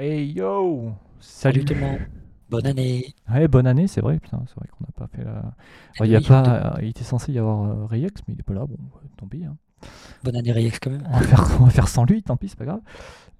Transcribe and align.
Hey 0.00 0.32
yo 0.32 0.94
Salut 1.20 1.62
tout 1.64 1.74
le 1.74 1.80
monde. 1.80 1.98
Bonne 2.48 2.66
année. 2.66 3.14
Ouais, 3.30 3.46
bonne 3.48 3.66
année, 3.66 3.86
c'est 3.86 4.00
vrai, 4.00 4.18
putain, 4.18 4.42
c'est 4.48 4.56
vrai 4.56 4.66
qu'on 4.68 4.84
n'a 4.84 4.92
pas 4.96 5.06
fait 5.14 5.22
la... 5.24 5.54
Il, 6.04 6.10
y 6.10 6.16
a 6.16 6.18
oui, 6.18 6.24
pas... 6.26 6.78
il 6.80 6.88
était 6.88 7.04
censé 7.04 7.32
y 7.32 7.38
avoir 7.38 7.62
euh, 7.64 7.86
Reyex, 7.86 8.22
mais 8.26 8.34
il 8.34 8.40
est 8.40 8.42
pas 8.42 8.54
là, 8.54 8.64
bon, 8.66 8.76
tant 9.18 9.26
pis. 9.26 9.44
hein. 9.44 9.56
Bonne 10.24 10.36
année 10.36 10.52
Reyex 10.52 10.78
quand 10.80 10.90
même. 10.90 11.04
On, 11.08 11.18
va 11.18 11.22
faire... 11.26 11.46
on 11.60 11.64
va 11.64 11.70
faire 11.70 11.88
sans 11.88 12.04
lui, 12.04 12.22
tant 12.22 12.36
pis, 12.36 12.48
c'est 12.48 12.58
pas 12.58 12.64
grave. 12.64 12.80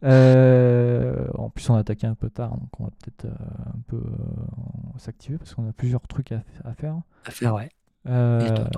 Euh, 0.04 1.28
En 1.34 1.51
plus, 1.51 1.69
on 1.71 1.74
a 1.74 1.81
attaqué 1.81 2.06
un 2.06 2.15
peu 2.15 2.31
tard, 2.31 2.51
donc 2.51 2.69
on 2.79 2.85
va 2.85 2.90
peut-être 2.90 3.24
euh, 3.24 3.45
un 3.77 3.81
peu 3.88 3.97
euh, 3.97 4.99
s'activer, 4.99 5.38
parce 5.38 5.54
qu'on 5.54 5.69
a 5.69 5.72
plusieurs 5.72 6.03
trucs 6.08 6.33
à, 6.33 6.42
à 6.65 6.74
faire. 6.74 7.01
À 7.24 7.31
faire, 7.31 7.54
ouais. 7.54 7.71
Euh, 8.08 8.47
Et 8.47 8.51
donc, 8.51 8.69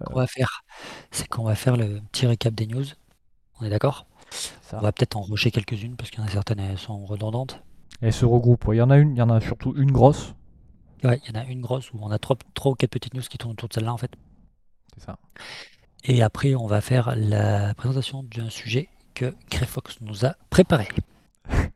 Ce 0.00 0.04
qu'on 0.06 0.14
va 0.14 0.26
faire, 0.26 0.62
c'est 1.10 1.28
qu'on 1.28 1.44
va 1.44 1.54
faire 1.54 1.76
le 1.76 2.00
petit 2.12 2.26
récap 2.26 2.54
des 2.54 2.66
news. 2.66 2.84
On 3.60 3.64
est 3.64 3.70
d'accord? 3.70 4.06
Ça. 4.30 4.78
On 4.78 4.80
va 4.80 4.92
peut-être 4.92 5.16
en 5.16 5.22
rusher 5.22 5.50
quelques-unes 5.50 5.96
parce 5.96 6.10
qu'il 6.10 6.20
y 6.20 6.22
en 6.22 6.26
a 6.26 6.30
certaines, 6.30 6.60
elles 6.60 6.78
sont 6.78 7.04
redondantes. 7.04 7.62
Elle 8.00 8.12
se 8.12 8.24
regroupe, 8.24 8.66
ouais. 8.66 8.76
il 8.76 8.78
y 8.78 8.82
en 8.82 8.90
a 8.90 8.98
une, 8.98 9.12
il 9.12 9.18
y 9.18 9.22
en 9.22 9.30
a 9.30 9.40
surtout 9.40 9.74
une 9.76 9.90
grosse, 9.90 10.34
Ouais, 11.04 11.20
il 11.24 11.34
y 11.34 11.38
en 11.38 11.40
a 11.40 11.44
une 11.44 11.60
grosse 11.60 11.92
où 11.92 11.98
on 12.02 12.10
a 12.10 12.18
trois, 12.18 12.36
trois 12.54 12.72
ou 12.72 12.74
quatre 12.74 12.90
petites 12.90 13.14
news 13.14 13.22
qui 13.22 13.38
tournent 13.38 13.52
autour 13.52 13.68
de 13.68 13.74
celle-là 13.74 13.92
en 13.92 13.98
fait. 13.98 14.10
c'est 14.94 15.04
ça. 15.04 15.18
Et 16.04 16.22
après, 16.22 16.54
on 16.54 16.66
va 16.66 16.80
faire 16.80 17.14
la 17.16 17.74
présentation 17.74 18.22
d'un 18.24 18.50
sujet 18.50 18.88
que 19.14 19.34
Greyfox 19.50 20.00
nous 20.00 20.24
a 20.24 20.34
préparé. 20.50 20.88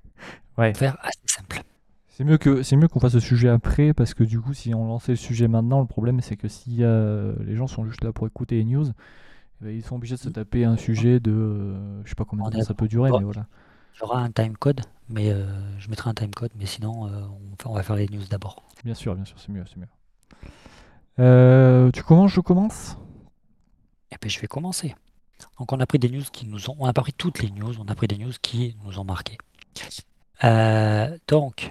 Ouais. 0.59 0.75
Faire 0.75 0.99
assez 1.01 1.19
simple. 1.25 1.63
C'est 2.09 2.25
mieux 2.25 2.37
que 2.37 2.63
c'est 2.63 2.77
mieux 2.77 2.87
qu'on 2.87 3.01
fasse 3.01 3.15
le 3.15 3.21
sujet 3.21 3.49
après 3.49 3.95
parce 3.95 4.13
que 4.13 4.23
du 4.23 4.39
coup 4.39 4.53
si 4.53 4.75
on 4.75 4.87
lançait 4.87 5.13
le 5.13 5.17
sujet 5.17 5.49
maintenant 5.49 5.81
le 5.81 5.87
problème 5.87 6.21
c'est 6.21 6.37
que 6.37 6.47
si 6.47 6.81
euh, 6.81 7.35
les 7.41 7.57
gens 7.57 7.67
sont 7.67 7.87
juste 7.87 8.05
là 8.05 8.13
pour 8.13 8.27
écouter 8.27 8.57
les 8.57 8.65
news 8.65 8.85
ils 9.65 9.83
sont 9.85 9.97
obligés 9.97 10.17
de 10.17 10.21
se 10.21 10.29
taper 10.29 10.65
un 10.65 10.77
sujet 10.77 11.21
de 11.21 11.31
euh, 11.33 12.03
je 12.05 12.09
sais 12.11 12.15
pas 12.15 12.25
combien 12.25 12.45
de 12.47 12.51
temps 12.51 12.63
ça 12.63 12.75
peut 12.75 12.89
durer 12.89 13.11
Bon. 13.11 13.19
mais 13.19 13.25
voilà 13.25 13.47
Il 13.97 14.01
y 14.01 14.03
aura 14.05 14.21
un 14.21 14.31
timecode, 14.31 14.81
mais 15.09 15.31
euh, 15.33 15.47
je 15.79 15.89
mettrai 15.91 16.11
un 16.11 16.15
timecode, 16.15 16.51
mais 16.57 16.67
sinon, 16.67 17.07
euh, 17.07 17.23
on, 17.67 17.71
on 17.71 17.75
va 17.75 17.83
faire 17.83 17.97
les 17.97 18.09
news 18.09 18.25
d'abord. 18.31 18.63
bien 18.85 18.95
sûr 18.95 19.15
bien 19.15 19.25
sûr 19.25 19.39
c'est 19.39 19.51
mieux 19.53 19.65
c'est 19.67 19.79
mieux 19.79 19.89
Euh, 21.19 21.91
tu 21.93 22.03
commences 22.03 22.33
je 22.33 22.41
commence? 22.41 22.97
Et 24.11 24.19
puis 24.19 24.31
je 24.31 24.41
vais 24.41 24.47
commencer. 24.47 24.95
Donc 25.59 25.73
on 25.73 25.81
a 25.81 25.87
pris 25.87 25.99
des 25.99 26.09
news 26.09 26.23
qui 26.33 26.47
nous 26.47 26.71
ont... 26.71 26.77
On 26.79 26.87
n'a 26.87 26.93
pas 26.93 27.03
pris 27.03 27.13
toutes 27.13 27.41
les 27.43 27.51
news, 27.51 27.75
on 27.81 27.87
a 27.87 27.95
pris 27.95 28.07
des 28.09 28.19
news 28.19 28.33
qui 28.41 28.77
nous 28.85 28.99
ont 28.99 29.05
marqué. 29.05 29.37
Donc, 31.29 31.71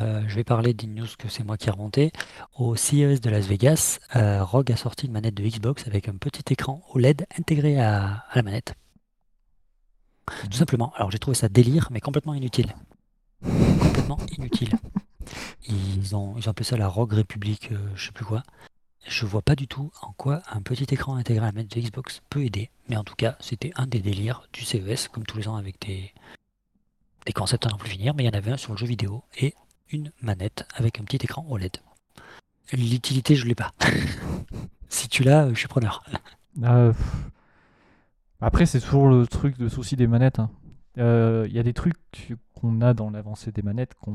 euh, 0.00 0.22
je 0.26 0.34
vais 0.34 0.44
parler 0.44 0.74
d'une 0.74 0.94
news 0.94 1.06
que 1.18 1.28
c'est 1.28 1.44
moi 1.44 1.56
qui 1.56 1.68
ai 1.68 1.70
remonté. 1.70 2.12
Au 2.56 2.76
CES 2.76 3.20
de 3.20 3.30
Las 3.30 3.46
Vegas, 3.46 3.98
euh, 4.16 4.44
Rogue 4.44 4.70
a 4.72 4.76
sorti 4.76 5.06
une 5.06 5.12
manette 5.12 5.34
de 5.34 5.42
Xbox 5.42 5.86
avec 5.86 6.08
un 6.08 6.16
petit 6.16 6.52
écran 6.52 6.82
OLED 6.92 7.26
intégré 7.38 7.80
à, 7.80 8.24
à 8.30 8.36
la 8.36 8.42
manette. 8.42 8.74
Tout 10.50 10.56
simplement. 10.56 10.92
Alors 10.96 11.10
j'ai 11.10 11.18
trouvé 11.18 11.34
ça 11.34 11.48
délire, 11.48 11.88
mais 11.90 12.00
complètement 12.00 12.34
inutile. 12.34 12.74
Complètement 13.42 14.18
inutile. 14.36 14.72
Ils 15.68 16.16
ont, 16.16 16.34
ils 16.38 16.48
ont 16.48 16.50
appelé 16.50 16.64
ça 16.64 16.78
la 16.78 16.88
Rogue 16.88 17.12
République, 17.12 17.72
euh, 17.72 17.90
je 17.94 18.06
sais 18.06 18.12
plus 18.12 18.24
quoi. 18.24 18.42
Je 19.06 19.26
vois 19.26 19.42
pas 19.42 19.54
du 19.54 19.68
tout 19.68 19.90
en 20.00 20.12
quoi 20.12 20.40
un 20.50 20.62
petit 20.62 20.86
écran 20.90 21.16
intégré 21.16 21.44
à 21.44 21.48
la 21.48 21.52
manette 21.52 21.74
de 21.76 21.80
Xbox 21.80 22.22
peut 22.30 22.42
aider. 22.42 22.70
Mais 22.88 22.96
en 22.96 23.04
tout 23.04 23.14
cas, 23.14 23.36
c'était 23.40 23.72
un 23.76 23.86
des 23.86 24.00
délires 24.00 24.48
du 24.54 24.64
CES, 24.64 25.08
comme 25.08 25.24
tous 25.24 25.36
les 25.36 25.48
ans 25.48 25.56
avec 25.56 25.78
des, 25.86 26.14
des 27.26 27.32
concepts 27.34 27.66
à 27.66 27.68
n'en 27.68 27.76
plus 27.76 27.90
finir. 27.90 28.14
Mais 28.14 28.22
il 28.24 28.26
y 28.26 28.30
en 28.30 28.38
avait 28.38 28.52
un 28.52 28.56
sur 28.56 28.72
le 28.72 28.78
jeu 28.78 28.86
vidéo 28.86 29.22
et 29.36 29.54
une 29.90 30.10
manette 30.22 30.66
avec 30.74 31.00
un 31.00 31.04
petit 31.04 31.16
écran 31.24 31.46
OLED. 31.48 31.76
L'utilité, 32.72 33.34
je 33.34 33.46
l'ai 33.46 33.54
pas. 33.54 33.72
si 34.88 35.08
tu 35.08 35.22
l'as, 35.22 35.46
euh, 35.46 35.50
je 35.54 35.58
suis 35.58 35.68
preneur. 35.68 36.02
Euh, 36.62 36.92
pff. 36.92 37.30
après 38.40 38.66
c'est 38.66 38.80
toujours 38.80 39.08
le 39.08 39.26
truc 39.26 39.56
de 39.58 39.68
souci 39.68 39.96
des 39.96 40.06
manettes 40.06 40.38
hein. 40.38 40.50
Euh, 40.96 41.46
il 41.48 41.54
y 41.54 41.60
a 41.60 41.62
des 41.62 41.74
trucs 41.74 41.94
qu'on 42.54 42.80
a 42.80 42.92
dans 42.92 43.08
l'avancée 43.10 43.52
des 43.52 43.62
manettes 43.62 43.94
qu'on 43.94 44.10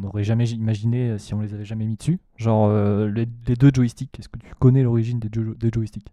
n'aurait 0.00 0.22
jamais 0.22 0.48
imaginé 0.50 1.18
si 1.18 1.34
on 1.34 1.40
les 1.40 1.52
avait 1.52 1.64
jamais 1.64 1.84
mis 1.86 1.96
dessus 1.96 2.20
genre 2.36 2.68
euh, 2.68 3.08
les, 3.08 3.26
les 3.48 3.56
deux 3.56 3.72
joysticks 3.74 4.16
est-ce 4.20 4.28
que 4.28 4.38
tu 4.38 4.54
connais 4.60 4.84
l'origine 4.84 5.18
des, 5.18 5.28
jo- 5.32 5.54
des 5.54 5.70
joysticks? 5.74 6.12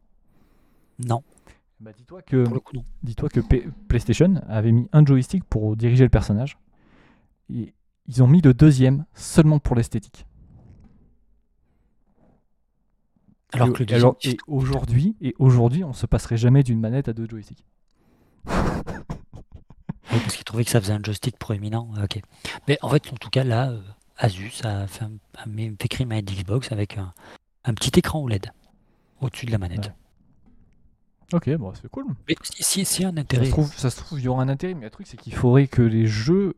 Non, 1.06 1.22
bah 1.80 1.92
dis-toi 3.04 3.30
que 3.30 3.40
P- 3.42 3.68
PlayStation 3.88 4.42
avait 4.48 4.72
mis 4.72 4.88
un 4.92 5.06
joystick 5.06 5.44
pour 5.44 5.78
diriger 5.78 6.04
le 6.06 6.10
personnage. 6.10 6.58
Et 7.54 7.74
ils 8.10 8.22
ont 8.24 8.28
mis 8.28 8.42
le 8.42 8.54
deuxième 8.54 9.06
seulement 9.14 9.60
pour 9.60 9.76
l'esthétique. 9.76 10.26
Alors 13.54 13.72
que 13.72 13.78
le 13.80 13.84
et 13.84 13.86
deuxième, 13.86 14.02
alors- 14.02 14.18
et 14.24 14.38
aujourd'hui, 14.48 15.16
et 15.22 15.36
aujourd'hui, 15.40 15.84
on 15.84 15.94
se 15.94 16.06
passerait 16.06 16.38
jamais 16.38 16.64
d'une 16.64 16.80
manette 16.80 17.08
à 17.08 17.14
deux 17.14 17.28
joysticks. 17.28 17.64
Oui, 20.12 20.18
parce 20.22 20.36
qu'ils 20.36 20.44
trouvaient 20.44 20.66
que 20.66 20.72
ça 20.72 20.82
faisait 20.82 20.94
un 20.94 21.02
joystick 21.04 21.38
proéminent. 21.38 21.88
euh, 21.98 22.04
Ok. 22.06 22.20
Mais 22.68 22.78
en 22.82 22.90
fait, 22.90 23.14
en 23.14 23.16
tout 23.18 23.30
cas, 23.30 23.44
là, 23.44 23.70
euh, 23.70 23.82
Asus 24.18 24.52
a 24.64 24.88
fait, 24.88 25.06
un, 25.06 25.12
créer 25.78 26.02
une 26.04 26.10
manette 26.10 26.26
Xbox 26.32 26.72
avec 26.72 26.98
un, 26.98 27.14
un 27.64 27.74
petit 27.76 27.92
écran 28.00 28.22
OLED 28.24 28.52
au-dessus 29.22 29.46
de 29.46 29.52
la 29.52 29.60
manette. 29.60 29.86
Ouais. 29.88 29.94
Ok, 31.34 31.50
bon, 31.58 31.74
c'est 31.76 31.90
cool. 31.90 32.06
Mais 32.28 32.36
si, 32.42 32.64
si, 32.64 32.86
si 32.86 33.06
un 33.06 33.16
intérêt. 33.18 33.52
ça 33.78 33.92
se 33.92 33.98
trouve, 33.98 34.20
il 34.20 34.26
y 34.26 34.28
aura 34.28 34.42
un 34.42 34.50
intérêt, 34.50 34.74
mais 34.74 34.86
le 34.86 34.90
truc, 34.90 35.06
c'est 35.06 35.18
qu'il 35.18 35.34
faudrait 35.36 35.68
que 35.68 35.84
les 35.84 36.08
jeux 36.08 36.56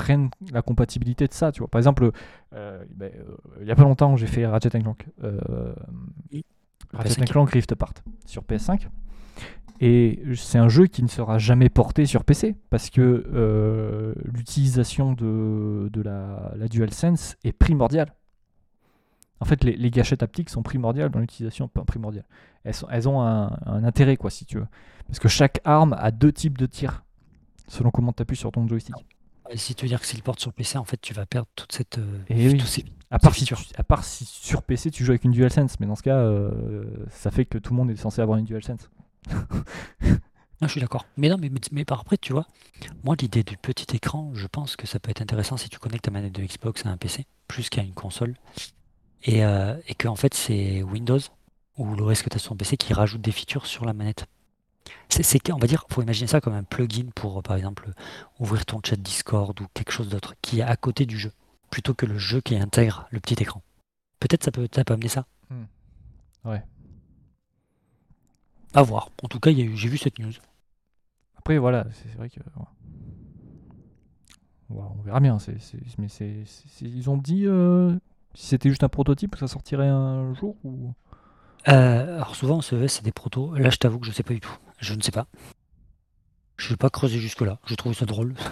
prennent 0.00 0.30
la 0.52 0.62
compatibilité 0.62 1.26
de 1.26 1.32
ça. 1.34 1.52
Tu 1.52 1.58
vois. 1.60 1.68
Par 1.68 1.78
exemple, 1.78 2.10
euh, 2.54 2.82
ben, 2.94 3.10
euh, 3.14 3.36
il 3.60 3.66
y 3.66 3.70
a 3.70 3.76
pas 3.76 3.82
longtemps, 3.82 4.16
j'ai 4.16 4.26
fait 4.26 4.46
Ratchet 4.46 4.70
Clank. 4.70 5.06
Euh. 5.22 5.74
Ratchet 6.92 7.20
PS5. 7.20 7.30
Clank 7.30 7.50
Rift 7.50 7.72
Apart 7.72 7.94
sur 8.26 8.42
PS5. 8.42 8.88
Et 9.82 10.22
c'est 10.34 10.58
un 10.58 10.68
jeu 10.68 10.86
qui 10.86 11.02
ne 11.02 11.08
sera 11.08 11.38
jamais 11.38 11.68
porté 11.70 12.04
sur 12.06 12.24
PC 12.24 12.54
parce 12.70 12.90
que 12.90 13.00
euh, 13.32 14.14
l'utilisation 14.24 15.12
de, 15.12 15.88
de 15.92 16.02
la, 16.02 16.52
la 16.56 16.68
DualSense 16.68 17.36
est 17.44 17.52
primordiale. 17.52 18.12
En 19.40 19.46
fait, 19.46 19.64
les, 19.64 19.74
les 19.76 19.90
gâchettes 19.90 20.22
haptiques 20.22 20.50
sont 20.50 20.62
primordiales 20.62 21.08
dans 21.10 21.18
l'utilisation, 21.20 21.66
pas 21.68 21.84
primordiales. 21.84 22.26
Elles, 22.64 22.74
sont- 22.74 22.88
elles 22.90 23.08
ont 23.08 23.22
un, 23.22 23.56
un 23.64 23.84
intérêt, 23.84 24.16
quoi, 24.18 24.30
si 24.30 24.44
tu 24.44 24.58
veux. 24.58 24.66
Parce 25.06 25.18
que 25.18 25.28
chaque 25.28 25.60
arme 25.64 25.94
a 25.98 26.10
deux 26.10 26.30
types 26.32 26.58
de 26.58 26.66
tirs, 26.66 27.02
selon 27.66 27.90
comment 27.90 28.12
tu 28.12 28.20
appuies 28.22 28.36
sur 28.36 28.52
ton 28.52 28.68
joystick. 28.68 29.06
Et 29.50 29.56
Si 29.56 29.74
tu 29.74 29.84
veux 29.84 29.88
dire 29.88 30.00
que 30.00 30.06
s'il 30.06 30.18
le 30.18 30.22
porte 30.22 30.40
sur 30.40 30.52
PC, 30.52 30.78
en 30.78 30.84
fait, 30.84 31.00
tu 31.00 31.12
vas 31.14 31.26
perdre 31.26 31.48
toute 31.56 31.72
cette. 31.72 31.98
euh, 31.98 32.18
Eh 32.28 32.48
oui. 32.50 32.58
tous 32.58 32.66
ces- 32.66 32.84
À 33.10 33.18
part, 33.18 33.34
si, 33.34 33.44
tu- 33.44 33.54
à 33.76 33.82
part 33.82 34.04
si 34.04 34.24
sur 34.24 34.62
PC 34.62 34.90
tu 34.92 35.04
joues 35.04 35.10
avec 35.10 35.24
une 35.24 35.32
DualSense, 35.32 35.80
mais 35.80 35.86
dans 35.86 35.96
ce 35.96 36.02
cas, 36.02 36.16
euh, 36.18 36.84
ça 37.10 37.30
fait 37.32 37.44
que 37.44 37.58
tout 37.58 37.72
le 37.72 37.76
monde 37.78 37.90
est 37.90 37.96
censé 37.96 38.22
avoir 38.22 38.38
une 38.38 38.44
DualSense. 38.44 38.88
Ah, 40.62 40.66
je 40.66 40.72
suis 40.72 40.80
d'accord. 40.80 41.06
Mais 41.16 41.28
non, 41.28 41.36
mais, 41.40 41.48
mais, 41.48 41.60
mais 41.72 41.84
par 41.86 42.00
après, 42.00 42.18
tu 42.18 42.32
vois, 42.32 42.46
moi, 43.02 43.16
l'idée 43.18 43.42
du 43.42 43.56
petit 43.56 43.96
écran, 43.96 44.30
je 44.34 44.46
pense 44.46 44.76
que 44.76 44.86
ça 44.86 45.00
peut 45.00 45.10
être 45.10 45.22
intéressant 45.22 45.56
si 45.56 45.68
tu 45.70 45.78
connectes 45.78 46.04
ta 46.04 46.10
manette 46.10 46.34
de 46.34 46.42
Xbox 46.44 46.84
à 46.84 46.90
un 46.90 46.96
PC, 46.98 47.26
plus 47.48 47.70
qu'à 47.70 47.82
une 47.82 47.94
console. 47.94 48.34
Et, 49.24 49.44
euh, 49.44 49.74
et 49.88 49.94
que, 49.94 50.06
en 50.06 50.16
fait, 50.16 50.34
c'est 50.34 50.82
Windows 50.82 51.18
ou 51.78 51.94
l'OS 51.96 52.22
que 52.22 52.28
tu 52.28 52.36
as 52.36 52.38
sur 52.38 52.50
ton 52.50 52.56
PC 52.56 52.76
qui 52.76 52.92
rajoute 52.92 53.22
des 53.22 53.32
features 53.32 53.66
sur 53.66 53.84
la 53.86 53.94
manette. 53.94 54.26
C'est, 55.08 55.50
on 55.50 55.58
va 55.58 55.66
dire, 55.66 55.84
faut 55.90 56.02
imaginer 56.02 56.26
ça 56.26 56.40
comme 56.40 56.54
un 56.54 56.62
plugin 56.62 57.10
pour, 57.14 57.38
euh, 57.38 57.42
par 57.42 57.56
exemple, 57.56 57.92
ouvrir 58.38 58.64
ton 58.64 58.80
chat 58.82 58.96
Discord 58.96 59.60
ou 59.60 59.66
quelque 59.74 59.92
chose 59.92 60.08
d'autre 60.08 60.34
qui 60.40 60.60
est 60.60 60.62
à 60.62 60.76
côté 60.76 61.04
du 61.06 61.18
jeu, 61.18 61.32
plutôt 61.70 61.94
que 61.94 62.06
le 62.06 62.18
jeu 62.18 62.40
qui 62.40 62.56
intègre 62.56 63.06
le 63.10 63.20
petit 63.20 63.34
écran. 63.42 63.62
Peut-être 64.20 64.44
ça 64.44 64.50
peut, 64.50 64.68
ça 64.74 64.84
peut 64.84 64.94
amener 64.94 65.08
ça. 65.08 65.26
Ouais. 66.44 66.62
À 68.72 68.82
voir. 68.82 69.10
En 69.22 69.28
tout 69.28 69.40
cas, 69.40 69.50
j'ai 69.52 69.66
vu 69.66 69.98
cette 69.98 70.18
news. 70.18 70.32
Après, 71.36 71.58
voilà, 71.58 71.86
c'est 71.92 72.14
vrai 72.16 72.30
que. 72.30 72.40
ouais. 72.40 72.66
On 74.70 75.02
verra 75.02 75.20
bien. 75.20 75.36
mais 75.98 76.08
ils 76.80 77.10
ont 77.10 77.16
dit 77.16 77.46
euh, 77.46 77.92
si 78.34 78.46
c'était 78.46 78.68
juste 78.68 78.84
un 78.84 78.88
prototype, 78.88 79.36
ça 79.36 79.48
sortirait 79.48 79.88
un 79.88 80.34
jour 80.34 80.56
ou? 80.64 80.92
Euh, 81.68 82.14
alors 82.16 82.34
souvent 82.36 82.58
en 82.58 82.60
CES 82.62 82.86
c'est 82.86 83.04
des 83.04 83.12
protos. 83.12 83.54
Là 83.54 83.70
je 83.70 83.76
t'avoue 83.76 83.98
que 83.98 84.06
je 84.06 84.12
sais 84.12 84.22
pas 84.22 84.32
du 84.32 84.40
tout. 84.40 84.56
Je 84.80 84.94
ne 84.94 85.00
sais 85.02 85.12
pas. 85.12 85.26
Je 86.56 86.70
n'ai 86.70 86.76
pas 86.76 86.90
creusé 86.90 87.18
jusque 87.18 87.40
là. 87.42 87.58
Je 87.66 87.74
trouve 87.74 87.94
ça 87.94 88.06
drôle. 88.06 88.34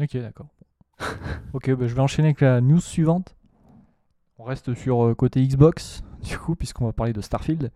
Ok, 0.00 0.16
d'accord. 0.16 0.46
ok, 1.52 1.70
bah, 1.72 1.86
je 1.86 1.94
vais 1.94 2.00
enchaîner 2.00 2.28
avec 2.28 2.40
la 2.40 2.62
news 2.62 2.80
suivante. 2.80 3.36
On 4.38 4.44
reste 4.44 4.72
sur 4.72 5.04
euh, 5.04 5.14
côté 5.14 5.46
Xbox, 5.46 6.02
du 6.22 6.38
coup, 6.38 6.54
puisqu'on 6.56 6.86
va 6.86 6.94
parler 6.94 7.12
de 7.12 7.20
Starfield. 7.20 7.70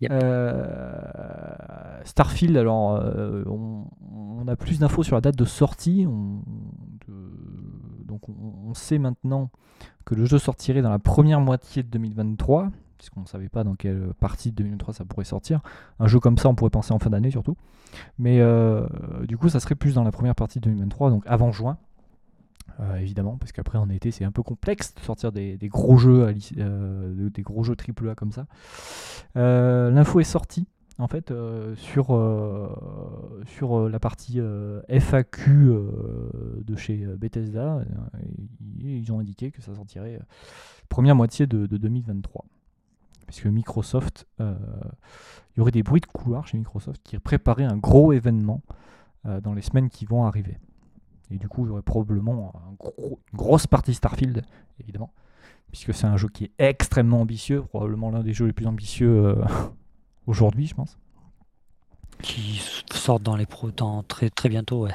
Yep. 0.00 0.10
Euh, 0.12 2.00
Starfield, 2.04 2.56
alors, 2.56 2.92
euh, 2.96 3.44
on, 3.46 3.84
on 4.10 4.48
a 4.48 4.56
plus 4.56 4.78
d'infos 4.78 5.02
sur 5.02 5.14
la 5.14 5.20
date 5.20 5.36
de 5.36 5.44
sortie. 5.44 6.06
On, 6.08 6.42
de- 7.06 8.04
donc, 8.06 8.26
on, 8.30 8.34
on 8.68 8.72
sait 8.74 8.98
maintenant 8.98 9.50
que 10.06 10.14
le 10.14 10.24
jeu 10.24 10.38
sortirait 10.38 10.80
dans 10.80 10.90
la 10.90 10.98
première 10.98 11.40
moitié 11.42 11.82
de 11.82 11.88
2023, 11.88 12.70
puisqu'on 13.02 13.22
ne 13.22 13.26
savait 13.26 13.48
pas 13.48 13.64
dans 13.64 13.74
quelle 13.74 14.14
partie 14.20 14.52
de 14.52 14.56
2023 14.58 14.94
ça 14.94 15.04
pourrait 15.04 15.24
sortir. 15.24 15.60
Un 15.98 16.06
jeu 16.06 16.20
comme 16.20 16.38
ça, 16.38 16.48
on 16.48 16.54
pourrait 16.54 16.70
penser 16.70 16.92
en 16.92 17.00
fin 17.00 17.10
d'année 17.10 17.32
surtout. 17.32 17.56
Mais 18.16 18.38
euh, 18.40 18.86
du 19.26 19.36
coup, 19.36 19.48
ça 19.48 19.58
serait 19.58 19.74
plus 19.74 19.94
dans 19.94 20.04
la 20.04 20.12
première 20.12 20.36
partie 20.36 20.60
de 20.60 20.66
2023, 20.66 21.10
donc 21.10 21.24
avant 21.26 21.50
juin. 21.50 21.78
Euh, 22.78 22.98
évidemment, 22.98 23.36
parce 23.38 23.50
qu'après 23.50 23.76
en 23.76 23.90
été 23.90 24.12
c'est 24.12 24.24
un 24.24 24.30
peu 24.30 24.44
complexe 24.44 24.94
de 24.94 25.00
sortir 25.00 25.32
des, 25.32 25.58
gros 25.64 25.98
jeux, 25.98 26.26
à 26.26 26.32
euh, 26.58 27.28
des 27.28 27.42
gros 27.42 27.64
jeux 27.64 27.74
AAA 27.76 28.14
comme 28.14 28.30
ça. 28.30 28.46
L'info 29.34 30.20
est 30.20 30.24
sortie 30.24 30.68
en 30.98 31.08
fait 31.08 31.34
sur, 31.74 32.06
sur 33.46 33.88
la 33.88 33.98
partie 33.98 34.40
FAQ 34.88 35.72
de 36.64 36.76
chez 36.76 37.04
Bethesda. 37.18 37.82
et 38.80 38.96
ils 38.96 39.12
ont 39.12 39.18
indiqué 39.18 39.50
que 39.50 39.60
ça 39.60 39.74
sortirait 39.74 40.20
première 40.92 41.16
moitié 41.16 41.46
de, 41.46 41.66
2023. 41.66 42.44
Puisque 43.26 43.46
Microsoft, 43.46 44.26
il 44.38 45.58
y 45.58 45.60
aurait 45.60 45.70
des 45.70 45.82
bruits 45.82 46.00
de 46.00 46.06
couloir 46.06 46.46
chez 46.46 46.58
Microsoft 46.58 47.00
qui 47.02 47.18
préparaient 47.18 47.64
un 47.64 47.76
gros 47.76 48.12
événement 48.12 48.62
dans 49.24 49.54
les 49.54 49.62
semaines 49.62 49.88
qui 49.88 50.04
vont 50.04 50.24
arriver. 50.24 50.58
Et 51.30 51.38
du 51.38 51.48
coup, 51.48 51.64
il 51.64 51.68
y 51.68 51.70
aurait 51.70 51.82
probablement 51.82 52.52
une 52.68 53.16
grosse 53.34 53.66
partie 53.66 53.94
Starfield, 53.94 54.44
évidemment, 54.80 55.12
puisque 55.70 55.94
c'est 55.94 56.06
un 56.06 56.16
jeu 56.16 56.28
qui 56.28 56.44
est 56.44 56.52
extrêmement 56.58 57.22
ambitieux, 57.22 57.62
probablement 57.62 58.10
l'un 58.10 58.22
des 58.22 58.34
jeux 58.34 58.46
les 58.46 58.52
plus 58.52 58.66
ambitieux 58.66 59.36
aujourd'hui, 60.26 60.66
je 60.66 60.74
pense. 60.74 60.98
Qui 62.20 62.60
sortent 62.92 63.22
dans 63.22 63.36
les 63.36 63.46
pros 63.46 63.70
dans 63.70 64.02
très, 64.02 64.28
très 64.30 64.48
bientôt, 64.48 64.84
ouais. 64.84 64.92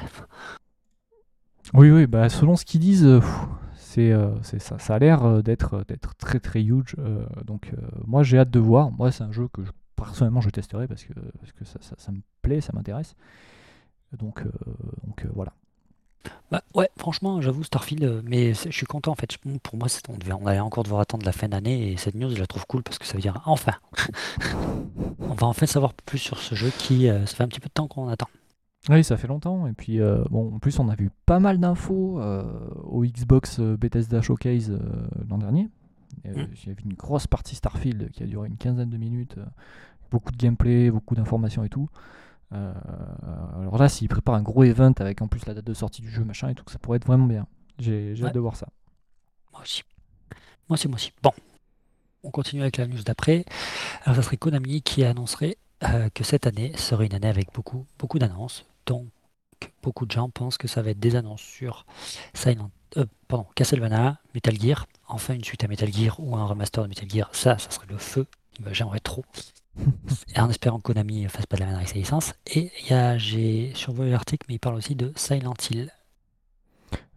Oui, 1.74 1.90
oui, 1.90 2.06
bah, 2.06 2.28
selon 2.28 2.56
ce 2.56 2.64
qu'ils 2.64 2.80
disent, 2.80 3.04
euh, 3.04 3.20
c'est, 3.88 4.12
euh, 4.12 4.30
c'est 4.42 4.60
ça, 4.60 4.78
ça 4.78 4.94
a 4.94 4.98
l'air 4.98 5.24
euh, 5.24 5.42
d'être, 5.42 5.84
d'être 5.88 6.14
très 6.16 6.40
très 6.40 6.62
huge. 6.62 6.96
donc 7.44 7.72
moi 8.06 8.22
j'ai 8.22 8.38
hâte 8.38 8.50
de 8.50 8.60
voir. 8.60 8.90
Moi 8.92 9.12
c'est 9.12 9.24
un 9.24 9.32
jeu 9.32 9.48
que 9.48 9.62
personnellement 9.96 10.40
je 10.40 10.50
testerai 10.50 10.86
parce 10.86 11.04
que, 11.04 11.12
parce 11.40 11.52
que 11.52 11.64
ça, 11.64 11.78
ça, 11.96 12.12
me 12.12 12.20
plaît, 12.42 12.60
ça 12.60 12.72
m'intéresse. 12.74 13.16
Donc, 14.12 14.42
donc 15.04 15.26
voilà. 15.34 15.52
Bah 16.50 16.62
ouais, 16.74 16.88
franchement, 16.96 17.42
j'avoue, 17.42 17.62
Starfield, 17.62 18.04
euh, 18.04 18.22
mais 18.24 18.54
je 18.54 18.70
suis 18.70 18.86
content 18.86 19.12
en 19.12 19.14
fait. 19.14 19.36
Pour 19.62 19.76
moi, 19.76 19.88
on, 20.08 20.34
on 20.34 20.46
allait 20.46 20.60
encore 20.60 20.82
devoir 20.82 21.02
attendre 21.02 21.26
la 21.26 21.32
fin 21.32 21.48
d'année 21.48 21.92
et 21.92 21.96
cette 21.96 22.14
news, 22.14 22.30
je 22.30 22.40
la 22.40 22.46
trouve 22.46 22.66
cool 22.66 22.82
parce 22.82 22.98
que 22.98 23.06
ça 23.06 23.14
veut 23.14 23.20
dire 23.20 23.42
enfin. 23.44 23.74
on 25.20 25.34
va 25.34 25.46
enfin 25.46 25.66
savoir 25.66 25.92
plus 25.92 26.18
sur 26.18 26.38
ce 26.38 26.54
jeu 26.54 26.70
qui, 26.78 27.08
euh, 27.08 27.26
ça 27.26 27.36
fait 27.36 27.44
un 27.44 27.48
petit 27.48 27.60
peu 27.60 27.68
de 27.68 27.74
temps 27.74 27.86
qu'on 27.86 28.08
attend. 28.08 28.28
Oui, 28.88 29.04
ça 29.04 29.16
fait 29.16 29.26
longtemps. 29.26 29.66
Et 29.66 29.72
puis, 29.72 30.00
euh, 30.00 30.22
bon, 30.30 30.54
en 30.54 30.58
plus, 30.58 30.78
on 30.78 30.88
a 30.88 30.94
vu 30.94 31.10
pas 31.26 31.40
mal 31.40 31.58
d'infos 31.58 32.20
au 32.84 33.04
Xbox 33.04 33.60
Bethesda 33.60 34.22
Showcase 34.22 34.78
l'an 35.28 35.38
dernier. 35.38 35.68
Mm. 36.24 36.30
Il 36.62 36.68
y 36.68 36.70
avait 36.70 36.82
une 36.84 36.94
grosse 36.94 37.26
partie 37.26 37.54
Starfield 37.54 38.10
qui 38.10 38.22
a 38.22 38.26
duré 38.26 38.48
une 38.48 38.56
quinzaine 38.56 38.90
de 38.90 38.96
minutes. 38.96 39.36
beaucoup 40.10 40.32
de 40.32 40.38
gameplay, 40.38 40.90
beaucoup 40.90 41.14
d'informations 41.14 41.64
et 41.64 41.68
tout. 41.68 41.88
Euh, 42.52 42.72
alors 43.60 43.78
là, 43.78 43.88
s'ils 43.88 44.08
préparent 44.08 44.36
un 44.36 44.42
gros 44.42 44.64
event 44.64 44.92
avec 44.98 45.20
en 45.20 45.28
plus 45.28 45.44
la 45.46 45.54
date 45.54 45.66
de 45.66 45.74
sortie 45.74 46.02
du 46.02 46.10
jeu, 46.10 46.24
machin 46.24 46.48
et 46.48 46.54
tout, 46.54 46.64
ça 46.68 46.78
pourrait 46.78 46.96
être 46.96 47.06
vraiment 47.06 47.26
bien. 47.26 47.46
J'ai 47.78 48.14
hâte 48.22 48.34
de 48.34 48.40
voir 48.40 48.56
ça. 48.56 48.68
Moi 49.52 49.62
aussi. 49.62 49.82
Moi 50.68 50.74
aussi, 50.74 50.88
moi 50.88 50.96
aussi. 50.96 51.12
Bon, 51.22 51.32
on 52.22 52.30
continue 52.30 52.62
avec 52.62 52.76
la 52.76 52.86
news 52.86 53.02
d'après. 53.02 53.44
Alors, 54.04 54.16
ça 54.16 54.22
serait 54.22 54.36
Konami 54.36 54.82
qui 54.82 55.04
annoncerait 55.04 55.56
euh, 55.84 56.08
que 56.10 56.24
cette 56.24 56.46
année 56.46 56.72
serait 56.76 57.06
une 57.06 57.14
année 57.14 57.28
avec 57.28 57.52
beaucoup, 57.52 57.86
beaucoup 57.98 58.18
d'annonces. 58.18 58.64
Donc, 58.86 59.06
beaucoup 59.82 60.06
de 60.06 60.12
gens 60.12 60.28
pensent 60.30 60.58
que 60.58 60.68
ça 60.68 60.82
va 60.82 60.90
être 60.90 61.00
des 61.00 61.16
annonces 61.16 61.42
sur 61.42 61.86
Silent, 62.34 62.70
euh, 62.96 63.06
pardon, 63.28 63.46
Castlevania, 63.54 64.18
Metal 64.34 64.58
Gear, 64.58 64.86
enfin 65.06 65.34
une 65.34 65.44
suite 65.44 65.64
à 65.64 65.68
Metal 65.68 65.92
Gear 65.92 66.18
ou 66.18 66.36
un 66.36 66.44
remaster 66.44 66.82
de 66.82 66.88
Metal 66.88 67.08
Gear. 67.08 67.28
Ça, 67.32 67.58
ça 67.58 67.70
serait 67.70 67.86
le 67.88 67.98
feu. 67.98 68.26
J'aimerais 68.72 69.00
trop. 69.00 69.24
en 70.36 70.50
espérant 70.50 70.78
que 70.78 70.82
Konami 70.82 71.28
fasse 71.28 71.46
pas 71.46 71.56
de 71.56 71.60
la 71.60 71.66
merde 71.66 71.78
avec 71.78 71.88
sa 71.88 71.94
licence. 71.94 72.34
Et 72.46 72.72
j'ai 73.18 73.72
survolé 73.74 74.10
l'article, 74.10 74.46
mais 74.48 74.56
il 74.56 74.58
parle 74.58 74.76
aussi 74.76 74.94
de 74.94 75.12
Silent 75.16 75.54
Hill. 75.70 75.92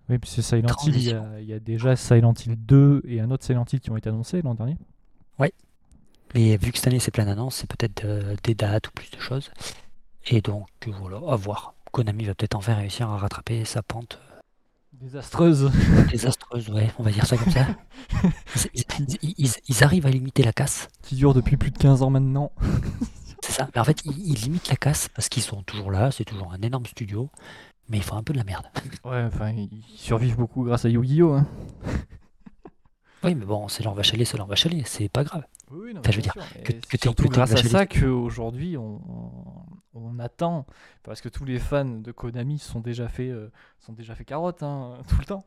Oui, 0.09 0.17
puisque 0.17 0.43
Silent 0.43 0.75
Hill, 0.85 0.97
il 1.39 1.45
y, 1.45 1.53
a, 1.53 1.59
déjà 1.59 1.95
Silent 1.95 2.33
Hill 2.33 2.55
2 2.57 3.03
et 3.07 3.21
un 3.21 3.31
autre 3.31 3.43
Silent 3.43 3.65
Hill 3.71 3.79
qui 3.79 3.89
ont 3.91 3.97
été 3.97 4.09
annoncés 4.09 4.41
l'an 4.41 4.53
dernier. 4.53 4.77
Oui. 5.39 5.47
Mais 6.33 6.57
vu 6.57 6.71
que 6.71 6.77
cette 6.77 6.87
année 6.87 6.99
c'est 6.99 7.11
plein 7.11 7.25
d'annonces, 7.25 7.55
c'est 7.55 7.69
peut-être 7.69 8.05
des 8.43 8.55
dates 8.55 8.87
ou 8.87 8.91
plus 8.91 9.11
de 9.11 9.19
choses. 9.19 9.51
Et 10.27 10.41
donc 10.41 10.67
voilà, 10.87 11.17
à 11.31 11.35
voir. 11.35 11.73
Konami 11.91 12.25
va 12.25 12.35
peut-être 12.35 12.55
enfin 12.55 12.75
réussir 12.75 13.09
à 13.09 13.17
rattraper 13.17 13.65
sa 13.65 13.83
pente 13.83 14.19
euh, 14.21 14.39
Désastreuse. 14.93 15.71
Désastreuse, 16.11 16.69
ouais, 16.69 16.91
on 16.99 17.03
va 17.03 17.11
dire 17.11 17.25
ça 17.25 17.37
comme 17.37 17.51
ça. 17.51 17.67
Ils, 19.23 19.83
arrivent 19.83 20.05
à 20.05 20.09
limiter 20.09 20.43
la 20.43 20.53
casse. 20.53 20.87
Qui 21.01 21.15
dure 21.15 21.33
depuis 21.33 21.57
plus 21.57 21.71
de 21.71 21.77
15 21.77 22.01
ans 22.01 22.09
maintenant. 22.09 22.51
C'est 23.43 23.53
ça. 23.53 23.69
Mais 23.73 23.81
en 23.81 23.83
fait, 23.83 24.05
ils, 24.05 24.35
limitent 24.35 24.69
la 24.69 24.75
casse 24.75 25.09
parce 25.09 25.27
qu'ils 25.27 25.41
sont 25.41 25.63
toujours 25.63 25.89
là, 25.89 26.11
c'est 26.11 26.25
toujours 26.25 26.53
un 26.53 26.61
énorme 26.61 26.85
studio, 26.85 27.31
mais 27.89 27.97
ils 27.97 28.03
font 28.03 28.15
un 28.15 28.21
peu 28.21 28.33
de 28.33 28.37
la 28.37 28.43
merde. 28.43 28.67
Ouais, 29.03 29.23
enfin, 29.23 29.49
ils 29.49 29.83
survivent 29.95 30.35
beaucoup 30.35 30.63
grâce 30.63 30.85
à 30.85 30.89
Yu-Gi-Oh! 30.89 31.33
Hein. 31.33 31.47
Oui, 33.23 33.33
mais 33.33 33.45
bon, 33.45 33.67
c'est 33.67 33.83
leur 33.83 33.95
vache 33.95 34.11
c'est 34.11 34.37
leur 34.37 34.45
vache 34.45 34.67
c'est 34.85 35.09
pas 35.09 35.23
grave. 35.23 35.43
Oui, 35.73 35.93
non, 35.93 36.01
je 36.09 36.15
veux 36.15 36.21
dire, 36.21 36.35
que, 36.63 36.73
que 36.73 36.97
surtout 37.01 37.29
grâce 37.29 37.53
à 37.53 37.57
ça 37.57 37.85
qu'aujourd'hui 37.85 38.77
on, 38.77 39.01
on, 39.93 40.19
attend, 40.19 40.65
parce 41.03 41.21
que 41.21 41.29
tous 41.29 41.45
les 41.45 41.59
fans 41.59 41.85
de 41.85 42.11
Konami 42.11 42.59
sont 42.59 42.81
déjà 42.81 43.07
fait, 43.07 43.29
euh, 43.29 43.51
sont 43.79 43.93
déjà 43.93 44.13
fait 44.15 44.25
carotte 44.25 44.63
hein, 44.63 44.97
tout 45.07 45.15
le 45.19 45.25
temps. 45.25 45.45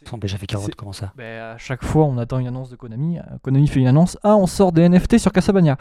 Ils 0.00 0.08
sont 0.08 0.18
déjà 0.18 0.36
fait 0.36 0.46
carotte, 0.46 0.74
comment 0.74 0.92
ça? 0.92 1.12
ben, 1.16 1.54
À 1.54 1.58
chaque 1.58 1.84
fois 1.84 2.04
on 2.04 2.18
attend 2.18 2.38
une 2.38 2.46
annonce 2.46 2.68
de 2.68 2.76
Konami, 2.76 3.18
euh, 3.18 3.22
Konami 3.42 3.68
fait 3.68 3.80
une 3.80 3.86
annonce, 3.86 4.18
ah 4.22 4.36
on 4.36 4.46
sort 4.46 4.72
des 4.72 4.88
NFT 4.88 5.18
sur 5.18 5.32
Casabania. 5.32 5.78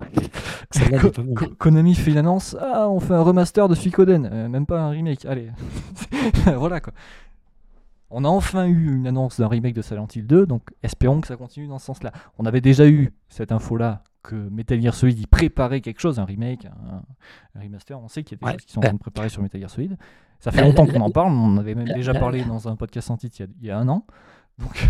Konami 1.58 1.94
fait 1.94 2.10
une 2.10 2.18
annonce, 2.18 2.56
ah 2.60 2.88
on 2.88 2.98
fait 2.98 3.14
un 3.14 3.22
remaster 3.22 3.68
de 3.68 3.74
Suikoden, 3.74 4.28
euh, 4.32 4.48
même 4.48 4.66
pas 4.66 4.80
un 4.80 4.90
remake, 4.90 5.24
allez. 5.26 5.50
voilà 6.56 6.80
quoi. 6.80 6.92
On 8.14 8.24
a 8.24 8.28
enfin 8.28 8.66
eu 8.66 8.94
une 8.94 9.06
annonce 9.06 9.40
d'un 9.40 9.48
remake 9.48 9.74
de 9.74 9.82
Silent 9.82 10.06
Hill 10.14 10.26
2, 10.26 10.46
donc 10.46 10.62
espérons 10.82 11.22
que 11.22 11.26
ça 11.26 11.36
continue 11.36 11.66
dans 11.66 11.78
ce 11.78 11.86
sens-là. 11.86 12.12
On 12.38 12.44
avait 12.44 12.60
déjà 12.60 12.86
eu 12.86 13.12
cette 13.30 13.52
info-là 13.52 14.04
que 14.22 14.34
Metal 14.34 14.80
Gear 14.80 14.94
Solid 14.94 15.18
y 15.18 15.26
préparait 15.26 15.80
quelque 15.80 16.00
chose, 16.00 16.20
un 16.20 16.24
remake, 16.24 16.66
un, 16.66 17.02
remaster. 17.60 17.98
On 17.98 18.08
sait 18.08 18.22
qu'il 18.22 18.38
y 18.38 18.44
a 18.44 18.46
des 18.46 18.52
choses 18.52 18.66
qui 18.66 18.72
sont 18.72 18.80
en 18.80 18.82
train 18.82 18.92
de 18.92 18.98
préparer 18.98 19.30
sur 19.30 19.42
Metal 19.42 19.60
Gear 19.60 19.70
Solid. 19.70 19.96
Ça 20.40 20.52
fait 20.52 20.60
longtemps 20.60 20.86
qu'on 20.86 21.00
en 21.00 21.10
parle, 21.10 21.32
on 21.32 21.56
avait 21.56 21.74
même 21.74 21.88
déjà 21.88 22.12
parlé 22.12 22.44
dans 22.44 22.68
un 22.68 22.76
podcast 22.76 23.08
sans 23.08 23.16
titre 23.16 23.36
il 23.60 23.66
y 23.66 23.70
a, 23.70 23.78
un 23.78 23.88
an. 23.88 24.06
Donc... 24.58 24.88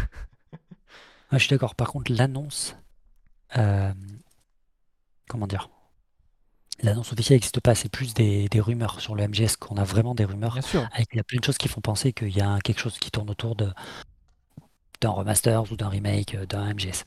je 1.33 1.39
suis 1.39 1.51
d'accord. 1.51 1.75
Par 1.77 1.93
contre, 1.93 2.13
l'annonce, 2.13 2.77
euh, 3.57 3.93
comment 5.29 5.47
dire? 5.47 5.71
L'annonce 6.81 7.13
officielle 7.13 7.37
n'existe 7.37 7.61
pas, 7.61 7.75
c'est 7.75 7.89
plus 7.89 8.15
des, 8.15 8.49
rumeurs 8.57 9.01
sur 9.01 9.15
le 9.15 9.27
MGS 9.27 9.57
qu'on 9.59 9.77
a 9.77 9.85
vraiment 9.85 10.15
des 10.15 10.25
rumeurs. 10.25 10.55
Bien 10.55 10.63
sûr. 10.63 10.89
Avec, 10.93 11.09
il 11.13 11.19
y 11.19 11.21
a 11.21 11.25
plein 11.25 11.39
de 11.39 11.45
choses 11.45 11.59
qui 11.59 11.69
font 11.69 11.81
penser 11.81 12.13
qu'il 12.13 12.37
y 12.37 12.41
a 12.41 12.59
quelque 12.65 12.81
chose 12.81 12.99
qui 12.99 13.11
tourne 13.11 13.31
autour 13.31 13.57
de 13.57 13.73
d'un 15.01 15.11
remaster 15.11 15.71
ou 15.73 15.77
d'un 15.77 15.89
remake 15.89 16.37
euh, 16.37 16.47
d'un 16.47 16.73
MGS. 16.73 17.05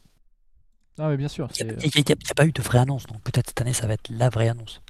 Ah 0.98 1.10
oui, 1.10 1.18
bien 1.18 1.28
sûr. 1.28 1.48
Il 1.60 1.68
n'y 1.68 1.74
a, 1.74 2.34
pas 2.36 2.46
eu 2.46 2.52
de 2.52 2.62
vraie 2.62 2.80
annonce, 2.80 3.06
donc 3.06 3.22
peut-être 3.22 3.48
cette 3.48 3.62
année 3.62 3.74
ça 3.74 3.88
va 3.88 3.94
être 3.94 4.10
la 4.10 4.30
vraie 4.30 4.50
annonce. 4.50 4.82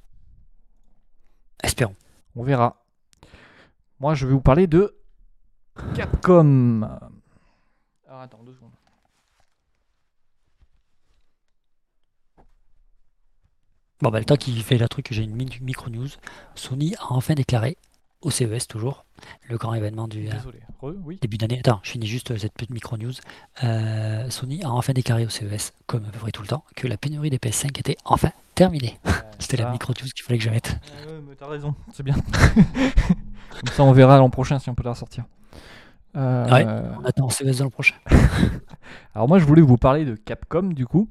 Espérons. 1.64 1.96
On 2.36 2.44
verra. 2.44 2.84
Moi, 4.00 4.14
je 4.14 4.28
vais 4.28 4.34
vous 4.34 4.42
parler 4.42 4.68
de 4.68 4.96
Capcom. 5.96 6.82
Alors 8.08 8.22
attends, 8.22 8.44
deux 8.44 8.54
secondes. 8.54 8.75
Bon, 14.02 14.10
bah, 14.10 14.20
le 14.20 14.26
temps 14.26 14.36
qu'il 14.36 14.62
fait 14.62 14.78
la 14.78 14.88
truc, 14.88 15.08
j'ai 15.12 15.24
une 15.24 15.36
micro 15.36 15.90
news. 15.90 16.10
Sony 16.56 16.96
a 16.96 17.14
enfin 17.14 17.34
déclaré 17.34 17.78
au 18.26 18.32
CES 18.32 18.68
toujours, 18.68 19.06
le 19.48 19.58
grand 19.58 19.76
événement 19.76 20.08
du 20.08 20.28
euh, 20.28 20.92
début 21.22 21.38
d'année. 21.38 21.60
Attends, 21.60 21.80
je 21.84 21.92
finis 21.92 22.08
juste 22.08 22.36
cette 22.38 22.54
petite 22.54 22.72
micro 22.72 22.98
news. 22.98 23.14
Euh, 23.64 24.30
Sony 24.32 24.64
a 24.64 24.72
enfin 24.72 24.94
déclaré 24.94 25.26
au 25.26 25.30
CES, 25.30 25.74
comme 25.86 26.06
à 26.06 26.10
peu 26.10 26.18
près 26.18 26.32
tout 26.32 26.42
le 26.42 26.48
temps, 26.48 26.64
que 26.76 26.88
la 26.88 26.98
pénurie 26.98 27.30
des 27.30 27.38
PS5 27.38 27.80
était 27.80 27.98
enfin 28.04 28.32
terminée. 28.56 28.98
C'était 29.40 29.58
la 29.58 29.72
micro 29.72 29.94
news 29.94 30.10
qu'il 30.10 30.26
fallait 30.26 30.40
que 30.40 30.44
je 30.44 30.50
mette. 30.50 30.80
ouais, 31.08 31.22
mais 31.28 31.36
t'as 31.36 31.48
raison, 31.48 31.76
c'est 31.94 32.04
bien. 32.04 32.16
comme 33.52 33.74
ça, 33.74 33.84
on 33.84 33.92
verra 33.92 34.18
l'an 34.18 34.32
prochain 34.32 34.58
si 34.58 34.70
on 34.72 34.76
peut 34.76 34.84
la 34.84 34.92
ressortir. 34.92 35.26
Euh, 36.16 36.50
ouais, 36.50 36.66
on 37.00 37.06
attend 37.06 37.30
CES 37.30 37.60
l'an 37.60 37.70
prochain. 37.70 37.96
Alors 39.14 39.28
moi, 39.28 39.38
je 39.38 39.46
voulais 39.46 39.62
vous 39.62 39.78
parler 39.78 40.04
de 40.04 40.16
Capcom 40.16 40.64
du 40.64 40.88
coup. 40.88 41.10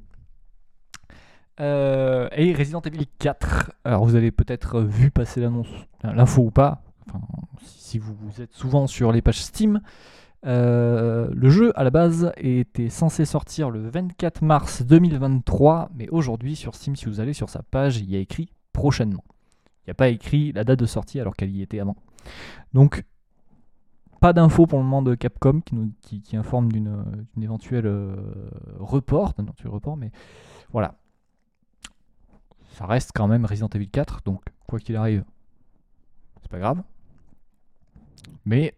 Euh, 1.61 2.27
et 2.33 2.53
Resident 2.53 2.81
Evil 2.81 3.05
4. 3.19 3.71
Alors 3.85 4.05
vous 4.05 4.15
avez 4.15 4.31
peut-être 4.31 4.81
vu 4.81 5.11
passer 5.11 5.39
l'annonce, 5.39 5.69
l'info 6.03 6.43
ou 6.43 6.51
pas, 6.51 6.81
si 7.63 7.97
vous, 7.97 8.41
êtes 8.41 8.53
souvent 8.53 8.87
sur 8.87 9.11
les 9.11 9.21
pages 9.21 9.41
Steam. 9.41 9.81
Euh, 10.45 11.29
le 11.33 11.49
jeu 11.49 11.71
à 11.79 11.83
la 11.83 11.89
base 11.89 12.31
était 12.37 12.89
censé 12.89 13.25
sortir 13.25 13.71
le 13.71 13.89
24 13.89 14.43
mars 14.43 14.83
2023, 14.83 15.89
mais 15.95 16.07
aujourd'hui 16.09 16.55
sur 16.55 16.75
Steam, 16.75 16.95
si 16.95 17.05
vous 17.05 17.19
allez 17.19 17.33
sur 17.33 17.49
sa 17.49 17.63
page, 17.63 17.97
il 17.97 18.11
y 18.11 18.15
a 18.15 18.19
écrit 18.19 18.49
prochainement. 18.73 19.23
Il 19.81 19.89
n'y 19.89 19.91
a 19.91 19.95
pas 19.95 20.09
écrit 20.09 20.51
la 20.51 20.63
date 20.63 20.79
de 20.79 20.85
sortie 20.85 21.19
alors 21.19 21.35
qu'elle 21.35 21.51
y 21.51 21.61
était 21.61 21.79
avant. 21.79 21.95
Donc 22.73 23.03
pas 24.19 24.33
d'infos 24.33 24.67
pour 24.67 24.79
le 24.79 24.85
moment 24.85 25.01
de 25.01 25.15
Capcom 25.15 25.61
qui, 26.01 26.35
informe 26.35 26.71
d'une 26.71 27.05
éventuelle 27.41 27.85
euh, 27.85 28.15
report, 28.79 29.33
d'un 29.37 29.45
report, 29.69 29.97
mais 29.97 30.11
voilà, 30.71 30.95
ça 32.75 32.85
reste 32.85 33.11
quand 33.13 33.27
même 33.27 33.45
Resident 33.45 33.69
Evil 33.69 33.89
4, 33.89 34.21
donc 34.23 34.43
quoi 34.67 34.79
qu'il 34.79 34.95
arrive, 34.95 35.23
c'est 36.41 36.51
pas 36.51 36.59
grave. 36.59 36.83
Mais 38.45 38.75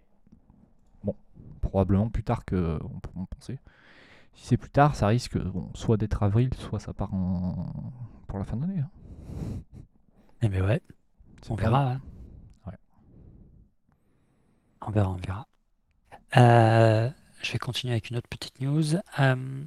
bon, 1.04 1.16
probablement 1.62 2.10
plus 2.10 2.24
tard 2.24 2.46
que 2.46 2.80
on 2.84 3.00
peut 3.00 3.10
penser. 3.36 3.60
Si 4.36 4.46
c'est 4.46 4.58
plus 4.58 4.70
tard, 4.70 4.96
ça 4.96 5.08
risque 5.08 5.38
bon, 5.38 5.72
soit 5.74 5.98
d'être 5.98 6.22
avril, 6.22 6.54
soit 6.54 6.80
ça 6.80 6.94
part 6.94 7.14
en... 7.14 7.74
pour 8.28 8.38
la 8.38 8.46
fin 8.46 8.56
de 8.56 8.62
l'année. 8.62 8.80
Hein. 8.80 8.90
Eh 10.44 10.50
ben 10.50 10.64
ouais, 10.64 10.82
on 11.50 11.56
verra. 11.56 11.94
Hein. 11.94 12.02
Ouais. 12.68 12.78
On 14.86 14.92
verra, 14.92 15.10
on 15.10 15.16
verra. 15.16 15.48
Euh, 16.38 17.10
je 17.42 17.52
vais 17.52 17.58
continuer 17.58 17.94
avec 17.94 18.12
une 18.12 18.18
autre 18.18 18.30
petite 18.30 18.62
news. 18.62 18.96
Euh, 19.20 19.64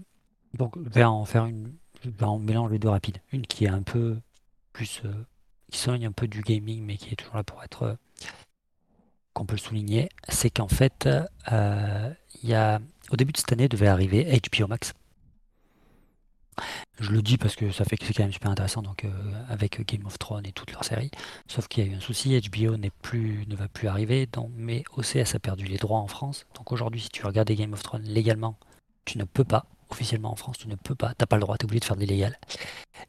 donc, 0.54 0.76
je 0.76 0.88
vais 0.88 1.04
en 1.04 1.24
faire 1.24 1.46
une. 1.46 1.74
Je 2.02 2.10
vais 2.10 2.24
en 2.24 2.38
mélanger 2.38 2.72
les 2.74 2.78
deux 2.78 2.88
rapides. 2.88 3.18
Une 3.32 3.46
qui 3.46 3.64
est 3.64 3.68
un 3.68 3.82
peu 3.82 4.18
plus. 4.72 5.02
euh, 5.04 5.12
qui 5.70 5.78
soigne 5.78 6.06
un 6.06 6.12
peu 6.12 6.26
du 6.28 6.42
gaming, 6.42 6.82
mais 6.84 6.96
qui 6.96 7.12
est 7.12 7.16
toujours 7.16 7.36
là 7.36 7.44
pour 7.44 7.62
être. 7.62 7.82
euh, 7.84 7.94
qu'on 9.32 9.46
peut 9.46 9.54
le 9.54 9.60
souligner. 9.60 10.08
C'est 10.28 10.50
qu'en 10.50 10.68
fait, 10.68 11.08
euh, 11.52 12.14
il 12.42 12.48
y 12.48 12.54
a. 12.54 12.80
Au 13.10 13.16
début 13.16 13.32
de 13.32 13.38
cette 13.38 13.52
année, 13.52 13.68
devait 13.68 13.88
arriver 13.88 14.40
HBO 14.40 14.66
Max. 14.68 14.92
Je 17.00 17.10
le 17.12 17.22
dis 17.22 17.38
parce 17.38 17.56
que 17.56 17.70
ça 17.72 17.84
fait 17.84 17.96
que 17.96 18.04
c'est 18.04 18.12
quand 18.12 18.22
même 18.24 18.32
super 18.32 18.50
intéressant 18.50 18.82
donc 18.82 19.06
avec 19.48 19.80
Game 19.86 20.04
of 20.06 20.18
Thrones 20.18 20.44
et 20.46 20.52
toutes 20.52 20.72
leurs 20.72 20.84
séries. 20.84 21.10
Sauf 21.46 21.66
qu'il 21.68 21.84
y 21.84 21.88
a 21.88 21.92
eu 21.92 21.96
un 21.96 22.00
souci, 22.00 22.38
HBO 22.40 22.76
n'est 22.76 22.90
plus, 22.90 23.46
ne 23.48 23.56
va 23.56 23.68
plus 23.68 23.88
arriver, 23.88 24.28
mais 24.56 24.84
OCS 24.96 25.34
a 25.34 25.38
perdu 25.38 25.64
les 25.64 25.78
droits 25.78 25.98
en 26.00 26.06
France. 26.06 26.46
Donc 26.54 26.72
aujourd'hui, 26.72 27.00
si 27.00 27.08
tu 27.08 27.22
veux 27.22 27.28
regarder 27.28 27.54
Game 27.56 27.72
of 27.72 27.82
Thrones 27.82 28.02
légalement, 28.04 28.58
tu 29.06 29.16
ne 29.18 29.24
peux 29.24 29.44
pas. 29.44 29.64
Officiellement 29.90 30.32
en 30.32 30.36
France, 30.36 30.58
tu 30.58 30.68
ne 30.68 30.76
peux 30.76 30.94
pas. 30.94 31.14
T'as 31.14 31.26
pas 31.26 31.36
le 31.36 31.40
droit, 31.40 31.56
t'es 31.56 31.64
obligé 31.64 31.80
de 31.80 31.84
faire 31.84 31.96
de 31.96 32.00
l'illégal. 32.00 32.38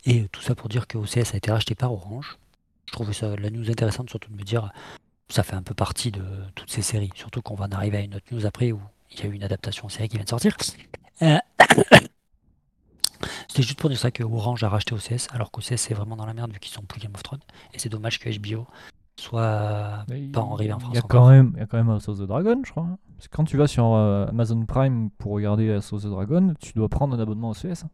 Et 0.05 0.27
tout 0.29 0.41
ça 0.41 0.55
pour 0.55 0.69
dire 0.69 0.87
que 0.87 0.97
OCS 0.97 1.33
a 1.33 1.37
été 1.37 1.51
racheté 1.51 1.75
par 1.75 1.93
Orange. 1.93 2.37
Je 2.87 2.91
trouvais 2.91 3.13
ça 3.13 3.35
la 3.35 3.49
news 3.49 3.69
intéressante, 3.69 4.09
surtout 4.09 4.31
de 4.31 4.37
me 4.37 4.43
dire 4.43 4.71
ça 5.29 5.43
fait 5.43 5.55
un 5.55 5.63
peu 5.63 5.73
partie 5.73 6.11
de 6.11 6.23
toutes 6.55 6.69
ces 6.71 6.81
séries. 6.81 7.11
Surtout 7.15 7.41
qu'on 7.41 7.55
va 7.55 7.65
en 7.65 7.71
arriver 7.71 7.97
à 7.97 8.01
une 8.01 8.15
autre 8.15 8.25
news 8.31 8.45
après 8.45 8.71
où 8.71 8.81
il 9.11 9.19
y 9.19 9.23
a 9.23 9.25
eu 9.27 9.33
une 9.33 9.43
adaptation 9.43 9.85
en 9.85 9.89
série 9.89 10.09
qui 10.09 10.17
vient 10.17 10.25
de 10.25 10.29
sortir. 10.29 10.57
Euh, 11.21 11.37
C'était 13.47 13.63
juste 13.63 13.79
pour 13.79 13.89
dire 13.89 13.99
ça 13.99 14.11
que 14.11 14.23
Orange 14.23 14.63
a 14.63 14.69
racheté 14.69 14.93
OCS, 14.95 15.27
alors 15.31 15.51
qu'OCS 15.51 15.75
c'est 15.77 15.93
vraiment 15.93 16.15
dans 16.15 16.25
la 16.25 16.33
merde 16.33 16.51
vu 16.51 16.59
qu'ils 16.59 16.71
sont 16.71 16.81
plus 16.83 16.99
Game 17.01 17.13
of 17.13 17.21
Thrones. 17.23 17.41
Et 17.73 17.79
c'est 17.79 17.89
dommage 17.89 18.19
que 18.19 18.29
HBO 18.29 18.65
soit 19.17 20.03
Mais 20.09 20.21
pas 20.27 20.41
arrivé 20.41 20.73
en 20.73 20.77
Il 20.77 20.81
France 20.81 20.95
y 20.95 20.97
a 20.97 21.01
quand 21.01 21.29
même, 21.29 21.51
il 21.55 21.59
y 21.59 21.63
a 21.63 21.65
quand 21.67 21.77
même 21.77 21.89
House 21.89 22.07
of 22.07 22.17
the 22.17 22.23
Dragon, 22.23 22.61
je 22.65 22.71
crois. 22.71 22.87
Parce 23.21 23.27
que 23.27 23.35
quand 23.35 23.43
tu 23.43 23.55
vas 23.55 23.67
sur 23.67 23.93
euh, 23.93 24.25
Amazon 24.29 24.65
Prime 24.65 25.11
pour 25.19 25.33
regarder 25.33 25.71
House 25.71 25.93
of 25.93 26.01
the 26.01 26.07
Dragon, 26.07 26.55
tu 26.59 26.73
dois 26.73 26.89
prendre 26.89 27.15
un 27.15 27.19
abonnement 27.19 27.51
OCS. 27.51 27.85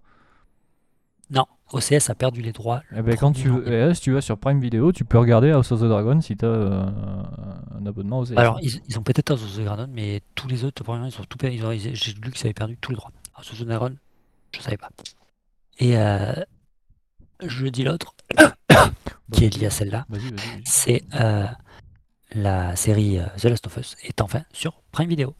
Non, 1.29 1.45
OCS 1.73 2.09
a 2.09 2.15
perdu 2.15 2.41
les 2.41 2.53
droits. 2.53 2.81
le 2.91 2.99
Eh 2.99 3.01
ben, 3.01 3.17
quand 3.17 3.33
1er 3.33 3.41
tu, 3.41 3.51
eh, 3.69 3.93
si 3.93 3.99
tu 3.99 4.13
vas 4.13 4.21
sur 4.21 4.37
Prime 4.37 4.61
Video, 4.61 4.93
tu 4.93 5.03
peux 5.03 5.17
regarder 5.17 5.51
House 5.51 5.69
of 5.73 5.81
the 5.81 5.83
Dragon 5.83 6.21
si 6.21 6.37
tu 6.37 6.45
as 6.45 6.47
un 6.47 7.85
abonnement 7.85 8.19
OCS. 8.19 8.37
Alors, 8.37 8.57
ils, 8.61 8.79
ils 8.87 8.97
ont 8.97 9.03
peut-être 9.03 9.31
House 9.31 9.43
of 9.43 9.53
the 9.53 9.65
Dragon, 9.65 9.89
mais 9.91 10.21
tous 10.33 10.47
les 10.47 10.63
autres, 10.63 10.81
premièrement, 10.85 11.09
ils 11.09 11.19
ont 11.19 11.25
tout 11.25 11.37
perdu. 11.37 11.59
J'ai 11.75 12.13
lu 12.13 12.31
qu'ils 12.31 12.47
avaient 12.47 12.53
perdu 12.53 12.77
tous 12.77 12.91
les 12.91 12.95
droits. 12.95 13.11
House 13.35 13.51
of 13.51 13.59
the 13.59 13.65
Dragon, 13.65 13.93
je 14.55 14.61
savais 14.61 14.77
pas. 14.77 14.91
Et 15.79 15.97
euh, 15.97 16.31
je 17.45 17.67
dis 17.67 17.83
l'autre, 17.83 18.15
qui 19.33 19.43
est 19.43 19.57
lié 19.57 19.65
à 19.65 19.71
celle-là, 19.71 20.05
c'est 20.63 21.03
euh, 21.15 21.47
la 22.35 22.75
série 22.75 23.19
euh, 23.19 23.25
The 23.37 23.45
Last 23.45 23.67
of 23.67 23.77
Us 23.77 23.95
est 24.03 24.21
enfin 24.21 24.43
sur 24.51 24.81
Prime 24.91 25.09
Video. 25.09 25.35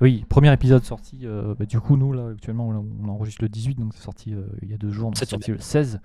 Oui, 0.00 0.24
premier 0.28 0.52
épisode 0.52 0.84
sorti. 0.84 1.20
euh, 1.24 1.54
bah, 1.58 1.66
du 1.66 1.80
coup, 1.80 1.96
nous, 1.96 2.12
là, 2.12 2.28
actuellement, 2.32 2.68
on, 2.68 3.08
enregistre 3.08 3.42
le 3.42 3.48
18, 3.48 3.74
donc 3.76 3.92
c'est 3.94 4.02
sorti 4.02 4.32
euh, 4.34 4.46
il 4.62 4.70
y 4.70 4.74
a 4.74 4.76
deux 4.76 4.90
jours. 4.90 5.06
donc 5.06 5.18
C'est 5.18 5.28
sorti 5.28 5.50
le 5.50 5.58
16. 5.58 6.00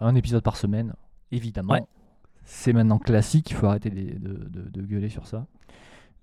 Un 0.00 0.14
épisode 0.14 0.42
par 0.42 0.56
semaine, 0.56 0.94
évidemment. 1.32 1.72
Ouais. 1.74 1.84
C'est 2.44 2.72
maintenant 2.74 2.98
classique, 2.98 3.50
il 3.50 3.54
faut 3.56 3.66
arrêter 3.66 3.88
de, 3.90 4.18
de- 4.18 4.48
de- 4.48 4.68
de 4.70 4.82
gueuler 4.82 5.08
sur 5.08 5.26
ça. 5.26 5.46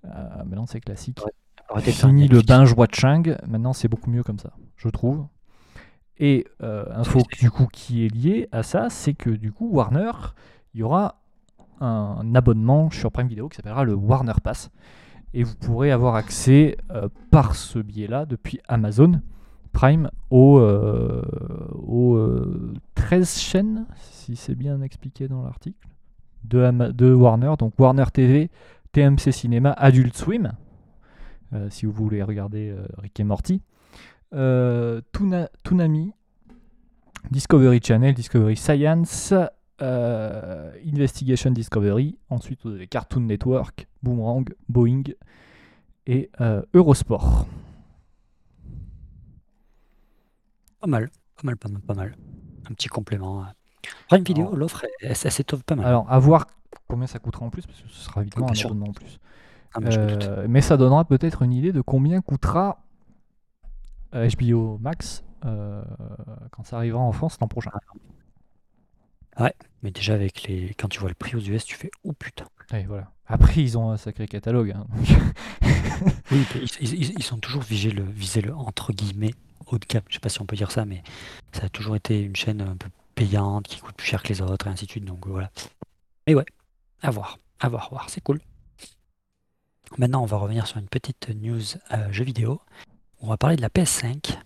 Euh, 0.06 0.10
maintenant, 0.46 0.66
c'est 0.68 0.80
classique. 0.82 1.20
Ouais. 1.26 1.82
Fini 1.82 2.28
le 2.28 2.42
binge 2.42 2.74
watching, 2.74 3.36
maintenant 3.48 3.72
c'est 3.72 3.88
beaucoup 3.88 4.12
mieux 4.12 4.24
comme 4.24 4.40
ça, 4.40 4.52
je 4.76 4.90
trouve. 4.90 5.26
Et 6.18 6.46
info 6.60 7.22
du 7.40 7.50
coup 7.50 7.66
qui 7.72 8.06
est 8.06 8.10
liée 8.14 8.50
à 8.52 8.62
ça, 8.62 8.90
c'est 8.90 9.14
que 9.14 9.30
du 9.30 9.54
coup 9.54 9.70
Warner, 9.72 10.12
il 10.74 10.82
y 10.82 10.84
aura 10.84 11.21
un 11.82 12.36
abonnement 12.36 12.90
sur 12.92 13.12
Prime 13.12 13.28
Video 13.28 13.50
qui 13.50 13.58
s'appellera 13.58 13.84
le 13.84 13.94
Warner 13.96 14.34
Pass. 14.44 14.70
Et 15.34 15.44
vous 15.44 15.56
pourrez 15.56 15.92
avoir 15.92 16.16
accès 16.16 16.78
euh, 16.92 17.08
par 17.32 17.56
ce 17.56 17.80
biais-là, 17.80 18.26
depuis 18.26 18.60
Amazon 18.68 19.22
Prime, 19.72 20.10
aux, 20.30 20.60
euh, 20.60 21.22
aux, 21.88 22.16
euh, 22.16 22.74
13 22.96 23.38
chaînes, 23.40 23.86
si 24.12 24.36
c'est 24.36 24.56
bien 24.56 24.82
expliqué 24.82 25.30
dans 25.30 25.44
l'article, 25.44 25.88
de, 26.44 27.14
Warner. 27.14 27.54
Donc 27.58 27.74
Warner 27.80 28.06
TV, 28.14 28.50
TMC 28.92 29.32
Cinéma, 29.32 29.72
Adult 29.72 30.16
Swim, 30.18 30.52
euh, 31.54 31.70
si 31.70 31.86
vous 31.86 31.94
voulez 31.94 32.22
regarder 32.22 32.76
Rick 32.98 33.20
et 33.20 33.24
Morty. 33.24 33.62
Tuna- 34.34 35.50
Toonami, 35.64 36.14
Discovery 37.30 37.80
Channel, 37.82 38.14
Discovery 38.14 38.58
Science, 38.58 39.34
euh, 39.82 40.72
Investigation 40.86 41.52
Discovery. 41.52 42.18
Ensuite, 42.30 42.60
vous 42.64 42.72
avez 42.72 42.88
Cartoon 42.88 43.22
Network, 43.22 43.88
Boomerang, 44.04 44.46
Boeing 44.70 45.04
et 46.08 46.30
euh, 46.42 46.62
Eurosport. 46.74 47.46
Pas 50.80 50.88
mal, 50.88 51.10
pas 51.38 51.44
mal, 51.44 51.58
pas 51.58 51.70
mal, 51.70 51.82
pas 51.82 51.94
mal. 51.94 52.18
Un 52.70 52.74
petit 52.74 52.88
complément. 52.88 53.46
Prime 54.08 54.24
Video, 54.24 54.46
Alors- 54.48 54.56
l'offre, 54.58 54.86
elle, 55.02 55.16
s'étoffe 55.16 55.64
pas 55.64 55.76
mal. 55.76 55.86
Alors, 55.86 56.12
à 56.12 56.20
voir 56.20 56.48
combien 56.88 57.08
ça 57.08 57.20
coûtera 57.20 57.46
en 57.46 57.50
plus, 57.50 57.66
parce 57.66 57.82
que 57.82 57.90
ce 57.90 58.06
sera 58.06 58.22
évidemment 58.22 58.50
un 58.50 58.60
abonnement 58.66 58.88
en 58.90 58.94
plus. 58.94 59.20
Ah, 59.74 59.80
mais. 59.80 59.98
Euh, 59.98 60.46
mais 60.50 60.62
ça 60.62 60.78
donnera 60.78 61.06
peut-être 61.06 61.42
une 61.44 61.54
idée 61.54 61.72
de 61.72 61.82
combien 61.82 62.22
coûtera 62.22 62.84
HBO 64.14 64.78
Max 64.80 65.24
quand 65.42 66.64
ça 66.64 66.78
arrivera 66.78 67.02
en 67.02 67.12
France 67.12 67.38
l'an 67.40 67.48
prochain. 67.48 67.72
Mais 69.84 69.92
déjà, 69.92 70.14
avec 70.14 70.44
les... 70.44 70.74
quand 70.78 70.88
tu 70.90 71.00
vois 71.00 71.10
le 71.10 71.16
prix 71.16 71.36
aux 71.36 71.40
US, 71.40 71.66
tu 71.66 71.76
fais 71.76 71.90
Oh 72.04 72.14
putain. 72.14 72.46
Voilà. 72.88 73.12
Après, 73.26 73.62
ils 73.62 73.78
ont 73.78 73.92
un 73.92 73.98
sacré 73.98 74.28
catalogue. 74.28 74.72
hein. 74.76 74.88
Oui, 76.32 76.46
ils, 76.56 76.70
ils- 76.82 76.94
ils- 77.04 77.14
ils 77.18 77.24
sont 77.24 77.38
toujours 77.38 77.62
visés 77.62 77.92
le, 77.92 78.04
visés 78.04 78.42
le 78.42 78.56
entre 78.56 78.92
guillemets 78.94 79.34
haut 79.68 79.78
de 79.78 79.86
gamme. 79.86 80.02
Je 80.10 80.16
sais 80.16 80.20
pas 80.20 80.30
si 80.30 80.42
on 80.42 80.46
peut 80.46 80.56
dire 80.56 80.72
ça, 80.72 80.86
mais 80.86 81.04
ça 81.52 81.66
a 81.66 81.70
toujours 81.70 81.96
été 81.96 82.22
une 82.22 82.36
chaîne 82.36 82.62
un 82.62 82.76
peu 82.76 82.90
payante 83.16 83.68
qui 83.68 83.80
coûte 83.80 83.96
plus 83.96 84.08
cher 84.08 84.24
que 84.24 84.30
les 84.30 84.42
autres 84.42 84.68
et 84.68 84.70
ainsi 84.70 84.86
de 84.86 84.92
suite. 84.92 85.06
Donc 85.06 85.28
voilà. 85.28 85.52
Mais 86.28 86.34
ouais, 86.36 86.46
à 87.02 87.12
voir, 87.12 87.38
à 87.60 87.70
voir, 87.70 87.86
à 87.86 87.90
voir. 87.90 88.10
C'est 88.10 88.22
cool. 88.22 88.40
Maintenant, 89.98 90.24
on 90.24 90.26
va 90.26 90.38
revenir 90.38 90.68
sur 90.68 90.78
une 90.78 90.88
petite 90.88 91.30
news 91.30 91.62
euh, 91.92 92.12
jeu 92.12 92.24
vidéo. 92.24 92.62
On 93.20 93.28
va 93.28 93.38
parler 93.38 93.58
de 93.58 93.62
la 93.62 93.70
PS5. 93.70 94.38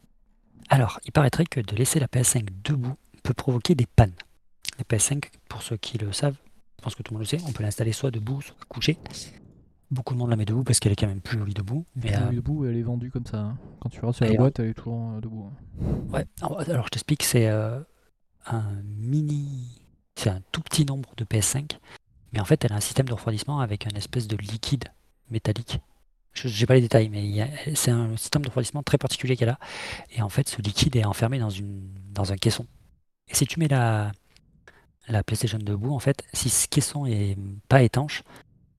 Alors, 0.70 1.00
il 1.06 1.12
paraîtrait 1.12 1.46
que 1.46 1.60
de 1.60 1.76
laisser 1.76 2.00
la 2.00 2.08
PS5 2.08 2.48
debout 2.64 2.96
peut 3.24 3.34
provoquer 3.36 3.76
des 3.76 3.86
pannes. 3.86 4.16
La 4.78 4.84
PS5, 4.84 5.24
pour 5.50 5.62
ceux 5.62 5.78
qui 5.78 5.98
le 5.98 6.12
savent, 6.12 6.36
je 6.80 6.84
pense 6.84 6.96
que 6.96 7.04
tout 7.04 7.14
le 7.14 7.20
monde 7.20 7.28
le 7.32 7.38
sait, 7.38 7.44
on 7.48 7.52
peut 7.52 7.64
l'installer 7.64 7.92
soit 7.94 8.12
debout, 8.12 8.42
soit 8.42 8.56
couché. 8.68 8.98
Beaucoup 9.92 10.14
de 10.14 10.20
monde 10.20 10.30
la 10.32 10.36
met 10.36 10.46
debout 10.46 10.64
parce 10.64 10.80
qu'elle 10.80 10.92
est 10.92 10.96
quand 10.96 11.08
même 11.08 11.22
plus 11.22 11.38
jolie 11.38 11.54
debout. 11.54 11.86
Elle 11.98 12.02
Mais, 12.04 12.12
est 12.12 12.18
euh, 12.18 12.32
debout, 12.32 12.66
elle 12.66 12.76
est 12.76 12.82
vendue 12.82 13.12
comme 13.12 13.26
ça. 13.26 13.38
hein. 13.40 13.58
Quand 13.80 13.90
tu 13.90 14.00
regardes 14.00 14.16
sur 14.16 14.26
la 14.26 14.34
boîte, 14.34 14.60
elle 14.60 14.70
est 14.70 14.74
toujours 14.74 15.12
euh, 15.16 15.22
debout. 15.22 15.50
hein. 15.52 15.86
Ouais, 16.12 16.26
alors 16.42 16.60
alors, 16.62 16.86
je 16.86 16.90
t'explique, 16.90 17.24
c'est 17.24 17.48
euh, 17.48 17.80
un 18.48 18.64
mini. 18.98 19.82
C'est 20.16 20.30
un 20.30 20.42
tout 20.52 20.62
petit 20.62 20.86
nombre 20.86 21.10
de 21.18 21.24
PS5, 21.26 21.78
mais 22.34 22.40
en 22.40 22.46
fait, 22.46 22.64
elle 22.66 22.72
a 22.74 22.76
un 22.76 22.82
système 22.82 23.06
de 23.08 23.14
refroidissement 23.14 23.60
avec 23.60 23.86
un 23.86 23.96
espèce 23.96 24.28
de 24.28 24.38
liquide 24.38 24.86
métallique. 25.30 25.80
Je 26.34 26.48
n'ai 26.48 26.66
pas 26.66 26.74
les 26.76 26.82
détails, 26.82 27.10
mais 27.10 27.50
c'est 27.76 27.92
un 27.92 28.16
système 28.18 28.42
de 28.42 28.48
refroidissement 28.48 28.84
très 28.84 28.98
particulier 28.98 29.38
qu'elle 29.38 29.50
a. 29.50 29.60
Et 30.12 30.22
en 30.22 30.30
fait, 30.30 30.50
ce 30.50 30.62
liquide 30.62 30.96
est 30.98 31.06
enfermé 31.06 31.38
dans, 31.40 31.50
une, 31.50 31.88
dans 32.12 32.32
un 32.34 32.36
caisson. 32.38 32.66
Et 33.30 33.36
si 33.36 33.46
tu 33.46 33.60
mets 33.60 33.68
la, 33.70 34.12
la 35.08 35.24
PlayStation 35.24 35.58
debout, 35.60 35.94
en 35.94 36.00
fait, 36.00 36.24
si 36.34 36.50
ce 36.50 36.68
caisson 36.68 37.06
est 37.06 37.38
pas 37.70 37.82
étanche, 37.84 38.24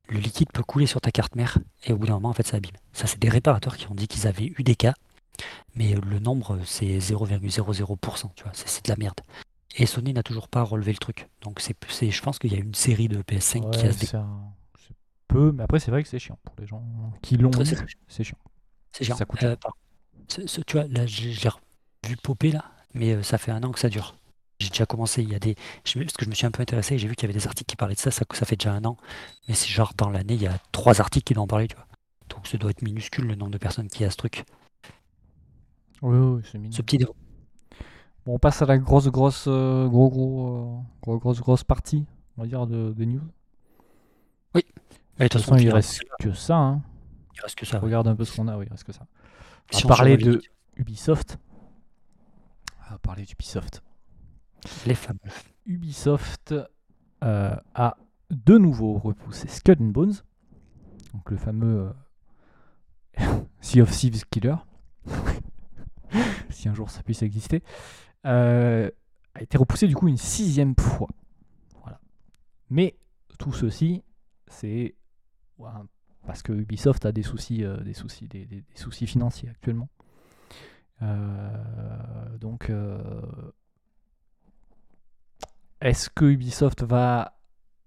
le 0.09 0.19
liquide 0.19 0.51
peut 0.53 0.63
couler 0.63 0.87
sur 0.87 1.01
ta 1.01 1.11
carte 1.11 1.35
mère 1.37 1.59
et 1.85 1.93
au 1.93 1.97
bout 1.97 2.07
d'un 2.07 2.15
moment, 2.15 2.29
en 2.31 2.33
fait, 2.33 2.47
ça 2.47 2.57
abîme. 2.59 2.73
Ça, 2.93 3.07
c'est 3.07 3.19
des 3.19 3.29
réparateurs 3.29 3.77
qui 3.77 3.91
ont 3.91 3.95
dit 3.95 4.07
qu'ils 4.09 4.27
avaient 4.27 4.53
eu 4.57 4.63
des 4.63 4.77
cas 4.77 4.95
mais 5.75 5.95
le 5.95 6.19
nombre 6.19 6.59
c'est 6.65 6.99
0,00%, 6.99 8.31
tu 8.35 8.43
vois, 8.45 8.53
c'est 8.55 8.85
de 8.87 8.91
la 8.91 8.97
merde. 8.97 9.21
Et 9.77 9.85
Sony 9.85 10.15
n'a 10.15 10.23
toujours 10.23 10.49
pas 10.49 10.63
relevé 10.63 10.93
le 10.93 10.97
truc. 10.99 11.29
Donc 11.43 11.61
c'est, 11.61 11.77
je 12.11 12.23
pense 12.23 12.39
qu'il 12.39 12.53
y 12.53 12.57
a 12.57 12.59
une 12.59 12.75
série 12.75 13.09
de 13.09 13.21
PS5 13.21 13.71
qui 13.73 13.87
a 13.87 13.93
c'est 13.93 14.15
un- 14.15 14.53
peu, 15.29 15.53
mais 15.53 15.65
après, 15.65 15.79
c'est 15.81 15.91
vrai 15.91 16.03
que 16.03 16.09
c'est 16.09 16.19
chiant. 16.19 16.39
Pour 16.45 16.55
les 16.59 16.67
gens 16.67 16.83
qui 17.21 17.37
l'ont 17.37 17.51
c'est- 17.53 17.77
chiant. 18.25 18.39
C'est 18.93 19.05
chiant. 19.05 19.17
Ça 19.17 19.27
coûte 19.27 19.43
Euh, 19.43 19.49
cher. 19.51 19.59
par- 19.59 19.77
ce- 20.29 20.47
ce- 20.47 20.61
tu 20.63 20.79
vois, 20.79 20.87
là, 20.89 21.05
je, 21.07 21.31
je 21.31 21.43
l'ai 21.45 22.09
vu 22.09 22.17
popper 22.17 22.53
là, 22.53 22.65
mais 22.95 23.13
euh, 23.13 23.23
ça 23.23 23.37
fait 23.37 23.51
un 23.51 23.63
an 23.65 23.73
que 23.73 23.79
ça 23.81 23.91
dure. 23.91 24.17
J'ai 24.59 24.71
déjà 24.71 24.87
commencé, 24.87 25.23
il 25.23 25.31
y 25.31 25.35
a 25.35 25.39
des. 25.39 25.55
je 25.85 25.99
parce 25.99 26.15
que 26.15 26.25
je 26.25 26.31
me 26.31 26.35
suis 26.35 26.47
un 26.47 26.51
peu 26.51 26.63
intéressé 26.63 26.95
et 26.95 26.99
j'ai 26.99 27.09
vu 27.09 27.15
qu'il 27.15 27.29
y 27.29 27.31
avait 27.31 27.39
des 27.39 27.47
articles 27.47 27.69
qui 27.69 27.77
parlaient 27.77 27.95
de 27.95 28.01
ça, 28.01 28.11
ça, 28.11 28.25
ça 28.33 28.47
fait 28.47 28.57
déjà 28.57 28.73
un 28.73 28.85
an. 28.85 28.97
Mais 29.49 29.55
c'est 29.55 29.69
genre 29.69 29.93
dans 29.97 30.09
l'année, 30.09 30.35
il 30.35 30.43
y 30.43 30.47
a 30.47 30.59
trois 30.73 31.01
articles 31.01 31.25
qui 31.25 31.35
doivent 31.35 31.45
en 31.45 31.49
parler, 31.49 31.69
tu 31.69 31.77
vois. 31.77 31.87
Donc 32.31 32.47
ça 32.47 32.57
doit 32.57 32.71
être 32.71 32.83
minuscule 32.83 33.27
le 33.27 33.35
nombre 33.35 33.53
de 33.53 33.59
personnes 33.59 33.89
qui 33.89 34.05
a 34.05 34.11
ce 34.11 34.17
truc. 34.17 34.45
Oui, 36.03 36.17
oui, 36.17 36.43
c'est 36.51 36.59
mignon. 36.59 36.73
Ce 36.73 36.83
petit. 36.83 36.99
Bon, 36.99 38.35
on 38.35 38.39
passe 38.39 38.61
à 38.63 38.67
la 38.67 38.79
grosse, 38.79 39.09
grosse, 39.09 39.45
euh, 39.47 39.87
gros, 39.89 40.09
gros, 40.11 40.49
euh, 40.49 40.83
gros, 41.03 41.19
grosse, 41.19 41.41
grosse 41.41 41.65
partie, 41.65 42.05
on 42.37 42.43
va 42.43 42.49
dire, 42.49 42.67
de, 42.67 42.93
des 42.93 43.07
news. 43.07 43.23
Mais 44.55 44.63
De 45.19 45.29
toute 45.29 45.41
façon, 45.41 45.57
il 45.57 45.71
reste 45.71 46.03
que 46.19 46.33
ça. 46.33 46.57
Hein. 46.57 46.83
il 47.35 47.41
reste 47.41 47.55
que 47.55 47.65
ça. 47.65 47.79
ouais. 47.79 47.85
Regarde 47.85 48.09
un 48.09 48.17
peu 48.17 48.25
ce 48.25 48.37
qu'on 48.37 48.49
a, 48.49 48.57
oui, 48.57 48.67
il 48.67 48.71
reste 48.71 48.85
que 48.85 48.93
ça. 48.93 49.07
Si 49.71 49.83
va 49.83 49.87
on 49.87 49.89
parler 49.97 50.17
de 50.17 50.43
Ubisoft. 50.77 51.39
On 52.87 52.93
va 52.93 52.99
parler 52.99 53.25
d'Ubisoft. 53.25 53.83
Ubisoft 55.67 56.55
euh, 57.25 57.57
a 57.75 57.97
de 58.31 58.59
nouveau 58.59 58.99
repoussé 58.99 59.49
Skull 59.49 59.77
and 59.81 59.87
Bones. 59.87 60.15
donc 61.13 61.31
le 61.31 61.37
fameux 61.37 61.93
euh, 63.21 63.43
Sea 63.61 63.83
of 63.83 63.91
Thieves 63.91 64.25
Killer, 64.31 64.57
si 66.51 66.69
un 66.69 66.75
jour 66.75 66.91
ça 66.91 67.03
puisse 67.03 67.23
exister, 67.23 67.63
euh, 68.27 68.91
a 69.35 69.43
été 69.43 69.59
repoussé 69.59 69.87
du 69.87 69.95
coup 69.95 70.09
une 70.09 70.17
sixième 70.17 70.75
fois. 70.79 71.09
Voilà. 71.83 72.01
Mais 72.71 72.97
tout 73.39 73.53
ceci, 73.53 74.03
c'est 74.49 74.95
parce 76.27 76.43
que 76.43 76.53
Ubisoft 76.53 77.07
a 77.07 77.13
des 77.13 77.23
soucis, 77.23 77.59
des 77.59 77.95
soucis, 78.75 79.07
financiers 79.07 79.49
actuellement. 79.49 79.89
Donc, 82.41 82.71
est-ce 85.87 86.11
que 86.11 86.25
Ubisoft 86.25 86.83
va 86.83 87.39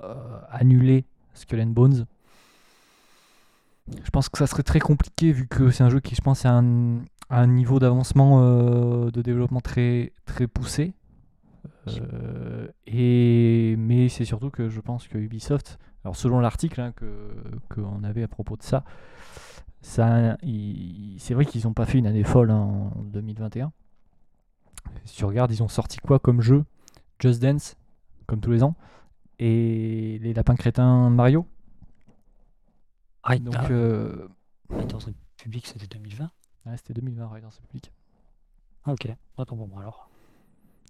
euh, 0.02 0.40
annuler 0.50 1.06
Skull 1.34 1.60
and 1.62 1.68
Bones? 1.68 2.06
Je 4.04 4.10
pense 4.12 4.30
que 4.30 4.38
ça 4.38 4.48
serait 4.48 4.64
très 4.64 4.80
compliqué 4.80 5.32
vu 5.34 5.48
que 5.48 5.70
c'est 5.70 5.84
un 5.84 5.90
jeu 5.90 6.00
qui, 6.00 6.16
je 6.16 6.22
pense, 6.22 6.46
a 6.46 6.52
un, 6.52 7.02
un 7.30 7.48
niveau 7.48 7.80
d'avancement 7.80 8.42
euh, 8.42 9.12
de 9.12 9.22
développement 9.22 9.60
très, 9.60 10.14
très 10.26 10.48
poussé. 10.48 10.94
Euh, 11.88 12.68
et, 12.88 13.76
mais 13.78 14.08
c'est 14.08 14.26
surtout 14.26 14.50
que 14.50 14.70
je 14.70 14.80
pense 14.80 15.08
que 15.08 15.18
Ubisoft, 15.18 15.78
alors 16.06 16.16
selon 16.16 16.40
l'article 16.40 16.80
hein, 16.80 16.94
qu'on 17.70 18.04
avait 18.04 18.24
à 18.24 18.28
propos 18.30 18.56
de 18.56 18.64
ça, 18.64 18.86
ça 19.82 20.38
c'est 21.18 21.34
vrai 21.34 21.46
qu'ils 21.46 21.66
n'ont 21.66 21.74
pas 21.74 21.86
fait 21.86 21.98
une 21.98 22.08
année 22.08 22.24
folle 22.24 22.52
hein, 22.52 22.92
en 22.96 23.02
2021. 23.04 23.74
Si 25.04 25.18
tu 25.18 25.26
regardes, 25.26 25.52
ils 25.52 25.64
ont 25.64 25.68
sorti 25.68 25.98
quoi 25.98 26.20
comme 26.20 26.42
jeu? 26.42 26.64
Just 27.20 27.42
Dance, 27.42 27.76
comme 28.30 28.40
tous 28.42 28.52
les 28.52 28.64
ans, 28.64 28.76
et 29.40 30.20
les 30.22 30.34
lapins 30.34 30.56
crétins 30.56 31.10
Mario. 31.10 31.46
Raid- 33.24 33.44
Donc, 33.44 33.56
ah, 33.58 33.68
euh, 33.72 34.28
Republic, 34.70 35.68
c'était 35.68 35.88
2020 35.88 36.30
ouais, 36.66 36.78
c'était 36.78 36.94
2020, 36.94 37.28
Riders 37.28 37.50
Republic. 37.62 37.92
Ah, 38.86 38.94
ok. 38.94 39.08
Attends 39.38 39.58
pour 39.58 39.68
moi 39.68 39.82
alors. 39.82 40.10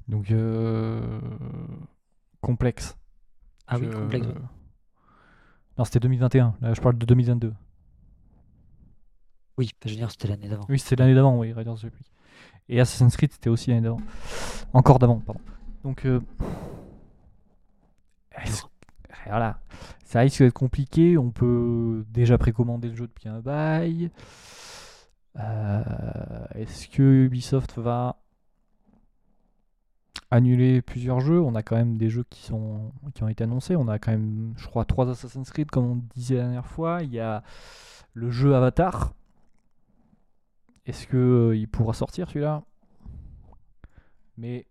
Donc, 0.08 0.32
euh, 0.32 1.20
complexe. 2.42 2.98
Ah 3.68 3.78
oui, 3.80 3.90
complexe. 3.90 4.28
Non, 5.78 5.86
c'était 5.86 6.00
2021. 6.00 6.56
Là, 6.62 6.74
je 6.74 6.82
parle 6.82 6.98
de 6.98 7.06
2022. 7.06 7.54
Oui, 9.58 9.70
je 9.86 9.90
veux 9.90 9.96
dire, 9.96 10.10
c'était 10.12 10.28
l'année 10.28 10.48
d'avant. 10.48 10.66
Oui, 10.70 10.80
c'était 10.80 10.96
l'année 10.96 11.14
d'avant, 11.16 11.38
oui, 11.38 11.52
Riders 11.54 11.74
Republic. 11.74 12.12
Et 12.70 12.80
Assassin's 12.80 13.16
Creed, 13.18 13.32
c'était 13.32 13.50
aussi 13.50 13.70
l'année 13.70 13.82
d'avant. 13.82 14.00
Encore 14.74 15.00
d'avant, 15.00 15.20
pardon. 15.20 15.42
Donc, 15.84 16.06
euh, 16.06 16.22
voilà. 19.26 19.60
Ça 20.06 20.22
risque 20.22 20.42
d'être 20.42 20.54
compliqué. 20.54 21.18
On 21.18 21.32
peut 21.32 22.06
déjà 22.10 22.38
précommander 22.38 22.90
le 22.90 22.96
jeu 22.96 23.08
depuis 23.08 23.30
un 23.30 23.40
bail. 23.40 24.12
Euh, 25.40 26.46
Est-ce 26.56 26.88
que 26.88 27.26
Ubisoft 27.26 27.78
va 27.78 28.18
annuler 30.32 30.82
plusieurs 30.82 31.20
jeux? 31.20 31.40
On 31.40 31.56
a 31.56 31.64
quand 31.64 31.76
même 31.76 31.98
des 31.98 32.10
jeux 32.10 32.26
qui, 32.30 32.44
sont, 32.44 32.92
qui 33.14 33.24
ont 33.24 33.28
été 33.28 33.44
annoncés. 33.44 33.76
On 33.76 33.88
a 33.88 34.00
quand 34.00 34.12
même, 34.12 34.54
je 34.58 34.68
crois, 34.68 34.86
trois 34.86 35.10
Assassin's 35.10 35.50
Creed, 35.52 35.70
comme 35.70 35.86
on 35.86 35.96
disait 36.16 36.36
la 36.36 36.44
dernière 36.44 36.68
fois. 36.68 37.04
Il 37.04 37.12
y 37.12 37.20
a 37.20 37.44
le 38.14 38.32
jeu 38.32 38.56
Avatar. 38.56 39.14
Est-ce 40.86 41.06
que 41.06 41.18
euh, 41.54 41.68
pourra 41.72 41.94
sortir 41.94 42.30
celui-là? 42.30 42.64
Mais 44.38 44.66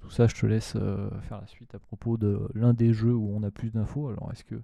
tout 0.00 0.10
ça, 0.10 0.26
je 0.26 0.34
te 0.34 0.46
laisse 0.46 0.74
euh, 0.76 1.10
faire 1.22 1.40
la 1.40 1.46
suite 1.46 1.74
à 1.74 1.78
propos 1.78 2.16
de 2.16 2.48
l'un 2.54 2.74
des 2.74 2.92
jeux 2.92 3.14
où 3.14 3.30
on 3.34 3.42
a 3.42 3.50
plus 3.50 3.70
d'infos. 3.70 4.08
Alors, 4.08 4.30
est-ce 4.32 4.44
que 4.44 4.60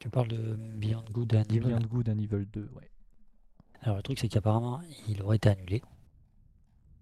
Tu 0.00 0.08
parles 0.10 0.28
de 0.28 0.54
Beyond 0.76 1.04
Good 1.10 1.34
and 1.34 1.42
Evil. 1.50 1.60
Beyond 1.60 1.80
Good 1.90 2.08
and 2.08 2.18
Evil 2.18 2.46
2 2.52 2.70
ouais. 2.76 2.88
Alors 3.82 3.96
le 3.96 4.02
truc 4.04 4.16
c'est 4.20 4.28
qu'apparemment 4.28 4.80
il 5.08 5.20
aurait 5.22 5.36
été 5.38 5.48
annulé. 5.48 5.80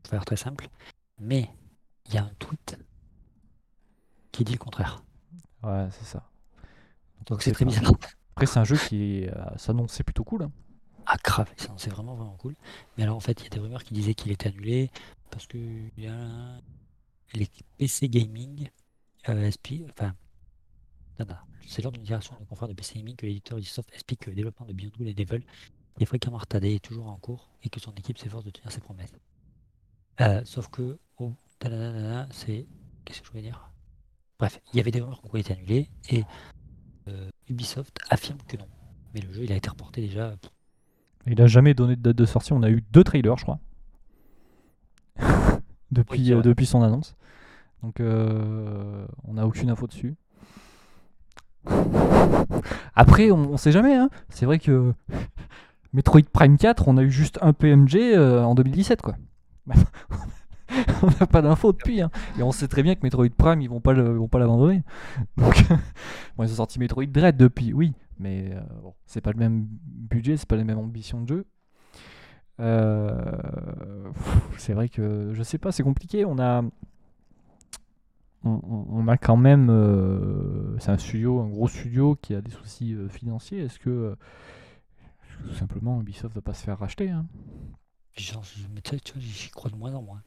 Pour 0.03 0.11
faire 0.11 0.25
très 0.25 0.37
simple. 0.37 0.69
Mais 1.19 1.51
il 2.07 2.15
y 2.15 2.17
a 2.19 2.25
un 2.25 2.31
tweet 2.39 2.79
qui 4.33 4.45
dit 4.45 4.53
le 4.53 4.59
contraire. 4.59 5.05
Ouais, 5.63 5.89
c'est 5.91 6.05
ça. 6.07 6.31
Donc 7.27 7.43
c'est 7.43 7.51
c'est 7.51 7.55
très 7.55 7.65
pas- 7.67 7.71
bizarre. 7.71 7.93
Après, 8.31 8.47
c'est 8.47 8.59
un 8.61 8.65
jeu 8.65 8.79
qui 8.79 9.27
euh, 9.29 9.45
s'annonçait 9.59 10.03
plutôt 10.03 10.25
cool. 10.25 10.45
hein. 10.45 10.53
Grave, 11.23 11.53
ça 11.57 11.73
c'est 11.79 11.91
vraiment 11.91 12.15
vraiment 12.15 12.37
cool. 12.37 12.57
Mais 12.97 13.05
alors 13.05 13.17
en 13.17 13.21
fait 13.21 13.41
il 13.41 13.45
y 13.45 13.47
a 13.47 13.51
des 13.51 13.59
rumeurs 13.61 13.85
qui 13.85 13.95
disaient 13.95 14.15
qu'il 14.15 14.33
était 14.33 14.49
annulé 14.49 14.91
parce 15.31 15.47
que 15.47 15.59
y 15.59 16.09
les 17.35 17.49
PC 17.79 18.09
Gaming 18.09 18.69
euh, 19.29 19.47
explique- 19.47 19.85
enfin 19.91 20.15
c'est 21.67 21.83
lors 21.83 21.93
d'une 21.93 22.03
direction 22.05 22.37
de 22.39 22.45
confrères 22.45 22.69
de 22.69 22.75
PC 22.75 22.95
Gaming 22.99 23.17
que 23.17 23.27
l'éditeur 23.27 23.59
Ubisoft 23.59 23.91
explique 23.93 24.21
que 24.21 24.31
le 24.31 24.37
développement 24.37 24.67
de 24.67 24.73
Beyond 24.73 24.91
Good 24.99 25.09
et 25.09 25.15
Devil 25.15 25.43
est 25.99 26.05
fréquemment 26.05 26.39
retardé 26.39 26.75
et 26.75 26.81
toujours 26.81 27.09
en 27.09 27.17
cours 27.17 27.51
et 27.63 27.69
que 27.71 27.81
son 27.81 27.93
équipe 27.95 28.19
s'efforce 28.19 28.45
de 28.45 28.51
tenir 28.51 28.71
ses 28.71 28.81
promesses. 28.81 29.13
Euh, 30.21 30.43
sauf 30.45 30.69
que 30.69 30.99
oh, 31.19 31.33
c'est 32.31 32.67
qu'est-ce 33.05 33.21
que 33.21 33.27
je 33.27 33.31
voulais 33.31 33.43
dire? 33.43 33.71
Bref, 34.39 34.61
il 34.73 34.77
y 34.77 34.81
avait 34.81 34.91
des 34.91 35.01
rumeurs 35.01 35.21
qui 35.23 35.29
ont 35.31 35.39
été 35.39 35.53
annulées 35.55 35.89
et 36.11 36.25
euh, 37.09 37.31
Ubisoft 37.49 37.99
affirme 38.11 38.39
que 38.47 38.57
non. 38.57 38.69
Mais 39.15 39.21
le 39.21 39.33
jeu 39.33 39.45
il 39.45 39.53
a 39.53 39.57
été 39.57 39.71
reporté 39.71 40.03
déjà 40.03 40.37
Il 41.27 41.41
a 41.43 41.47
jamais 41.47 41.75
donné 41.75 41.97
de 41.97 42.03
date 42.03 42.17
de 42.17 42.25
sortie. 42.25 42.53
On 42.53 42.63
a 42.63 42.71
eu 42.71 42.83
deux 42.93 43.03
trailers, 43.05 43.37
je 43.37 43.43
crois. 43.45 43.59
depuis, 45.91 46.21
Oui, 46.21 46.27
c'est 46.29 46.35
euh, 46.35 46.43
depuis 46.43 46.67
son 46.67 46.83
annonce. 46.83 47.17
Donc, 47.83 48.01
euh, 48.01 49.07
on 49.25 49.35
n'a 49.35 49.47
aucune 49.47 49.71
info 49.71 49.87
dessus. 49.87 50.15
Après, 52.95 53.31
on, 53.31 53.53
on 53.53 53.57
sait 53.57 53.73
jamais. 53.73 53.95
hein. 53.97 54.09
C'est 54.29 54.47
vrai 54.47 54.59
que 54.59 54.93
Metroid 55.93 56.23
Prime 56.33 56.59
4, 56.59 56.89
on 56.89 56.97
a 56.97 57.03
eu 57.03 57.11
juste 57.11 57.39
un 57.43 57.53
PMG 57.53 57.97
euh, 57.97 58.43
en 58.43 58.55
2017, 58.55 59.03
quoi. 59.03 59.17
on 61.03 61.07
n'a 61.21 61.27
pas 61.27 61.43
d'infos 61.43 61.73
depuis. 61.73 62.01
hein. 62.03 62.11
Et 62.39 62.43
on 62.43 62.53
sait 62.53 62.69
très 62.69 62.83
bien 62.83 62.95
que 62.95 63.01
Metroid 63.03 63.29
Prime, 63.37 63.61
ils 63.63 63.69
vont 63.69 63.81
pas 63.81 63.93
le- 63.93 64.07
ils 64.13 64.19
vont 64.19 64.29
pas 64.29 64.39
l'abandonner. 64.39 64.83
Donc, 65.37 65.65
bon, 66.37 66.45
ils 66.45 66.53
ont 66.53 66.57
sorti 66.57 66.79
Metroid 66.79 67.07
Dread 67.07 67.37
depuis, 67.37 67.73
oui, 67.73 67.93
mais 68.19 68.53
euh, 68.53 68.61
bon, 68.83 68.95
c'est 69.07 69.21
pas 69.21 69.33
le 69.33 69.39
même 69.39 69.67
budget, 69.87 70.37
c'est 70.37 70.49
pas 70.49 70.57
les 70.57 70.65
mêmes 70.65 70.79
ambitions 70.79 71.23
de 71.23 71.29
jeu. 71.29 71.47
Euh, 72.59 74.11
c'est 74.57 74.73
vrai 74.73 74.89
que 74.89 75.33
je 75.35 75.43
sais 75.43 75.59
pas, 75.59 75.73
c'est 75.73 75.83
compliqué. 75.83 76.25
On 76.25 76.39
a, 76.39 76.63
on, 78.45 79.09
a 79.09 79.17
quand 79.17 79.37
même, 79.37 79.69
euh, 79.71 80.79
c'est 80.79 80.91
un 80.91 80.99
studio, 80.99 81.41
un 81.41 81.49
gros 81.49 81.69
studio 81.69 82.17
qui 82.21 82.35
a 82.35 82.41
des 82.41 82.51
soucis 82.51 82.97
financiers. 83.11 83.61
Est-ce 83.61 83.79
que 83.79 84.17
tout 85.45 85.55
simplement 85.55 86.01
Ubisoft 86.01 86.35
va 86.35 86.41
pas 86.41 86.55
se 86.55 86.65
faire 86.65 86.79
racheter 86.79 87.11
hein? 87.11 87.27
Genre, 88.17 88.43
je- 88.45 88.81
tu 88.81 89.13
vois, 89.13 89.21
j'y 89.21 89.51
crois 89.51 89.71
de 89.71 89.77
moins 89.77 89.95
en 89.95 90.03
moins. 90.03 90.23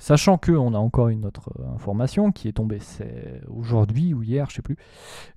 Sachant 0.00 0.38
que 0.38 0.52
on 0.52 0.72
a 0.72 0.78
encore 0.78 1.10
une 1.10 1.26
autre 1.26 1.50
euh, 1.60 1.74
information 1.74 2.32
qui 2.32 2.48
est 2.48 2.52
tombée 2.52 2.80
c'est 2.80 3.42
aujourd'hui 3.48 4.14
ou 4.14 4.22
hier, 4.22 4.48
je 4.48 4.56
sais 4.56 4.62
plus. 4.62 4.78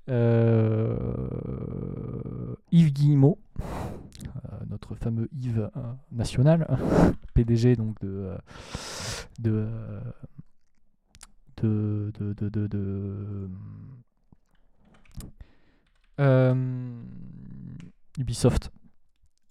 Euh, 0.09 1.05
Yves 2.71 2.93
Guillemot, 2.93 3.37
euh, 3.59 3.63
notre 4.69 4.95
fameux 4.95 5.27
Yves 5.33 5.69
national, 6.13 6.65
PDG 7.33 7.75
donc 7.75 7.99
de 7.99 8.37
de, 9.37 9.67
Ubisoft 18.17 18.71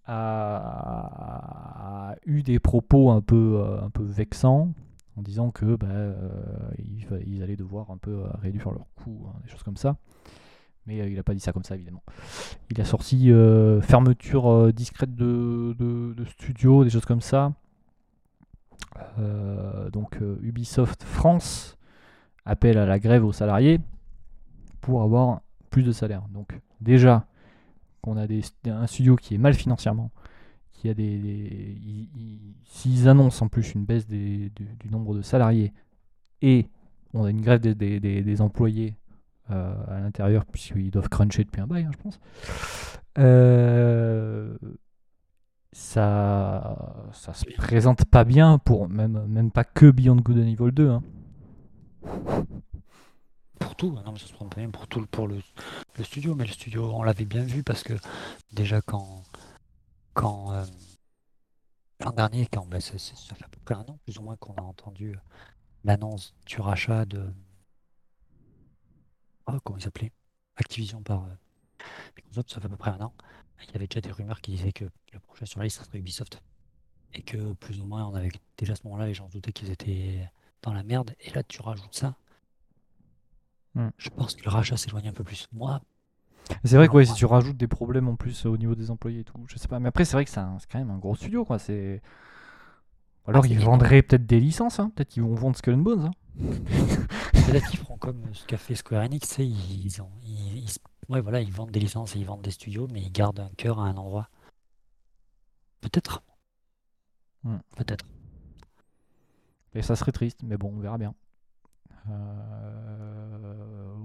a, 0.06 2.12
a 2.12 2.16
eu 2.24 2.42
des 2.42 2.58
propos 2.58 3.10
un 3.10 3.20
peu, 3.20 3.62
un 3.82 3.90
peu 3.90 4.04
vexants 4.04 4.72
en 5.16 5.22
disant 5.22 5.50
que 5.50 5.76
bah, 5.76 5.86
euh, 5.88 6.18
ils, 7.26 7.42
allaient 7.42 7.56
devoir 7.56 7.90
un 7.90 7.98
peu 7.98 8.10
euh, 8.10 8.28
réduire 8.40 8.70
leurs 8.70 8.86
coûts, 8.96 9.26
hein, 9.28 9.38
des 9.44 9.50
choses 9.50 9.62
comme 9.62 9.76
ça. 9.76 9.96
Mais 10.86 11.00
euh, 11.00 11.08
il 11.08 11.16
n'a 11.16 11.22
pas 11.22 11.34
dit 11.34 11.40
ça 11.40 11.52
comme 11.52 11.64
ça, 11.64 11.74
évidemment. 11.74 12.02
Il 12.70 12.80
a 12.80 12.84
sorti 12.84 13.30
fermeture 13.82 14.72
discrète 14.72 15.14
de, 15.14 15.76
de, 15.78 16.14
de 16.14 16.24
studio, 16.24 16.84
des 16.84 16.90
choses 16.90 17.04
comme 17.04 17.20
ça. 17.20 17.52
Donc 19.92 20.18
Ubisoft 20.42 21.02
France 21.02 21.78
appelle 22.44 22.78
à 22.78 22.86
la 22.86 22.98
grève 22.98 23.24
aux 23.24 23.32
salariés 23.32 23.80
pour 24.80 25.02
avoir 25.02 25.40
plus 25.70 25.82
de 25.82 25.92
salaire. 25.92 26.22
Donc 26.30 26.58
déjà 26.80 27.26
qu'on 28.00 28.16
a 28.16 28.26
un 28.66 28.86
studio 28.86 29.16
qui 29.16 29.34
est 29.34 29.38
mal 29.38 29.54
financièrement, 29.54 30.10
qui 30.82 30.88
a 30.88 30.94
des, 30.94 31.16
des- 31.18 31.78
ils- 31.80 32.08
ils- 32.16 32.54
s'ils 32.64 33.08
annoncent 33.08 33.44
en 33.44 33.48
plus 33.48 33.72
une 33.74 33.84
baisse 33.84 34.08
du, 34.08 34.50
nombre 34.90 35.14
de 35.14 35.22
salariés 35.22 35.72
et 36.40 36.66
on 37.14 37.22
a 37.24 37.30
une 37.30 37.40
grève 37.40 37.60
des, 37.60 38.40
employés 38.40 38.96
euh, 39.52 39.74
à 39.86 40.00
l'intérieur 40.00 40.44
puisqu'ils 40.44 40.90
doivent 40.90 41.08
cruncher 41.08 41.44
depuis 41.44 41.60
un 41.60 41.68
bail, 41.68 41.84
hein, 41.84 41.90
je 41.92 42.02
pense. 42.02 42.18
euh, 43.18 44.56
ça, 45.72 47.08
ça 47.12 47.32
se 47.32 47.44
présente 47.56 48.04
pas 48.06 48.24
bien 48.24 48.58
pour 48.58 48.88
même, 48.88 49.24
même 49.28 49.52
pas 49.52 49.62
que 49.64 49.88
Beyond 49.90 50.16
Good 50.16 50.38
and 50.38 50.46
Evil 50.48 50.72
2. 50.72 50.88
hein. 50.90 51.02
Pour 53.60 53.76
tout. 53.76 53.92
Non, 53.92 54.12
mais 54.12 54.18
ça 54.18 54.26
se 54.26 54.32
prend 54.32 54.48
même 54.56 54.72
pour 54.72 54.88
tout 54.88 55.06
pour 55.10 55.28
le 55.28 55.38
studio. 56.02 56.34
Mais 56.34 56.44
le 56.44 56.50
studio, 56.52 56.90
on 56.92 57.04
l'avait 57.04 57.24
bien 57.24 57.42
vu 57.44 57.62
parce 57.62 57.84
que 57.84 57.94
déjà 58.52 58.80
quand 58.80 59.22
quand 60.14 60.52
euh, 60.52 60.64
l'an 62.00 62.12
dernier, 62.12 62.46
quand 62.46 62.66
ben, 62.66 62.80
ça, 62.80 62.98
ça 62.98 63.34
fait 63.34 63.44
à 63.44 63.48
peu 63.48 63.60
près 63.64 63.74
un 63.74 63.80
an 63.82 63.98
plus 64.04 64.18
ou 64.18 64.22
moins 64.22 64.36
qu'on 64.36 64.54
a 64.54 64.62
entendu 64.62 65.16
l'annonce 65.84 66.34
du 66.46 66.60
rachat 66.60 67.04
de 67.04 67.32
oh, 69.46 69.58
comment 69.64 69.78
il 69.78 69.82
s'appelait? 69.82 70.12
Activision 70.56 71.02
par 71.02 71.24
euh, 71.24 71.34
Microsoft, 72.16 72.50
ça 72.50 72.60
fait 72.60 72.66
à 72.66 72.68
peu 72.68 72.76
près 72.76 72.90
un 72.90 73.00
an. 73.00 73.14
Il 73.64 73.72
y 73.72 73.76
avait 73.76 73.86
déjà 73.86 74.00
des 74.00 74.10
rumeurs 74.10 74.40
qui 74.40 74.52
disaient 74.52 74.72
que 74.72 74.84
le 75.12 75.20
prochain 75.20 75.46
sur 75.46 75.60
la 75.60 75.64
liste 75.64 75.84
serait 75.84 75.98
Ubisoft. 75.98 76.42
Et 77.14 77.22
que 77.22 77.52
plus 77.54 77.80
ou 77.80 77.84
moins, 77.84 78.06
on 78.06 78.14
avait 78.14 78.30
déjà 78.56 78.72
à 78.72 78.76
ce 78.76 78.84
moment-là, 78.84 79.06
les 79.06 79.14
gens 79.14 79.28
se 79.28 79.32
doutaient 79.32 79.52
qu'ils 79.52 79.70
étaient 79.70 80.28
dans 80.62 80.72
la 80.72 80.82
merde. 80.82 81.14
Et 81.20 81.30
là, 81.30 81.42
tu 81.42 81.60
rajoutes 81.60 81.94
ça. 81.94 82.16
Hmm. 83.74 83.90
Je 83.96 84.10
pense 84.10 84.34
que 84.34 84.44
le 84.44 84.50
rachat 84.50 84.76
s'éloigne 84.76 85.08
un 85.08 85.12
peu 85.12 85.24
plus. 85.24 85.48
Moi, 85.52 85.80
C'est 86.64 86.76
vrai 86.76 86.88
que 86.88 86.92
ouais, 86.94 87.04
si 87.04 87.14
tu 87.14 87.26
rajoutes 87.26 87.56
des 87.56 87.66
problèmes 87.68 88.08
en 88.08 88.16
plus 88.16 88.46
euh, 88.46 88.50
au 88.50 88.56
niveau 88.56 88.74
des 88.74 88.90
employés 88.90 89.20
et 89.20 89.24
tout, 89.24 89.34
je 89.46 89.58
sais 89.58 89.68
pas. 89.68 89.80
Mais 89.80 89.88
après, 89.88 90.04
c'est 90.04 90.14
vrai 90.14 90.24
que 90.24 90.30
c'est 90.30 90.40
c'est 90.58 90.70
quand 90.70 90.78
même 90.78 90.90
un 90.90 90.98
gros 90.98 91.14
studio, 91.14 91.44
quoi. 91.44 91.58
C'est. 91.58 92.02
Alors, 93.26 93.42
Ah, 93.44 93.48
c'est 93.48 93.54
ils 93.54 93.60
vendraient 93.60 94.02
peut-être 94.02 94.26
des 94.26 94.40
licences, 94.40 94.80
hein. 94.80 94.90
Peut-être 94.94 95.08
qu'ils 95.10 95.22
vont 95.22 95.34
vendre 95.34 95.56
Skull 95.56 95.74
and 95.74 95.78
Bones. 95.78 96.06
hein. 96.06 96.10
peut-être 97.46 97.68
qu'ils 97.68 97.78
feront 97.78 97.96
comme 97.98 98.22
ce 98.32 98.46
qu'a 98.46 98.56
fait 98.58 98.74
Square 98.74 99.04
Enix. 99.04 99.38
Ils, 99.38 100.02
ont, 100.02 100.10
ils, 100.24 100.58
ils 100.58 100.70
se- 100.70 100.78
ouais, 101.08 101.20
voilà, 101.20 101.40
ils 101.40 101.52
vendent 101.52 101.70
des 101.70 101.80
licences 101.80 102.16
et 102.16 102.18
ils 102.18 102.26
vendent 102.26 102.42
des 102.42 102.50
studios, 102.50 102.88
mais 102.92 103.00
ils 103.00 103.12
gardent 103.12 103.40
un 103.40 103.50
cœur 103.56 103.78
à 103.80 103.84
un 103.84 103.96
endroit. 103.96 104.28
Peut-être. 105.80 106.22
Hmm. 107.44 107.58
Peut-être. 107.76 108.04
Et 109.74 109.82
ça 109.82 109.96
serait 109.96 110.12
triste, 110.12 110.40
mais 110.42 110.56
bon, 110.56 110.72
on 110.76 110.80
verra 110.80 110.98
bien. 110.98 111.14
Euh, 112.10 112.91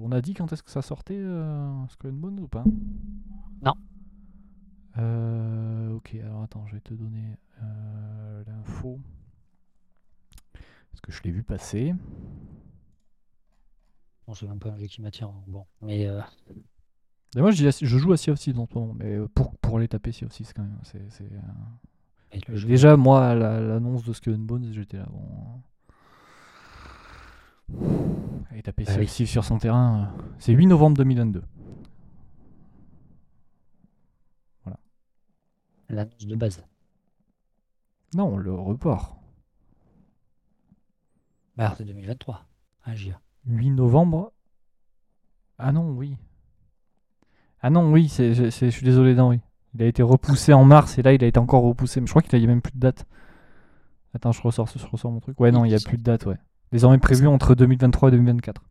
On 0.07 0.11
a 0.13 0.21
dit 0.21 0.33
quand 0.33 0.53
est-ce 0.53 0.63
que 0.63 0.71
ça 0.71 0.81
sortait, 0.81 1.17
euh, 1.17 1.85
Skull 1.89 2.11
and 2.11 2.13
Bones 2.13 2.39
ou 2.39 2.47
pas? 2.47 2.63
Non. 3.61 3.73
Euh, 4.97 5.91
ok, 5.95 6.15
alors 6.23 6.43
attends, 6.43 6.65
je 6.65 6.75
vais 6.75 6.79
te 6.81 6.93
donner 6.93 7.35
euh, 7.61 8.43
l'info. 8.47 9.01
Parce 10.53 11.01
que 11.03 11.11
je 11.11 11.21
l'ai 11.23 11.31
vu 11.31 11.43
passer? 11.43 11.93
Bon, 14.25 14.33
c'est 14.33 14.47
même 14.47 14.59
pas 14.59 14.69
un 14.71 14.77
jeu 14.77 14.87
qui 14.87 15.01
m'attire. 15.01 15.29
Bon, 15.45 15.65
mais 15.81 16.07
euh, 16.07 16.21
Et 17.35 17.41
moi, 17.41 17.51
je, 17.51 17.67
dis 17.69 17.77
je 17.85 17.97
joue 17.97 18.13
à 18.13 18.17
Sea 18.17 18.31
of 18.31 18.39
Thieves 18.39 18.57
en 18.57 18.65
ce 18.65 18.73
moment, 18.79 18.93
mais 18.93 19.17
pour, 19.35 19.57
pour 19.57 19.75
aller 19.77 19.89
taper 19.89 20.13
Sea 20.13 20.23
of 20.23 20.31
Thieves 20.31 20.53
quand 20.55 20.63
même. 20.63 20.79
c'est 20.83 21.29
Déjà, 22.65 22.95
moi, 22.95 23.27
à 23.27 23.35
la- 23.35 23.59
l'annonce 23.59 24.05
de 24.05 24.13
Skull 24.13 24.35
and 24.35 24.39
Bones, 24.39 24.71
j'étais 24.71 24.97
là. 24.99 25.07
Bon. 25.11 25.61
Et 28.55 28.61
taper 28.61 28.85
oui. 28.97 29.05
Thieves 29.05 29.27
sur 29.27 29.43
son 29.43 29.57
terrain, 29.57 30.11
euh, 30.17 30.21
c'est 30.39 30.53
8 30.53 30.65
novembre 30.65 30.97
2022. 30.97 31.43
l'annonce 35.89 36.25
de 36.25 36.35
base. 36.35 36.65
Non, 38.13 38.37
le 38.37 38.53
report. 38.53 39.17
Bah, 41.55 41.73
c'est 41.77 41.85
2023. 41.85 42.45
Hein, 42.85 42.95
JA. 42.95 43.19
8 43.45 43.71
novembre. 43.71 44.31
Ah 45.57 45.71
non, 45.71 45.91
oui. 45.91 46.17
Ah 47.61 47.69
non, 47.69 47.91
oui, 47.91 48.09
c'est, 48.09 48.51
c'est- 48.51 48.69
je 48.69 48.75
suis 48.75 48.85
désolé, 48.85 49.15
non, 49.15 49.29
oui. 49.29 49.39
Il 49.73 49.83
a 49.83 49.85
été 49.85 50.03
repoussé 50.03 50.53
en 50.53 50.65
mars 50.65 50.97
et 50.97 51.01
là, 51.03 51.13
il 51.13 51.23
a 51.23 51.27
été 51.27 51.39
encore 51.39 51.63
repoussé. 51.63 51.99
Mais 51.99 52.07
je 52.07 52.11
crois 52.11 52.21
qu'il 52.21 52.37
n'y 52.37 52.45
a 52.45 52.47
même 52.47 52.61
plus 52.61 52.73
de 52.73 52.79
date. 52.79 53.05
Attends, 54.13 54.31
je 54.31 54.41
ressors, 54.41 54.67
je 54.75 54.85
ressors 54.85 55.11
mon 55.11 55.19
truc. 55.19 55.39
Ouais, 55.39 55.51
non, 55.51 55.65
il 55.65 55.69
n'y 55.69 55.75
a 55.75 55.79
plus 55.79 55.97
de 55.97 56.03
date, 56.03 56.25
ouais. 56.25 56.37
Désormais 56.71 56.97
prévu 56.97 57.27
entre 57.27 57.55
2023 57.55 58.09
et 58.09 58.11
2024. 58.13 58.61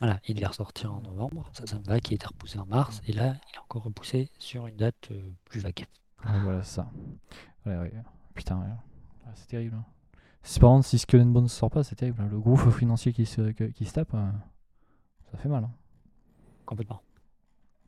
Voilà, 0.00 0.18
il 0.26 0.34
devait 0.34 0.46
ressortir 0.46 0.92
en 0.92 1.00
novembre, 1.02 1.48
ça, 1.52 1.66
ça 1.66 1.78
me 1.78 1.84
va, 1.84 2.00
qui 2.00 2.14
été 2.14 2.26
repoussé 2.26 2.58
en 2.58 2.66
mars, 2.66 3.00
et 3.06 3.12
là, 3.12 3.36
il 3.48 3.56
est 3.56 3.58
encore 3.60 3.84
repoussé 3.84 4.28
sur 4.38 4.66
une 4.66 4.76
date 4.76 5.08
euh, 5.12 5.30
plus 5.44 5.60
vague. 5.60 5.86
Ouais, 6.24 6.40
voilà, 6.40 6.62
ça. 6.64 6.90
Ouais, 7.64 7.76
ouais. 7.78 7.92
Putain, 8.34 8.58
ouais. 8.58 8.66
Ah, 9.26 9.30
c'est 9.34 9.46
terrible. 9.46 9.76
hein. 9.76 9.84
Si 10.42 10.58
par 10.60 10.70
contre, 10.70 10.86
si 10.86 10.98
Skull 10.98 11.20
and 11.20 11.26
Bones 11.26 11.48
sort 11.48 11.70
pas, 11.70 11.84
c'est 11.84 11.94
terrible. 11.94 12.20
hein. 12.20 12.28
Le 12.30 12.38
gouffre 12.40 12.70
financier 12.70 13.12
qui 13.12 13.24
se, 13.24 13.50
qui 13.52 13.84
se 13.84 13.92
tape, 13.92 14.12
euh, 14.14 14.30
ça 15.30 15.38
fait 15.38 15.48
mal. 15.48 15.64
hein. 15.64 15.70
Complètement. 16.66 17.00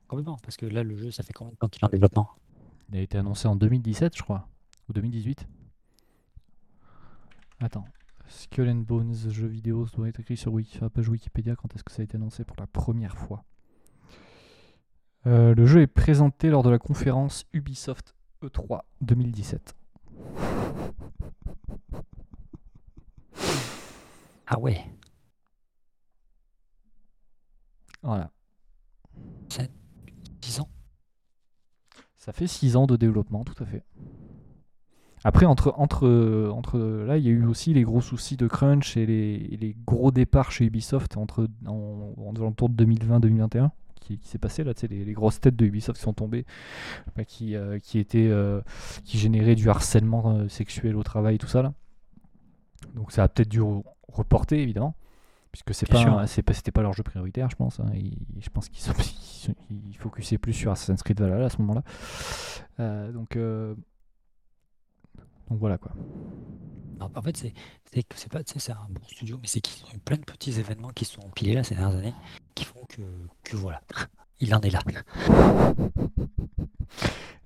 Complètement, 0.07 0.37
parce 0.43 0.57
que 0.57 0.67
là, 0.67 0.83
le 0.85 0.97
jeu, 0.97 1.11
ça 1.11 1.23
fait 1.25 1.33
combien 1.33 1.53
de 1.53 1.57
temps 1.57 1.69
qu'il 1.69 1.83
est 1.83 1.87
en 1.87 1.89
développement? 1.91 2.31
Il 2.93 2.99
a 2.99 3.01
été 3.03 3.19
annoncé 3.19 3.49
en 3.49 3.57
2017, 3.57 4.17
je 4.17 4.23
crois. 4.23 4.49
Ou 4.89 4.93
2018. 4.93 5.47
Attends. 7.61 7.85
Skull 8.29 8.69
and 8.69 8.85
Bones, 8.87 9.31
jeu 9.31 9.47
vidéo, 9.47 9.87
ça 9.87 9.97
doit 9.97 10.09
être 10.09 10.21
écrit 10.21 10.37
sur, 10.37 10.53
Wiki, 10.53 10.79
la 10.81 10.91
page 10.91 11.09
Wikipédia 11.09 11.57
quand 11.57 11.75
est-ce 11.75 11.85
que 11.85 11.93
ça 11.93 12.03
a 12.03 12.05
été 12.05 12.17
annoncé 12.17 12.45
pour 12.45 12.57
la 12.59 12.67
première 12.67 13.17
fois. 13.17 13.45
Euh, 15.27 15.55
le 15.55 15.67
jeu 15.67 15.81
est 15.81 15.87
présenté 15.87 16.51
lors 16.51 16.63
de 16.63 16.71
la 16.71 16.79
conférence 16.79 17.45
Ubisoft 17.53 18.15
E3 18.43 18.83
2017. 19.01 19.75
Ah 24.49 24.61
ouais, 24.61 24.85
Voilà. 28.07 28.31
10 30.41 30.61
ans 30.61 30.69
Ça 32.17 32.33
fait 32.33 32.47
6 32.47 32.77
ans 32.77 32.87
de 32.87 32.95
développement, 32.95 33.43
tout 33.43 33.61
à 33.61 33.67
fait. 33.67 33.83
Après, 35.29 35.45
entre, 35.45 35.75
entre, 35.77 36.51
entre 36.55 36.79
là, 36.79 37.17
il 37.19 37.25
y 37.25 37.29
a 37.29 37.33
eu 37.33 37.47
aussi 37.47 37.75
les 37.75 37.83
gros 37.83 38.01
soucis 38.01 38.37
de 38.37 38.47
crunch 38.47 38.97
et 38.97 39.07
les, 39.07 39.49
et 39.51 39.57
les 39.57 39.75
gros 39.85 40.13
départs 40.13 40.53
chez 40.53 40.65
Ubisoft 40.67 41.17
entre, 41.17 41.49
en, 41.67 42.13
en 42.17 42.33
alentour 42.37 42.69
de 42.69 42.85
2020-2021 42.85 43.71
qui, 44.01 44.19
qui 44.19 44.29
s'est 44.29 44.39
passé 44.39 44.63
là, 44.63 44.73
tu 44.73 44.83
sais, 44.83 44.87
les, 44.87 45.05
les 45.05 45.13
grosses 45.15 45.41
têtes 45.41 45.57
de 45.57 45.67
Ubisoft 45.67 45.99
qui 45.99 46.05
sont 46.05 46.13
tombées, 46.13 46.45
bah, 47.17 47.25
qui, 47.25 47.57
euh, 47.57 47.81
qui 47.81 47.99
étaient, 47.99 48.29
euh, 48.31 48.61
qui 49.05 49.19
généraient 49.19 49.57
du 49.57 49.69
harcèlement 49.69 50.31
euh, 50.31 50.49
sexuel 50.49 50.95
au 50.95 51.03
travail, 51.03 51.39
tout 51.39 51.49
ça 51.49 51.61
là. 51.63 51.73
Donc 52.95 53.11
ça 53.11 53.25
a 53.25 53.29
peut-être 53.29 53.49
dû 53.49 53.61
re- 53.61 53.83
reporter 54.07 54.61
évidemment, 54.61 54.95
puisque 55.51 55.75
c'est 55.75 55.87
pas, 55.91 56.27
c'est 56.29 56.43
pas, 56.43 56.53
c'était 56.55 56.71
pas 56.71 56.83
leur 56.83 56.93
jeu 56.93 57.03
prioritaire, 57.03 57.51
je 57.51 57.57
pense. 57.57 57.81
hein. 57.81 57.91
Ils- 57.95 58.17
je 58.39 58.49
pense 58.49 58.69
qu'ils 58.69 58.81
sont, 58.85 58.93
ils, 59.71 59.89
ils 59.91 59.97
focusaient 59.97 60.39
plus 60.39 60.53
sur 60.53 60.71
Assassin's 60.71 61.03
Creed 61.03 61.19
Valhalla 61.21 61.47
à 61.47 61.51
ce 61.51 61.61
moment-là. 61.63 61.83
Donc, 63.13 63.37
donc 65.51 65.59
voilà 65.59 65.79
quoi. 65.79 65.93
Non, 67.01 67.11
En 67.15 67.23
fait, 67.23 67.37
c'est 67.37 67.53
c'est 67.93 68.03
que 68.03 68.17
c'est 68.19 68.31
pas, 68.33 68.43
tu 68.43 68.55
sais, 68.55 68.59
c'est 68.59 68.73
un 68.73 68.87
bon 68.89 69.03
studio, 69.09 69.39
mais 69.41 69.47
c'est 69.49 69.61
qu'ils 69.61 69.85
ont 69.85 69.93
eu 69.95 69.99
plein 69.99 70.17
de 70.17 70.25
petits 70.25 70.59
événements 70.59 70.91
qui 70.91 71.05
se 71.05 71.15
sont 71.15 71.23
empilés 71.27 71.55
là 71.55 71.63
ces 71.63 71.75
dernières 71.75 71.99
années, 71.99 72.15
qui 72.55 72.65
font 72.65 72.85
que, 72.89 73.03
que 73.43 73.57
voilà, 73.57 73.81
il 74.41 74.55
en 74.55 74.61
est 74.61 74.71
là. 74.71 74.81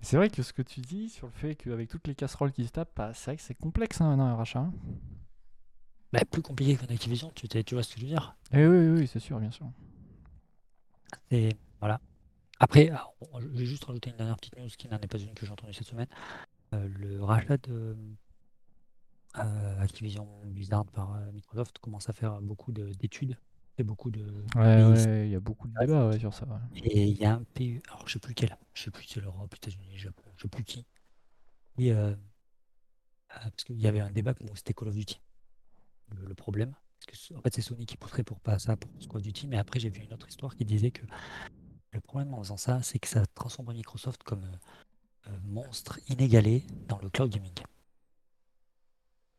C'est 0.03 0.17
vrai 0.17 0.31
que 0.31 0.43
ce 0.43 0.53
que 0.53 0.63
tu 0.63 0.81
dis 0.81 1.09
sur 1.11 1.27
le 1.27 1.33
fait 1.33 1.55
qu'avec 1.57 1.89
toutes 1.89 2.07
les 2.07 2.15
casseroles 2.15 2.53
qui 2.53 2.65
se 2.67 2.71
tapent, 2.73 2.93
bah, 2.97 3.13
c'est 3.15 3.27
vrai 3.27 3.37
que 3.37 3.43
c'est 3.43 3.55
complexe 3.55 4.01
hein, 4.01 4.09
maintenant 4.09 4.27
un 4.27 4.37
rachat. 4.37 4.61
hein. 4.61 4.73
Bah, 6.13 6.21
plus 6.29 6.43
compliqué 6.43 6.77
qu'un 6.77 6.93
Activision, 6.93 7.31
tu, 7.35 7.47
tu 7.49 7.75
vois 7.75 7.83
ce 7.83 7.95
que 7.95 8.01
je 8.01 8.05
veux 8.07 8.11
dire 8.11 8.35
Eh 8.53 8.67
oui, 8.67 8.77
oui, 8.89 9.01
oui, 9.01 9.07
c'est 9.07 9.21
sûr, 9.21 9.39
bien 9.39 9.51
sûr. 9.51 9.67
Et 11.31 11.51
voilà. 11.81 12.01
Après, 12.59 12.89
alors, 12.89 13.15
on- 13.33 13.41
je 13.41 13.47
vais 13.47 13.65
juste 13.67 13.85
rajouter 13.85 14.11
une 14.11 14.17
dernière 14.17 14.37
petite 14.37 14.57
news 14.59 14.69
qui 14.77 14.89
n'en 14.89 14.99
est 14.99 15.07
pas 15.07 15.19
une 15.19 15.33
que 15.35 15.47
j'ai 15.47 15.53
entendue 15.53 15.73
cette 15.75 15.87
semaine. 15.87 16.09
Euh, 16.73 16.89
le 16.89 17.23
rachat 17.23 17.57
de 17.59 17.97
euh, 19.39 19.81
Activision 19.81 20.29
Blizzard 20.47 20.85
par 20.87 21.15
euh, 21.15 21.33
Microsoft 21.33 21.79
commence 21.79 22.09
à 22.09 22.13
faire 22.13 22.41
beaucoup 22.41 22.73
de- 22.73 22.93
d'études 22.95 23.37
et 23.79 23.83
beaucoup 23.83 24.11
de. 24.11 24.45
Ouais, 24.55 25.27
il 25.27 25.33
y 25.33 25.35
a 25.35 25.41
beaucoup 25.41 25.67
de 25.69 25.75
débats 25.81 26.09
ouais, 26.09 26.19
sur 26.19 26.33
ça. 26.35 26.47
Et 26.77 27.05
il 27.07 27.17
y 27.17 27.25
a 27.25 27.35
un 27.35 27.45
pays, 27.55 27.81
alors 27.89 28.07
je 28.07 28.15
sais 28.15 28.19
plus 28.19 28.35
quel, 28.35 28.57
je 28.75 28.85
sais 28.85 28.91
plus 28.91 29.05
si 29.05 29.15
c'est 29.15 29.21
l'Europe, 29.21 29.53
États-Unis, 29.55 29.99
Japon, 29.99 30.23
je 30.37 30.43
sais 30.43 30.49
plus 30.49 30.65
qui. 30.65 30.87
Oui, 31.79 31.91
euh, 31.91 32.11
euh, 32.11 32.15
parce 33.29 33.65
qu'il 33.65 33.81
y 33.81 33.87
avait 33.87 34.01
un 34.01 34.11
débat 34.11 34.35
où 34.41 34.55
c'était 34.57 34.75
Call 34.75 34.89
of 34.89 34.95
Duty. 34.95 35.21
Le, 36.11 36.27
le 36.27 36.35
problème, 36.35 36.75
parce 37.07 37.29
que 37.29 37.35
en 37.35 37.41
fait 37.41 37.55
c'est 37.55 37.63
Sony 37.63 37.87
qui 37.87 37.97
pousserait 37.97 38.25
pour 38.25 38.41
pas 38.41 38.59
ça 38.59 38.77
pour 38.77 38.91
Call 39.09 39.17
of 39.17 39.23
Duty, 39.23 39.47
mais 39.47 39.59
après 39.59 39.79
j'ai 39.81 39.91
vu 39.91 40.03
une 40.03 40.13
autre 40.13 40.29
histoire 40.29 40.55
qui 40.57 40.65
disait 40.65 40.91
que 40.91 41.03
le 41.93 42.01
problème 42.01 42.35
en 42.35 42.43
faisant 42.43 42.57
ça, 42.57 42.83
c'est 42.83 42.99
que 43.01 43.09
ça 43.09 43.25
transformerait 43.35 43.75
Microsoft 43.75 44.23
comme 44.25 44.45
monstre 45.45 45.99
inégalé 46.09 46.65
dans 46.89 46.99
le 46.99 47.11
cloud 47.11 47.31
gaming. 47.31 47.53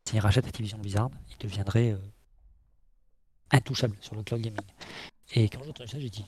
S'il 0.04 0.20
rachète 0.20 0.46
Activision 0.46 0.78
Blizzard, 0.78 1.10
il 1.30 1.36
deviendrait 1.38 1.92
euh, 1.92 1.98
intouchable 3.50 3.96
sur 4.00 4.14
le 4.14 4.22
cloud 4.22 4.40
gaming. 4.40 4.60
Et 5.34 5.48
quand 5.48 5.62
j'ai 5.62 5.70
entendu 5.70 5.90
ça, 5.90 5.98
j'ai 5.98 6.10
dit 6.10 6.26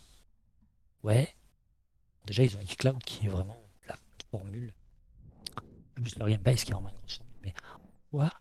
Ouais, 1.02 1.34
déjà 2.24 2.44
ils 2.44 2.56
ont 2.56 2.60
xCloud 2.60 3.02
qui 3.04 3.26
est 3.26 3.28
vraiment 3.28 3.60
la 3.86 3.96
formule, 4.30 4.72
plus 5.94 6.16
leur 6.16 6.28
Game 6.28 6.42
Pass 6.42 6.64
qui 6.64 6.70
est 6.70 6.74
vraiment 6.74 6.88
une 6.88 6.96
grosse 6.96 7.18
formule, 7.18 7.38
mais 7.42 7.54
pourquoi 8.10 8.32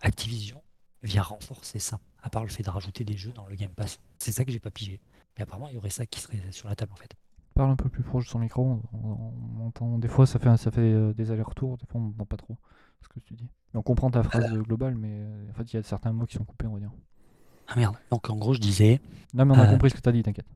Activision 0.00 0.62
vient 1.02 1.22
renforcer 1.22 1.78
ça, 1.78 1.98
à 2.22 2.28
part 2.28 2.42
le 2.44 2.50
fait 2.50 2.62
de 2.62 2.70
rajouter 2.70 3.04
des 3.04 3.16
jeux 3.16 3.32
dans 3.32 3.46
le 3.46 3.56
Game 3.56 3.72
Pass? 3.72 4.00
C'est 4.18 4.32
ça 4.32 4.44
que 4.44 4.52
j'ai 4.52 4.60
pas 4.60 4.70
pigé. 4.70 5.00
Mais 5.36 5.42
apparemment, 5.42 5.68
il 5.68 5.74
y 5.74 5.78
aurait 5.78 5.90
ça 5.90 6.06
qui 6.06 6.20
serait 6.20 6.52
sur 6.52 6.68
la 6.68 6.76
table 6.76 6.92
en 6.92 6.96
fait. 6.96 7.14
Parle 7.54 7.70
un 7.70 7.76
peu 7.76 7.88
plus 7.88 8.02
proche 8.02 8.24
de 8.24 8.30
son 8.30 8.40
micro. 8.40 8.62
On, 8.92 8.98
on- 9.08 9.32
on 9.62 9.66
entend, 9.66 9.98
des 9.98 10.08
fois, 10.08 10.26
ça 10.26 10.38
fait, 10.38 10.56
ça 10.56 10.70
fait 10.72 10.80
euh, 10.80 11.12
des 11.14 11.30
allers-retours. 11.30 11.76
Des 11.78 11.86
fois, 11.86 12.00
on 12.00 12.04
n'entend 12.06 12.24
pas 12.26 12.36
trop 12.36 12.56
ce 13.00 13.08
que 13.08 13.20
tu 13.20 13.34
dis. 13.34 13.48
Mais 13.72 13.78
on 13.78 13.82
comprend 13.82 14.10
ta 14.10 14.22
phrase 14.24 14.52
euh, 14.52 14.60
globale, 14.62 14.96
mais 14.96 15.10
euh, 15.12 15.50
en 15.50 15.54
fait, 15.54 15.72
il 15.72 15.76
y 15.76 15.78
a 15.78 15.82
certains 15.82 16.12
mots 16.12 16.26
qui 16.26 16.36
sont 16.36 16.44
coupés, 16.44 16.66
on 16.66 16.74
va 16.74 16.80
dire. 16.80 16.90
Ah 17.68 17.74
merde. 17.76 17.96
Donc 18.10 18.28
en 18.28 18.36
gros, 18.36 18.54
je 18.54 18.60
disais. 18.60 19.00
Non, 19.34 19.44
mais 19.44 19.52
on 19.52 19.60
a 19.60 19.64
Euh, 19.64 19.70
compris 19.70 19.90
ce 19.90 19.94
que 19.94 20.00
tu 20.00 20.08
as 20.08 20.12
dit, 20.12 20.22
t'inquiète. 20.22 20.46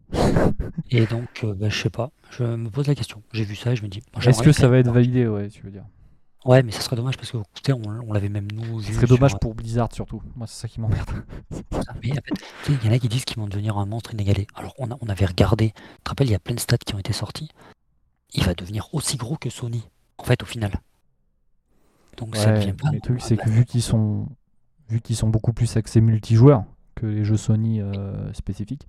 Et 0.90 1.06
donc, 1.06 1.28
euh, 1.44 1.54
bah, 1.54 1.68
je 1.68 1.80
sais 1.80 1.90
pas. 1.90 2.11
Je 2.30 2.44
me 2.44 2.68
pose 2.68 2.87
la 2.88 2.94
question. 2.94 3.22
J'ai 3.32 3.44
vu 3.44 3.54
ça 3.54 3.72
et 3.72 3.76
je 3.76 3.82
me 3.82 3.88
dis. 3.88 4.02
Est-ce 4.26 4.42
que 4.42 4.52
ça 4.52 4.68
va 4.68 4.78
être 4.78 4.90
validé, 4.92 5.26
ouais, 5.28 5.48
tu 5.48 5.62
veux 5.62 5.70
dire? 5.70 5.84
Ouais, 6.44 6.62
mais 6.62 6.70
ça 6.72 6.81
serait 6.81 6.96
dommage 6.96 7.16
parce 7.16 7.31
que 7.33 7.38
sais, 7.64 7.72
on, 7.72 7.83
on 7.85 8.12
l'avait 8.12 8.29
même 8.29 8.51
nous 8.53 8.81
Ce 8.81 8.92
serait 8.92 9.07
dommage 9.07 9.35
euh, 9.35 9.38
pour 9.38 9.55
Blizzard 9.55 9.92
surtout. 9.92 10.22
Moi, 10.37 10.46
c'est 10.46 10.61
ça 10.61 10.68
qui 10.68 10.81
m'emmerde. 10.81 11.11
ça. 11.72 11.92
Mais 12.03 12.12
en 12.12 12.14
fait, 12.14 12.35
tu 12.64 12.72
sais, 12.72 12.79
il 12.81 12.87
y 12.87 12.88
en 12.88 12.92
a 12.92 12.98
qui 12.98 13.09
disent 13.09 13.24
qu'ils 13.24 13.38
vont 13.38 13.48
devenir 13.48 13.77
un 13.77 13.87
monstre 13.87 14.12
inégalé. 14.14 14.46
Alors, 14.55 14.72
on, 14.79 14.90
a- 14.90 14.96
on 15.01 15.09
avait 15.09 15.27
regardé. 15.27 15.72
Tu 15.72 15.83
te 16.05 16.11
rappelles, 16.11 16.29
il 16.29 16.33
y 16.33 16.37
a 16.37 16.38
plein 16.38 16.55
de 16.55 16.61
stats 16.61 16.79
qui 16.79 16.94
ont 16.94 16.98
été 16.98 17.12
sortis. 17.12 17.48
Il 18.35 18.44
va 18.44 18.55
devenir 18.55 18.88
aussi 18.94 19.16
gros 19.16 19.37
que 19.37 19.51
Sony, 19.51 19.83
en 20.18 20.24
fait, 20.24 20.42
au 20.42 20.46
final. 20.46 20.72
Donc, 22.16 22.37
ça 22.37 22.51
Ouais, 22.51 22.61
devient 22.61 22.72
pas. 22.72 22.90
le 22.92 23.01
truc, 23.01 23.20
c'est 23.20 23.37
que 23.37 23.48
vu 23.48 23.64
qu'ils 23.64 23.83
sont, 23.83 24.29
vu 24.88 25.01
qu'ils 25.01 25.16
sont 25.16 25.29
beaucoup 25.29 25.53
plus 25.53 25.77
axés 25.77 26.01
multijoueurs 26.01 26.64
que 26.94 27.07
les 27.07 27.24
jeux 27.24 27.37
Sony 27.37 27.81
euh, 27.81 28.33
spécifiques, 28.33 28.87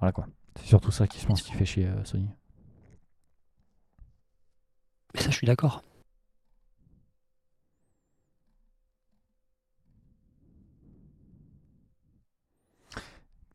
voilà 0.00 0.12
quoi. 0.12 0.26
C'est 0.60 0.66
surtout 0.66 0.90
ça 0.90 1.06
qui, 1.06 1.20
je 1.20 1.26
pense, 1.26 1.42
qui 1.42 1.52
fait 1.52 1.64
chier 1.64 1.86
euh, 1.86 2.04
Sony. 2.04 2.28
Mais 5.14 5.20
ça, 5.20 5.30
je 5.30 5.36
suis 5.36 5.46
d'accord. 5.46 5.82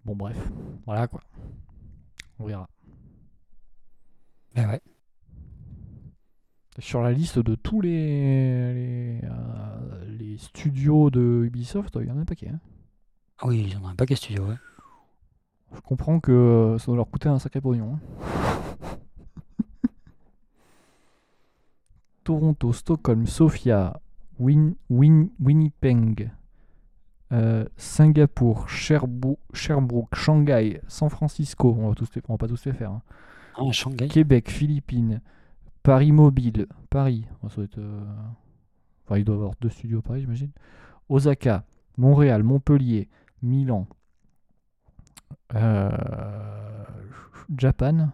Bon, 0.08 0.15
bref. 0.15 0.38
Voilà 0.86 1.08
quoi. 1.08 1.22
On 2.39 2.46
verra. 2.46 2.67
Mais 4.56 4.65
ouais. 4.65 4.82
Sur 6.80 7.02
la 7.02 7.12
liste 7.12 7.39
de 7.39 7.56
tous 7.56 7.82
les, 7.82 7.89
les, 8.74 9.22
euh, 9.24 10.06
les 10.08 10.38
studios 10.38 11.10
de 11.10 11.43
Ubisoft, 11.46 11.98
il 12.02 12.08
y 12.08 12.12
en 12.12 12.17
a 12.17 12.22
un 12.22 12.26
paquet. 12.26 12.50
hein. 12.50 12.60
Ah 13.39 13.48
oui, 13.48 13.65
ils 13.67 13.78
en 13.78 13.84
ont 13.84 13.88
un 13.89 13.96
paquet 13.96 14.15
studio, 14.15 14.46
ouais. 14.48 14.56
Je 15.76 15.80
comprends 15.82 16.20
que 16.22 16.32
euh, 16.32 16.78
ça 16.78 16.86
doit 16.88 16.96
leur 16.96 17.10
coûter 17.10 17.28
un 17.30 17.39
sacré 17.39 17.60
pognon. 17.62 17.96
hein. 17.96 18.00
Toronto, 22.24 22.74
Stockholm, 22.74 23.26
Sofia, 23.28 24.00
Win, 24.39 24.76
Win- 24.89 25.30
Winnipeg, 25.39 26.32
euh, 27.33 27.65
Singapour, 27.77 28.69
Sherbrooke, 28.69 29.39
Sherbrooke, 29.53 30.15
Shanghai, 30.15 30.81
San 30.87 31.09
Francisco, 31.09 31.75
on 31.79 31.89
va, 31.89 31.95
tous 31.95 32.09
les- 32.15 32.21
on 32.27 32.33
va 32.33 32.37
pas 32.37 32.47
tous 32.47 32.65
les 32.65 32.73
faire. 32.73 32.91
hein. 32.91 33.01
Ah, 33.57 33.71
Shanghai. 33.71 34.07
Québec, 34.07 34.49
Philippines, 34.49 35.21
Paris 35.83 36.11
Mobile, 36.11 36.67
Paris, 36.89 37.25
être, 37.63 37.77
euh, 37.79 38.01
enfin, 39.05 39.17
il 39.17 39.25
doit 39.25 39.35
y 39.35 39.39
avoir 39.39 39.53
deux 39.59 39.69
studios 39.69 39.99
à 39.99 40.01
Paris, 40.01 40.21
j'imagine. 40.21 40.51
Osaka, 41.09 41.63
Montréal, 41.97 42.43
Montpellier, 42.43 43.09
Milan, 43.41 43.87
euh, 45.55 45.89
Japan. 47.57 48.09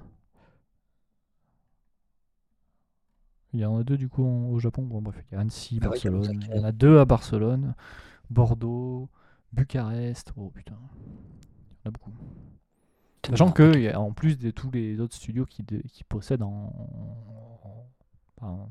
Il 3.54 3.60
y 3.60 3.65
en 3.65 3.78
a 3.78 3.84
deux 3.84 3.97
du 3.97 4.10
coup 4.10 4.23
en- 4.26 4.49
au 4.49 4.60
Japon. 4.60 4.82
Bon, 4.84 5.02
bref, 5.02 5.23
il 5.32 5.36
y 5.36 5.38
a 5.38 5.41
Annecy, 5.41 5.80
Ah 5.82 5.86
Barcelone. 5.89 6.39
Il 6.49 6.56
y 6.56 6.60
en 6.60 6.63
a 6.63 6.71
deux 6.71 6.97
à 6.99 7.06
Barcelone, 7.06 7.76
Bordeaux, 8.30 9.10
Bucarest. 9.52 10.34
Oh 10.38 10.50
putain, 10.50 10.78
il 11.06 11.86
y 11.86 11.88
en 11.88 11.90
a 11.90 11.92
beaucoup. 11.92 12.12
Sachant 13.30 13.52
que, 13.52 13.96
en 13.96 14.12
plus 14.12 14.38
de 14.38 14.52
tous 14.52 14.70
les 14.72 15.00
autres 15.00 15.16
studios 15.16 15.46
qui, 15.46 15.64
de- 15.64 15.82
qui 15.88 16.04
possèdent 16.04 16.44
en, 16.44 16.74
en, 18.42 18.70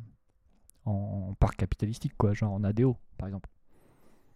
en- 0.85 0.91
en 0.91 1.35
parc 1.39 1.57
capitalistique, 1.57 2.13
quoi, 2.19 2.35
genre 2.35 2.53
en 2.53 2.63
ADO, 2.65 2.97
par 3.17 3.29
exemple. 3.29 3.49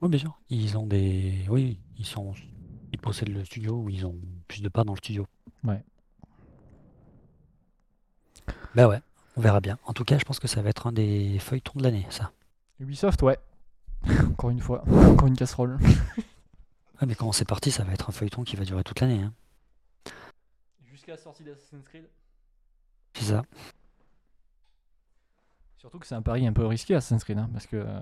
Oui, 0.00 0.09
bien 0.09 0.18
sûr. 0.18 0.38
Ils 0.48 0.76
ont 0.79 0.87
des. 0.87 1.44
Oui, 1.50 1.79
ils 1.98 2.07
sont. 2.07 2.33
Ils 2.92 2.98
possèdent 2.98 3.29
le 3.31 3.44
studio 3.44 3.74
ou 3.83 3.90
ils 3.90 4.07
ont 4.07 4.16
plus 4.48 4.62
de 4.62 4.68
parts 4.68 4.85
dans 4.85 4.92
le 4.94 4.98
studio. 4.98 5.26
Ouais. 5.64 5.83
Bah 8.74 8.88
ouais, 8.88 9.00
on 9.37 9.40
verra 9.40 9.61
bien. 9.61 9.79
En 9.85 9.92
tout 9.92 10.05
cas, 10.05 10.18
je 10.18 10.24
pense 10.24 10.38
que 10.38 10.48
ça 10.48 10.62
va 10.62 10.70
être 10.70 10.87
un 10.87 10.92
des 10.92 11.38
feuilletons 11.38 11.79
de 11.79 11.83
l'année, 11.83 12.07
ça. 12.11 12.33
Ubisoft, 12.81 13.22
ouais. 13.22 13.38
Encore 14.30 14.50
une 14.50 14.61
fois, 14.61 14.82
encore 14.88 15.28
une 15.28 15.37
casserole. 15.37 15.78
Ah, 16.98 17.06
mais 17.06 17.14
quand 17.14 17.32
c'est 17.32 17.44
parti, 17.44 17.70
ça 17.70 17.85
va 17.85 17.92
être 17.92 18.09
un 18.09 18.12
feuilleton 18.12 18.42
qui 18.44 18.56
va 18.56 18.64
durer 18.64 18.82
toute 18.85 19.00
l'année. 19.00 19.22
Hein. 19.22 19.32
Jusqu'à 20.85 21.12
la 21.12 21.18
sortie 21.18 21.44
d'Assassin's 21.44 21.85
Creed. 21.85 22.04
C'est 23.14 23.24
ça. 23.26 23.42
Surtout 25.78 25.98
que 25.98 26.06
c'est 26.06 26.14
un 26.14 26.22
pari 26.22 26.46
un 26.46 26.52
peu 26.52 26.66
risqué 26.66 26.94
Assassin's 26.94 27.22
Creed, 27.24 27.38
hein, 27.38 27.48
parce 27.52 27.66
que 27.66 27.76
euh, 27.76 28.00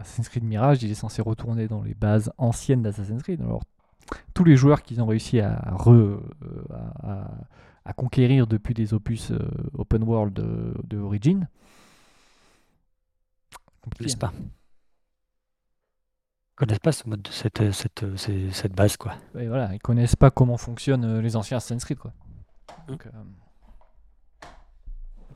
Assassin's 0.00 0.28
Creed 0.28 0.44
Mirage, 0.44 0.82
il 0.82 0.90
est 0.90 0.94
censé 0.94 1.22
retourner 1.22 1.68
dans 1.68 1.82
les 1.82 1.94
bases 1.94 2.32
anciennes 2.38 2.82
d'Assassin's 2.82 3.22
Creed. 3.22 3.40
Alors, 3.40 3.62
tous 4.34 4.44
les 4.44 4.56
joueurs 4.56 4.82
qu'ils 4.82 5.00
ont 5.00 5.06
réussi 5.06 5.40
à, 5.40 5.56
re, 5.76 5.90
euh, 5.90 6.20
à, 6.70 7.12
à- 7.22 7.30
à 7.86 7.92
conquérir 7.92 8.46
depuis 8.46 8.72
des 8.72 8.94
opus 8.94 9.30
euh, 9.30 9.38
open 9.76 10.02
world 10.04 10.32
de, 10.32 10.74
de 10.84 10.98
Origin, 10.98 11.46
compliqué. 13.84 14.04
connaissent 14.04 14.16
pas? 14.16 14.32
Ils 16.52 16.56
connaissent 16.56 16.78
pas 16.78 16.92
ce 16.92 17.08
mode 17.08 17.22
de 17.22 17.30
cette, 17.30 17.72
cette, 17.72 18.16
cette, 18.16 18.52
cette 18.52 18.72
base, 18.72 18.96
quoi. 18.96 19.14
Et 19.38 19.48
voilà, 19.48 19.74
ils 19.74 19.80
connaissent 19.80 20.16
pas 20.16 20.30
comment 20.30 20.56
fonctionnent 20.56 21.04
euh, 21.04 21.20
les 21.20 21.36
anciens 21.36 21.56
Assassin's 21.56 21.84
Creed, 21.84 21.98
quoi. 21.98 22.12
Donc, 22.88 23.06
euh, 23.06 23.10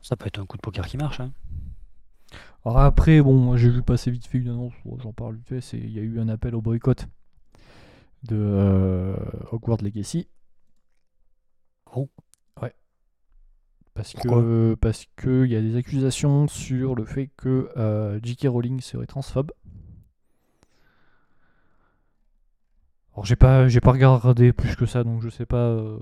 Ça 0.01 0.15
peut 0.15 0.27
être 0.27 0.39
un 0.39 0.45
coup 0.45 0.57
de 0.57 0.61
poker 0.61 0.85
qui 0.85 0.97
marche. 0.97 1.19
Hein. 1.19 1.31
Alors 2.65 2.79
après, 2.79 3.21
bon, 3.21 3.55
j'ai 3.57 3.69
vu 3.69 3.81
passer 3.81 4.11
vite 4.11 4.27
fait 4.27 4.37
une 4.37 4.49
annonce, 4.49 4.73
j'en 4.97 5.13
parle 5.13 5.35
vite 5.35 5.47
fait, 5.47 5.61
c'est 5.61 5.77
il 5.77 5.91
y 5.91 5.99
a 5.99 6.01
eu 6.01 6.19
un 6.19 6.27
appel 6.27 6.55
au 6.55 6.61
boycott 6.61 7.07
de 8.23 8.35
euh, 8.35 9.15
Hogwarts 9.51 9.81
Legacy. 9.81 10.27
Bon. 11.93 12.09
Parce 13.99 14.13
Pourquoi? 14.13 14.41
que 14.41 14.77
parce 14.79 15.05
que 15.17 15.43
il 15.45 15.51
y 15.51 15.57
a 15.57 15.61
des 15.61 15.75
accusations 15.75 16.47
sur 16.47 16.95
le 16.95 17.03
fait 17.03 17.29
que 17.35 17.69
euh, 17.75 18.17
J.K. 18.23 18.47
Rowling 18.47 18.79
serait 18.79 19.05
transphobe. 19.05 19.51
Alors 23.13 23.25
j'ai 23.25 23.35
pas 23.35 23.67
j'ai 23.67 23.81
pas 23.81 23.91
regardé 23.91 24.53
plus 24.53 24.77
que 24.77 24.85
ça 24.85 25.03
donc 25.03 25.21
je 25.21 25.27
sais 25.29 25.45
pas 25.45 25.57
euh, 25.57 25.97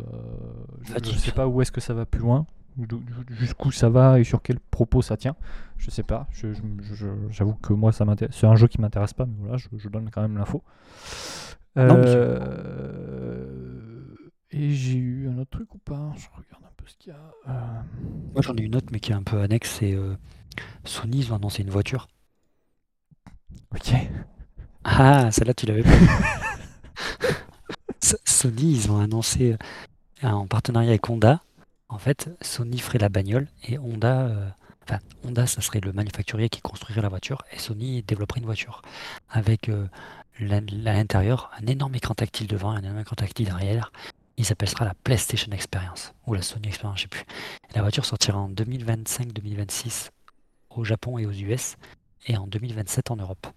je, 0.84 1.18
sais 1.18 1.32
pas 1.32 1.48
où 1.48 1.60
est-ce 1.62 1.72
que 1.72 1.82
ça 1.82 1.96
va 1.96 2.06
plus 2.06 2.20
loin 2.20 2.46
jusqu'où 3.40 3.72
ça 3.72 3.90
va 3.90 4.20
et 4.20 4.24
sur 4.24 4.44
quel 4.44 4.60
propos 4.60 5.02
ça 5.02 5.18
tient 5.18 5.36
je 5.78 5.90
sais 5.90 6.04
pas 6.04 6.28
je- 6.32 6.54
je- 6.54 6.62
je- 6.94 7.08
j'avoue 7.32 7.56
que 7.56 7.74
moi 7.74 7.92
ça 7.92 8.06
m'intéresse 8.06 8.36
c'est 8.36 8.46
un 8.46 8.56
jeu 8.56 8.68
qui 8.68 8.80
m'intéresse 8.80 9.14
pas 9.14 9.26
mais 9.26 9.34
voilà 9.40 9.58
je, 9.58 9.90
donne 9.90 10.12
quand 10.12 10.22
même 10.22 10.38
l'info 10.38 10.62
Euh, 11.78 11.98
et 14.52 14.72
j'ai 14.72 14.98
eu 14.98 15.30
un 15.30 15.38
autre 15.38 15.52
truc 15.52 15.74
ou 15.76 15.78
pas? 15.78 16.12
Je 16.16 16.28
regarde 16.36 16.67
qu'il 16.96 17.12
y 17.12 17.16
a 17.16 17.20
Euh, 17.50 17.82
Moi, 18.34 18.42
j'en 18.42 18.56
ai 18.56 18.62
une 18.62 18.76
autre, 18.76 18.88
mais 18.92 19.00
qui 19.00 19.12
est 19.12 19.16
un 19.16 19.24
peu 19.24 19.42
annexe. 19.42 19.70
C'est 19.80 19.94
euh, 19.94 20.16
Sony, 20.86 21.20
ils 21.20 21.34
ont 21.34 21.36
annoncé 21.38 21.64
une 21.64 21.70
voiture. 21.70 22.08
ok 23.76 23.94
Ah, 24.84 25.30
celle-là, 25.32 25.54
tu 25.54 25.66
l'avais 25.66 25.84
pas. 25.84 25.90
Sony, 28.26 28.72
ils 28.74 28.92
ont 28.92 29.00
annoncé 29.00 29.54
euh, 30.24 30.28
en 30.28 30.48
partenariat 30.48 30.90
avec 30.90 31.10
Honda. 31.10 31.42
En 31.90 31.98
fait, 31.98 32.30
Sony 32.42 32.80
ferait 32.80 33.00
la 33.00 33.10
bagnole 33.10 33.48
et 33.64 33.78
Honda, 33.80 34.28
euh, 34.28 34.50
enfin, 34.84 35.00
Honda, 35.24 35.48
ça 35.48 35.62
serait 35.62 35.80
le 35.80 35.94
manufacturier 35.94 36.50
qui 36.50 36.62
construirait 36.62 37.02
la 37.02 37.10
voiture 37.10 37.44
et 37.52 37.60
Sony 37.60 38.04
développerait 38.04 38.42
une 38.42 38.46
voiture 38.46 38.82
avec 39.30 39.70
euh, 39.70 39.88
à 40.42 40.60
l'intérieur 40.94 41.50
un 41.62 41.66
énorme 41.68 41.96
écran 41.96 42.14
tactile 42.14 42.48
devant 42.48 42.74
et 42.76 42.80
un 42.80 42.84
énorme 42.84 43.00
écran 43.00 43.16
tactile 43.16 43.46
derrière. 43.46 43.92
Il 44.38 44.46
s'appellera 44.46 44.86
la 44.86 44.94
PlayStation 44.94 45.52
Experience 45.52 46.14
ou 46.28 46.34
la 46.34 46.42
Sony 46.42 46.68
Experience, 46.68 47.00
je 47.00 47.02
sais 47.04 47.08
plus. 47.08 47.24
La 47.74 47.82
voiture 47.82 48.06
sortira 48.06 48.38
en 48.38 48.50
2025-2026 48.52 50.10
au 50.70 50.84
Japon 50.84 51.18
et 51.18 51.26
aux 51.26 51.32
US 51.32 51.76
et 52.28 52.38
en 52.38 52.46
2027 52.46 53.10
en 53.12 53.16
Europe. 53.16 53.46
ça 53.46 53.50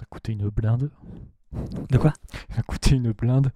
va 0.00 0.06
coûter 0.08 0.32
une 0.32 0.48
blinde 0.48 0.90
De 1.90 1.98
quoi? 1.98 2.14
Ça 2.50 2.56
va 2.56 2.62
coûter 2.62 2.94
une 2.94 3.12
blinde 3.12 3.52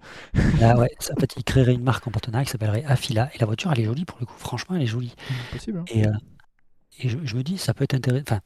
Là, 0.59 0.77
ouais, 0.77 0.91
ça, 0.99 1.13
en 1.17 1.19
fait, 1.19 1.35
il 1.37 1.43
créerait 1.43 1.73
une 1.73 1.83
marque 1.83 2.05
en 2.07 2.11
partenariat 2.11 2.45
qui 2.45 2.51
s'appellerait 2.51 2.85
Afila. 2.85 3.31
Et 3.33 3.39
la 3.39 3.47
voiture, 3.47 3.71
elle 3.71 3.79
est 3.79 3.85
jolie 3.85 4.05
pour 4.05 4.19
le 4.19 4.25
coup. 4.27 4.37
Franchement, 4.37 4.75
elle 4.75 4.83
est 4.83 4.87
jolie. 4.87 5.15
possible 5.51 5.79
hein. 5.79 5.85
Et, 5.87 6.05
euh, 6.05 6.11
et 6.99 7.09
je, 7.09 7.17
je 7.23 7.35
me 7.35 7.43
dis, 7.43 7.57
ça 7.57 7.73
peut 7.73 7.83
être 7.83 7.95
intéressant. 7.95 8.23
Enfin, 8.27 8.41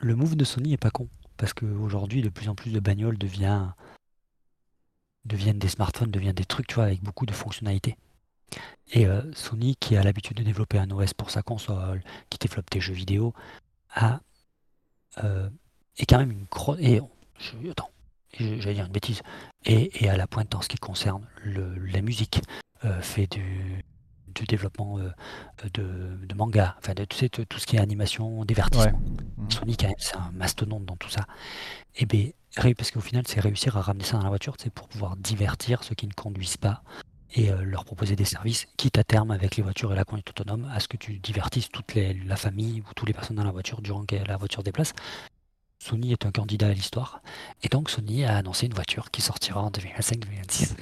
le 0.00 0.16
move 0.16 0.34
de 0.34 0.44
Sony 0.44 0.72
est 0.72 0.78
pas 0.78 0.90
con. 0.90 1.08
Parce 1.36 1.52
qu'aujourd'hui, 1.52 2.20
de 2.20 2.30
plus 2.30 2.48
en 2.48 2.56
plus 2.56 2.72
de 2.72 2.80
bagnoles 2.80 3.16
devient, 3.16 3.68
deviennent 5.28 5.58
des 5.58 5.68
smartphones, 5.68 6.10
deviennent 6.10 6.34
des 6.34 6.44
trucs, 6.44 6.66
tu 6.66 6.74
vois, 6.76 6.84
avec 6.84 7.02
beaucoup 7.02 7.26
de 7.26 7.32
fonctionnalités. 7.32 7.96
Et 8.92 9.06
euh, 9.06 9.22
Sony, 9.34 9.76
qui 9.76 9.96
a 9.96 10.02
l'habitude 10.02 10.36
de 10.38 10.42
développer 10.42 10.78
un 10.78 10.90
OS 10.90 11.14
pour 11.14 11.30
sa 11.30 11.42
console, 11.42 12.02
qui 12.30 12.38
développe 12.38 12.70
des 12.70 12.80
jeux 12.80 12.94
vidéo, 12.94 13.34
a, 13.94 14.20
euh, 15.22 15.48
est 15.98 16.06
quand 16.06 16.18
même 16.18 16.30
une 16.32 16.46
grosse. 16.50 16.78
Et 16.80 17.00
je- 17.38 17.70
attends, 17.70 17.90
j'allais 18.38 18.74
dire 18.74 18.86
une 18.86 18.92
bêtise. 18.92 19.22
Et, 19.64 20.04
et 20.04 20.08
à 20.08 20.16
la 20.16 20.26
pointe 20.26 20.54
en 20.54 20.62
ce 20.62 20.68
qui 20.68 20.78
concerne 20.78 21.26
le, 21.44 21.74
la 21.86 22.00
musique, 22.00 22.40
euh, 22.84 23.00
fait 23.02 23.26
du, 23.26 23.84
du 24.28 24.44
développement 24.44 24.98
de, 25.74 26.16
de 26.24 26.34
manga, 26.34 26.76
enfin 26.78 26.94
de 26.94 27.04
tu 27.04 27.16
sais, 27.16 27.28
tout 27.28 27.44
tout 27.44 27.58
ce 27.58 27.66
qui 27.66 27.76
est 27.76 27.80
animation, 27.80 28.44
divertissement. 28.44 29.00
Mhm. 29.36 29.50
Sony, 29.50 29.76
quand 29.76 29.88
même, 29.88 29.96
c'est 29.98 30.16
un 30.16 30.30
mastodonte 30.32 30.84
dans 30.86 30.96
tout 30.96 31.10
ça. 31.10 31.26
Et 31.96 32.06
bien, 32.06 32.30
parce 32.76 32.90
qu'au 32.90 33.00
final, 33.00 33.24
c'est 33.26 33.40
réussir 33.40 33.76
à 33.76 33.82
ramener 33.82 34.04
ça 34.04 34.16
dans 34.16 34.24
la 34.24 34.28
voiture, 34.28 34.56
c'est 34.58 34.72
pour 34.72 34.88
pouvoir 34.88 35.16
divertir 35.16 35.84
ceux 35.84 35.94
qui 35.94 36.06
ne 36.06 36.12
conduisent 36.12 36.56
pas 36.56 36.82
et 37.34 37.50
euh, 37.50 37.62
leur 37.62 37.84
proposer 37.84 38.16
des 38.16 38.24
services, 38.24 38.66
quitte 38.76 38.98
à 38.98 39.04
terme 39.04 39.30
avec 39.30 39.56
les 39.56 39.62
voitures 39.62 39.92
et 39.92 39.96
la 39.96 40.04
conduite 40.04 40.30
autonome, 40.30 40.68
à 40.72 40.80
ce 40.80 40.88
que 40.88 40.96
tu 40.96 41.18
divertisses 41.18 41.68
toute 41.68 41.94
la 41.94 42.36
famille 42.36 42.80
ou 42.80 42.94
toutes 42.94 43.06
les 43.06 43.14
personnes 43.14 43.36
dans 43.36 43.44
la 43.44 43.52
voiture 43.52 43.82
durant 43.82 44.04
que 44.04 44.16
la 44.16 44.36
voiture 44.36 44.62
déplace. 44.62 44.92
Sony 45.78 46.12
est 46.12 46.26
un 46.26 46.32
candidat 46.32 46.68
à 46.68 46.72
l'histoire, 46.72 47.22
et 47.62 47.68
donc 47.68 47.90
Sony 47.90 48.24
a 48.24 48.36
annoncé 48.36 48.66
une 48.66 48.74
voiture 48.74 49.10
qui 49.10 49.22
sortira 49.22 49.62
en 49.62 49.70
2025-2026. 49.70 50.74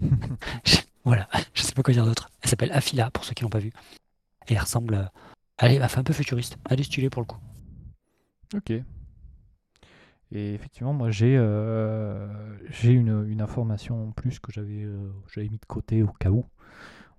voilà, 1.04 1.28
je 1.54 1.62
sais 1.62 1.72
pas 1.72 1.82
quoi 1.82 1.94
dire 1.94 2.04
d'autre. 2.04 2.30
Elle 2.42 2.50
s'appelle 2.50 2.72
Afila 2.72 3.10
pour 3.10 3.24
ceux 3.24 3.32
qui 3.32 3.42
l'ont 3.42 3.50
pas 3.50 3.58
vu, 3.58 3.72
et 4.46 4.54
elle 4.54 4.60
ressemble, 4.60 5.10
elle, 5.58 5.72
elle 5.72 5.88
fait 5.88 5.98
un 5.98 6.04
peu 6.04 6.12
futuriste, 6.12 6.58
elle 6.70 6.80
est 6.80 6.84
stylée 6.84 7.10
pour 7.10 7.22
le 7.22 7.26
coup. 7.26 7.38
Ok. 8.54 8.72
Et 10.32 10.54
effectivement, 10.54 10.92
moi 10.92 11.10
j'ai 11.10 11.36
euh, 11.38 12.26
une, 12.82 13.24
une 13.28 13.40
information 13.40 14.08
en 14.08 14.10
plus 14.10 14.38
que 14.40 14.52
j'avais 14.52 14.82
euh, 14.82 15.10
j'avais 15.32 15.48
mis 15.48 15.58
de 15.58 15.66
côté 15.66 16.02
au 16.02 16.08
cas 16.08 16.30
où 16.30 16.44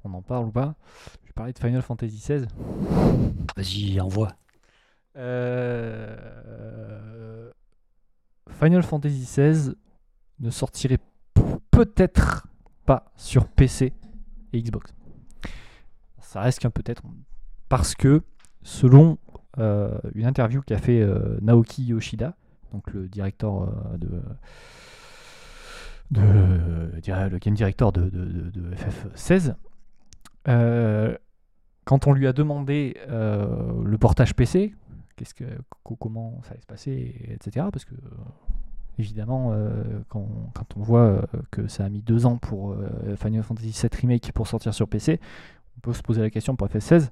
on 0.03 0.13
en 0.13 0.21
parle 0.21 0.47
ou 0.47 0.51
pas? 0.51 0.75
Je 1.23 1.27
vais 1.29 1.33
parler 1.33 1.53
de 1.53 1.59
Final 1.59 1.81
Fantasy 1.81 2.17
XVI. 2.17 2.45
Vas-y, 3.55 3.99
envoie. 4.01 4.33
Euh, 5.17 6.15
Final 8.49 8.83
Fantasy 8.83 9.21
XVI 9.21 9.73
ne 10.39 10.49
sortirait 10.49 10.99
peut-être 11.71 12.47
pas 12.85 13.11
sur 13.15 13.47
PC 13.47 13.93
et 14.53 14.61
Xbox. 14.61 14.93
Ça 16.19 16.41
reste 16.41 16.59
qu'un 16.59 16.69
peut-être 16.69 17.01
parce 17.69 17.95
que 17.95 18.21
selon 18.61 19.17
une 19.57 20.25
interview 20.25 20.61
qu'a 20.61 20.77
fait 20.77 21.01
Naoki 21.41 21.85
Yoshida, 21.85 22.35
donc 22.71 22.91
le 22.93 23.08
directeur 23.08 23.63
euh, 23.63 23.97
de, 23.97 24.21
de, 26.12 26.21
le 26.21 27.38
game 27.38 27.54
director 27.54 27.91
de, 27.91 28.10
de, 28.10 28.75
FF16, 28.75 29.56
euh, 30.47 31.17
quand 31.84 32.08
on 32.08 32.13
lui 32.13 32.28
a 32.28 32.34
demandé 32.34 32.97
euh, 33.10 33.84
le 33.84 33.97
portage 33.97 34.36
PC, 34.36 34.75
qu'est-ce 35.15 35.34
que, 35.34 35.45
comment 35.99 36.41
ça 36.43 36.51
allait 36.51 36.62
se 36.62 36.65
passer, 36.65 37.15
etc. 37.30 37.67
Parce 37.71 37.86
que 37.86 37.95
évidemment, 38.97 39.54
quand, 40.10 40.28
quand, 40.54 40.78
on 40.78 40.82
voit 40.82 41.25
que 41.51 41.67
ça 41.67 41.86
a 41.86 41.89
mis 41.89 42.01
deux 42.01 42.25
ans 42.25 42.38
pour 42.38 42.75
Final 43.17 43.43
Fantasy 43.43 43.71
VII 43.71 43.89
Remake 44.01 44.32
pour 44.34 44.47
sortir 44.47 44.73
sur 44.73 44.88
PC, 44.88 45.19
on 45.78 45.80
peut 45.82 45.93
se 45.93 46.01
poser 46.01 46.21
la 46.21 46.30
question 46.30 46.56
pour 46.56 46.67
FF16. 46.67 47.10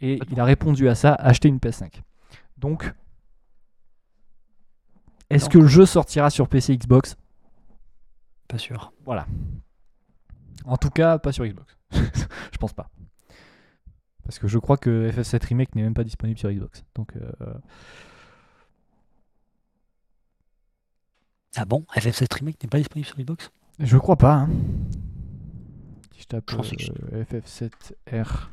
Et 0.00 0.18
il 0.30 0.40
a 0.40 0.44
répondu 0.44 0.88
à 0.88 0.94
ça, 0.94 1.14
acheter 1.14 1.48
une 1.48 1.58
PS5. 1.58 2.02
Donc, 2.58 2.92
est-ce 5.30 5.48
que 5.48 5.58
le 5.58 5.66
jeu 5.66 5.86
sortira 5.86 6.30
sur 6.30 6.48
PC 6.48 6.76
Xbox? 6.76 7.16
Pas 8.48 8.58
sûr. 8.58 8.92
Voilà. 9.04 9.26
En 10.64 10.76
tout 10.76 10.90
cas, 10.90 11.18
pas 11.18 11.32
sur 11.32 11.44
Xbox. 11.44 11.76
je 11.92 12.58
pense 12.58 12.72
pas. 12.72 12.90
Parce 14.24 14.38
que 14.38 14.48
je 14.48 14.58
crois 14.58 14.76
que 14.76 15.10
FF7 15.10 15.46
Remake 15.46 15.74
n'est 15.74 15.82
même 15.82 15.94
pas 15.94 16.04
disponible 16.04 16.38
sur 16.38 16.50
Xbox. 16.50 16.84
Donc. 16.94 17.12
Euh, 17.16 17.54
ah 21.56 21.64
bon? 21.64 21.84
FF7 21.94 22.34
Remake 22.34 22.62
n'est 22.62 22.68
pas 22.68 22.78
disponible 22.78 23.06
sur 23.06 23.16
Xbox? 23.16 23.50
Je 23.78 23.96
crois 23.98 24.16
pas. 24.16 24.34
Hein. 24.34 24.50
Si 26.12 26.22
je 26.22 26.26
tape 26.26 26.52
euh, 26.52 27.24
FF7R. 27.24 28.48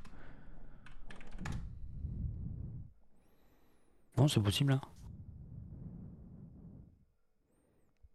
Bon, 4.16 4.28
c'est 4.28 4.42
possible. 4.42 4.74
Hein. 4.74 4.82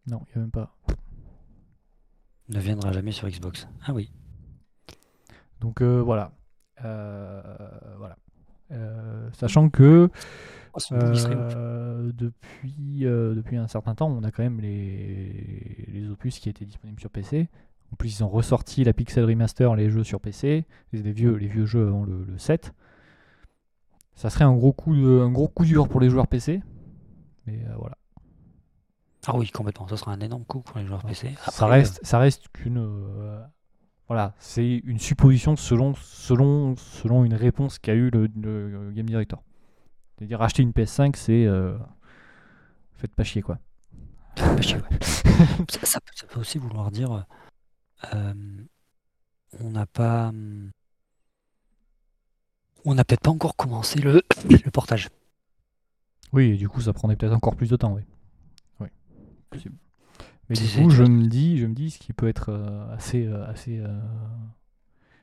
Non, 0.09 0.21
il 0.27 0.29
n'y 0.29 0.35
a 0.35 0.39
même 0.39 0.51
pas. 0.51 0.75
Ne 2.49 2.59
viendra 2.59 2.91
jamais 2.91 3.11
sur 3.11 3.29
Xbox. 3.29 3.67
Ah 3.85 3.93
oui. 3.93 4.11
Donc 5.59 5.81
euh, 5.81 6.01
voilà. 6.01 6.31
Euh, 6.83 7.41
voilà. 7.97 8.17
Euh, 8.71 9.29
sachant 9.33 9.69
que 9.69 10.09
oh, 10.73 10.79
depuis, 12.13 13.01
depuis 13.01 13.57
un 13.57 13.67
certain 13.67 13.93
temps, 13.93 14.09
on 14.09 14.23
a 14.23 14.31
quand 14.31 14.43
même 14.43 14.59
les, 14.59 15.85
les 15.87 16.09
opus 16.09 16.39
qui 16.39 16.49
étaient 16.49 16.65
disponibles 16.65 16.99
sur 16.99 17.11
PC. 17.11 17.49
En 17.91 17.95
plus, 17.95 18.19
ils 18.19 18.23
ont 18.23 18.29
ressorti 18.29 18.83
la 18.83 18.93
Pixel 18.93 19.25
Remaster, 19.25 19.75
les 19.75 19.89
jeux 19.89 20.03
sur 20.03 20.19
PC. 20.19 20.65
Les 20.93 21.11
vieux, 21.11 21.35
les 21.35 21.47
vieux 21.47 21.65
jeux 21.65 21.87
avant 21.87 22.03
le, 22.03 22.23
le 22.23 22.37
7. 22.37 22.73
Ça 24.15 24.29
serait 24.29 24.45
un 24.45 24.55
gros, 24.55 24.73
coup 24.73 24.95
de, 24.95 25.21
un 25.21 25.31
gros 25.31 25.47
coup 25.47 25.65
dur 25.65 25.87
pour 25.87 25.99
les 25.99 26.09
joueurs 26.09 26.27
PC. 26.27 26.61
Mais 27.45 27.63
voilà. 27.77 27.98
Ah 29.29 29.37
oui, 29.37 29.49
complètement. 29.49 29.87
Ça 29.87 29.97
sera 29.97 30.11
un 30.11 30.19
énorme 30.19 30.43
coup 30.45 30.61
pour 30.61 30.77
les 30.77 30.85
joueurs 30.85 31.03
PC. 31.03 31.35
ça 31.47 31.67
reste, 31.67 31.99
ça 32.03 32.19
reste 32.19 32.47
qu'une. 32.53 32.77
Euh, 32.79 33.41
voilà, 34.07 34.33
c'est 34.39 34.77
une 34.85 34.97
supposition 34.97 35.55
selon, 35.55 35.93
selon, 35.95 36.75
selon 36.75 37.25
une 37.25 37.35
réponse 37.35 37.77
qu'a 37.77 37.93
eu 37.93 38.09
le, 38.09 38.91
Game 38.91 39.05
Director. 39.05 39.43
C'est-à-dire 40.17 40.41
acheter 40.41 40.63
une 40.63 40.71
PS5, 40.71 41.15
c'est. 41.15 41.45
Euh, 41.45 41.77
faites 42.95 43.13
pas 43.13 43.23
chier, 43.23 43.41
quoi. 43.41 43.59
Faites 44.35 44.55
pas 44.55 44.61
chier, 44.61 44.77
ouais. 44.77 44.97
ça, 45.83 45.99
peut, 45.99 46.39
aussi 46.39 46.57
vouloir 46.57 46.89
dire. 46.89 47.25
Euh, 48.13 48.33
on 49.59 49.69
n'a 49.69 49.85
pas. 49.85 50.31
On 52.85 52.95
n'a 52.95 53.03
peut-être 53.03 53.21
pas 53.21 53.31
encore 53.31 53.55
commencé 53.55 53.99
le, 53.99 54.23
le 54.49 54.71
portage. 54.71 55.09
Oui, 56.31 56.51
et 56.51 56.57
du 56.57 56.69
coup, 56.69 56.81
ça 56.81 56.93
prendrait 56.93 57.15
peut-être 57.15 57.33
encore 57.33 57.55
plus 57.55 57.69
de 57.69 57.75
temps, 57.75 57.93
oui. 57.93 58.03
Mais 60.49 60.55
du 60.55 60.67
coup, 60.67 60.89
je 60.89 61.03
me 61.03 61.27
dis, 61.27 61.59
je 61.59 61.67
me 61.67 61.73
dis, 61.73 61.91
ce 61.91 61.99
qui 61.99 62.11
peut 62.11 62.27
être 62.27 62.49
euh, 62.49 62.93
assez, 62.93 63.27
euh, 63.27 63.47
assez, 63.47 63.79
euh, 63.79 63.99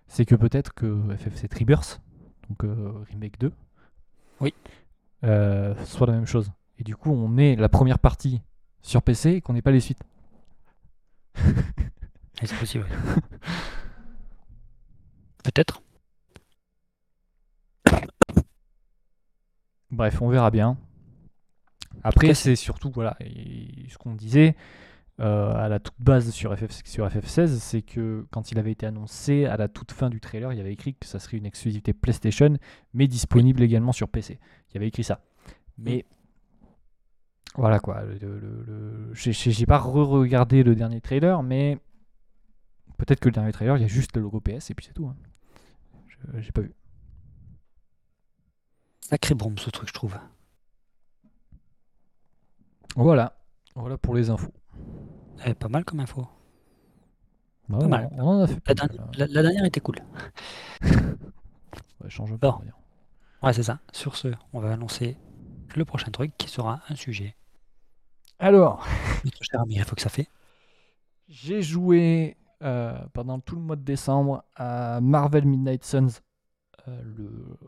c'est 0.06 0.24
que 0.24 0.36
peut-être 0.36 0.72
que 0.74 0.86
FF7 0.86 1.58
Rebirth, 1.58 2.00
donc 2.48 2.70
remake 3.10 3.38
2, 3.40 3.52
oui, 4.40 4.54
soit 5.84 6.06
la 6.06 6.12
même 6.12 6.26
chose. 6.26 6.52
Et 6.78 6.84
du 6.84 6.94
coup, 6.94 7.10
on 7.10 7.38
est 7.38 7.56
la 7.56 7.68
première 7.68 7.98
partie 7.98 8.40
sur 8.82 9.02
PC 9.02 9.30
et 9.30 9.40
qu'on 9.40 9.54
n'ait 9.54 9.62
pas 9.62 9.72
les 9.72 9.80
suites. 9.80 10.02
c'est 12.42 12.58
possible. 12.58 12.86
peut-être. 15.42 15.82
Bref, 19.90 20.20
on 20.20 20.28
verra 20.28 20.50
bien. 20.50 20.76
Après, 22.02 22.34
c'est 22.34 22.56
surtout, 22.56 22.90
voilà, 22.90 23.16
ce 23.20 23.98
qu'on 23.98 24.14
disait 24.14 24.56
euh, 25.18 25.54
à 25.54 25.68
la 25.68 25.78
toute 25.78 25.94
base 25.98 26.30
sur, 26.30 26.54
FF, 26.56 26.84
sur 26.84 27.08
FF16, 27.08 27.46
c'est 27.58 27.82
que 27.82 28.26
quand 28.30 28.52
il 28.52 28.58
avait 28.58 28.72
été 28.72 28.86
annoncé, 28.86 29.46
à 29.46 29.56
la 29.56 29.66
toute 29.66 29.92
fin 29.92 30.10
du 30.10 30.20
trailer, 30.20 30.52
il 30.52 30.58
y 30.58 30.60
avait 30.60 30.72
écrit 30.72 30.94
que 30.94 31.06
ça 31.06 31.18
serait 31.18 31.38
une 31.38 31.46
exclusivité 31.46 31.94
PlayStation, 31.94 32.58
mais 32.92 33.06
disponible 33.06 33.62
également 33.62 33.92
sur 33.92 34.08
PC. 34.08 34.38
Il 34.70 34.74
y 34.74 34.76
avait 34.76 34.88
écrit 34.88 35.04
ça. 35.04 35.22
Mais 35.78 36.04
voilà 37.54 37.80
quoi. 37.80 38.02
Le, 38.02 39.10
J'ai 39.14 39.66
pas 39.66 39.78
re-regardé 39.78 40.62
le 40.62 40.74
dernier 40.74 41.00
trailer, 41.00 41.42
mais 41.42 41.78
peut-être 42.98 43.20
que 43.20 43.28
le 43.28 43.34
dernier 43.34 43.52
trailer, 43.52 43.78
il 43.78 43.80
y 43.80 43.84
a 43.84 43.88
juste 43.88 44.14
le 44.16 44.22
logo 44.22 44.40
PS 44.40 44.70
et 44.70 44.74
puis 44.74 44.84
c'est 44.86 44.92
tout. 44.92 45.06
Hein. 45.06 45.16
J'ai 46.38 46.52
pas 46.52 46.60
vu. 46.60 46.74
Sacré 49.00 49.34
bombe 49.34 49.58
ce 49.60 49.70
truc, 49.70 49.88
je 49.88 49.94
trouve. 49.94 50.18
Voilà, 52.96 53.36
voilà 53.74 53.98
pour 53.98 54.14
les 54.14 54.30
infos. 54.30 54.52
Eh, 55.44 55.52
pas 55.54 55.68
mal 55.68 55.84
comme 55.84 56.00
info. 56.00 56.26
Bah 57.68 57.78
pas 57.78 57.88
mal. 57.88 58.08
On 58.18 58.40
a 58.40 58.46
fait 58.46 58.62
la, 59.18 59.28
dernière 59.28 59.64
était 59.66 59.80
cool. 59.80 59.96
ouais, 60.82 62.08
change 62.08 62.34
pas. 62.38 62.58
Ouais, 63.42 63.52
c'est 63.52 63.62
ça. 63.62 63.80
Sur 63.92 64.16
ce, 64.16 64.28
on 64.54 64.60
va 64.60 64.72
annoncer 64.72 65.18
le 65.74 65.84
prochain 65.84 66.10
truc 66.10 66.32
qui 66.38 66.48
sera 66.48 66.80
un 66.88 66.94
sujet. 66.94 67.36
Alors, 68.38 68.86
cher 69.42 69.60
ami, 69.60 69.74
il 69.74 69.84
faut 69.84 69.94
que 69.94 70.02
ça 70.02 70.08
fait. 70.08 70.28
J'ai 71.28 71.60
joué 71.60 72.38
euh, 72.62 72.98
pendant 73.12 73.40
tout 73.40 73.56
le 73.56 73.62
mois 73.62 73.76
de 73.76 73.84
décembre 73.84 74.42
à 74.54 75.02
Marvel 75.02 75.44
Midnight 75.44 75.84
Suns, 75.84 76.22
euh, 76.88 77.02
le, 77.02 77.58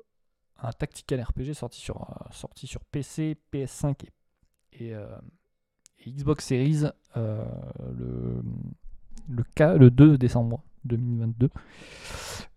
un 0.62 0.72
tactical 0.72 1.20
RPG 1.20 1.52
sorti 1.52 1.80
sur, 1.80 2.00
euh, 2.00 2.24
sorti 2.30 2.66
sur 2.66 2.82
PC, 2.84 3.36
PS5 3.52 4.06
et 4.06 4.12
euh, 4.82 5.06
et, 5.98 6.10
Xbox 6.10 6.44
Series 6.46 6.84
euh, 7.16 7.44
le, 7.98 8.42
le, 9.28 9.78
le 9.78 9.90
2 9.90 10.18
décembre 10.18 10.62
2022. 10.84 11.50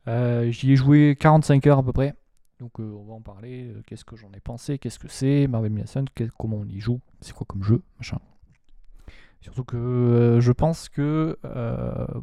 Euh, 0.08 0.52
j'y 0.52 0.72
ai 0.72 0.76
joué 0.76 1.16
45 1.20 1.68
heures 1.68 1.80
à 1.80 1.84
peu 1.84 1.94
près. 1.94 2.16
Donc 2.60 2.80
on 2.80 3.04
va 3.04 3.14
en 3.14 3.22
parler. 3.22 3.74
Qu'est-ce 3.88 4.06
que 4.06 4.16
j'en 4.16 4.32
ai 4.34 4.40
pensé? 4.40 4.78
Qu'est-ce 4.78 5.00
que 5.00 5.08
c'est? 5.08 5.48
Marvel 5.48 5.72
Midnight 5.72 6.32
Comment 6.38 6.58
on 6.58 6.68
y 6.68 6.80
joue? 6.80 7.00
C'est 7.20 7.34
quoi 7.34 7.46
comme 7.48 7.64
jeu? 7.64 7.82
Machin. 7.98 8.20
Surtout 9.42 9.64
que 9.64 10.38
je 10.40 10.52
pense 10.52 10.88
que 10.88 11.38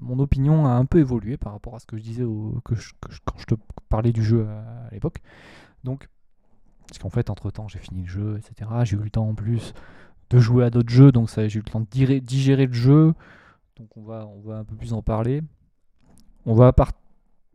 mon 0.01 0.21
opinion 0.21 0.67
a 0.67 0.71
un 0.71 0.85
peu 0.85 0.99
évolué 0.99 1.37
par 1.37 1.53
rapport 1.53 1.75
à 1.75 1.81
ce 1.81 1.87
que 1.87 1.97
je 1.97 2.03
disais 2.03 2.23
au, 2.23 2.61
que, 2.65 2.75
quand 3.01 3.39
je 3.39 3.47
te 3.47 3.55
parlais 3.89 4.13
du 4.13 4.23
jeu 4.23 4.47
à 4.47 4.89
l'époque. 4.93 5.19
Donc 5.83 6.09
parce 6.89 6.99
qu'en 6.99 7.11
fait, 7.11 7.31
entre-temps, 7.31 7.69
j'ai 7.69 7.79
fini 7.79 8.03
le 8.03 8.09
jeu, 8.09 8.39
etc. 8.39 8.71
J'ai 8.85 8.97
eu 8.97 9.01
le 9.01 9.11
temps 9.11 9.29
en 9.29 9.35
plus 9.35 9.75
de 10.31 10.39
jouer 10.39 10.65
à 10.65 10.71
d'autres 10.71 10.91
jeux, 10.91 11.13
donc 11.13 11.31
ça 11.31 11.47
j'ai 11.49 11.59
eu 11.59 11.63
le 11.65 11.71
temps 11.71 11.81
de 11.81 11.87
digérer, 12.21 12.67
le 12.67 12.73
jeu. 12.73 13.15
Donc 13.77 13.97
on 13.97 14.03
va, 14.03 14.27
on 14.27 14.41
va 14.41 14.59
un 14.59 14.65
peu 14.65 14.75
plus 14.75 14.93
en 14.93 15.03
parler. 15.03 15.43
On 16.47 16.55
va 16.55 16.73
par- 16.73 16.93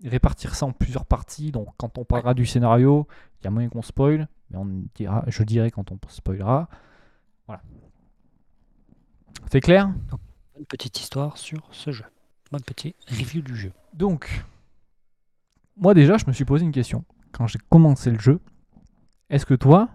répartir 0.03 0.55
ça 0.55 0.65
en 0.65 0.71
plusieurs 0.71 1.05
parties. 1.05 1.51
Donc 1.51 1.67
quand 1.77 1.97
on 1.97 2.05
parlera 2.05 2.33
du 2.33 2.45
scénario, 2.45 3.07
il 3.41 3.45
y 3.45 3.47
a 3.47 3.51
moyen 3.51 3.69
qu'on 3.69 3.81
spoil, 3.81 4.27
mais 4.49 4.57
on 4.57 4.67
dira, 4.95 5.23
je 5.27 5.43
dirai 5.43 5.71
quand 5.71 5.91
on 5.91 5.99
spoilera. 6.07 6.69
Voilà. 7.47 7.61
C'est 9.51 9.61
clair? 9.61 9.91
Bonne 10.55 10.65
petite 10.65 10.99
histoire 10.99 11.37
sur 11.37 11.67
ce 11.71 11.91
jeu. 11.91 12.05
Bonne 12.51 12.61
petite 12.61 12.95
review 13.09 13.41
du 13.41 13.55
jeu. 13.55 13.71
Donc, 13.93 14.45
moi 15.75 15.93
déjà, 15.93 16.17
je 16.17 16.25
me 16.27 16.33
suis 16.33 16.45
posé 16.45 16.63
une 16.63 16.71
question. 16.71 17.03
Quand 17.31 17.47
j'ai 17.47 17.59
commencé 17.69 18.11
le 18.11 18.19
jeu, 18.19 18.39
est-ce 19.33 19.45
que 19.45 19.53
toi, 19.55 19.89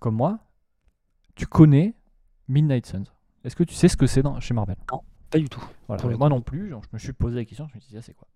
comme 0.00 0.14
moi, 0.16 0.38
tu 1.34 1.46
connais 1.46 1.94
Midnight 2.48 2.86
Suns? 2.86 3.04
Est-ce 3.44 3.56
que 3.56 3.64
tu 3.64 3.74
sais 3.74 3.88
ce 3.88 3.96
que 3.96 4.06
c'est 4.06 4.22
chez 4.40 4.54
Marvel? 4.54 4.76
Pas 5.30 5.38
du 5.38 5.48
tout. 5.48 5.62
Voilà, 5.86 6.02
moi 6.16 6.28
non 6.28 6.40
plus, 6.40 6.68
genre, 6.70 6.82
je 6.82 6.88
me 6.92 6.98
suis 6.98 7.12
posé 7.12 7.36
la 7.36 7.44
question, 7.44 7.66
je 7.68 7.74
me 7.74 7.80
suis 7.80 7.90
dit, 7.90 7.96
ah, 7.98 8.02
c'est 8.02 8.14
quoi? 8.14 8.28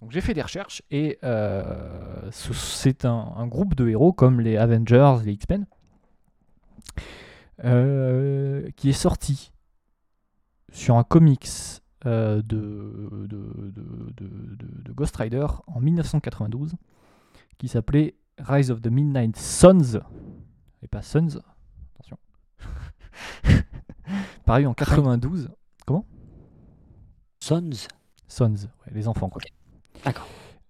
Donc 0.00 0.10
j'ai 0.10 0.20
fait 0.20 0.34
des 0.34 0.42
recherches 0.42 0.82
et 0.90 1.18
euh, 1.22 2.30
ce- 2.32 2.52
c'est 2.52 3.04
un, 3.04 3.32
un 3.36 3.46
groupe 3.46 3.74
de 3.74 3.88
héros 3.88 4.12
comme 4.12 4.40
les 4.40 4.56
Avengers, 4.56 5.16
les 5.24 5.32
X-Men, 5.32 5.66
euh, 7.64 8.70
qui 8.76 8.88
est 8.90 8.94
sorti 8.94 9.52
sur 10.72 10.96
un 10.96 11.04
comics 11.04 11.48
euh, 12.06 12.36
de, 12.42 13.26
de, 13.26 13.26
de- 13.26 14.12
de- 14.16 14.54
de- 14.56 14.82
de 14.82 14.92
Ghost 14.92 15.16
Rider 15.16 15.46
en 15.66 15.80
1992 15.80 16.74
qui 17.60 17.68
s'appelait 17.68 18.16
Rise 18.38 18.70
of 18.70 18.80
the 18.80 18.86
Midnight 18.88 19.36
Suns 19.36 20.00
et 20.82 20.88
pas 20.88 21.02
Suns, 21.02 21.38
attention. 21.94 22.16
Paru 24.46 24.66
en 24.66 24.72
92. 24.74 25.50
Sons. 27.42 27.70
Sons, 28.28 28.54
ouais, 28.54 28.92
les 28.92 29.08
enfants. 29.08 29.28
Quoi. 29.28 29.42
D'accord. 30.04 30.26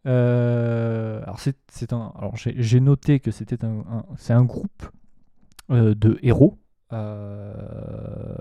Euh, 0.06 1.22
alors 1.22 1.38
c'est, 1.40 1.56
c'est 1.70 1.92
un, 1.92 2.12
alors 2.16 2.36
j'ai, 2.36 2.80
noté 2.80 3.20
que 3.20 3.30
c'était 3.30 3.64
un, 3.64 3.80
un- 3.80 4.06
c'est 4.16 4.32
un 4.32 4.44
groupe 4.44 4.88
euh, 5.70 5.94
de 5.94 6.18
héros. 6.22 6.58
Euh, 6.92 8.36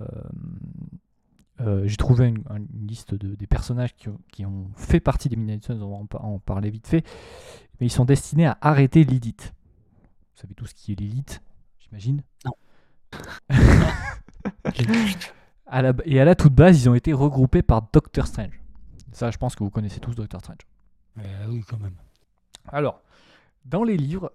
j'ai 1.86 1.98
trouvé 1.98 2.28
une, 2.28 2.44
une 2.56 2.88
liste 2.88 3.14
de, 3.14 3.36
des 3.36 3.48
personnages 3.48 3.94
qui 3.96 4.08
ont, 4.08 4.18
qui 4.32 4.46
ont 4.46 4.70
fait 4.76 5.02
partie 5.02 5.28
des 5.28 5.36
Midnight 5.36 5.66
Suns, 5.66 5.82
on 5.82 6.06
va 6.10 6.20
en 6.24 6.40
parler 6.40 6.70
vite 6.70 6.88
fait, 6.88 7.04
mais 7.80 7.88
ils 7.88 7.92
sont 7.92 8.06
destinés 8.06 8.46
à 8.48 8.58
arrêter 8.62 9.04
Lilith. 9.04 9.54
Vous 10.36 10.42
savez 10.42 10.54
tout 10.56 10.66
ce 10.66 10.74
qui 10.74 10.92
est 10.94 10.96
Lilith, 11.00 11.42
j'imagine? 11.80 12.22
Non. 12.46 12.54
À 15.72 15.82
la- 15.84 15.94
et 16.06 16.20
à 16.20 16.26
la 16.26 16.34
toute 16.34 16.54
base, 16.54 16.82
ils 16.82 16.90
ont 16.90 16.96
été 16.96 17.14
regroupés 17.14 17.62
par 17.62 17.84
Doctor 17.94 18.26
Strange. 18.26 18.60
Ça, 19.12 19.30
je 19.30 19.38
pense 19.38 19.56
que 19.56 19.64
vous 19.64 19.70
connaissez 19.70 20.00
tous 20.00 20.16
Doctor 20.16 20.40
Strange. 20.42 20.58
Euh, 21.20 21.46
oui, 21.50 21.62
quand 21.68 21.78
même. 21.80 21.94
Alors, 22.70 23.02
dans 23.66 23.84
les 23.84 23.96
livres, 23.98 24.32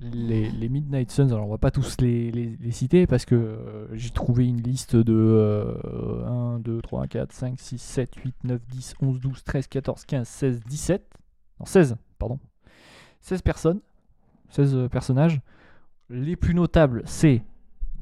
les, 0.00 0.50
les 0.50 0.68
Midnight 0.70 1.10
Suns, 1.10 1.28
alors 1.28 1.46
on 1.46 1.50
va 1.50 1.58
pas 1.58 1.70
tous 1.70 1.96
les, 2.00 2.30
les- 2.30 2.56
les 2.56 2.70
citer 2.70 3.06
parce 3.06 3.26
que 3.26 3.34
euh, 3.34 3.86
j'ai 3.96 4.10
trouvé 4.10 4.46
une 4.46 4.62
liste 4.62 4.96
de 4.96 5.12
euh, 5.14 6.26
1, 6.56 6.60
2, 6.60 6.80
3, 6.80 7.06
4, 7.06 7.32
5, 7.32 7.60
6, 7.60 7.78
7, 7.78 8.14
8, 8.16 8.34
9, 8.44 8.60
10, 8.68 8.94
11, 9.02 9.20
12, 9.20 9.44
13, 9.44 9.66
14, 9.66 10.04
15, 10.06 10.26
16, 10.28 10.60
17. 10.60 11.06
Non, 11.60 11.66
16, 11.66 11.96
pardon. 12.18 12.38
16 13.20 13.42
personnes, 13.42 13.80
16 14.50 14.74
euh, 14.74 14.88
personnages. 14.88 15.40
Les 16.10 16.36
plus 16.36 16.54
notables, 16.54 17.02
c'est 17.04 17.42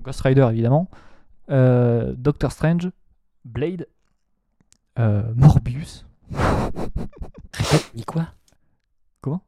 Ghost 0.02 0.20
Rider 0.20 0.46
évidemment, 0.50 0.88
euh, 1.50 2.14
Doctor 2.16 2.52
Strange, 2.52 2.90
Blade, 3.44 3.86
euh, 4.98 5.32
Morbius. 5.34 6.06
Ni 7.94 8.04
quoi? 8.04 8.28
Comment? 9.20 9.42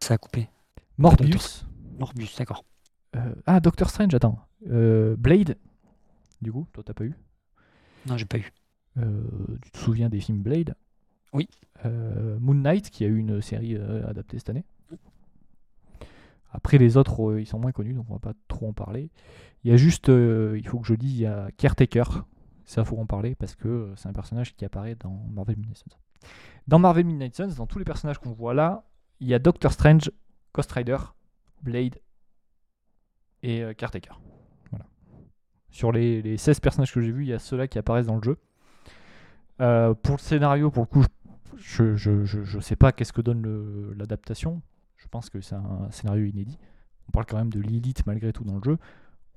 Ça 0.00 0.14
a 0.14 0.18
coupé. 0.18 0.48
Morbius. 0.98 1.66
Morbius, 1.98 2.36
d'accord. 2.36 2.64
Euh, 3.16 3.34
ah, 3.46 3.60
Doctor 3.60 3.90
Strange, 3.90 4.14
attends. 4.14 4.38
Blade, 4.62 5.56
du 6.42 6.52
coup, 6.52 6.66
toi 6.72 6.82
t'as 6.84 6.92
pas 6.92 7.04
eu? 7.04 7.14
Non, 8.06 8.16
j'ai 8.16 8.26
pas 8.26 8.38
eu. 8.38 8.52
Tu 9.62 9.70
te 9.70 9.78
souviens 9.78 10.08
des 10.08 10.20
films 10.20 10.42
Blade? 10.42 10.74
Oui. 11.32 11.48
Moon 11.84 12.54
Knight, 12.54 12.90
qui 12.90 13.04
a 13.04 13.08
eu 13.08 13.16
une 13.16 13.40
série 13.40 13.76
adaptée 13.76 14.38
cette 14.38 14.50
année. 14.50 14.64
Après, 16.52 16.78
les 16.78 16.96
autres, 16.96 17.30
euh, 17.30 17.40
ils 17.40 17.46
sont 17.46 17.58
moins 17.58 17.72
connus, 17.72 17.94
donc 17.94 18.06
on 18.08 18.14
va 18.14 18.18
pas 18.18 18.34
trop 18.48 18.68
en 18.68 18.72
parler. 18.72 19.10
Il 19.62 19.70
y 19.70 19.74
a 19.74 19.76
juste, 19.76 20.08
euh, 20.08 20.56
il 20.58 20.66
faut 20.66 20.78
que 20.78 20.86
je 20.86 20.94
dise, 20.94 21.12
il 21.12 21.22
y 21.22 21.26
a 21.26 21.50
Caretaker. 21.56 22.24
Ça, 22.64 22.84
faut 22.84 22.98
en 22.98 23.06
parler 23.06 23.34
parce 23.34 23.56
que 23.56 23.68
euh, 23.68 23.96
c'est 23.96 24.08
un 24.08 24.12
personnage 24.12 24.54
qui 24.54 24.64
apparaît 24.64 24.94
dans 24.94 25.26
Marvel 25.32 25.56
Midnight 25.56 25.78
Suns. 25.78 25.96
Dans 26.66 26.78
Marvel 26.78 27.04
Midnight 27.04 27.34
Suns, 27.34 27.54
dans 27.56 27.66
tous 27.66 27.78
les 27.78 27.84
personnages 27.84 28.18
qu'on 28.18 28.32
voit 28.32 28.54
là, 28.54 28.84
il 29.18 29.28
y 29.28 29.34
a 29.34 29.38
Doctor 29.38 29.72
Strange, 29.72 30.10
Ghost 30.54 30.70
Rider, 30.72 30.96
Blade 31.62 31.96
et 33.42 33.62
euh, 33.62 33.74
Caretaker. 33.74 34.20
Sur 35.72 35.92
les, 35.92 36.20
les 36.20 36.36
16 36.36 36.58
personnages 36.58 36.92
que 36.92 37.00
j'ai 37.00 37.12
vus, 37.12 37.24
il 37.24 37.28
y 37.28 37.32
a 37.32 37.38
ceux-là 37.38 37.68
qui 37.68 37.78
apparaissent 37.78 38.06
dans 38.06 38.16
le 38.16 38.22
jeu. 38.22 38.38
Pour 39.58 40.16
le 40.16 40.18
scénario, 40.18 40.70
pour 40.70 40.82
le 40.82 40.88
coup, 40.88 41.04
je 41.58 41.94
je, 41.94 42.24
je, 42.24 42.42
je 42.42 42.58
sais 42.58 42.74
pas 42.74 42.90
qu'est-ce 42.90 43.12
que 43.12 43.20
donne 43.20 43.94
l'adaptation. 43.96 44.62
Je 45.02 45.08
pense 45.08 45.28
que 45.30 45.40
c'est 45.40 45.54
un 45.56 45.90
scénario 45.90 46.24
inédit. 46.26 46.58
On 47.08 47.12
parle 47.12 47.26
quand 47.26 47.36
même 47.38 47.50
de 47.52 47.60
Lilith 47.60 48.06
malgré 48.06 48.32
tout 48.32 48.44
dans 48.44 48.54
le 48.56 48.62
jeu. 48.62 48.78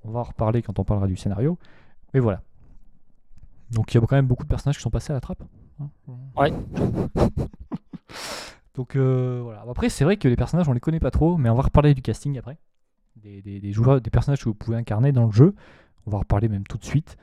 On 0.03 0.11
va 0.11 0.19
en 0.19 0.23
reparler 0.23 0.61
quand 0.61 0.77
on 0.79 0.83
parlera 0.83 1.07
du 1.07 1.15
scénario. 1.17 1.57
Mais 2.13 2.19
voilà. 2.19 2.41
Donc 3.71 3.93
il 3.93 3.97
y 3.99 4.03
a 4.03 4.05
quand 4.05 4.15
même 4.15 4.27
beaucoup 4.27 4.43
de 4.43 4.49
personnages 4.49 4.75
qui 4.77 4.83
sont 4.83 4.89
passés 4.91 5.11
à 5.11 5.15
la 5.15 5.21
trappe. 5.21 5.43
hein. 5.79 5.89
Ouais. 6.37 6.53
Donc 8.75 8.95
euh, 8.95 9.39
voilà. 9.43 9.63
Après, 9.69 9.89
c'est 9.89 10.03
vrai 10.03 10.17
que 10.17 10.27
les 10.27 10.35
personnages, 10.35 10.67
on 10.67 10.73
les 10.73 10.79
connaît 10.79 10.99
pas 10.99 11.11
trop, 11.11 11.37
mais 11.37 11.49
on 11.49 11.55
va 11.55 11.63
reparler 11.63 11.93
du 11.93 12.01
casting 12.01 12.37
après. 12.37 12.57
Des, 13.15 13.41
des- 13.41 13.59
des 13.59 13.71
joueurs, 13.71 14.01
des 14.01 14.09
personnages 14.09 14.39
que 14.39 14.45
vous 14.49 14.55
pouvez 14.55 14.77
incarner 14.77 15.11
dans 15.11 15.25
le 15.25 15.31
jeu. 15.31 15.55
On 16.05 16.11
va 16.11 16.17
en 16.17 16.21
reparler 16.21 16.49
même 16.49 16.63
tout 16.65 16.77
de 16.77 16.83
suite 16.83 17.15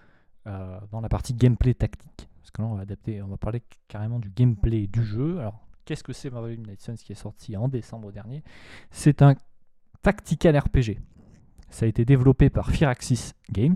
euh, 0.47 0.78
dans 0.93 1.01
la 1.01 1.09
partie 1.09 1.34
gameplay 1.34 1.74
tactique. 1.74 2.28
Parce 2.41 2.51
que 2.53 2.62
là, 2.62 2.68
on 2.68 2.74
va 2.74 2.82
adapter, 2.82 3.20
on 3.22 3.28
va 3.28 3.36
parler 3.36 3.62
carrément 3.88 4.18
du 4.20 4.30
gameplay 4.30 4.86
du 4.86 5.05
jeu. 5.05 5.38
Alors, 5.41 5.61
qu'est-ce 5.91 6.05
que 6.05 6.12
c'est 6.12 6.30
Marvel 6.30 6.57
Midnight 6.57 6.80
Suns 6.80 6.95
qui 6.95 7.11
est 7.11 7.16
sorti 7.16 7.57
en 7.57 7.66
décembre 7.66 8.12
dernier? 8.12 8.45
C'est 8.93 9.22
un 9.22 9.34
tactical 10.03 10.57
RPG. 10.57 11.01
Ça 11.68 11.84
a 11.84 11.88
été 11.88 12.05
développé 12.05 12.49
par 12.49 12.70
Firaxis 12.70 13.32
Games. 13.51 13.74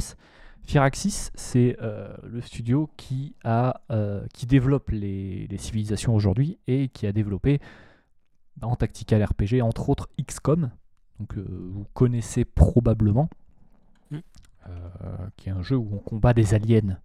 Firaxis, 0.62 1.32
c'est 1.34 1.76
euh, 1.82 2.14
le 2.22 2.40
studio 2.40 2.88
qui, 2.96 3.34
a, 3.42 3.80
euh, 3.90 4.24
qui 4.32 4.46
développe 4.46 4.90
les, 4.90 5.48
les 5.48 5.58
civilisations 5.58 6.14
aujourd'hui 6.14 6.56
et 6.68 6.88
qui 6.88 7.08
a 7.08 7.12
développé 7.12 7.60
en 8.62 8.76
tactical 8.76 9.24
RPG, 9.24 9.60
entre 9.60 9.88
autres 9.88 10.08
XCOM, 10.24 10.70
donc 11.18 11.36
euh, 11.36 11.44
vous 11.72 11.84
connaissez 11.94 12.44
probablement, 12.44 13.28
Mm. 14.12 14.18
qui 15.36 15.48
est 15.48 15.52
un 15.52 15.62
jeu 15.62 15.76
où 15.76 15.88
on 15.92 15.98
combat 15.98 16.32
des 16.32 16.54
aliens 16.54 16.96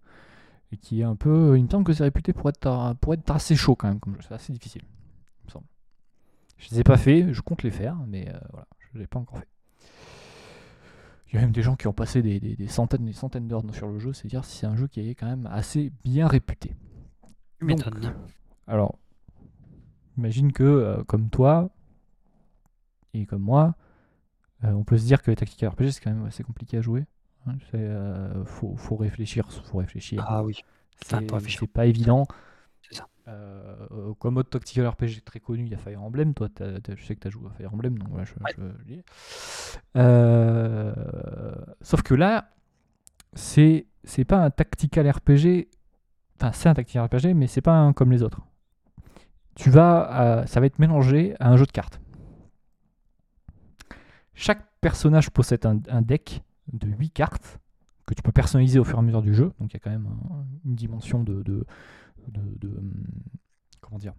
et 0.70 0.76
qui 0.76 1.00
est 1.00 1.04
un 1.04 1.16
peu, 1.16 1.58
il 1.58 1.64
me 1.64 1.68
semble 1.68 1.84
que 1.84 1.92
c'est 1.92 2.04
réputé 2.04 2.32
pour 2.32 2.48
être, 2.48 2.94
pour 3.00 3.12
être 3.12 3.28
assez 3.32 3.56
chaud 3.56 3.74
quand 3.74 3.88
même, 3.88 3.98
comme 3.98 4.14
jeu. 4.14 4.20
c'est 4.28 4.34
assez 4.34 4.52
difficile. 4.52 4.82
Je 6.60 6.70
les 6.70 6.80
ai 6.80 6.84
pas 6.84 6.96
fait, 6.96 7.32
je 7.34 7.40
compte 7.40 7.62
les 7.64 7.70
faire, 7.72 7.96
mais 8.06 8.28
euh, 8.28 8.38
voilà, 8.50 8.66
je 8.92 8.98
les 8.98 9.04
ai 9.04 9.06
pas 9.08 9.18
encore 9.18 9.38
fait. 9.38 9.48
Il 11.28 11.34
y 11.36 11.38
a 11.38 11.42
même 11.42 11.52
des 11.52 11.62
gens 11.62 11.76
qui 11.76 11.86
ont 11.86 11.92
passé 11.92 12.22
des, 12.22 12.40
des- 12.40 12.56
des 12.56 12.68
centaines 12.68 13.02
et 13.04 13.10
des 13.12 13.16
centaines 13.16 13.48
d'heures 13.48 13.62
sur 13.72 13.88
le 13.88 13.98
jeu, 13.98 14.12
c'est 14.12 14.28
dire 14.28 14.44
si 14.44 14.58
c'est 14.58 14.66
un 14.66 14.76
jeu 14.76 14.88
qui 14.88 15.00
est 15.08 15.14
quand 15.14 15.26
même 15.26 15.46
assez 15.50 15.92
bien 16.04 16.26
réputé. 16.28 16.74
Donc, 17.76 17.84
alors, 18.66 18.98
imagine 20.18 20.52
que, 20.52 20.62
euh, 20.64 21.04
comme 21.04 21.30
toi 21.30 21.70
et 23.14 23.26
comme 23.26 23.42
moi, 23.42 23.74
euh, 24.64 24.72
on 24.72 24.84
peut 24.84 24.98
se 24.98 25.04
dire 25.06 25.22
que 25.22 25.30
les 25.30 25.36
tactiques 25.36 25.62
RPG, 25.68 25.92
c'est 25.92 26.00
quand 26.00 26.12
même 26.12 26.26
assez 26.26 26.42
compliqué 26.44 26.78
à 26.78 26.82
jouer. 26.82 27.06
hein. 27.46 27.54
C'est, 27.70 27.78
euh, 27.78 28.44
faut, 28.44 28.76
faut 28.76 28.96
réfléchir, 28.96 29.50
faut 29.52 29.78
réfléchir. 29.78 30.24
Ah 30.28 30.44
oui. 30.44 30.56
c'est 31.62 31.66
pas 31.72 31.86
évident. 31.86 32.26
Euh, 33.28 34.14
comme 34.18 34.36
autre 34.38 34.50
tactical 34.50 34.86
RPG 34.88 35.22
très 35.24 35.40
connu, 35.40 35.64
il 35.64 35.70
y 35.70 35.74
a 35.74 35.78
Fire 35.78 36.02
Emblem. 36.02 36.34
Toi, 36.34 36.48
t'as- 36.52 36.78
je 36.96 37.04
sais 37.04 37.14
que 37.14 37.20
tu 37.20 37.28
as 37.28 37.30
joué 37.30 37.46
à 37.48 37.50
Fire 37.52 37.72
Emblem, 37.72 37.98
donc 37.98 38.08
voilà, 38.08 38.24
je, 38.24 38.32
Ouais. 38.42 38.54
je 38.78 38.84
dis. 38.84 39.02
Euh, 39.96 40.92
sauf 41.82 42.02
que 42.02 42.14
là, 42.14 42.50
c'est 43.34 43.86
c'est 44.04 44.24
pas 44.24 44.38
un 44.38 44.50
tactical 44.50 45.08
RPG. 45.08 45.68
Enfin, 46.40 46.52
c'est 46.52 46.68
un 46.68 46.74
tactical 46.74 47.04
RPG, 47.04 47.34
mais 47.34 47.46
c'est 47.46 47.60
pas 47.60 47.76
un 47.76 47.92
comme 47.92 48.10
les 48.10 48.22
autres. 48.22 48.40
Tu 49.54 49.68
vas, 49.70 50.44
ça 50.46 50.58
va 50.60 50.66
être 50.66 50.78
mélangé 50.78 51.34
à 51.38 51.50
un 51.50 51.56
jeu 51.56 51.66
de 51.66 51.72
cartes. 51.72 52.00
Chaque 54.34 54.64
personnage 54.80 55.30
possède 55.30 55.66
un, 55.66 55.78
un 55.88 56.02
deck 56.02 56.42
de 56.72 56.88
8 56.88 57.10
cartes 57.10 57.60
que 58.06 58.14
tu 58.14 58.22
peux 58.22 58.32
personnaliser 58.32 58.78
au 58.78 58.84
fur 58.84 58.96
et 58.96 59.00
à 59.00 59.02
mesure 59.02 59.22
du 59.22 59.34
jeu. 59.34 59.52
Donc 59.60 59.72
il 59.72 59.74
y 59.74 59.76
a 59.76 59.80
quand 59.80 59.90
même 59.90 60.06
un- 60.06 60.44
une 60.64 60.74
dimension 60.74 61.22
de, 61.22 61.42
de, 61.42 61.66
de- 62.28 62.58
de, 62.68 62.68
hum, 62.76 62.92
comment 63.80 63.98
dire 63.98 64.14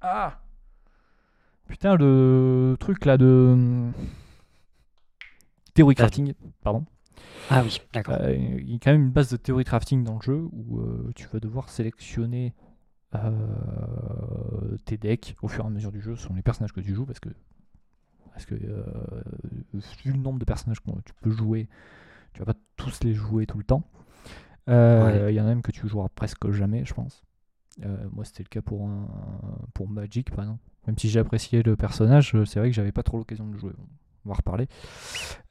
Ah 0.00 0.40
Putain, 1.68 1.96
le 1.96 2.76
truc 2.78 3.04
là 3.04 3.16
de. 3.16 3.50
hum, 3.52 3.92
Theory 5.74 5.94
crafting, 5.94 6.34
pardon. 6.62 6.84
Ah 7.50 7.62
oui, 7.64 7.80
d'accord. 7.92 8.16
Euh, 8.20 8.34
il 8.36 8.70
y 8.72 8.76
a 8.76 8.78
quand 8.78 8.92
même 8.92 9.02
une 9.04 9.10
base 9.10 9.30
de 9.30 9.36
theory 9.36 9.64
crafting 9.64 10.04
dans 10.04 10.16
le 10.16 10.22
jeu 10.22 10.48
où 10.52 10.80
euh, 10.80 11.10
tu 11.14 11.26
vas 11.28 11.40
devoir 11.40 11.68
sélectionner 11.68 12.54
euh, 13.14 14.78
tes 14.86 14.96
decks 14.96 15.36
au 15.42 15.48
fur 15.48 15.64
et 15.64 15.66
à 15.66 15.70
mesure 15.70 15.92
du 15.92 16.00
jeu 16.00 16.16
selon 16.16 16.34
les 16.36 16.42
personnages 16.42 16.72
que 16.72 16.80
tu 16.80 16.94
joues 16.94 17.06
parce 17.06 17.20
que 17.20 17.30
parce 18.32 18.46
que 18.46 18.54
euh, 18.56 18.84
vu 20.04 20.12
le 20.12 20.18
nombre 20.18 20.38
de 20.38 20.44
personnages 20.44 20.80
que 20.80 20.90
tu 21.04 21.14
peux 21.22 21.30
jouer, 21.30 21.68
tu 22.32 22.40
vas 22.40 22.46
pas 22.46 22.58
tous 22.76 23.04
les 23.04 23.14
jouer 23.14 23.46
tout 23.46 23.58
le 23.58 23.64
temps. 23.64 23.84
Euh, 24.68 25.30
Il 25.30 25.34
y 25.34 25.40
en 25.40 25.44
a 25.44 25.48
même 25.48 25.62
que 25.62 25.72
tu 25.72 25.86
joueras 25.88 26.08
presque 26.14 26.50
jamais, 26.50 26.84
je 26.84 26.94
pense. 26.94 27.24
Euh, 27.84 28.06
moi, 28.12 28.24
c'était 28.24 28.42
le 28.44 28.48
cas 28.48 28.62
pour, 28.62 28.86
un, 28.88 29.08
pour 29.74 29.88
Magic, 29.88 30.30
par 30.30 30.40
exemple. 30.44 30.62
Même 30.86 30.98
si 30.98 31.08
j'ai 31.08 31.18
apprécié 31.20 31.62
le 31.62 31.76
personnage, 31.76 32.34
euh, 32.34 32.44
c'est 32.44 32.60
vrai 32.60 32.68
que 32.70 32.74
j'avais 32.74 32.92
pas 32.92 33.02
trop 33.02 33.18
l'occasion 33.18 33.46
de 33.46 33.52
le 33.52 33.58
jouer. 33.58 33.72
On 34.24 34.28
va 34.28 34.34
reparler. 34.36 34.68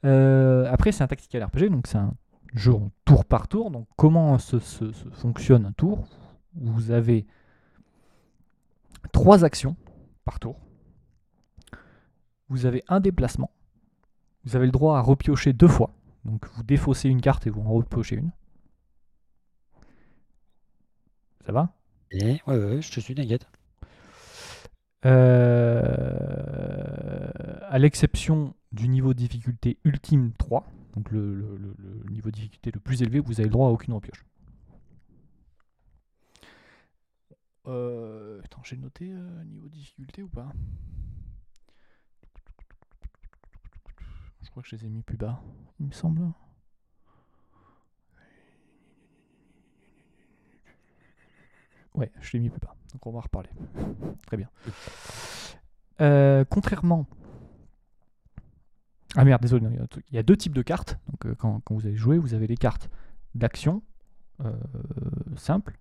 Euh, 0.04 0.66
après, 0.72 0.90
c'est 0.92 1.04
un 1.04 1.06
tactical 1.06 1.44
RPG, 1.44 1.70
donc 1.70 1.86
c'est 1.86 1.98
un 1.98 2.14
jeu 2.54 2.72
en 2.72 2.90
tour 3.04 3.24
par 3.24 3.46
tour. 3.48 3.70
Donc, 3.70 3.86
comment 3.96 4.38
se, 4.38 4.58
se- 4.58 4.90
se 4.92 5.08
fonctionne 5.10 5.66
un 5.66 5.72
tour? 5.72 6.06
Vous 6.54 6.90
avez 6.90 7.26
trois 9.12 9.44
actions 9.44 9.76
par 10.24 10.40
tour. 10.40 10.56
Vous 12.48 12.66
avez 12.66 12.82
un 12.88 13.00
déplacement. 13.00 13.50
Vous 14.44 14.56
avez 14.56 14.66
le 14.66 14.72
droit 14.72 14.98
à 14.98 15.00
repiocher 15.00 15.52
deux 15.52 15.68
fois. 15.68 15.90
Donc, 16.24 16.46
vous 16.54 16.62
défaussez 16.62 17.08
une 17.08 17.20
carte 17.20 17.46
et 17.46 17.50
vous 17.50 17.60
en 17.62 17.72
repiochez 17.72 18.16
une. 18.16 18.30
Ça 21.46 21.52
va? 21.52 21.72
Ouais, 22.12 22.40
ouais, 22.46 22.56
ouais, 22.56 22.80
je 22.82 22.90
te 22.90 23.00
suis, 23.00 23.14
t'inquiète. 23.14 23.46
Euh, 25.06 27.28
à 27.68 27.78
l'exception 27.78 28.54
du 28.72 28.88
niveau 28.88 29.12
de 29.12 29.18
difficulté 29.18 29.78
ultime 29.84 30.32
3, 30.38 30.66
donc 30.94 31.10
le, 31.10 31.34
le- 31.34 31.56
le- 31.56 31.76
le 32.04 32.10
niveau 32.10 32.30
de 32.30 32.34
difficulté 32.36 32.70
le 32.72 32.80
plus 32.80 33.02
élevé, 33.02 33.20
vous 33.20 33.34
avez 33.40 33.44
le 33.44 33.50
droit 33.52 33.68
à 33.68 33.72
aucune 33.72 33.92
repioche. 33.94 34.24
Euh, 37.66 38.40
attends, 38.44 38.62
j'ai 38.62 38.76
noté 38.76 39.10
euh, 39.10 39.44
niveau 39.44 39.68
de 39.68 39.74
difficulté 39.74 40.22
ou 40.22 40.28
pas? 40.28 40.52
Je 44.42 44.50
crois 44.50 44.62
que 44.62 44.68
je 44.68 44.76
les 44.76 44.86
ai 44.86 44.88
mis 44.88 45.02
plus 45.02 45.16
bas, 45.16 45.42
il 45.80 45.86
me 45.86 45.92
semble. 45.92 46.22
Ouais, 51.94 52.10
je 52.20 52.32
l'ai 52.32 52.40
mis 52.40 52.50
plus 52.50 52.60
bas, 52.60 52.74
donc 52.92 53.06
on 53.06 53.12
va 53.12 53.18
en 53.18 53.22
reparler. 53.22 53.50
Très 54.26 54.36
bien. 54.36 54.48
Euh, 56.00 56.44
contrairement. 56.48 57.06
Ah 59.16 59.24
merde, 59.24 59.40
désolé, 59.42 59.66
il 60.10 60.14
y 60.14 60.18
a 60.18 60.24
deux 60.24 60.36
types 60.36 60.54
de 60.54 60.62
cartes. 60.62 60.98
Donc, 61.08 61.26
euh, 61.26 61.34
quand, 61.36 61.60
quand 61.60 61.74
vous 61.74 61.86
allez 61.86 61.96
jouer, 61.96 62.18
vous 62.18 62.34
avez 62.34 62.48
les 62.48 62.56
cartes 62.56 62.90
d'action 63.36 63.82
euh, 64.44 64.52
simples 65.36 65.78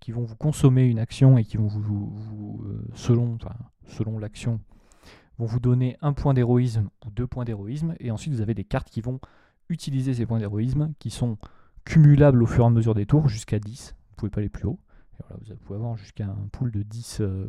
qui 0.00 0.12
vont 0.12 0.22
vous 0.24 0.36
consommer 0.36 0.84
une 0.86 0.98
action 0.98 1.38
et 1.38 1.44
qui 1.44 1.56
vont 1.56 1.66
vous, 1.66 1.80
vous- 1.80 2.10
vous, 2.14 2.64
selon, 2.94 3.34
enfin, 3.36 3.54
selon 3.86 4.18
l'action, 4.18 4.60
vont 5.38 5.46
vous 5.46 5.60
donner 5.60 5.96
un 6.02 6.12
point 6.12 6.34
d'héroïsme 6.34 6.90
ou 7.06 7.10
deux 7.10 7.26
points 7.26 7.44
d'héroïsme. 7.46 7.94
Et 8.00 8.10
ensuite, 8.10 8.34
vous 8.34 8.42
avez 8.42 8.54
des 8.54 8.64
cartes 8.64 8.90
qui 8.90 9.00
vont 9.00 9.18
utiliser 9.70 10.12
ces 10.12 10.26
points 10.26 10.38
d'héroïsme 10.38 10.92
qui 10.98 11.08
sont 11.10 11.38
cumulables 11.86 12.42
au 12.42 12.46
fur 12.46 12.64
et 12.64 12.66
à 12.66 12.70
mesure 12.70 12.94
des 12.94 13.06
tours 13.06 13.28
jusqu'à 13.28 13.58
10. 13.58 13.94
Vous 14.10 14.16
pouvez 14.16 14.30
pas 14.30 14.40
aller 14.40 14.50
plus 14.50 14.66
haut. 14.66 14.78
Et 15.18 15.22
voilà, 15.28 15.40
vous 15.48 15.56
pouvez 15.64 15.76
avoir 15.78 15.96
jusqu'à 15.96 16.26
un 16.26 16.48
pool 16.52 16.70
de 16.70 16.82
10 16.82 17.18
euh, 17.20 17.46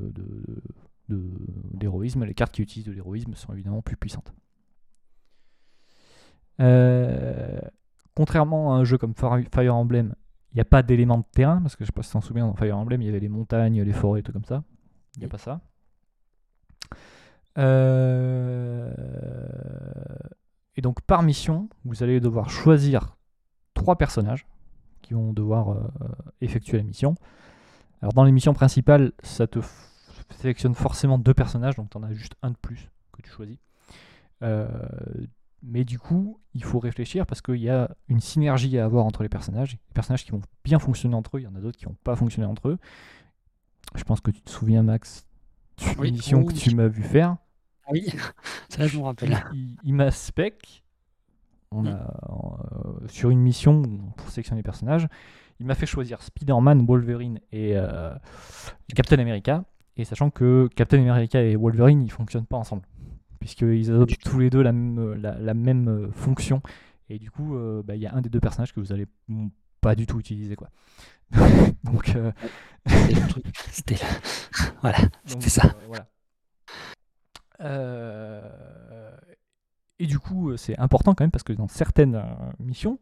de- 0.00 0.62
de- 1.08 1.30
d'héroïsme. 1.74 2.24
Les 2.24 2.34
cartes 2.34 2.52
qui 2.52 2.62
utilisent 2.62 2.86
de 2.86 2.92
l'héroïsme 2.92 3.34
sont 3.34 3.52
évidemment 3.52 3.82
plus 3.82 3.96
puissantes. 3.96 4.32
Euh, 6.60 7.60
contrairement 8.14 8.74
à 8.74 8.78
un 8.78 8.84
jeu 8.84 8.98
comme 8.98 9.14
Fire 9.14 9.74
Emblem, 9.74 10.14
il 10.52 10.56
n'y 10.56 10.60
a 10.60 10.64
pas 10.64 10.82
d'éléments 10.82 11.18
de 11.18 11.24
terrain, 11.32 11.60
parce 11.60 11.76
que 11.76 11.84
je 11.84 11.90
ne 11.90 11.92
sais 11.92 11.96
pas 11.96 12.02
si 12.02 12.08
tu 12.10 12.12
t'en 12.14 12.20
souviens, 12.20 12.46
dans 12.46 12.54
Fire 12.54 12.76
Emblem, 12.76 13.00
il 13.02 13.06
y 13.06 13.08
avait 13.08 13.20
les 13.20 13.28
montagnes, 13.28 13.82
les 13.82 13.92
forêts, 13.92 14.22
tout 14.22 14.32
comme 14.32 14.44
ça. 14.44 14.64
Il 15.16 15.20
n'y 15.20 15.26
a 15.26 15.28
pas 15.28 15.38
ça. 15.38 15.60
Euh, 17.58 18.92
Et 20.76 20.80
donc 20.80 21.00
par 21.02 21.22
mission, 21.22 21.68
vous 21.84 22.02
allez 22.02 22.20
devoir 22.20 22.50
choisir 22.50 23.16
trois 23.74 23.96
personnages 23.96 24.46
qui 25.08 25.14
vont 25.14 25.32
devoir 25.32 25.70
euh, 25.70 25.80
effectuer 26.40 26.76
la 26.76 26.84
mission. 26.84 27.14
Alors 28.02 28.12
dans 28.12 28.24
les 28.24 28.32
missions 28.32 28.52
principales, 28.54 29.12
ça 29.22 29.46
te 29.46 29.58
sélectionne 30.30 30.74
forcément 30.74 31.18
deux 31.18 31.34
personnages, 31.34 31.76
donc 31.76 31.90
tu 31.90 31.96
en 31.96 32.02
as 32.02 32.12
juste 32.12 32.34
un 32.42 32.50
de 32.50 32.56
plus 32.56 32.90
que 33.12 33.22
tu 33.22 33.30
choisis. 33.30 33.56
Euh, 34.42 34.68
mais 35.62 35.84
du 35.84 35.98
coup, 35.98 36.38
il 36.54 36.62
faut 36.62 36.78
réfléchir 36.78 37.26
parce 37.26 37.40
qu'il 37.42 37.56
y 37.56 37.70
a 37.70 37.90
une 38.08 38.20
synergie 38.20 38.78
à 38.78 38.84
avoir 38.84 39.04
entre 39.06 39.22
les 39.22 39.28
personnages. 39.28 39.72
Les 39.72 39.94
personnages 39.94 40.24
qui 40.24 40.30
vont 40.30 40.42
bien 40.62 40.78
fonctionner 40.78 41.14
entre 41.16 41.36
eux, 41.36 41.40
il 41.40 41.44
y 41.44 41.46
en 41.48 41.54
a 41.56 41.60
d'autres 41.60 41.78
qui 41.78 41.86
vont 41.86 41.96
pas 42.04 42.14
fonctionner 42.14 42.46
entre 42.46 42.68
eux. 42.68 42.78
Je 43.94 44.04
pense 44.04 44.20
que 44.20 44.30
tu 44.30 44.42
te 44.42 44.50
souviens, 44.50 44.82
Max, 44.82 45.26
d'une 45.78 45.94
Oui. 45.98 46.12
mission 46.12 46.44
que 46.44 46.52
tu 46.52 46.74
m'as 46.74 46.86
vu 46.88 47.02
faire. 47.02 47.36
Oui, 47.90 48.06
ça 48.68 48.86
je 48.86 48.98
me 48.98 49.04
rappelle. 49.04 49.42
Il, 49.54 49.76
il 49.82 49.94
m'a 49.94 50.10
spec. 50.10 50.84
On 51.70 51.82
Mm. 51.82 51.86
euh, 51.88 53.08
sur 53.08 53.30
une 53.30 53.40
mission 53.40 53.82
pour 54.16 54.30
sélectionner 54.30 54.60
les 54.60 54.64
personnages. 54.64 55.06
Il 55.60 55.66
m'a 55.66 55.74
fait 55.74 55.86
choisir 55.86 56.22
Spider-Man, 56.22 56.86
Wolverine 56.86 57.40
et 57.52 57.76
euh, 57.76 58.14
Captain 58.94 59.18
America. 59.18 59.64
Et 59.96 60.04
sachant 60.04 60.30
que 60.30 60.68
Captain 60.76 60.98
America 61.00 61.42
et 61.42 61.56
Wolverine, 61.56 62.02
ils 62.02 62.10
fonctionnent 62.12 62.46
pas 62.46 62.56
ensemble. 62.56 62.82
Puisqu'ils 63.40 63.90
adoptent 63.90 64.18
tous 64.24 64.38
les 64.38 64.50
deux 64.50 64.62
la 64.62 64.72
même, 64.72 65.14
la, 65.14 65.36
la 65.38 65.54
même 65.54 65.88
euh, 65.88 66.10
fonction. 66.12 66.62
Et 67.10 67.18
du 67.18 67.30
coup, 67.30 67.56
euh, 67.56 67.82
bah, 67.84 67.96
il 67.96 68.02
y 68.02 68.06
a 68.06 68.14
un 68.14 68.20
des 68.20 68.28
deux 68.30 68.40
personnages 68.40 68.72
que 68.72 68.80
vous 68.80 68.92
allez 68.92 69.06
pas 69.80 69.94
du 69.94 70.06
tout 70.06 70.18
utiliser. 70.20 70.56
Quoi. 70.56 70.68
Donc, 71.84 72.16
C'était 73.70 73.94
le- 73.94 74.70
Voilà, 74.82 74.98
c'était 75.26 75.50
ça. 75.50 75.74
voilà. 75.86 76.06
Euh, 77.60 79.07
et 79.98 80.06
du 80.06 80.18
coup, 80.18 80.50
euh, 80.50 80.56
c'est 80.56 80.78
important 80.78 81.14
quand 81.14 81.24
même 81.24 81.30
parce 81.30 81.44
que 81.44 81.52
dans 81.52 81.68
certaines 81.68 82.16
euh, 82.16 82.24
missions, 82.60 82.98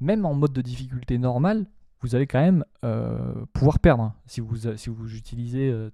même 0.00 0.24
en 0.24 0.34
mode 0.34 0.52
de 0.52 0.62
difficulté 0.62 1.18
normale, 1.18 1.66
vous 2.00 2.14
allez 2.14 2.26
quand 2.26 2.40
même 2.40 2.64
euh, 2.84 3.44
pouvoir 3.52 3.78
perdre 3.78 4.02
hein, 4.04 4.14
si 4.26 4.40
vous, 4.40 4.76
si 4.76 4.88
vous 4.88 5.16
utilisez, 5.16 5.70
euh, 5.70 5.90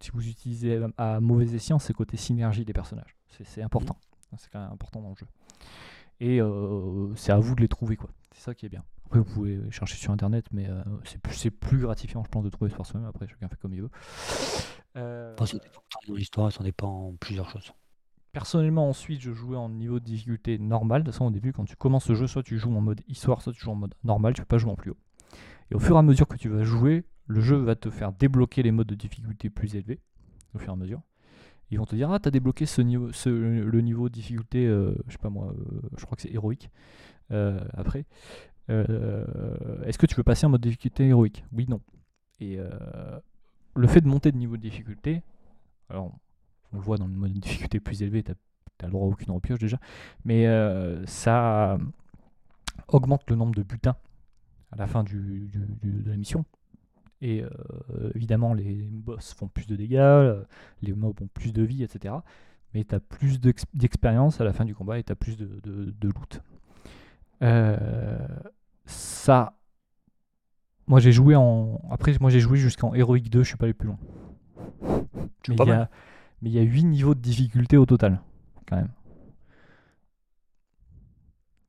si 0.00 0.10
vous 0.10 0.26
utilisez 0.28 0.80
à, 0.96 1.20
mauvais 1.20 1.54
escient 1.54 1.78
ce 1.78 1.92
côté 1.92 2.16
synergie 2.16 2.64
des 2.64 2.72
personnages. 2.72 3.16
C'est 3.44 3.62
important. 3.62 3.96
C'est 4.36 4.50
quand 4.50 4.60
même 4.60 4.72
important 4.72 5.00
dans 5.00 5.10
le 5.10 5.16
jeu. 5.16 5.26
Et 6.20 6.40
euh, 6.40 7.14
c'est 7.16 7.32
à 7.32 7.38
vous 7.38 7.54
de 7.54 7.60
les 7.60 7.68
trouver, 7.68 7.96
quoi. 7.96 8.10
C'est 8.32 8.42
ça 8.42 8.54
qui 8.54 8.66
est 8.66 8.68
bien. 8.68 8.84
Après, 9.06 9.20
vous 9.20 9.24
pouvez 9.24 9.58
chercher 9.70 9.96
sur 9.96 10.12
internet, 10.12 10.44
mais 10.52 10.68
c'est 11.04 11.18
plus, 11.18 11.34
c'est 11.34 11.50
plus 11.50 11.78
gratifiant, 11.78 12.22
je 12.24 12.28
pense, 12.28 12.44
de 12.44 12.50
trouver 12.50 12.70
par 12.70 12.84
soi-même. 12.84 13.08
Après, 13.08 13.26
chacun 13.26 13.48
fait 13.48 13.56
comme 13.56 13.72
il 13.72 13.82
veut. 13.82 13.90
Ça 14.94 15.44
dépend 15.52 15.82
dans 16.08 16.14
l'histoire, 16.14 16.52
ça 16.52 16.62
dépend 16.62 17.14
plusieurs 17.18 17.48
choses. 17.48 17.72
Personnellement, 18.38 18.88
ensuite, 18.88 19.20
je 19.20 19.32
jouais 19.32 19.56
en 19.56 19.68
niveau 19.68 19.98
de 19.98 20.04
difficulté 20.04 20.60
normal. 20.60 21.02
De 21.02 21.06
toute 21.06 21.14
façon, 21.14 21.24
au 21.26 21.30
début, 21.32 21.52
quand 21.52 21.64
tu 21.64 21.74
commences 21.74 22.08
le 22.08 22.14
jeu, 22.14 22.28
soit 22.28 22.44
tu 22.44 22.56
joues 22.56 22.72
en 22.72 22.80
mode 22.80 23.00
histoire, 23.08 23.42
soit 23.42 23.52
tu 23.52 23.58
joues 23.58 23.72
en 23.72 23.74
mode 23.74 23.94
normal. 24.04 24.32
Tu 24.34 24.42
peux 24.42 24.46
pas 24.46 24.58
jouer 24.58 24.70
en 24.70 24.76
plus 24.76 24.92
haut. 24.92 24.96
Et 25.72 25.74
au 25.74 25.80
fur 25.80 25.96
et 25.96 25.98
à 25.98 26.02
mesure 26.02 26.28
que 26.28 26.36
tu 26.36 26.48
vas 26.48 26.62
jouer, 26.62 27.02
le 27.26 27.40
jeu 27.40 27.56
va 27.56 27.74
te 27.74 27.90
faire 27.90 28.12
débloquer 28.12 28.62
les 28.62 28.70
modes 28.70 28.86
de 28.86 28.94
difficulté 28.94 29.50
plus 29.50 29.74
élevés. 29.74 29.98
Au 30.54 30.58
fur 30.60 30.68
et 30.68 30.72
à 30.72 30.76
mesure. 30.76 31.00
Ils 31.72 31.78
vont 31.80 31.84
te 31.84 31.96
dire 31.96 32.12
Ah, 32.12 32.20
t'as 32.20 32.30
débloqué 32.30 32.64
ce 32.64 32.80
ce- 33.12 33.28
le 33.28 33.80
niveau 33.80 34.08
de 34.08 34.14
difficulté, 34.14 34.68
euh, 34.68 34.94
je 35.08 35.12
sais 35.14 35.18
pas 35.18 35.30
moi, 35.30 35.52
euh, 35.58 35.80
je 35.96 36.04
crois 36.04 36.14
que 36.14 36.22
c'est 36.22 36.32
héroïque. 36.32 36.70
euh, 37.32 37.58
après. 37.72 38.06
Est-ce 38.68 39.98
que 39.98 40.06
tu 40.06 40.14
veux 40.14 40.22
passer 40.22 40.46
en 40.46 40.50
mode 40.50 40.60
difficulté 40.60 41.08
héroïque? 41.08 41.44
Oui, 41.52 41.66
non. 41.68 41.80
Et 42.38 42.56
le 43.74 43.86
fait 43.88 44.00
de 44.00 44.06
monter 44.06 44.30
de 44.30 44.36
niveau 44.36 44.56
de 44.56 44.62
difficulté, 44.62 45.22
alors 45.90 46.14
on 46.72 46.76
le 46.76 46.82
voit 46.82 46.96
dans 46.98 47.06
le 47.06 47.12
mode 47.14 47.32
de 47.32 47.38
difficulté 47.38 47.80
plus 47.80 48.02
élevé, 48.02 48.22
tu 48.22 48.32
as 48.32 48.86
le 48.86 48.90
droit 48.92 49.06
à 49.06 49.08
aucune 49.08 49.30
repioche 49.32 49.58
déjà, 49.58 49.78
mais 50.24 50.46
euh, 50.46 51.04
ça 51.06 51.78
augmente 52.88 53.28
le 53.30 53.36
nombre 53.36 53.54
de 53.54 53.62
butins 53.62 53.96
à 54.72 54.76
la 54.76 54.86
fin 54.86 55.02
du, 55.04 55.48
du- 55.52 55.66
du- 55.82 56.02
de 56.02 56.10
la 56.10 56.16
mission. 56.16 56.44
Et 57.20 57.42
euh, 57.42 58.10
évidemment, 58.14 58.54
les 58.54 58.74
boss 58.92 59.34
font 59.34 59.48
plus 59.48 59.66
de 59.66 59.74
dégâts, 59.76 59.96
euh, 59.96 60.44
les 60.82 60.92
mobs 60.92 61.20
ont 61.20 61.26
plus 61.26 61.52
de 61.52 61.62
vie, 61.62 61.82
etc. 61.82 62.14
Mais 62.74 62.84
tu 62.84 62.94
as 62.94 63.00
plus 63.00 63.40
d'ex- 63.40 63.64
d'expérience 63.74 64.40
à 64.40 64.44
la 64.44 64.52
fin 64.52 64.64
du 64.64 64.74
combat 64.74 64.98
et 64.98 65.02
tu 65.02 65.10
as 65.10 65.16
plus 65.16 65.36
de, 65.36 65.46
de- 65.64 65.94
de 65.98 66.08
loot. 66.08 66.40
Euh, 67.42 68.18
ça. 68.86 69.54
Moi 70.86 71.00
j'ai 71.00 71.12
joué 71.12 71.34
en. 71.34 71.80
Après, 71.90 72.14
moi 72.20 72.30
j'ai 72.30 72.40
joué 72.40 72.56
jusqu'en 72.58 72.94
Heroic 72.94 73.28
2, 73.30 73.42
je 73.42 73.48
suis 73.48 73.56
pas 73.56 73.64
allé 73.66 73.74
plus 73.74 73.88
loin. 73.88 73.98
Mais 75.48 75.56
pas 75.56 75.64
il 75.64 75.68
y 75.68 75.70
mal. 75.70 75.80
a- 75.82 75.90
mais 76.42 76.50
il 76.50 76.54
y 76.54 76.58
a 76.58 76.62
8 76.62 76.84
niveaux 76.84 77.14
de 77.14 77.20
difficulté 77.20 77.76
au 77.76 77.86
total, 77.86 78.20
quand 78.66 78.76
même. 78.76 78.90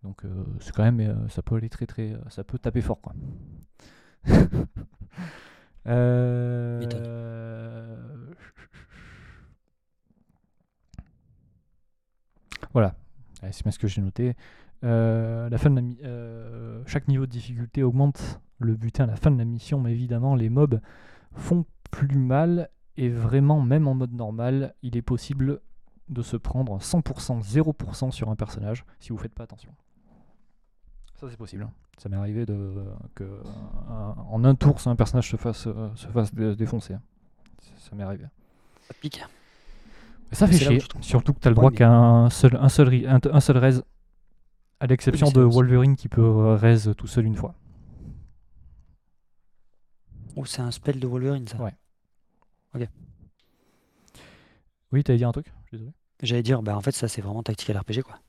Donc 0.03 0.23
euh, 0.23 0.43
c'est 0.59 0.73
quand 0.73 0.83
même, 0.83 0.99
euh, 1.01 1.27
ça 1.29 1.41
peut 1.41 1.55
aller 1.55 1.69
très 1.69 1.85
très, 1.85 2.13
euh, 2.13 2.19
ça 2.29 2.43
peut 2.43 2.57
taper 2.59 2.81
fort 2.81 3.01
quoi. 3.01 3.13
Euh, 5.87 6.85
Voilà. 12.73 12.95
C'est 13.51 13.63
bien 13.63 13.71
ce 13.71 13.79
que 13.79 13.87
j'ai 13.87 14.01
noté. 14.01 14.35
La 14.83 15.57
fin 15.57 15.69
de 15.71 15.81
la 15.81 16.85
chaque 16.85 17.07
niveau 17.07 17.25
de 17.25 17.31
difficulté 17.31 17.81
augmente 17.81 18.39
le 18.59 18.75
butin 18.75 19.05
à 19.05 19.07
la 19.07 19.15
fin 19.15 19.31
de 19.31 19.37
la 19.37 19.45
mission, 19.45 19.79
mais 19.79 19.91
évidemment, 19.91 20.35
les 20.35 20.49
mobs 20.49 20.79
font 21.33 21.65
plus 21.89 22.17
mal. 22.17 22.69
Et 23.01 23.09
vraiment, 23.09 23.61
même 23.61 23.87
en 23.87 23.93
mode 23.95 24.13
normal, 24.13 24.73
il 24.83 24.97
est 24.97 25.01
possible 25.01 25.61
de 26.09 26.21
se 26.21 26.35
prendre 26.37 26.79
100%, 26.81 27.39
0% 27.41 28.11
sur 28.11 28.29
un 28.29 28.35
personnage 28.35 28.83
si 28.99 29.09
vous 29.11 29.17
faites 29.17 29.33
pas 29.33 29.43
attention. 29.43 29.71
Ça, 31.15 31.27
c'est 31.29 31.37
possible. 31.37 31.63
hein. 31.63 31.71
Ça 31.97 32.09
m'est 32.09 32.17
arrivé 32.17 32.45
de, 32.45 32.73
que 33.15 33.23
un- 33.89 34.15
en 34.29 34.43
un 34.43 34.55
tour, 34.55 34.77
un 34.85 34.95
personnage 34.95 35.29
se 35.29 35.37
fasse, 35.37 35.67
euh, 35.67 35.89
se 35.95 36.07
fasse 36.07 36.33
dé- 36.33 36.55
défoncer. 36.55 36.93
hein. 36.95 37.01
Ça- 37.61 37.89
Ça 37.89 37.95
m'est 37.95 38.03
arrivé. 38.03 38.25
Ça 38.87 38.93
pique. 38.99 39.21
Mais 40.31 40.35
ça 40.37 40.47
fait 40.47 40.53
C'est 40.53 40.65
là 40.65 40.69
où 40.69 40.73
chier, 40.73 40.79
je 40.81 40.87
trouve- 40.87 41.03
surtout 41.03 41.33
que 41.33 41.39
tu 41.39 41.47
as 41.47 41.51
le 41.51 41.55
Ouais, 41.55 41.61
droit 41.61 41.71
mais- 41.71 41.77
qu'à 41.77 41.91
un 41.91 42.29
seul, 42.29 42.55
un, 42.57 42.69
seul, 42.69 42.87
ri- 42.89 43.07
un, 43.07 43.19
un 43.31 43.39
seul 43.39 43.57
raise, 43.57 43.83
à 44.79 44.87
l'exception 44.87 45.27
c'est 45.27 45.33
de. 45.35 45.41
Wolverine 45.41 45.95
qui 45.95 46.07
peut 46.09 46.21
euh, 46.21 46.55
raise 46.55 46.93
tout 46.97 47.07
seul 47.07 47.25
une 47.25 47.35
fois. 47.35 47.53
Oh, 50.35 50.45
c'est 50.45 50.61
un 50.61 50.71
spell 50.71 50.99
de 50.99 51.07
Wolverine, 51.07 51.47
ça. 51.47 51.61
Ouais. 51.61 51.73
Oui, 54.91 55.03
t'allais 55.03 55.17
dire 55.17 55.29
un 55.29 55.31
truc 55.31 55.47
Je 55.63 55.67
suis 55.67 55.77
désolé. 55.77 55.91
J'allais 56.21 56.43
dire, 56.43 56.61
bah 56.61 56.75
en 56.75 56.81
fait, 56.81 56.91
ça, 56.91 57.07
c'est 57.07 57.21
vraiment 57.21 57.43
tactical 57.43 57.77
RPG, 57.77 58.01
quoi. 58.03 58.19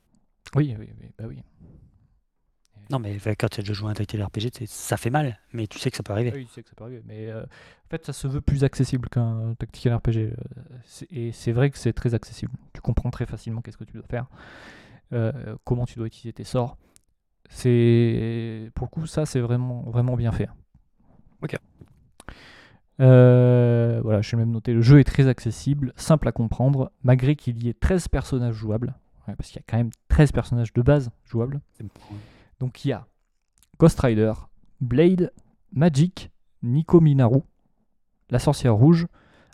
Oui, 0.55 0.75
oui, 0.79 0.89
oui, 0.99 1.09
bah 1.17 1.25
oui. 1.27 1.41
Non, 2.89 2.99
mais 2.99 3.17
quand 3.19 3.47
tu 3.49 3.59
as 3.59 3.63
déjà 3.63 3.73
joué 3.73 3.87
à 3.87 3.91
un 3.91 3.93
tactical 3.93 4.25
RPG, 4.25 4.65
ça 4.65 4.97
fait 4.97 5.09
mal, 5.09 5.39
mais 5.53 5.67
tu 5.67 5.79
sais 5.79 5.91
que 5.91 5.97
ça 5.97 6.03
peut 6.03 6.13
arriver. 6.13 6.31
Oui, 6.33 6.45
tu 6.45 6.51
sais 6.51 6.63
que 6.63 6.69
ça 6.69 6.75
peut 6.75 6.83
arriver. 6.83 7.01
Mais 7.05 7.29
euh, 7.29 7.43
en 7.43 7.89
fait, 7.89 8.05
ça 8.05 8.13
se 8.13 8.27
veut 8.27 8.41
plus 8.41 8.63
accessible 8.63 9.07
qu'un 9.09 9.55
tactical 9.55 9.93
RPG. 9.95 10.17
euh, 10.17 10.35
Et 11.09 11.31
c'est 11.31 11.51
vrai 11.53 11.69
que 11.69 11.77
c'est 11.77 11.93
très 11.93 12.13
accessible. 12.13 12.51
Tu 12.73 12.81
comprends 12.81 13.09
très 13.09 13.25
facilement 13.25 13.61
qu'est-ce 13.61 13.77
que 13.77 13.85
tu 13.85 13.93
dois 13.93 14.07
faire, 14.09 14.27
euh, 15.13 15.55
comment 15.63 15.85
tu 15.85 15.95
dois 15.99 16.07
utiliser 16.07 16.33
tes 16.33 16.43
sorts. 16.43 16.77
C'est 17.49 18.71
pour 18.75 18.87
le 18.87 18.91
coup, 18.91 19.07
ça, 19.07 19.25
c'est 19.25 19.41
vraiment, 19.41 19.83
vraiment 19.83 20.15
bien 20.17 20.31
fait. 20.31 20.49
Ok. 21.41 21.57
Euh, 23.01 23.99
voilà, 24.03 24.21
j'ai 24.21 24.37
même 24.37 24.51
noté. 24.51 24.73
Le 24.73 24.81
jeu 24.81 24.99
est 24.99 25.03
très 25.03 25.27
accessible, 25.27 25.91
simple 25.95 26.27
à 26.27 26.31
comprendre, 26.31 26.91
malgré 27.03 27.35
qu'il 27.35 27.63
y 27.63 27.69
ait 27.69 27.73
13 27.73 28.07
personnages 28.07 28.55
jouables. 28.55 28.93
Ouais, 29.27 29.35
parce 29.35 29.49
qu'il 29.49 29.57
y 29.57 29.63
a 29.63 29.65
quand 29.67 29.77
même 29.77 29.91
13 30.09 30.31
personnages 30.31 30.73
de 30.73 30.81
base 30.81 31.09
jouables. 31.25 31.61
Donc 32.59 32.85
il 32.85 32.89
y 32.89 32.91
a 32.91 33.07
Ghost 33.79 33.99
Rider, 33.99 34.33
Blade, 34.79 35.31
Magic, 35.73 36.31
Nico 36.61 37.01
Minaru, 37.01 37.41
la 38.29 38.39
sorcière 38.39 38.75
rouge, 38.75 39.07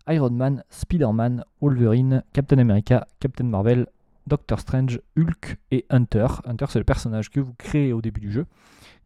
Iron 0.09 0.29
Man, 0.31 0.63
Spider-Man, 0.69 1.43
Wolverine, 1.61 2.23
Captain 2.33 2.57
America, 2.57 3.07
Captain 3.19 3.45
Marvel, 3.45 3.87
Doctor 4.25 4.59
Strange, 4.59 5.01
Hulk 5.17 5.57
et 5.71 5.85
Hunter. 5.89 6.27
Hunter 6.45 6.65
c'est 6.69 6.79
le 6.79 6.85
personnage 6.85 7.29
que 7.29 7.39
vous 7.39 7.53
créez 7.53 7.93
au 7.93 8.01
début 8.01 8.21
du 8.21 8.31
jeu, 8.31 8.45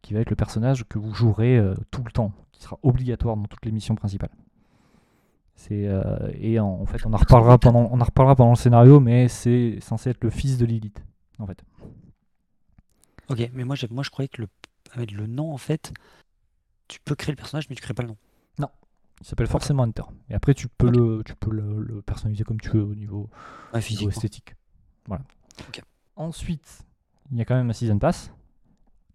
qui 0.01 0.13
va 0.13 0.21
être 0.21 0.29
le 0.29 0.35
personnage 0.35 0.85
que 0.87 0.97
vous 0.97 1.13
jouerez 1.13 1.57
euh, 1.57 1.75
tout 1.91 2.03
le 2.03 2.11
temps, 2.11 2.31
qui 2.61 2.65
sera 2.65 2.77
obligatoire 2.83 3.35
dans 3.35 3.45
toutes 3.45 3.65
les 3.65 3.71
missions 3.71 3.95
principales. 3.95 4.29
C'est 5.55 5.87
euh, 5.87 6.31
et 6.35 6.59
en, 6.59 6.67
en 6.67 6.85
fait 6.85 7.03
on 7.05 7.13
en 7.13 7.17
reparlera 7.17 7.57
pendant 7.57 7.89
on 7.91 7.99
en 7.99 8.03
reparlera 8.03 8.35
pendant 8.35 8.51
le 8.51 8.55
scénario, 8.55 8.99
mais 8.99 9.27
c'est 9.27 9.79
censé 9.81 10.11
être 10.11 10.23
le 10.23 10.29
fils 10.29 10.59
de 10.59 10.65
Lilith 10.65 11.03
en 11.39 11.47
fait. 11.47 11.63
Ok, 13.29 13.49
mais 13.53 13.63
moi, 13.63 13.75
moi 13.89 14.03
je 14.03 14.09
croyais 14.11 14.27
que 14.27 14.43
le, 14.43 14.47
avec 14.93 15.11
le 15.11 15.25
nom, 15.25 15.53
en 15.53 15.57
fait, 15.57 15.91
tu 16.87 16.99
peux 16.99 17.15
créer 17.15 17.31
le 17.31 17.37
personnage, 17.37 17.67
mais 17.69 17.75
tu 17.75 17.81
crées 17.81 17.93
pas 17.93 18.03
le 18.03 18.09
nom. 18.09 18.17
Il 19.21 19.27
s'appelle 19.27 19.47
forcément 19.47 19.83
Hunter. 19.83 20.01
Et 20.31 20.33
après, 20.33 20.55
tu 20.55 20.67
peux, 20.67 20.89
le, 20.89 21.21
tu 21.23 21.35
peux 21.35 21.51
le, 21.51 21.83
le 21.83 22.01
personnaliser 22.01 22.43
comme 22.43 22.59
tu 22.59 22.69
veux 22.69 22.81
au 22.81 22.95
niveau, 22.95 23.29
Ouais, 23.71 23.79
niveau 23.91 24.09
esthétique. 24.09 24.55
Voilà. 25.05 25.23
Ensuite, 26.15 26.87
il 27.31 27.37
y 27.37 27.41
a 27.41 27.45
quand 27.45 27.53
même 27.53 27.69
un 27.69 27.73
Season 27.73 27.99
Pass 27.99 28.33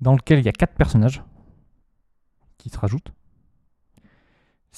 dans 0.01 0.14
lequel 0.14 0.38
il 0.38 0.44
y 0.44 0.49
a 0.49 0.53
4 0.53 0.74
personnages 0.74 1.24
qui 2.57 2.68
se 2.70 2.78
rajoutent. 2.78 3.12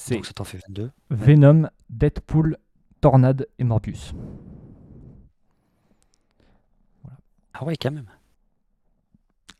C'est 0.01 0.15
Donc 0.15 0.25
ça 0.25 0.31
t'en 0.33 0.45
fait 0.45 0.59
22. 0.69 0.91
Venom, 1.09 1.69
Deadpool, 1.89 2.55
Tornade 3.01 3.47
et 3.59 3.65
Morbius. 3.65 4.13
Ah 7.53 7.65
ouais, 7.65 7.75
quand 7.75 7.91
même. 7.91 8.07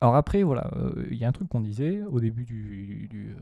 Alors 0.02 0.16
après, 0.16 0.44
voilà, 0.44 0.72
euh, 0.78 1.06
il 1.12 1.18
y 1.18 1.26
a 1.26 1.28
un 1.28 1.32
truc 1.34 1.50
qu'on 1.50 1.60
disait 1.60 2.02
au 2.04 2.22
début 2.22 2.46
du, 2.46 3.08
du, 3.10 3.36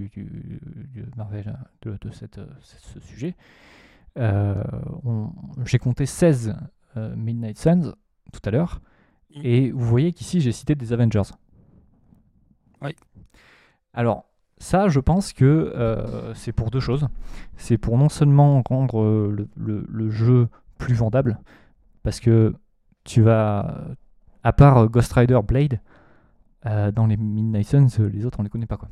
euh, 0.00 0.06
du, 0.08 1.04
Marvel, 1.16 1.58
euh, 1.86 1.90
de, 1.92 1.98
de 2.08 2.10
cette, 2.14 2.38
euh, 2.38 2.46
ce 2.62 2.98
sujet. 3.00 3.34
Euh, 4.18 4.62
on- 5.04 5.30
J'ai 5.66 5.78
compté 5.78 6.06
16 6.06 6.54
euh, 6.96 7.14
Midnight 7.14 7.58
Suns 7.58 7.92
tout 8.32 8.40
à 8.44 8.50
l'heure, 8.50 8.80
Mm. 9.34 9.40
et 9.44 9.70
vous 9.70 9.84
voyez 9.86 10.12
qu'ici 10.12 10.40
j'ai 10.40 10.52
cité 10.52 10.74
des 10.74 10.92
Avengers. 10.94 11.22
Oui. 12.80 12.96
Alors, 13.92 14.24
ça, 14.62 14.88
je 14.88 15.00
pense 15.00 15.32
que 15.32 15.44
euh, 15.44 16.32
c'est 16.34 16.52
pour 16.52 16.70
deux 16.70 16.80
choses. 16.80 17.08
C'est 17.56 17.78
pour 17.78 17.98
non 17.98 18.08
seulement 18.08 18.62
rendre 18.68 19.00
euh, 19.02 19.34
le, 19.36 19.48
le- 19.56 19.86
le 19.88 20.10
jeu 20.10 20.48
plus 20.78 20.94
vendable, 20.94 21.38
parce 22.02 22.20
que 22.20 22.54
tu 23.04 23.22
vas, 23.22 23.84
à 24.44 24.52
part 24.52 24.88
Ghost 24.88 25.12
Rider 25.14 25.40
Blade, 25.46 25.80
euh, 26.66 26.92
dans 26.92 27.06
les 27.06 27.16
Midnight 27.16 27.66
Suns, 27.66 27.88
les 28.12 28.24
autres 28.26 28.38
on 28.40 28.44
les 28.44 28.48
connaît 28.48 28.66
pas 28.66 28.76
quoi. 28.76 28.88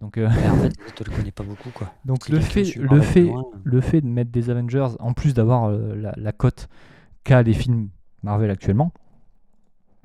Donc, 0.00 0.16
euh, 0.16 0.26
en 0.28 0.56
fait, 0.56 0.72
tu 0.96 1.04
le 1.04 1.14
connais 1.14 1.30
pas 1.32 1.44
beaucoup, 1.44 1.70
quoi. 1.74 1.92
donc 2.06 2.28
le 2.30 2.40
fait, 2.40 2.74
le 2.76 3.00
fait, 3.02 3.24
loin, 3.24 3.44
le 3.64 3.80
fait 3.82 4.00
de 4.00 4.06
mettre 4.06 4.30
des 4.30 4.48
Avengers, 4.50 4.88
en 5.00 5.12
plus 5.12 5.34
d'avoir 5.34 5.64
euh, 5.66 5.94
la, 5.96 6.14
la 6.16 6.32
cote 6.32 6.68
qu'a 7.24 7.42
les 7.42 7.52
films 7.52 7.90
Marvel 8.22 8.50
actuellement, 8.50 8.92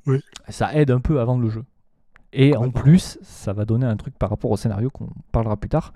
Oui. 0.06 0.20
ça 0.48 0.74
aide 0.74 0.90
un 0.90 1.00
peu 1.00 1.20
à 1.20 1.24
vendre 1.24 1.42
le 1.42 1.48
jeu. 1.50 1.64
Et 2.32 2.56
en 2.56 2.70
plus, 2.70 3.18
ça 3.22 3.52
va 3.52 3.64
donner 3.64 3.86
un 3.86 3.96
truc 3.96 4.18
par 4.18 4.30
rapport 4.30 4.50
au 4.50 4.56
scénario 4.56 4.90
qu'on 4.90 5.08
parlera 5.32 5.56
plus 5.56 5.68
tard, 5.70 5.92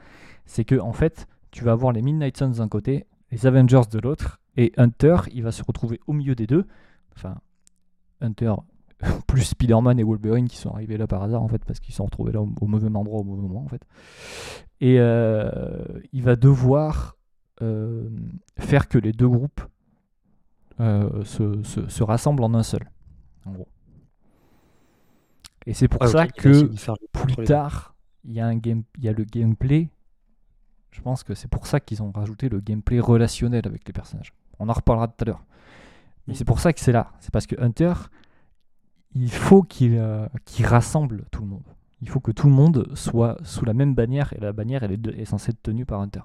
c'est 0.46 0.64
que 0.64 0.78
en 0.78 0.92
fait, 0.92 1.26
tu 1.50 1.64
vas 1.64 1.72
avoir 1.72 1.92
les 1.92 2.02
Midnight 2.02 2.36
Suns 2.36 2.50
d'un 2.58 2.68
côté, 2.68 3.06
les 3.30 3.46
Avengers 3.46 3.82
de 3.90 3.98
l'autre, 3.98 4.40
et 4.56 4.72
Hunter, 4.76 5.16
il 5.32 5.42
va 5.42 5.52
se 5.52 5.62
retrouver 5.62 6.00
au 6.06 6.12
milieu 6.12 6.34
des 6.34 6.46
deux. 6.46 6.66
Enfin, 7.16 7.36
Hunter 8.20 8.54
plus 9.26 9.42
Spider-Man 9.42 9.98
et 9.98 10.02
Wolverine 10.04 10.48
qui 10.48 10.56
sont 10.56 10.70
arrivés 10.70 10.96
là 10.98 11.06
par 11.06 11.22
hasard 11.22 11.42
en 11.42 11.48
fait 11.48 11.64
parce 11.64 11.80
qu'ils 11.80 11.94
sont 11.94 12.04
retrouvés 12.04 12.32
là 12.32 12.42
au, 12.42 12.48
au 12.60 12.66
mauvais 12.66 12.94
endroit 12.94 13.20
au 13.20 13.24
mauvais 13.24 13.42
moment 13.42 13.62
en 13.64 13.68
fait. 13.68 13.82
Et 14.80 14.96
euh, 14.98 15.60
il 16.12 16.22
va 16.22 16.36
devoir 16.36 17.16
euh, 17.62 18.08
faire 18.58 18.88
que 18.88 18.98
les 18.98 19.12
deux 19.12 19.28
groupes 19.28 19.60
euh, 20.80 21.24
se, 21.24 21.62
se- 21.62 21.88
se 21.88 22.02
rassemblent 22.02 22.42
en 22.44 22.54
un 22.54 22.62
seul, 22.62 22.90
en 23.46 23.52
gros. 23.52 23.68
Et 25.66 25.74
c'est 25.74 25.88
pour 25.88 26.06
ça 26.08 26.24
ok, 26.24 26.30
il 26.36 26.42
va 26.42 26.50
essayer 26.50 26.68
que 26.68 27.06
plus 27.12 27.44
tard, 27.44 27.94
il 28.24 28.32
y 28.32 28.40
a 28.40 28.46
un 28.46 28.56
game, 28.56 28.82
il 28.98 29.04
y 29.04 29.08
a 29.08 29.12
le 29.12 29.24
gameplay. 29.24 29.88
Je 30.90 31.00
pense 31.02 31.22
que 31.22 31.34
c'est 31.34 31.48
pour 31.48 31.66
ça 31.66 31.80
qu'ils 31.80 32.02
ont 32.02 32.10
rajouté 32.10 32.48
le 32.48 32.60
gameplay 32.60 32.98
relationnel 33.00 33.62
avec 33.66 33.86
les 33.86 33.92
personnages. 33.92 34.32
On 34.58 34.68
en 34.68 34.72
reparlera 34.72 35.06
tout 35.08 35.14
à 35.20 35.24
l'heure. 35.26 35.44
Mais 36.26 36.32
Mm. 36.34 36.36
c'est 36.36 36.44
pour 36.44 36.60
ça 36.60 36.72
que 36.72 36.80
c'est 36.80 36.92
là. 36.92 37.12
C'est 37.20 37.30
parce 37.30 37.46
que 37.46 37.54
Hunter, 37.60 37.92
il 39.14 39.30
faut 39.30 39.62
qu'il 39.62 39.96
euh, 39.96 40.26
qu'il 40.44 40.66
rassemble 40.66 41.24
tout 41.30 41.42
le 41.42 41.48
monde. 41.48 41.62
Il 42.02 42.08
faut 42.08 42.20
que 42.20 42.32
tout 42.32 42.46
le 42.48 42.54
monde 42.54 42.88
soit 42.94 43.36
sous 43.44 43.64
la 43.64 43.74
même 43.74 43.94
bannière 43.94 44.32
et 44.32 44.40
la 44.40 44.52
bannière 44.52 44.82
elle 44.82 44.92
est, 45.20 45.24
censée 45.26 45.50
être 45.50 45.62
tenue 45.62 45.84
par 45.84 46.00
Hunter. 46.00 46.22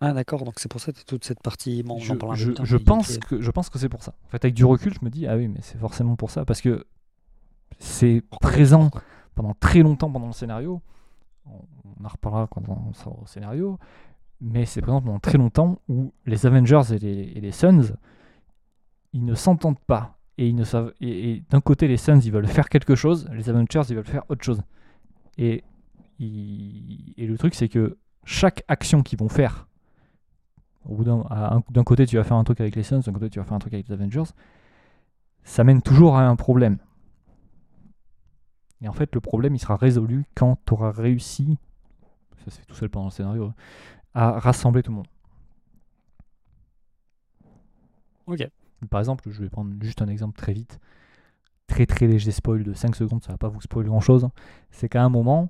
Ah 0.00 0.12
d'accord, 0.12 0.44
donc 0.44 0.58
c'est 0.58 0.70
pour 0.70 0.80
ça 0.80 0.92
que 0.92 1.00
toute 1.06 1.24
cette 1.24 1.40
partie. 1.42 1.82
Bon, 1.82 1.94
on 1.96 1.98
je, 1.98 2.14
je- 2.34 2.64
je 2.64 2.76
pense 2.76 3.16
que 3.18 3.40
je 3.40 3.50
pense 3.50 3.70
que 3.70 3.78
c'est 3.78 3.88
pour 3.88 4.02
ça. 4.02 4.14
En 4.26 4.28
fait, 4.28 4.44
avec 4.44 4.54
du 4.54 4.64
recul, 4.66 4.92
je 4.92 4.98
me 5.02 5.08
dis 5.08 5.26
ah 5.26 5.36
oui, 5.36 5.48
mais 5.48 5.60
c'est 5.62 5.78
forcément 5.78 6.16
pour 6.16 6.30
ça 6.30 6.44
parce 6.44 6.60
que 6.60 6.84
c'est 7.78 8.22
présent 8.40 8.90
pendant 9.34 9.54
très 9.54 9.80
longtemps 9.80 10.10
pendant 10.10 10.26
le 10.26 10.32
scénario. 10.32 10.80
On, 11.46 12.04
en 12.04 12.08
reparlera 12.08 12.46
quand 12.48 12.62
on 12.68 12.92
sera 12.92 13.10
au 13.10 13.26
scénario, 13.26 13.78
mais 14.40 14.64
c'est 14.66 14.82
présent 14.82 15.00
pendant 15.00 15.18
très 15.18 15.38
longtemps 15.38 15.78
où 15.88 16.12
les 16.26 16.44
Avengers 16.46 16.82
et 16.92 16.98
les, 16.98 17.32
et 17.36 17.40
les 17.40 17.52
Suns, 17.52 17.96
ils 19.12 19.24
ne 19.24 19.34
s'entendent 19.34 19.78
pas 19.86 20.18
et 20.38 20.48
ils 20.48 20.54
ne 20.54 20.64
savent. 20.64 20.92
Et, 21.00 21.30
et 21.30 21.44
d'un 21.50 21.60
côté, 21.60 21.88
les 21.88 21.96
Suns 21.96 22.20
ils 22.20 22.32
veulent 22.32 22.46
faire 22.48 22.68
quelque 22.68 22.94
chose, 22.94 23.28
les 23.32 23.48
Avengers 23.48 23.82
ils 23.88 23.96
veulent 23.96 24.04
faire 24.04 24.24
autre 24.28 24.44
chose. 24.44 24.60
Et, 25.38 25.64
ils- 26.18 27.14
et 27.16 27.26
le 27.26 27.38
truc 27.38 27.54
c'est 27.54 27.68
que 27.68 27.96
chaque 28.24 28.64
action 28.68 29.02
qu'ils 29.02 29.18
vont 29.18 29.28
faire, 29.28 29.68
au 30.84 30.96
bout 30.96 31.04
d'un 31.04 31.24
d'un 31.70 31.84
côté 31.84 32.06
tu 32.06 32.16
vas 32.16 32.24
faire 32.24 32.36
un 32.36 32.44
truc 32.44 32.60
avec 32.60 32.76
les 32.76 32.82
Suns, 32.82 33.00
d'un 33.00 33.12
côté 33.12 33.30
tu 33.30 33.38
vas 33.38 33.44
faire 33.44 33.54
un 33.56 33.60
truc 33.60 33.74
avec 33.74 33.88
les 33.88 33.94
Avengers, 33.94 34.30
ça 35.44 35.64
mène 35.64 35.80
toujours 35.82 36.16
à 36.16 36.26
un 36.26 36.36
problème. 36.36 36.78
Et 38.86 38.88
en 38.88 38.92
fait, 38.92 39.12
le 39.16 39.20
problème, 39.20 39.56
il 39.56 39.58
sera 39.58 39.74
résolu 39.74 40.26
quand 40.36 40.60
tu 40.64 40.72
auras 40.72 40.92
réussi, 40.92 41.58
ça 42.44 42.52
se 42.52 42.60
fait 42.60 42.66
tout 42.66 42.76
seul 42.76 42.88
pendant 42.88 43.06
le 43.06 43.10
scénario, 43.10 43.52
à 44.14 44.38
rassembler 44.38 44.84
tout 44.84 44.92
le 44.92 44.98
monde. 44.98 45.08
Ok. 48.28 48.48
Par 48.88 49.00
exemple, 49.00 49.28
je 49.28 49.42
vais 49.42 49.48
prendre 49.48 49.74
juste 49.82 50.02
un 50.02 50.06
exemple 50.06 50.38
très 50.38 50.52
vite, 50.52 50.78
très 51.66 51.84
très 51.84 52.06
léger 52.06 52.30
spoil 52.30 52.62
de 52.62 52.74
5 52.74 52.94
secondes, 52.94 53.24
ça 53.24 53.32
va 53.32 53.38
pas 53.38 53.48
vous 53.48 53.60
spoiler 53.60 53.88
grand 53.88 53.98
chose. 53.98 54.28
C'est 54.70 54.88
qu'à 54.88 55.02
un 55.02 55.08
moment, 55.08 55.48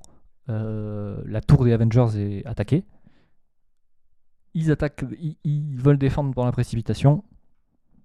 euh, 0.49 1.23
la 1.27 1.43
tour 1.43 1.67
des 1.67 1.73
Avengers 1.75 2.19
est 2.19 2.47
attaquée. 2.47 2.85
Ils 4.55 4.71
attaquent, 4.71 5.05
ils, 5.21 5.37
ils 5.45 5.77
veulent 5.77 5.99
défendre 5.99 6.33
dans 6.35 6.47
la 6.47 6.53
précipitation. 6.53 7.23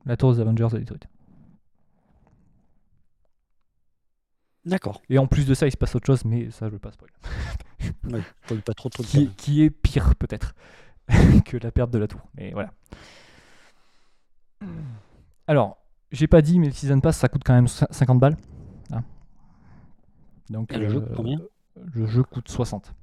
la 0.05 0.17
tour 0.17 0.33
des 0.33 0.41
Avengers 0.41 0.67
de 0.73 0.79
Detroit. 0.79 1.09
D'accord. 4.65 5.01
Et 5.09 5.17
en 5.17 5.27
plus 5.27 5.47
de 5.47 5.53
ça, 5.53 5.67
il 5.67 5.71
se 5.71 5.77
passe 5.77 5.95
autre 5.95 6.05
chose, 6.05 6.23
mais 6.25 6.51
ça, 6.51 6.67
je 6.67 6.73
veux 6.73 6.79
pas 6.79 6.91
spoiler. 6.91 7.13
Oui, 8.11 8.21
faut 8.43 8.55
pas 8.57 8.73
trop 8.73 8.89
trop 8.89 9.01
de 9.03 9.07
Qui, 9.07 9.29
qui 9.35 9.63
est 9.63 9.69
pire, 9.71 10.15
peut-être, 10.15 10.53
que 11.45 11.57
la 11.57 11.71
perte 11.71 11.89
de 11.91 11.97
la 11.97 12.07
tour. 12.07 12.21
Mais 12.35 12.51
voilà. 12.51 12.71
Alors, 15.47 15.77
j'ai 16.11 16.27
pas 16.27 16.41
dit, 16.41 16.59
mais 16.59 16.67
le 16.67 16.73
Season 16.73 16.99
Pass, 16.99 17.17
ça 17.17 17.27
coûte 17.27 17.41
quand 17.43 17.53
même 17.53 17.65
cin- 17.65 17.91
50 17.91 18.19
balles. 18.19 18.37
hein. 18.91 19.03
Donc, 20.49 20.71
Et 20.73 20.77
le 20.77 20.89
jeu 20.89 20.97
euh, 20.97 21.01
coûte 21.01 21.15
combien? 21.15 21.39
Le 21.93 22.05
jeu 22.05 22.23
coûte 22.23 22.49
60. 22.49 22.93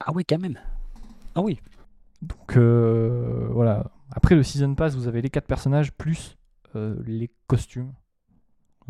Ah 0.00 0.12
oui, 0.14 0.24
quand 0.24 0.38
même. 0.38 0.58
Ah 1.34 1.40
oui. 1.40 1.58
Donc, 2.22 2.56
euh, 2.56 3.48
voilà. 3.50 3.90
Après 4.10 4.34
le 4.34 4.42
Season 4.42 4.74
Pass, 4.74 4.94
vous 4.94 5.08
avez 5.08 5.22
les 5.22 5.30
4 5.30 5.46
personnages 5.46 5.92
plus 5.92 6.36
euh, 6.74 6.96
les 7.06 7.30
costumes 7.46 7.92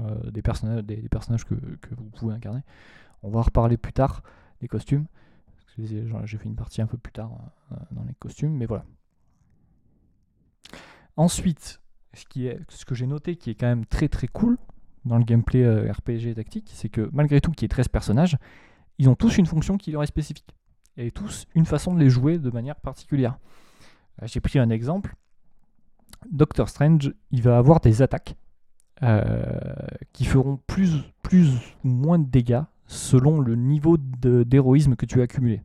euh, 0.01 0.31
des, 0.31 0.43
personnages, 0.43 1.45
que, 1.45 1.55
vous 1.97 2.11
pouvez 2.11 2.35
incarner. 2.35 2.61
On 3.23 3.31
va 3.31 3.39
en 3.39 3.43
reparler 3.43 3.77
plus 3.77 3.93
tard 3.93 4.23
des 4.61 4.69
costumes. 4.69 5.07
J'ai 5.79 6.39
fait 6.39 6.49
une 6.49 6.57
partie 6.57 6.81
un 6.81 6.87
peu 6.87 6.99
plus 6.99 7.13
tard 7.13 7.31
euh, 7.73 7.77
dans 7.91 8.05
les 8.05 8.15
costumes, 8.15 8.55
mais 8.55 8.67
voilà. 8.67 8.85
Ensuite, 11.17 11.81
ce, 12.15 12.85
que 12.85 12.95
j'ai 12.95 13.07
noté 13.07 13.37
qui 13.37 13.51
est 13.51 13.55
quand 13.55 13.67
même 13.67 13.87
très 13.87 14.09
très 14.09 14.27
cool 14.27 14.59
dans 15.05 15.19
le 15.19 15.25
gameplay 15.25 15.65
euh, 15.65 15.91
RPG 15.91 16.35
tactique, 16.35 16.71
c'est 16.75 16.89
que 16.89 17.09
malgré 17.13 17.41
tout 17.41 17.51
qu'il 17.53 17.63
y 17.63 17.67
ait 17.67 17.69
13 17.69 17.89
personnages, 17.89 18.37
ils 18.99 19.09
ont 19.09 19.15
tous 19.15 19.39
une 19.39 19.47
fonction 19.47 19.79
qui 19.79 19.93
leur 19.93 20.03
est 20.03 20.07
spécifique. 20.07 20.55
Et 20.99 21.11
tous 21.11 21.47
une 21.55 21.67
façon 21.67 21.95
de 21.95 22.01
les 22.01 22.09
jouer 22.09 22.39
de 22.39 22.51
manière 22.51 22.77
particulière. 22.77 23.39
J'ai 24.23 24.41
pris 24.41 24.59
un 24.59 24.71
exemple. 24.71 25.15
Doctor 26.31 26.71
Strange, 26.71 27.13
il 27.31 27.43
va 27.43 27.59
avoir 27.59 27.81
des 27.81 28.01
attaques 28.01 28.35
qui 30.13 30.25
feront 30.25 30.59
plus, 30.67 31.03
plus 31.23 31.55
ou 31.85 31.89
moins 31.89 32.19
de 32.19 32.27
dégâts 32.29 32.63
selon 32.87 33.41
le 33.41 33.57
niveau 33.57 33.97
d'héroïsme 33.99 34.97
que 34.97 35.07
tu 35.07 35.21
as 35.21 35.25
accumulé. 35.25 35.63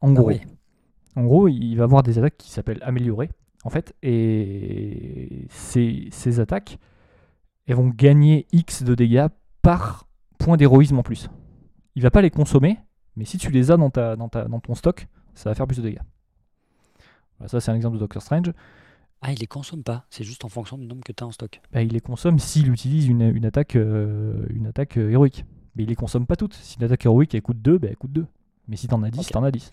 En 0.00 0.14
Ah 0.16 0.22
gros, 0.22 0.28
oui. 0.28 0.40
en 1.16 1.24
gros, 1.24 1.48
il 1.48 1.74
va 1.74 1.84
avoir 1.84 2.02
des 2.02 2.18
attaques 2.18 2.38
qui 2.38 2.50
s'appellent 2.50 2.82
améliorées, 2.82 3.30
en 3.64 3.70
fait, 3.70 3.94
et 4.02 5.46
ces, 5.50 6.08
ces 6.10 6.40
attaques, 6.40 6.78
elles 7.66 7.76
vont 7.76 7.88
gagner 7.88 8.46
X 8.52 8.82
de 8.82 8.94
dégâts 8.94 9.28
par 9.62 10.06
point 10.38 10.56
d'héroïsme 10.56 10.98
en 10.98 11.02
plus. 11.02 11.28
Il 11.94 12.02
va 12.02 12.10
pas 12.10 12.22
les 12.22 12.30
consommer, 12.30 12.78
mais 13.16 13.26
si 13.26 13.36
tu 13.36 13.50
les 13.50 13.70
as 13.70 13.76
dans, 13.76 13.90
ta, 13.90 14.16
dans, 14.16 14.30
ta, 14.30 14.46
dans 14.46 14.60
ton 14.60 14.74
stock, 14.74 15.06
ça 15.34 15.50
va 15.50 15.54
faire 15.54 15.66
plus 15.66 15.76
de 15.76 15.82
dégâts. 15.82 16.00
Voilà, 17.38 17.48
ça, 17.48 17.60
c'est 17.60 17.70
un 17.70 17.74
exemple 17.74 17.96
de 17.96 18.00
Doctor 18.00 18.22
Strange. 18.22 18.52
Ah, 19.22 19.32
il 19.32 19.38
les 19.38 19.46
consomme 19.46 19.82
pas. 19.82 20.06
C'est 20.10 20.24
juste 20.24 20.44
en 20.44 20.48
fonction 20.48 20.78
du 20.78 20.86
nombre 20.86 21.04
que 21.04 21.12
tu 21.12 21.22
as 21.22 21.26
en 21.26 21.30
stock. 21.30 21.60
Bah, 21.72 21.82
il 21.82 21.92
les 21.92 22.00
consomme 22.00 22.38
s'il 22.38 22.72
utilise 22.72 23.06
une, 23.06 23.22
une 23.22 23.44
attaque, 23.44 23.76
euh, 23.76 24.46
une 24.50 24.66
attaque 24.66 24.96
euh, 24.96 25.10
héroïque. 25.10 25.44
Mais 25.76 25.82
il 25.82 25.88
les 25.88 25.94
consomme 25.96 26.26
pas 26.26 26.36
toutes. 26.36 26.54
Si 26.54 26.78
une 26.78 26.84
attaque 26.84 27.04
héroïque 27.04 27.34
elle 27.34 27.42
coûte 27.42 27.60
2, 27.60 27.78
bah, 27.78 27.88
elle 27.90 27.96
coûte 27.96 28.12
2. 28.12 28.26
Mais 28.68 28.76
si 28.76 28.88
t'en 28.88 29.02
as 29.02 29.10
10, 29.10 29.20
Ok. 29.20 29.32
t'en 29.32 29.44
as 29.44 29.50
10. 29.50 29.70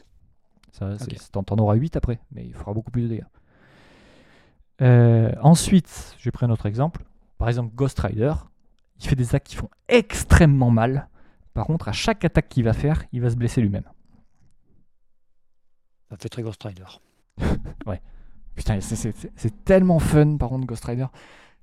Ça. 0.72 0.96
T'en 1.32 1.56
auras 1.58 1.76
8 1.76 1.96
après, 1.96 2.20
mais 2.32 2.46
il 2.46 2.54
fera 2.54 2.74
beaucoup 2.74 2.92
plus 2.92 3.04
de 3.04 3.08
dégâts. 3.08 3.24
Euh, 4.82 5.32
ensuite, 5.42 6.16
j'ai 6.20 6.30
pris 6.32 6.46
un 6.46 6.50
autre 6.50 6.66
exemple. 6.66 7.04
Par 7.38 7.48
exemple, 7.48 7.74
Ghost 7.74 8.00
Rider. 8.00 8.34
Il 9.00 9.08
fait 9.08 9.16
des 9.16 9.28
attaques 9.30 9.46
qui 9.46 9.56
font 9.56 9.70
extrêmement 9.88 10.72
mal. 10.72 11.08
Par 11.54 11.66
contre, 11.66 11.88
à 11.88 11.92
chaque 11.94 12.26
attaque 12.26 12.50
qu'il 12.50 12.64
va 12.64 12.74
faire, 12.74 13.04
il 13.12 13.22
va 13.22 13.30
se 13.30 13.36
blesser 13.36 13.62
lui-même. 13.62 13.86
Ça 16.10 16.18
fait 16.18 16.30
très 16.30 16.42
Ghost 16.44 16.62
Rider. 16.64 16.86
Putain, 18.58 18.82
c'est- 18.82 19.64
tellement 19.64 20.00
fun 20.00 20.36
par 20.38 20.50
contre 20.50 20.66
Ghost 20.68 20.84
Rider. 20.86 21.06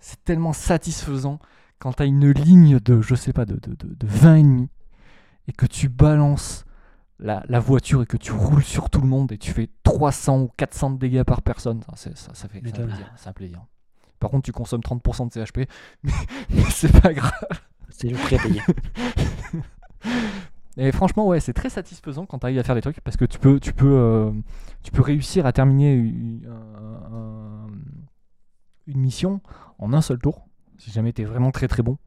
C'est 0.01 0.23
tellement 0.25 0.53
satisfaisant 0.55 1.39
quand 1.79 1.93
t'as 1.95 2.07
une 2.07 2.31
ligne 2.31 2.79
de, 2.79 3.03
je 3.03 3.15
sais 3.15 3.33
pas, 3.35 3.45
de, 3.45 3.55
de, 3.57 3.75
de, 3.75 3.95
de 3.95 4.07
20 4.07 4.37
ennemis 4.37 4.69
et 5.49 5.53
que 5.53 5.67
tu 5.67 5.89
balances 5.91 6.65
la, 7.19 7.43
la 7.49 7.61
voiture 7.61 8.03
et 8.03 8.07
que 8.07 8.17
tu 8.17 8.33
roules 8.33 8.63
sur 8.65 8.89
tout 8.91 9.01
le 9.01 9.07
monde 9.09 9.33
et 9.33 9.39
tu 9.39 9.51
fais 9.53 9.69
300 9.83 10.41
ou 10.41 10.51
400 10.57 10.93
de 10.93 10.99
dégâts 10.99 11.23
par 11.25 11.43
personne. 11.43 11.83
Ça, 11.83 11.93
c'est- 11.97 12.17
ça, 12.17 12.33
ça 12.35 12.49
fait 12.49 12.61
c'est 12.65 12.79
un 12.81 12.87
plaisir, 12.87 13.13
c'est 13.17 13.29
un 13.29 13.33
plaisir. 13.33 13.65
Par 14.21 14.31
contre, 14.31 14.45
tu 14.45 14.53
consommes 14.53 14.81
30% 14.83 15.27
de 15.27 15.33
CHP, 15.33 15.69
mais, 16.05 16.13
mais 16.51 16.63
c'est 16.71 17.01
pas 17.03 17.13
grave. 17.13 17.33
C'est 17.91 18.09
le 18.09 18.17
prix 18.17 18.37
à 18.37 18.39
payer. 18.39 18.63
Et 20.77 20.91
franchement, 20.91 21.27
ouais, 21.29 21.39
c'est 21.41 21.53
très 21.53 21.71
satisfaisant 21.71 22.27
quand 22.27 22.41
tu 22.41 22.47
arrives 22.47 22.59
à 22.59 22.65
faire 22.65 22.75
des 22.75 22.81
trucs 22.81 23.01
parce 23.01 23.17
que 23.17 23.25
tu 23.25 23.39
peux, 23.39 23.61
tu 23.61 23.73
peux, 23.73 23.87
euh, 23.93 24.33
tu 24.85 24.93
peux 24.93 25.03
réussir 25.03 25.47
à 25.47 25.53
terminer 25.55 25.95
une, 25.95 26.47
un- 26.47 27.15
un- 27.17 27.69
une 28.87 29.01
mission 29.01 29.41
en 29.79 29.93
un 29.93 30.03
seul 30.03 30.19
tour. 30.19 30.47
Si 30.79 30.91
jamais 30.91 31.13
tu 31.13 31.23
es 31.23 31.25
vraiment 31.25 31.51
très 31.53 31.69
très 31.69 31.83
bon, 31.83 31.99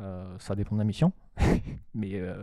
Euh, 0.00 0.38
ça 0.38 0.54
dépend 0.56 0.76
de 0.76 0.80
la 0.80 0.86
mission. 0.86 1.12
mais 1.94 2.14
euh, 2.20 2.42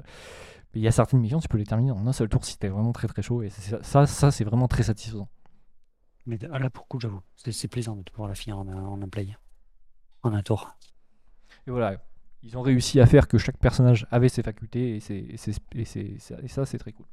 mais 0.73 0.81
il 0.81 0.83
y 0.83 0.87
a 0.87 0.91
certaines 0.91 1.19
missions, 1.21 1.39
tu 1.39 1.47
peux 1.47 1.57
les 1.57 1.65
terminer 1.65 1.91
en 1.91 2.05
un 2.07 2.13
seul 2.13 2.29
tour 2.29 2.45
si 2.45 2.57
tu 2.59 2.67
es 2.67 2.69
vraiment 2.69 2.93
très 2.93 3.07
très 3.07 3.23
chaud. 3.23 3.41
Et 3.43 3.49
ça, 3.49 4.05
ça, 4.07 4.31
c'est 4.31 4.43
vraiment 4.45 4.67
très 4.67 4.83
satisfaisant. 4.83 5.27
Mais 6.27 6.37
ah, 6.51 6.59
là, 6.59 6.69
pour 6.69 6.87
coup, 6.87 6.99
j'avoue, 6.99 7.21
c'est 7.35 7.67
plaisant 7.69 7.95
de 7.95 8.03
pouvoir 8.03 8.29
la 8.29 8.35
finir 8.35 8.59
en 8.59 8.67
un, 8.67 8.83
en 8.85 9.01
un 9.01 9.09
play. 9.09 9.35
En 10.23 10.33
un 10.33 10.43
tour. 10.43 10.75
Et 11.67 11.71
voilà, 11.71 11.97
ils 12.43 12.57
ont 12.57 12.61
réussi 12.63 12.99
à 12.99 13.07
faire 13.07 13.27
que 13.27 13.37
chaque 13.39 13.57
personnage 13.57 14.07
avait 14.11 14.29
ses 14.29 14.43
facultés 14.43 14.97
et, 14.97 15.13
et 15.13 15.35
et 15.75 15.81
et 16.43 16.47
ça, 16.49 16.65
c'est 16.65 16.77
très 16.79 16.93
cool. 16.93 17.05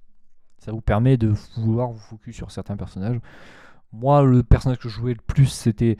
Ça 0.64 0.72
vous 0.72 0.80
permet 0.80 1.18
de 1.18 1.28
vouloir 1.58 1.90
vous 1.90 1.98
focus 1.98 2.34
sur 2.36 2.50
certains 2.50 2.76
personnages. 2.78 3.18
Moi, 3.92 4.22
le 4.24 4.42
personnage 4.42 4.78
que 4.78 4.88
je 4.88 4.94
jouais 4.94 5.12
le 5.12 5.20
plus, 5.20 5.44
c'était 5.46 5.98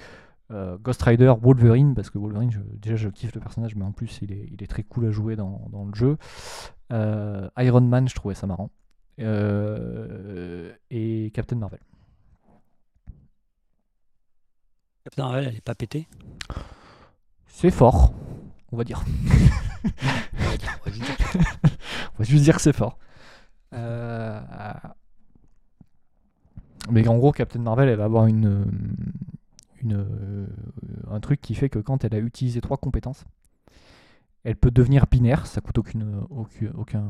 euh, 0.50 0.78
Ghost 0.78 1.02
Rider 1.02 1.34
Wolverine, 1.38 1.94
parce 1.94 2.08
que 2.08 2.16
Wolverine, 2.16 2.50
je- 2.50 2.60
déjà, 2.78 2.96
je 2.96 3.10
kiffe 3.10 3.34
le 3.34 3.42
personnage, 3.42 3.76
mais 3.76 3.84
en 3.84 3.92
plus, 3.92 4.20
il 4.22 4.32
est, 4.32 4.48
il 4.50 4.62
est 4.62 4.66
très 4.66 4.82
cool 4.82 5.04
à 5.06 5.10
jouer 5.10 5.36
dans, 5.36 5.68
dans 5.70 5.84
le 5.84 5.94
jeu. 5.94 6.16
Euh, 6.92 7.46
Iron 7.58 7.82
Man, 7.82 8.08
je 8.08 8.14
trouvais 8.14 8.34
ça 8.34 8.46
marrant. 8.46 8.70
Euh, 9.20 10.72
et 10.90 11.30
Captain 11.34 11.56
Marvel. 11.56 11.80
Captain 15.04 15.24
Marvel, 15.24 15.44
elle 15.48 15.56
est 15.56 15.60
pas 15.60 15.74
pétée? 15.74 16.08
C'est 17.46 17.70
fort, 17.70 18.14
on 18.72 18.78
va 18.78 18.84
dire. 18.84 19.04
Va 19.84 20.90
On 22.14 22.18
va 22.18 22.24
juste 22.24 22.44
dire 22.44 22.56
que 22.56 22.62
c'est 22.62 22.72
fort. 22.72 22.98
Euh, 23.75 24.41
Mais 26.91 27.07
en 27.09 27.16
gros, 27.16 27.33
Captain 27.33 27.61
Marvel, 27.61 27.89
elle 27.89 27.99
va 27.99 28.05
avoir 28.05 28.27
une, 28.27 28.47
euh, 28.47 28.64
une, 29.83 29.95
euh, 29.95 30.47
un 31.11 31.20
truc 31.20 31.41
qui 31.41 31.55
fait 31.55 31.68
que 31.68 31.79
quand 31.79 32.05
elle 32.05 32.14
a 32.14 32.18
utilisé 32.18 32.61
trois 32.61 32.77
compétences, 32.77 33.25
elle 34.45 34.57
peut 34.57 34.70
devenir 34.70 35.07
binaire. 35.11 35.47
Ça 35.47 35.61
coûte 35.61 35.79
aucune, 35.79 36.22
aucun, 36.31 36.70
aucun, 36.77 37.05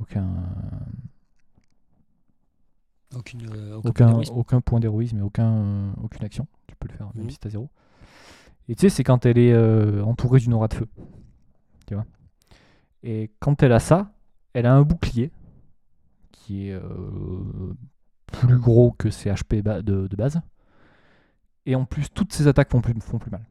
aucun, 0.00 0.26
Aucune, 3.16 3.42
euh, 3.54 3.76
aucun 3.84 4.12
aucun, 4.14 4.32
aucun 4.32 4.60
point 4.60 4.80
d'héroïsme 4.80 5.18
et 5.18 5.22
aucun, 5.22 5.52
euh, 5.52 5.90
aucune 6.02 6.24
action. 6.24 6.48
Tu 6.66 6.74
peux 6.74 6.88
le 6.88 6.94
faire 6.94 7.10
même 7.14 7.24
Mhm. 7.24 7.30
si 7.30 7.38
t'as 7.38 7.50
zéro. 7.50 7.68
Et 8.68 8.74
tu 8.74 8.80
sais, 8.80 8.88
c'est 8.88 9.04
quand 9.04 9.24
elle 9.26 9.38
est 9.38 9.52
euh, 9.52 10.02
entourée 10.02 10.40
d'une 10.40 10.54
aura 10.54 10.66
de 10.68 10.74
feu. 10.74 10.88
Tu 11.86 11.94
vois? 11.94 12.06
Et 13.04 13.30
quand 13.38 13.62
elle 13.62 13.72
a 13.72 13.78
ça, 13.78 14.10
elle 14.54 14.66
a 14.66 14.74
un 14.74 14.82
bouclier 14.82 15.30
qui 16.32 16.68
est 16.68 16.74
euh, 16.74 17.74
plus 18.26 18.58
gros 18.58 18.92
que 18.92 19.10
ses 19.10 19.30
HP 19.30 19.62
de, 19.62 20.06
de 20.08 20.16
base. 20.16 20.40
Et 21.66 21.74
en 21.74 21.84
plus, 21.84 22.08
toutes 22.10 22.32
ses 22.32 22.46
attaques 22.48 22.70
font 22.70 22.80
plus, 22.80 22.94
font 23.00 23.18
plus 23.18 23.30
mal. 23.30 23.44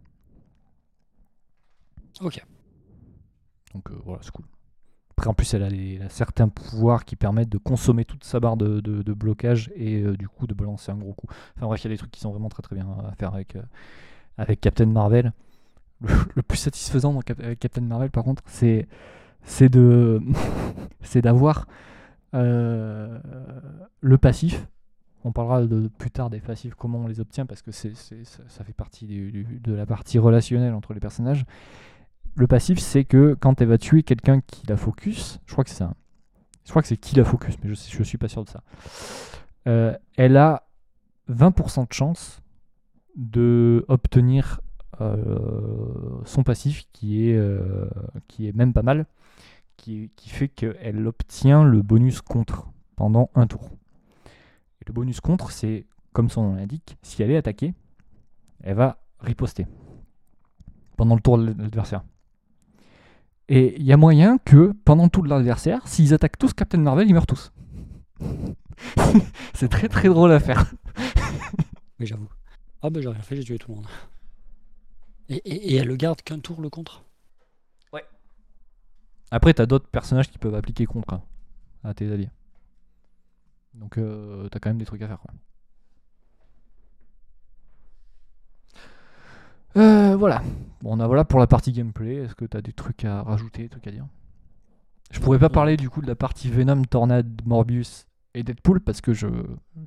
Ok. 2.21 2.43
Donc 3.73 3.89
euh, 3.91 3.95
voilà, 4.05 4.21
c'est 4.23 4.31
cool. 4.31 4.45
Après, 5.11 5.29
en 5.29 5.33
plus, 5.33 5.53
elle 5.53 5.63
a, 5.63 5.69
les- 5.69 5.95
elle 5.95 6.03
a 6.03 6.09
certains 6.09 6.49
pouvoirs 6.49 7.05
qui 7.05 7.15
permettent 7.15 7.49
de 7.49 7.57
consommer 7.57 8.05
toute 8.05 8.23
sa 8.23 8.39
barre 8.39 8.57
de, 8.57 8.79
de- 8.81 9.01
de 9.03 9.13
blocage 9.13 9.71
et 9.75 10.01
euh, 10.01 10.15
du 10.17 10.27
coup 10.27 10.47
de 10.47 10.53
balancer 10.53 10.91
un 10.91 10.95
gros 10.97 11.13
coup. 11.13 11.27
Enfin 11.55 11.67
bref, 11.67 11.81
il 11.81 11.85
y 11.85 11.87
a 11.87 11.93
des 11.93 11.97
trucs 11.97 12.11
qui 12.11 12.19
sont 12.19 12.31
vraiment 12.31 12.49
très 12.49 12.63
très 12.63 12.75
bien 12.75 12.87
à 13.07 13.13
faire 13.15 13.33
avec, 13.33 13.55
euh, 13.55 13.61
avec 14.37 14.61
Captain 14.61 14.85
Marvel. 14.87 15.31
Le, 16.01 16.09
le 16.35 16.43
plus 16.43 16.57
satisfaisant 16.57 17.13
dans 17.13 17.21
avec 17.39 17.59
Captain 17.59 17.81
Marvel, 17.81 18.11
par 18.11 18.23
contre, 18.23 18.43
c'est 18.47 18.87
c'est 19.43 19.69
de 19.69 20.21
c'est 21.01 21.21
d'avoir 21.21 21.67
euh, 22.33 23.19
le 24.01 24.17
passif. 24.17 24.67
On 25.25 25.31
parlera 25.31 25.61
de, 25.61 25.87
plus 25.87 26.11
tard 26.11 26.29
des 26.29 26.41
passifs, 26.41 26.73
comment 26.75 26.99
on 26.99 27.07
les 27.07 27.21
obtient, 27.21 27.45
parce 27.45 27.61
que 27.61 27.71
c'est, 27.71 27.93
ça, 27.95 28.63
fait 28.65 28.73
partie 28.73 29.07
de 29.07 29.73
la 29.73 29.85
partie 29.85 30.19
relationnelle 30.19 30.73
entre 30.73 30.93
les 30.93 30.99
personnages. 30.99 31.45
Le 32.35 32.45
passif, 32.45 32.79
c'est 32.79 33.05
que 33.05 33.37
quand 33.39 33.61
elle 33.61 33.69
va 33.69 33.77
tuer 33.77 34.03
quelqu'un 34.03 34.41
qui 34.41 34.67
la 34.67 34.75
focus, 34.75 35.39
je 35.45 35.53
crois 35.53 35.63
que 35.63 35.69
c'est 35.69 35.77
ça. 35.77 35.93
Je 36.65 36.71
crois 36.71 36.81
que 36.81 36.89
c'est 36.89 36.97
qui 36.97 37.15
la 37.15 37.23
focus, 37.23 37.55
mais 37.63 37.73
je, 37.73 37.75
je 37.75 38.03
suis 38.03 38.17
pas 38.17 38.27
sûr 38.27 38.43
de 38.43 38.49
ça. 38.49 38.63
Euh, 39.67 39.95
elle 40.17 40.35
a 40.35 40.67
20% 41.31 41.87
de 41.87 41.93
chance 41.93 42.41
de 43.15 43.85
obtenir 43.87 44.59
euh, 44.99 46.19
son 46.25 46.43
passif 46.43 46.83
qui 46.91 47.29
est, 47.29 47.41
qui 48.27 48.49
est 48.49 48.53
même 48.53 48.73
pas 48.73 48.83
mal, 48.83 49.05
qui, 49.78 50.11
fait 50.17 50.47
qu'elle 50.47 51.05
obtient 51.07 51.63
le 51.63 51.82
bonus 51.82 52.21
contre 52.21 52.67
pendant 52.95 53.30
un 53.36 53.47
tour. 53.47 53.69
Et 54.82 54.86
le 54.88 54.93
bonus 54.93 55.19
contre, 55.19 55.51
c'est, 55.51 55.86
comme 56.13 56.30
son 56.30 56.43
nom 56.43 56.55
l'indique, 56.55 56.97
si 57.01 57.21
elle 57.21 57.32
est 57.32 57.38
attaquée, 57.38 57.74
elle 58.61 58.76
va 58.76 58.97
riposter 59.19 59.67
pendant 60.97 61.15
le 61.15 61.21
tour 61.21 61.38
de 61.38 61.45
l'adversaire. 61.45 62.03
Et 63.49 63.76
il 63.78 63.84
y 63.86 63.91
a 63.91 63.97
moyen 63.97 64.38
que 64.38 64.74
pendant 64.86 65.09
tout 65.09 65.24
l'adversaire, 65.24 65.88
s'ils 65.88 66.13
attaquent 66.13 66.38
tous 66.38 66.53
Captain 66.53 66.78
Marvel, 66.78 67.07
ils 67.07 67.13
meurent 67.13 67.28
tous. 67.28 67.51
c'est 69.53 69.69
très 69.69 69.89
très 69.89 70.07
drôle 70.07 70.32
à 70.32 70.39
faire. 70.39 70.71
Mais 71.99 72.05
j'avoue. 72.05 72.30
Ah 72.82 72.89
bah 72.89 73.01
j'ai 73.01 73.09
rien 73.09 73.21
fait, 73.21 73.36
j'ai 73.36 73.43
tué 73.43 73.57
tout 73.57 73.71
le 73.71 73.78
monde. 73.78 73.88
Et, 75.30 75.76
elle 75.76 75.88
le 75.88 75.95
garde 75.95 76.21
qu'un 76.21 76.39
tour 76.39 76.61
le 76.61 76.69
contre? 76.69 77.03
Après, 79.34 79.51
t'as 79.51 79.65
d'autres 79.65 79.88
personnages 79.88 80.29
qui 80.29 80.38
peuvent 80.38 80.53
appliquer 80.53 80.86
contre 80.86 81.15
hein, 81.15 81.23
à 81.84 81.95
tes 81.95 82.11
alliés. 82.11 82.29
Donc 83.73 83.97
euh, 83.97 84.47
t'as 84.49 84.59
quand 84.59 84.69
même 84.69 84.77
des 84.77 84.86
trucs 84.86 85.01
à 85.01 85.07
faire. 85.07 85.19
Quoi. 85.19 85.31
Euh, 89.77 90.15
voilà. 90.15 90.43
Bon, 90.84 90.95
on 90.95 90.99
a 90.99 91.07
voilà 91.07 91.25
pour 91.25 91.39
la 91.39 91.47
partie 91.47 91.71
gameplay. 91.71 92.17
Est-ce 92.17 92.36
que 92.36 92.45
t'as 92.45 92.61
des 92.61 92.73
trucs 92.73 93.05
à 93.05 93.23
rajouter, 93.23 93.63
des 93.63 93.69
trucs 93.69 93.88
à 93.88 93.91
dire? 93.91 94.05
Je 95.09 95.19
pourrais 95.19 95.39
pas 95.39 95.49
parler 95.49 95.77
du 95.77 95.89
coup 95.89 96.03
de 96.03 96.07
la 96.07 96.15
partie 96.15 96.51
Venom, 96.51 96.84
Tornade, 96.84 97.41
Morbius 97.43 98.05
et 98.36 98.43
Deadpool 98.43 98.81
parce 98.81 99.01
que 99.01 99.13
je 99.15 99.27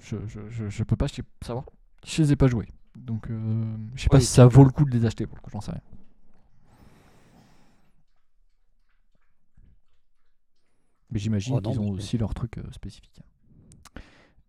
je, 0.01 0.17
je, 0.27 0.69
je, 0.69 0.83
peux 0.83 0.97
pas 0.97 1.07
savoir. 1.45 1.67
Je 2.05 2.21
les 2.21 2.33
ai 2.33 2.37
pas 2.37 2.49
joués. 2.49 2.67
Donc 2.97 3.31
euh, 3.31 3.65
je 3.95 4.03
sais 4.03 4.09
pas 4.09 4.19
si 4.19 4.27
ça 4.27 4.49
vaut 4.49 4.65
le 4.65 4.71
coup 4.71 4.85
de 4.85 4.91
les 4.91 5.07
acheter 5.07 5.25
pour 5.25 5.37
le 5.37 5.43
coup, 5.43 5.51
j'en 5.53 5.61
sais 5.61 5.71
rien. 5.71 5.83
Mais 11.11 11.19
j'imagine 11.19 11.57
oh, 11.57 11.61
qu'ils 11.61 11.81
ont 11.81 11.91
aussi 11.91 12.19
leurs 12.19 12.35
trucs 12.35 12.59
euh, 12.59 12.71
spécifiques. 12.73 13.23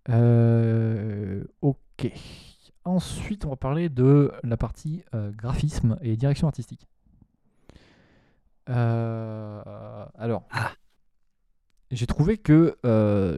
Euh, 0.09 1.43
ok. 1.61 2.11
Ensuite, 2.83 3.45
on 3.45 3.49
va 3.49 3.57
parler 3.57 3.89
de 3.89 4.31
la 4.43 4.57
partie 4.57 5.03
euh, 5.13 5.31
graphisme 5.31 5.97
et 6.01 6.15
direction 6.15 6.47
artistique. 6.47 6.87
Alors, 8.65 10.45
ah. 10.51 10.71
j'ai 11.91 12.07
trouvé 12.07 12.37
que 12.37 12.77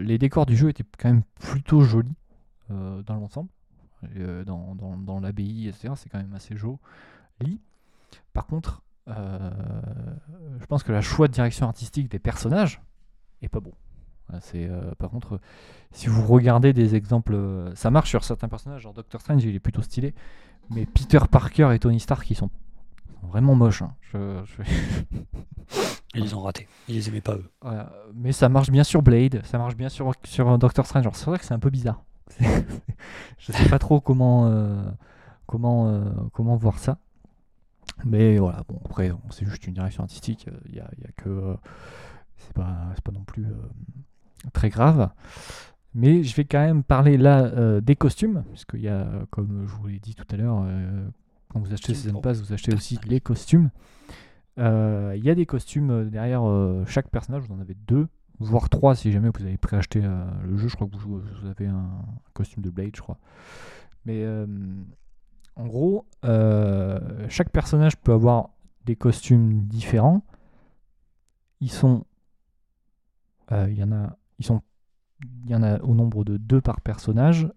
les 0.01 0.17
décors 0.17 0.45
du 0.45 0.55
jeu 0.55 0.69
étaient 0.69 0.85
quand 0.97 1.09
même 1.09 1.23
plutôt 1.39 1.81
jolis 1.81 2.15
dans 2.69 3.15
l'ensemble. 3.15 3.49
dans, 4.45 4.75
dans, 4.75 5.19
l'abbaye, 5.19 5.67
etc., 5.67 5.93
c'est 5.95 6.09
quand 6.09 6.17
même 6.17 6.33
assez 6.33 6.55
joli. 6.55 7.61
Par 8.33 8.47
contre, 8.47 8.81
je 9.07 10.65
pense 10.67 10.81
que 10.81 10.91
la 10.91 11.01
choix 11.01 11.27
de 11.27 11.33
direction 11.33 11.67
artistique 11.67 12.09
des 12.09 12.19
personnages 12.19 12.81
est 13.45 13.49
pas 13.49 13.59
bon. 13.59 13.73
C'est 14.41 14.67
euh, 14.69 14.93
par 14.97 15.09
contre, 15.09 15.39
si 15.91 16.07
vous 16.07 16.25
regardez 16.25 16.73
des 16.73 16.95
exemples, 16.95 17.33
euh, 17.33 17.73
ça 17.75 17.89
marche 17.89 18.09
sur 18.09 18.23
certains 18.23 18.47
personnages, 18.47 18.83
genre 18.83 18.93
Doctor 18.93 19.21
Strange, 19.21 19.43
il 19.43 19.55
est 19.55 19.59
plutôt 19.59 19.81
stylé, 19.81 20.13
mais 20.69 20.85
Peter 20.85 21.19
Parker 21.29 21.71
et 21.73 21.79
Tony 21.79 21.99
Stark, 21.99 22.29
ils 22.29 22.35
sont 22.35 22.51
vraiment 23.23 23.55
moches. 23.55 23.81
Hein. 23.81 23.93
Ils 26.15 26.23
les 26.23 26.33
ont 26.33 26.41
ratés. 26.41 26.67
Ils 26.87 26.95
les 26.95 27.07
aimaient 27.09 27.21
pas 27.21 27.35
eux. 27.35 27.45
mais 28.15 28.31
ça 28.31 28.49
marche 28.49 28.71
bien 28.71 28.83
sur 28.83 29.03
Blade, 29.03 29.45
ça 29.45 29.59
marche 29.59 29.75
bien 29.75 29.89
sur, 29.89 30.11
sur 30.23 30.57
Doctor 30.57 30.87
Strange. 30.87 31.07
C'est 31.13 31.25
vrai 31.27 31.37
que 31.37 31.45
c'est 31.45 31.53
un 31.53 31.59
peu 31.59 31.69
bizarre. 31.69 32.03
je 32.39 33.51
sais 33.51 33.69
pas 33.69 33.77
trop 33.77 34.01
comment, 34.01 34.47
euh, 34.47 34.81
comment, 35.45 36.03
comment 36.33 36.55
voir 36.55 36.79
ça. 36.79 36.97
Mais 38.05 38.39
voilà, 38.39 38.63
bon, 38.67 38.79
après, 38.85 39.11
c'est 39.29 39.45
juste 39.45 39.67
une 39.67 39.75
direction 39.75 40.01
artistique. 40.01 40.47
Il 40.65 40.75
y 40.75 40.79
a, 40.79 40.89
y 40.99 41.05
a, 41.05 41.11
que. 41.15 41.55
C'est 42.39 42.53
pas, 42.53 42.93
pas 43.03 43.11
non 43.11 43.23
plus 43.23 43.45
très 44.53 44.69
grave. 44.69 45.09
Mais 45.95 46.23
je 46.23 46.35
vais 46.35 46.45
quand 46.45 46.59
même 46.59 46.83
parler 46.83 47.17
là 47.17 47.45
euh, 47.45 47.81
des 47.81 47.95
costumes, 47.95 48.43
puisqu'il 48.51 48.81
y 48.81 48.87
a, 48.87 49.07
comme 49.31 49.65
je 49.67 49.75
vous 49.75 49.87
l'ai 49.87 49.99
dit 49.99 50.13
tout 50.13 50.27
à 50.29 50.37
l'heure, 50.37 50.63
euh, 50.65 51.07
quand 51.49 51.59
vous 51.59 51.73
achetez 51.73 51.95
Season 51.95 52.21
Pass, 52.21 52.39
vous 52.41 52.53
achetez 52.53 52.73
aussi 52.73 52.99
les 53.07 53.19
costumes. 53.19 53.71
Euh, 54.59 55.13
il 55.17 55.23
y 55.23 55.29
a 55.29 55.35
des 55.35 55.45
costumes 55.45 56.09
derrière 56.09 56.43
chaque 56.85 57.09
personnage, 57.09 57.43
vous 57.47 57.55
en 57.55 57.59
avez 57.59 57.75
deux, 57.87 58.07
voire 58.39 58.69
trois 58.69 58.95
si 58.95 59.11
jamais 59.11 59.29
vous 59.33 59.43
avez 59.43 59.57
préacheté 59.57 60.01
le 60.01 60.57
jeu. 60.57 60.67
Je 60.67 60.75
crois 60.75 60.87
que 60.87 60.95
vous, 60.97 61.21
avez 61.49 61.67
un 61.67 61.89
costume 62.33 62.61
de 62.61 62.69
Blade, 62.69 62.95
je 62.95 63.01
crois. 63.01 63.17
Mais 64.05 64.25
en 65.55 65.65
gros, 65.65 66.05
chaque 67.29 67.49
personnage 67.49 67.97
peut 67.97 68.13
avoir 68.13 68.49
des 68.85 68.95
costumes 68.95 69.63
différents. 69.63 70.23
Ils 71.61 71.71
sont. 71.71 72.05
Il 73.51 73.77
y 73.77 73.83
en 73.83 73.91
a 73.91 74.15
ils 74.39 74.45
sont, 74.45 74.61
il 75.43 75.51
y 75.51 75.55
en 75.55 75.63
a 75.63 75.79
au 75.81 75.93
nombre 75.93 76.23
de 76.23 76.37
deux 76.37 76.61
par 76.61 76.81
personnage, 76.81 77.47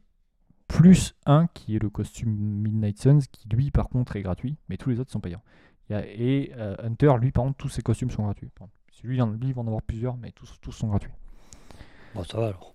plus 0.69 1.15
un 1.27 1.47
qui 1.47 1.77
est 1.77 1.83
le 1.83 1.91
costume 1.91 2.31
Midnight 2.31 3.01
Suns, 3.01 3.21
qui 3.31 3.49
lui 3.49 3.71
par 3.71 3.89
contre 3.89 4.17
est 4.17 4.23
gratuit, 4.23 4.57
mais 4.69 4.77
tous 4.77 4.91
les 4.91 5.01
autres 5.01 5.13
sont 5.13 5.21
payants. 5.21 5.43
et 5.91 6.53
euh, 6.57 6.77
Hunter, 6.83 7.15
lui 7.21 7.31
par 7.31 7.45
contre, 7.45 7.57
tous 7.57 7.69
ses 7.69 7.83
costumes 7.83 8.11
sont 8.11 8.25
gratuits. 8.25 8.51
Lui, 9.05 9.17
lui, 9.19 9.49
il 9.49 9.55
va 9.55 9.63
en 9.63 9.67
avoir 9.67 9.83
plusieurs, 9.83 10.17
mais 10.17 10.31
tous, 10.33 10.59
tous 10.61 10.73
sont 10.73 10.89
gratuits. 10.89 11.13
Bon, 12.15 12.23
ça 12.25 12.39
va 12.39 12.49
alors. 12.49 12.73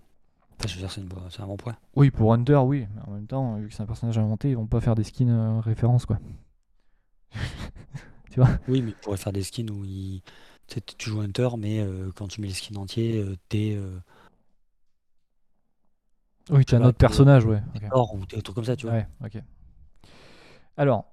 c'est, 0.66 1.42
un 1.42 1.48
bon 1.48 1.56
point. 1.56 1.78
Oui, 1.96 2.12
pour 2.12 2.34
Hunter, 2.34 2.58
oui. 2.58 2.86
Mais 2.94 3.02
en 3.08 3.12
même 3.12 3.28
temps, 3.28 3.56
vu 3.56 3.70
que 3.70 3.74
c'est 3.74 3.84
un 3.84 3.86
personnage 3.86 4.18
inventé, 4.18 4.50
ils 4.50 4.58
vont 4.58 4.68
pas 4.68 4.82
faire 4.82 4.96
des 4.96 5.06
skins 5.06 5.30
euh, 5.30 5.60
références, 5.62 6.06
quoi. 6.06 6.20
tu 8.32 8.42
vois? 8.42 8.50
Oui, 8.68 8.82
mais 8.82 8.90
ils 8.90 8.96
pourraient 8.96 9.16
faire 9.16 9.32
des 9.32 9.44
skins 9.44 9.70
où 9.70 9.86
ils 9.86 10.22
tu 10.68 11.10
joues 11.10 11.22
Hunter, 11.22 11.50
mais 11.58 11.80
euh, 11.80 12.12
quand 12.16 12.28
tu 12.28 12.42
mets 12.42 12.48
les 12.48 12.54
skins 12.54 12.78
entiers, 12.78 13.18
euh, 13.18 13.36
t'es. 13.50 13.76
Euh, 13.76 14.00
oui, 16.50 16.66
tu 16.66 16.76
as 16.76 16.80
un 16.80 16.84
autre 16.84 16.98
personnage, 16.98 17.46
ouais. 17.46 17.62
Or, 17.92 18.14
ou 18.14 18.26
des 18.26 18.42
trucs 18.42 18.56
comme 18.56 18.66
ça, 18.66 18.76
tu 18.76 18.86
vois. 18.86 18.96
Ouais, 18.96 19.08
ok. 19.24 19.42
Alors. 20.78 21.06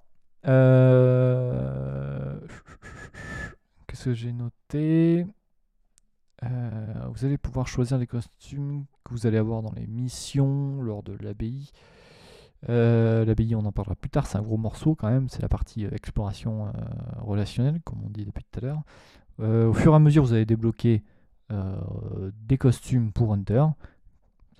Qu'est-ce 3.87 4.05
que 4.05 4.13
j'ai 4.13 4.31
noté? 4.33 5.25
Vous 6.41 7.25
allez 7.25 7.37
pouvoir 7.37 7.67
choisir 7.67 7.97
les 7.97 8.05
costumes 8.07 8.85
que 9.03 9.11
vous 9.11 9.25
allez 9.25 9.37
avoir 9.37 9.63
dans 9.63 9.71
les 9.71 9.87
missions 9.87 10.81
lors 10.81 11.01
de 11.01 11.13
l'abbaye. 11.13 11.71
l'abbaye, 12.67 13.55
on 13.55 13.65
en 13.65 13.71
parlera 13.71 13.95
plus 13.95 14.11
tard, 14.11 14.27
c'est 14.27 14.37
un 14.37 14.43
gros 14.43 14.57
morceau 14.57 14.93
quand 14.93 15.09
même, 15.09 15.27
c'est 15.29 15.41
la 15.41 15.49
partie 15.49 15.85
exploration 15.85 16.71
relationnelle, 17.17 17.81
comme 17.83 18.03
on 18.05 18.09
dit 18.09 18.25
depuis 18.25 18.43
tout 18.43 18.59
à 18.59 18.61
l'heure. 18.61 18.83
Euh, 19.39 19.67
au 19.67 19.73
fur 19.73 19.93
et 19.93 19.95
à 19.95 19.99
mesure, 19.99 20.23
vous 20.23 20.33
allez 20.33 20.45
débloquer 20.45 21.03
euh, 21.51 22.31
des 22.43 22.57
costumes 22.57 23.11
pour 23.11 23.33
Hunter. 23.33 23.65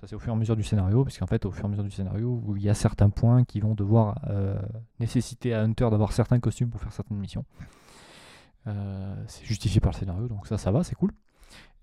Ça, 0.00 0.06
c'est 0.06 0.14
au 0.14 0.18
fur 0.18 0.32
et 0.32 0.36
à 0.36 0.38
mesure 0.38 0.56
du 0.56 0.62
scénario, 0.62 1.04
puisqu'en 1.04 1.26
fait, 1.26 1.46
au 1.46 1.50
fur 1.50 1.64
et 1.64 1.66
à 1.66 1.68
mesure 1.68 1.84
du 1.84 1.90
scénario, 1.90 2.42
il 2.56 2.62
y 2.62 2.68
a 2.68 2.74
certains 2.74 3.08
points 3.08 3.44
qui 3.44 3.60
vont 3.60 3.74
devoir 3.74 4.20
euh, 4.28 4.60
nécessiter 5.00 5.54
à 5.54 5.62
Hunter 5.62 5.88
d'avoir 5.90 6.12
certains 6.12 6.38
costumes 6.38 6.68
pour 6.68 6.80
faire 6.80 6.92
certaines 6.92 7.18
missions. 7.18 7.44
c'est 9.26 9.44
justifié 9.44 9.80
par 9.80 9.92
le 9.92 9.96
scénario, 9.96 10.28
donc 10.28 10.46
ça, 10.46 10.58
ça 10.58 10.70
va, 10.70 10.84
c'est 10.84 10.96
cool. 10.96 11.12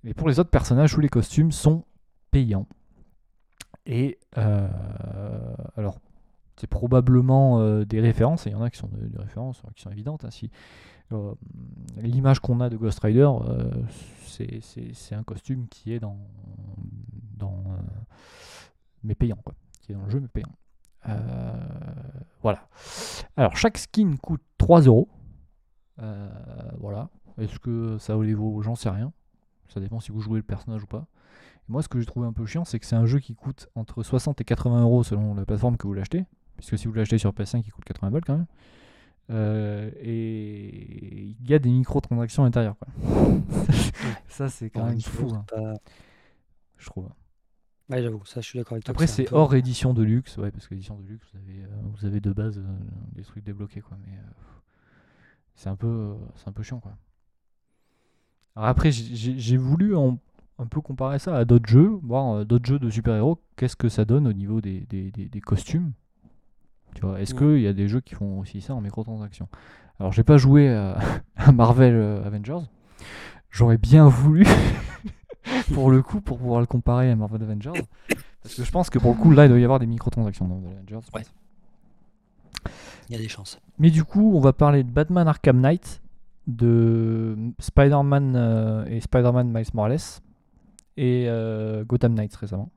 Mais 0.04 0.14
pour 0.14 0.28
les 0.28 0.40
autres 0.40 0.52
personnages, 0.52 0.94
tous 0.94 1.00
les 1.00 1.10
costumes 1.10 1.52
sont 1.52 1.86
payants. 2.30 2.68
Et 3.86 4.20
alors, 4.36 6.00
c'est 6.58 6.68
probablement 6.68 7.84
des 7.84 8.00
références, 8.00 8.46
et 8.46 8.52
il 8.52 8.54
y 8.54 8.56
en 8.56 8.62
a 8.62 8.70
qui 8.70 8.78
sont 8.78 8.90
des, 8.90 9.18
références 9.18 9.64
qui 9.76 9.82
sont 9.82 9.90
évidentes. 9.90 10.24
Hein, 10.26 10.30
l'image 11.98 12.40
qu'on 12.40 12.60
a 12.60 12.70
de 12.70 12.78
Ghost 12.78 13.00
Rider, 13.00 13.30
euh, 13.48 13.72
c'est 14.26 15.16
un 15.16 15.24
costume 15.24 15.68
qui 15.68 15.94
est 15.94 16.00
dans, 16.00 16.18
dans 17.38 17.64
euh, 17.68 17.82
mais 19.04 19.16
payant 19.16 19.38
quoi, 19.44 19.54
qui 19.82 19.92
est 19.92 19.96
dans 19.96 20.04
le 20.04 20.10
jeu 20.10 20.20
mais 20.20 20.28
payant. 20.28 20.52
voilà. 22.42 22.68
Alors 23.38 23.58
chaque 23.58 23.78
skin 23.78 24.16
coûte 24.22 24.42
3 24.58 24.82
euros. 24.82 25.10
Voilà. 26.80 27.10
Est-ce 27.38 27.60
que 27.60 27.98
ça 27.98 28.16
les 28.18 28.34
vaut 28.34 28.62
J'en 28.62 28.76
sais 28.76 28.90
rien. 28.90 29.12
Ça 29.68 29.80
dépend 29.80 30.00
si 30.00 30.12
vous 30.12 30.20
jouez 30.20 30.38
le 30.38 30.44
personnage 30.44 30.84
ou 30.84 30.88
pas. 30.88 31.08
moi, 31.68 31.82
ce 31.82 31.88
que 31.88 32.00
j'ai 32.00 32.06
trouvé 32.06 32.28
un 32.28 32.34
peu 32.34 32.46
chiant, 32.46 32.64
c'est 32.64 32.80
que 32.80 32.86
c'est 32.86 32.96
un 32.96 33.06
jeu 33.06 33.20
qui 33.20 33.34
coûte 33.34 33.70
entre 33.76 34.04
60 34.04 34.40
et 34.42 34.44
80 34.44 34.82
euros 34.82 35.04
selon 35.04 35.34
la 35.34 35.46
plateforme 35.46 35.78
que 35.78 35.88
vous 35.88 35.94
l'achetez. 35.94 36.26
Puisque 36.58 36.78
si 36.78 36.88
vous 36.88 36.94
l'achetez 36.94 37.18
sur 37.18 37.32
PS5, 37.32 37.64
il 37.66 37.72
coûte 37.72 37.86
80 37.86 38.12
balles 38.12 38.26
quand 38.26 38.38
même. 38.38 38.46
Euh, 39.30 39.90
et 40.02 41.36
il 41.40 41.50
y 41.50 41.54
a 41.54 41.60
des 41.60 41.70
microtransactions 41.72 42.44
à 42.44 42.48
l'intérieur. 42.48 42.76
ça, 44.28 44.50
c'est 44.50 44.70
quand 44.70 44.86
même 44.86 45.02
fou. 45.02 45.32
Hein. 45.34 45.74
Je 46.78 46.86
trouve. 46.86 47.10
Ouais, 47.90 48.02
j'avoue, 48.02 48.24
ça, 48.26 48.42
je 48.42 48.48
suis 48.48 48.60
d'accord 48.60 48.74
avec 48.74 48.86
toi. 48.86 48.92
Après, 48.92 49.08
c'est 49.08 49.32
hors 49.34 49.56
édition 49.56 49.94
de 49.94 50.04
luxe, 50.04 50.38
ouais, 50.38 50.52
parce 50.52 50.68
que 50.68 50.74
édition 50.74 50.98
de 51.00 51.06
luxe, 51.06 51.28
vous 51.34 51.40
avez, 51.40 51.64
euh, 51.64 51.68
vous 51.94 52.06
avez 52.06 52.20
de 52.20 52.32
base 52.32 52.58
euh, 52.58 52.64
des 53.14 53.24
trucs 53.24 53.44
débloqués, 53.44 53.82
quoi. 53.82 53.98
Mais 54.06 54.18
c'est 55.56 55.70
un 55.70 55.76
peu, 55.76 56.16
c'est 56.36 56.48
un 56.48 56.54
peu 56.54 56.64
chiant, 56.64 56.80
quoi. 56.80 56.96
Alors 58.56 58.70
après, 58.70 58.92
j'ai 58.92 59.58
voulu 59.58 59.96
un 59.98 60.18
peu 60.70 60.80
comparer 60.80 61.18
ça 61.18 61.36
à 61.36 61.44
d'autres 61.44 61.68
jeux, 61.68 62.00
voir 62.04 62.46
d'autres 62.46 62.68
jeux 62.68 62.80
de 62.80 62.90
super-héros, 62.90 63.42
qu'est-ce 63.56 63.76
que 63.76 63.90
ça 63.90 64.06
donne 64.06 64.28
au 64.28 64.34
niveau 64.34 64.62
des, 64.62 64.82
des, 64.82 65.12
des 65.12 65.42
costumes? 65.42 65.92
Est-ce 67.18 67.34
qu'il 67.34 67.62
y 67.62 67.68
a 67.68 67.74
des 67.74 67.88
jeux 67.88 68.02
qui 68.02 68.16
font 68.16 68.40
aussi 68.40 68.62
ça 68.62 68.74
en 68.74 68.82
microtransactions 68.82 69.48
Alors, 70.00 70.12
j'ai 70.12 70.24
pas 70.24 70.38
joué 70.38 70.70
à, 71.38 71.52
Marvel 71.52 71.96
euh, 71.96 72.26
Avengers. 72.26 72.66
J'aurais 73.50 73.78
bien 73.78 74.08
voulu, 74.08 74.46
pour 75.74 75.92
le 75.92 76.02
coup, 76.02 76.22
pour 76.22 76.38
pouvoir 76.38 76.60
le 76.60 76.66
comparer 76.66 77.12
à 77.12 77.16
Marvel 77.16 77.44
Avengers. 77.44 77.84
Parce 78.42 78.56
que 78.56 78.64
je 78.64 78.72
pense 78.72 78.90
que 78.90 79.00
pour 79.00 79.12
le 79.12 79.18
coup, 79.18 79.32
là, 79.32 79.46
il 79.46 79.50
doit 79.50 79.60
y 79.60 79.64
avoir 79.64 79.80
des 79.80 79.86
microtransactions 79.86 80.48
dans 80.48 80.60
The 80.60 80.74
Avengers. 80.74 81.08
Ouais. 81.14 81.24
Il 83.10 83.16
y 83.16 83.20
a 83.20 83.22
des 83.22 83.30
chances. 83.30 83.60
Mais 83.80 83.90
du 83.90 84.04
coup, 84.04 84.34
on 84.36 84.40
va 84.40 84.54
parler 84.54 84.84
de 84.84 84.90
Batman 84.90 85.28
Arkham 85.28 85.60
Knight, 85.60 86.02
de 86.48 87.38
Spider-Man 87.60 88.34
euh, 88.36 88.86
et 88.86 89.00
Spider-Man 89.00 89.52
Miles 89.52 89.66
Morales, 89.74 90.00
et 90.98 91.26
euh, 91.28 91.84
Gotham 91.86 92.14
Knights 92.14 92.36
récemment. 92.36 92.70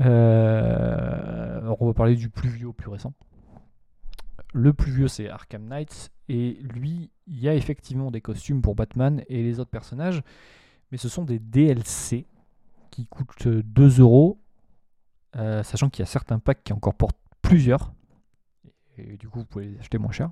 Euh, 0.00 1.74
on 1.78 1.86
va 1.86 1.94
parler 1.94 2.16
du 2.16 2.28
plus 2.28 2.48
vieux 2.48 2.72
plus 2.72 2.88
récent. 2.88 3.12
Le 4.54 4.72
plus 4.72 4.92
vieux, 4.92 5.08
c'est 5.08 5.28
Arkham 5.28 5.64
Knight, 5.64 6.10
et 6.28 6.58
lui, 6.62 7.10
il 7.26 7.40
y 7.40 7.48
a 7.48 7.54
effectivement 7.54 8.10
des 8.10 8.20
costumes 8.20 8.60
pour 8.60 8.74
Batman 8.74 9.22
et 9.28 9.42
les 9.42 9.60
autres 9.60 9.70
personnages, 9.70 10.22
mais 10.90 10.98
ce 10.98 11.08
sont 11.08 11.24
des 11.24 11.38
DLC 11.38 12.26
qui 12.90 13.06
coûtent 13.06 13.48
2 13.48 14.00
euros, 14.00 14.38
euh, 15.36 15.62
sachant 15.62 15.88
qu'il 15.88 16.00
y 16.00 16.02
a 16.02 16.06
certains 16.06 16.38
packs 16.38 16.62
qui 16.62 16.72
en 16.74 16.78
comportent 16.78 17.18
plusieurs. 17.40 17.94
Et 18.98 19.16
du 19.16 19.28
coup, 19.28 19.38
vous 19.38 19.46
pouvez 19.46 19.66
les 19.66 19.78
acheter 19.78 19.96
moins 19.96 20.12
cher. 20.12 20.30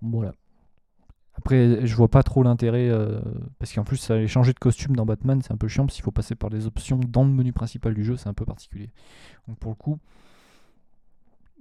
Voilà. 0.00 0.32
Après, 1.38 1.86
je 1.86 1.94
vois 1.94 2.08
pas 2.08 2.22
trop 2.22 2.42
l'intérêt, 2.42 2.88
euh, 2.88 3.20
parce 3.58 3.72
qu'en 3.72 3.84
plus, 3.84 4.10
aller 4.10 4.26
changer 4.26 4.52
de 4.52 4.58
costume 4.58 4.96
dans 4.96 5.04
Batman, 5.04 5.40
c'est 5.42 5.52
un 5.52 5.56
peu 5.56 5.68
chiant, 5.68 5.84
parce 5.84 5.94
qu'il 5.94 6.04
faut 6.04 6.10
passer 6.10 6.34
par 6.34 6.50
les 6.50 6.66
options 6.66 6.98
dans 6.98 7.24
le 7.24 7.30
menu 7.30 7.52
principal 7.52 7.94
du 7.94 8.04
jeu, 8.04 8.16
c'est 8.16 8.28
un 8.28 8.34
peu 8.34 8.44
particulier. 8.44 8.90
Donc 9.46 9.58
pour 9.58 9.70
le 9.70 9.76
coup, 9.76 9.98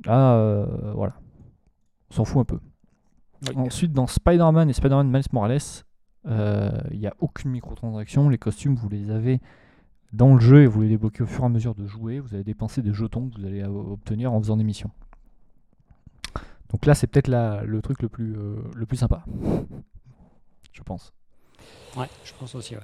là, 0.06 0.36
euh, 0.36 0.94
voilà. 0.94 1.14
On 2.10 2.14
s'en 2.14 2.26
fout 2.26 2.42
un 2.42 2.46
peu. 2.46 2.60
Ensuite, 3.56 3.92
dans 3.92 4.08
Spider-Man 4.08 4.70
et 4.70 4.74
Spider-Man 4.74 5.10
Miles 5.12 5.24
Morales, 5.34 5.60
euh, 6.28 6.72
il 6.92 7.00
n'y 7.00 7.08
a 7.08 7.14
aucune 7.20 7.52
microtransaction. 7.52 8.30
Les 8.30 8.38
costumes, 8.38 8.76
vous 8.76 8.90
les 8.90 9.12
avez 9.12 9.42
dans 10.14 10.34
le 10.34 10.40
jeu 10.40 10.64
et 10.64 10.68
vous 10.68 10.82
les 10.82 10.90
débloquez 10.90 11.24
au 11.24 11.28
fur 11.28 11.44
et 11.44 11.48
à 11.48 11.50
mesure 11.50 11.76
de 11.76 11.86
jouer. 11.86 12.20
Vous 12.20 12.34
allez 12.34 12.44
dépenser 12.44 12.82
des 12.82 12.94
jetons 12.94 13.30
que 13.30 13.40
vous 13.40 13.46
allez 13.46 13.64
obtenir 13.64 14.32
en 14.34 14.40
faisant 14.40 14.58
des 14.58 14.64
missions. 14.64 14.92
Donc 16.76 16.86
là, 16.88 16.94
c'est 16.94 17.08
peut-être 17.08 17.30
le 17.30 17.82
truc 17.82 18.02
le 18.02 18.10
plus, 18.10 18.36
euh, 18.36 18.58
le 18.76 18.86
plus 18.86 18.98
sympa. 18.98 19.24
Je 20.74 20.84
pense. 20.84 21.14
Ouais, 21.96 22.10
je 22.26 22.34
pense 22.38 22.54
aussi, 22.54 22.76
ouais. 22.76 22.82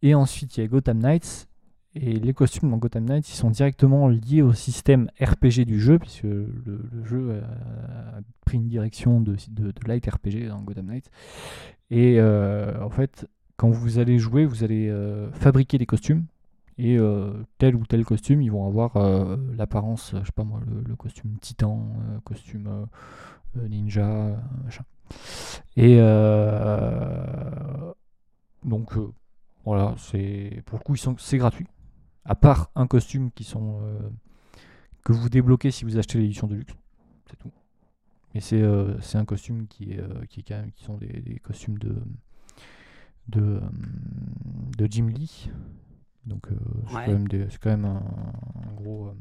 Et 0.00 0.14
ensuite, 0.14 0.56
il 0.56 0.60
y 0.60 0.62
a 0.62 0.68
Gotham 0.68 1.00
Knights. 1.00 1.48
Et 1.96 2.12
les 2.20 2.34
costumes 2.34 2.70
dans 2.70 2.76
Gotham 2.76 3.04
Knights, 3.04 3.28
ils 3.28 3.34
sont 3.34 3.50
directement 3.50 4.06
liés 4.06 4.42
au 4.42 4.52
système 4.52 5.08
RPG 5.20 5.64
du 5.66 5.80
jeu, 5.80 5.98
puisque 5.98 6.22
le, 6.22 6.52
le 6.64 7.04
jeu 7.04 7.42
a 7.42 8.20
pris 8.46 8.58
une 8.58 8.68
direction 8.68 9.20
de, 9.20 9.34
de, 9.50 9.72
de 9.72 9.88
light 9.88 10.06
RPG 10.06 10.46
dans 10.46 10.60
Gotham 10.60 10.86
Knights. 10.86 11.10
Et 11.90 12.20
euh, 12.20 12.80
en 12.80 12.90
fait, 12.90 13.28
quand 13.56 13.70
vous 13.70 13.98
allez 13.98 14.20
jouer, 14.20 14.44
vous 14.44 14.62
allez 14.62 14.88
euh, 14.88 15.32
fabriquer 15.32 15.78
des 15.78 15.86
costumes. 15.86 16.26
Et 16.84 16.98
euh, 16.98 17.44
tel 17.58 17.76
ou 17.76 17.86
tel 17.86 18.04
costume, 18.04 18.42
ils 18.42 18.50
vont 18.50 18.66
avoir 18.66 18.96
euh, 18.96 19.36
l'apparence, 19.56 20.16
je 20.18 20.26
sais 20.26 20.32
pas 20.32 20.42
moi, 20.42 20.60
le, 20.84 20.96
costume 20.96 21.38
titan, 21.38 21.92
euh, 22.10 22.18
costume 22.24 22.88
ninja, 23.54 24.36
machin. 24.64 24.82
Et 25.76 25.98
donc 28.64 28.94
voilà, 29.64 29.94
c'est 29.96 30.60
pour 30.66 30.76
le 30.76 30.82
coup, 30.82 30.96
c'est 30.96 31.38
gratuit. 31.38 31.68
À 32.24 32.34
part 32.34 32.72
un 32.74 32.88
costume 32.88 33.30
qui 33.30 33.44
sont 33.44 33.78
que 35.04 35.12
vous 35.12 35.28
débloquez 35.28 35.70
si 35.70 35.84
vous 35.84 35.98
achetez 35.98 36.18
l'édition 36.18 36.48
de 36.48 36.56
luxe, 36.56 36.74
c'est 37.30 37.38
tout. 37.38 37.52
Mais 38.34 38.40
c'est 38.40 39.18
un 39.18 39.24
costume 39.24 39.68
qui 39.68 39.92
est 39.92 40.26
qui 40.28 40.40
est 40.40 40.42
quand 40.42 40.56
même 40.56 40.72
qui 40.72 40.82
sont 40.82 40.96
des, 40.96 41.20
des 41.20 41.38
costumes 41.38 41.78
de 41.78 41.94
de 43.28 43.60
de 44.76 44.86
Jim 44.90 45.06
Lee. 45.06 45.48
Donc 46.26 46.50
euh, 46.50 46.56
c'est 46.88 46.94
Ouais. 46.96 47.06
quand 47.06 47.12
même 47.12 47.28
quand 47.60 47.70
un, 47.84 48.02
un 48.68 48.72
gros 48.74 49.08
euh, 49.08 49.14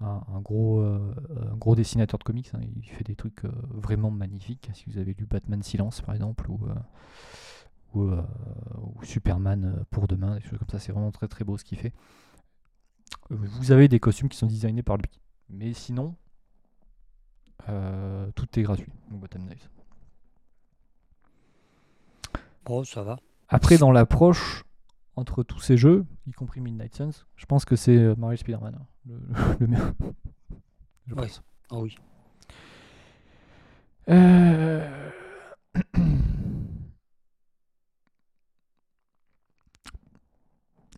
un, 0.00 0.22
un 0.34 0.40
gros 0.40 0.80
euh, 0.80 1.14
un 1.52 1.56
gros 1.56 1.74
dessinateur 1.74 2.18
de 2.18 2.24
comics. 2.24 2.50
hein. 2.54 2.60
Il 2.76 2.84
fait 2.88 3.04
des 3.04 3.16
trucs 3.16 3.44
vraiment 3.70 4.10
magnifiques. 4.10 4.70
Si 4.74 4.84
vous 4.90 4.98
avez 4.98 5.14
lu 5.14 5.24
Batman 5.26 5.62
Silence 5.62 6.00
par 6.02 6.14
exemple 6.14 6.50
ou 6.50 6.60
ou, 7.94 8.10
ou 8.10 9.04
Superman 9.04 9.84
pour 9.90 10.08
demain, 10.08 10.34
des 10.34 10.40
choses 10.42 10.58
comme 10.58 10.68
ça. 10.68 10.78
C'est 10.80 10.92
vraiment 10.92 11.12
très 11.12 11.28
très 11.28 11.44
beau 11.44 11.56
ce 11.56 11.64
qu'il 11.64 11.78
fait. 11.78 11.92
Vous 13.30 13.70
avez 13.72 13.86
des 13.88 14.00
costumes 14.00 14.28
qui 14.28 14.36
sont 14.36 14.46
designés 14.48 14.82
par 14.82 14.96
lui. 14.96 15.08
Mais 15.48 15.72
sinon, 15.72 16.16
euh, 17.68 18.30
tout 18.34 18.48
est 18.58 18.62
gratuit. 18.62 18.90
Gotham 19.12 19.44
Knights. 19.46 19.70
Oh, 22.66 22.84
ça 22.84 23.02
va. 23.02 23.18
Après, 23.48 23.78
dans 23.78 23.92
l'approche 23.92 24.64
entre 25.16 25.42
tous 25.42 25.60
ces 25.60 25.76
jeux, 25.76 26.04
y 26.26 26.32
compris 26.32 26.60
Midnight 26.60 26.94
Suns, 26.94 27.26
je 27.36 27.46
pense 27.46 27.64
que 27.64 27.76
c'est 27.76 27.96
euh, 27.96 28.14
Marvel 28.16 28.38
Spider-Man, 28.38 28.74
hein, 28.80 28.86
le, 29.06 29.20
le 29.60 29.66
meilleur. 29.66 29.92
Je 31.06 31.14
Ouais. 31.14 31.22
pense. 31.22 31.42
Oh 31.70 31.82
oui. 31.82 31.94
Euh, 34.08 35.10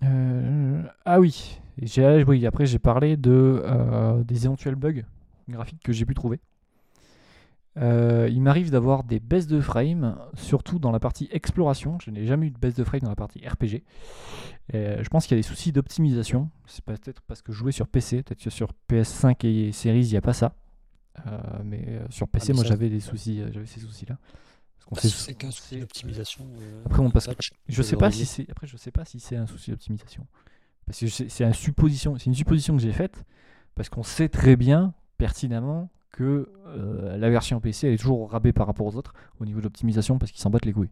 euh, 0.03 0.83
Ah 1.05 1.21
oui, 1.21 1.61
j'ai, 1.81 2.25
oui, 2.25 2.47
après 2.47 2.67
j'ai 2.67 2.79
parlé 2.79 3.17
de, 3.17 3.63
euh, 3.65 4.23
des 4.25 4.45
éventuels 4.47 4.75
bugs 4.75 5.03
graphiques 5.49 5.83
que 5.83 5.93
j'ai 5.93 6.05
pu 6.05 6.15
trouver. 6.15 6.41
Euh, 7.79 8.29
il 8.31 8.41
m'arrive 8.41 8.71
d'avoir 8.71 9.05
des 9.05 9.21
baisses 9.21 9.47
de 9.47 9.61
frame, 9.61 10.17
surtout 10.35 10.79
dans 10.79 10.91
la 10.93 10.99
partie 11.01 11.29
exploration. 11.31 11.99
Je 12.01 12.11
n'ai 12.11 12.25
jamais 12.25 12.47
eu 12.47 12.51
de 12.51 12.59
baisse 12.59 12.75
de 12.75 12.85
frame 12.85 13.01
dans 13.03 13.11
la 13.11 13.17
partie 13.17 13.47
RPG. 13.47 13.83
Euh, 14.75 15.03
je 15.03 15.09
pense 15.11 15.27
qu'il 15.27 15.37
y 15.37 15.39
a 15.39 15.43
des 15.43 15.47
soucis 15.47 15.73
d'optimisation. 15.73 16.49
C'est 16.67 16.85
peut-être 16.85 17.21
parce 17.23 17.43
que 17.43 17.53
je 17.53 17.59
jouais 17.59 17.73
sur 17.73 17.87
PC, 17.87 18.23
peut-être 18.23 18.43
que 18.43 18.51
sur 18.51 18.71
PS5 18.91 19.45
et 19.47 19.73
Series, 19.73 20.07
il 20.07 20.11
n'y 20.11 20.17
a 20.17 20.23
pas 20.23 20.33
ça. 20.33 20.55
Euh, 21.27 21.39
mais 21.65 22.01
sur 22.11 22.29
PC, 22.29 22.49
mais 22.53 22.57
moi 22.57 22.65
j'avais 22.65 22.89
des 22.91 23.01
soucis, 23.01 23.43
j'avais 23.53 23.67
ces 23.67 23.81
soucis-là. 23.81 24.17
Parce 24.91 25.03
sait- 25.03 25.09
c'est 25.09 25.35
qu'un 25.35 25.51
souci 25.51 25.79
d'optimisation. 25.81 26.47
euh, 26.61 26.83
Après, 26.87 27.01
on 27.01 27.11
passe- 27.11 27.27
je 27.69 27.83
sais 27.83 27.97
pas 27.97 28.11
si 28.13 28.25
c'est 28.27 28.51
après 28.51 28.67
je 28.69 28.77
sais 28.77 28.91
pas 28.93 29.05
si 29.05 29.19
c'est 29.19 29.35
un 29.37 29.47
souci 29.47 29.71
d'optimisation 29.73 30.25
parce 30.87 31.01
que 31.01 31.09
c'est 31.09 31.29
c'est 31.29 31.43
une 31.43 31.55
supposition 31.55 32.17
c'est 32.19 32.27
une 32.27 32.35
supposition 32.37 32.77
que 32.77 32.83
j'ai 32.83 32.93
faite 32.93 33.25
parce 33.75 33.89
qu'on 33.89 34.05
sait 34.05 34.29
très 34.29 34.55
bien 34.55 34.95
pertinemment 35.19 35.89
que 36.13 36.49
euh, 36.67 37.17
la 37.17 37.31
version 37.31 37.61
PC 37.61 37.89
elle 37.89 37.95
est 37.95 37.99
toujours 37.99 38.21
au 38.21 38.27
rabais 38.27 38.53
par 38.53 38.67
rapport 38.67 38.87
aux 38.87 38.97
autres 38.97 39.13
au 39.41 39.45
niveau 39.45 39.59
de 39.61 39.65
l'optimisation 39.65 40.19
parce 40.19 40.33
qu'ils 40.33 40.41
s'en 40.41 40.51
battent 40.51 40.65
les 40.65 40.73
couilles 40.73 40.91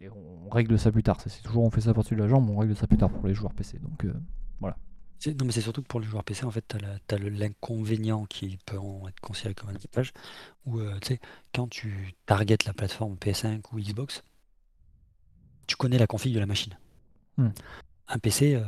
et 0.00 0.08
on 0.10 0.48
règle 0.50 0.78
ça 0.78 0.92
plus 0.92 1.02
tard 1.02 1.20
c'est 1.20 1.42
toujours 1.42 1.64
on 1.64 1.70
fait 1.70 1.80
ça 1.80 1.94
par-dessus 1.94 2.14
la 2.16 2.28
jambe 2.28 2.48
on 2.50 2.58
règle 2.58 2.76
ça 2.76 2.86
plus 2.86 2.98
tard 2.98 3.10
pour 3.10 3.26
les 3.26 3.34
joueurs 3.34 3.52
PC 3.54 3.78
donc 3.78 4.04
euh, 4.04 4.12
C'est- 5.18 5.32
Non, 5.40 5.46
mais 5.46 5.52
c'est 5.52 5.62
surtout 5.62 5.80
que 5.80 5.86
pour 5.88 5.98
les 5.98 6.06
joueurs 6.06 6.22
PC, 6.24 6.44
en 6.44 6.50
fait, 6.50 6.62
tu 7.08 7.14
as 7.14 7.18
l'inconvénient 7.18 8.26
qui 8.26 8.58
peut 8.66 8.76
en 8.78 9.08
être 9.08 9.18
considéré 9.20 9.54
comme 9.54 9.70
un 9.70 9.74
avantage, 9.74 10.12
où, 10.66 10.78
euh, 10.78 10.92
tu 11.00 11.14
sais, 11.14 11.20
quand 11.54 11.68
tu 11.70 12.14
targetes 12.26 12.66
la 12.66 12.74
plateforme 12.74 13.14
PS5 13.16 13.62
ou 13.72 13.78
Xbox, 13.80 14.22
tu 15.66 15.74
connais 15.76 15.96
la 15.98 16.06
config 16.06 16.34
de 16.34 16.38
la 16.38 16.44
machine. 16.44 16.74
Hmm. 17.38 17.48
Un 18.08 18.18
PC, 18.18 18.56
euh, 18.56 18.62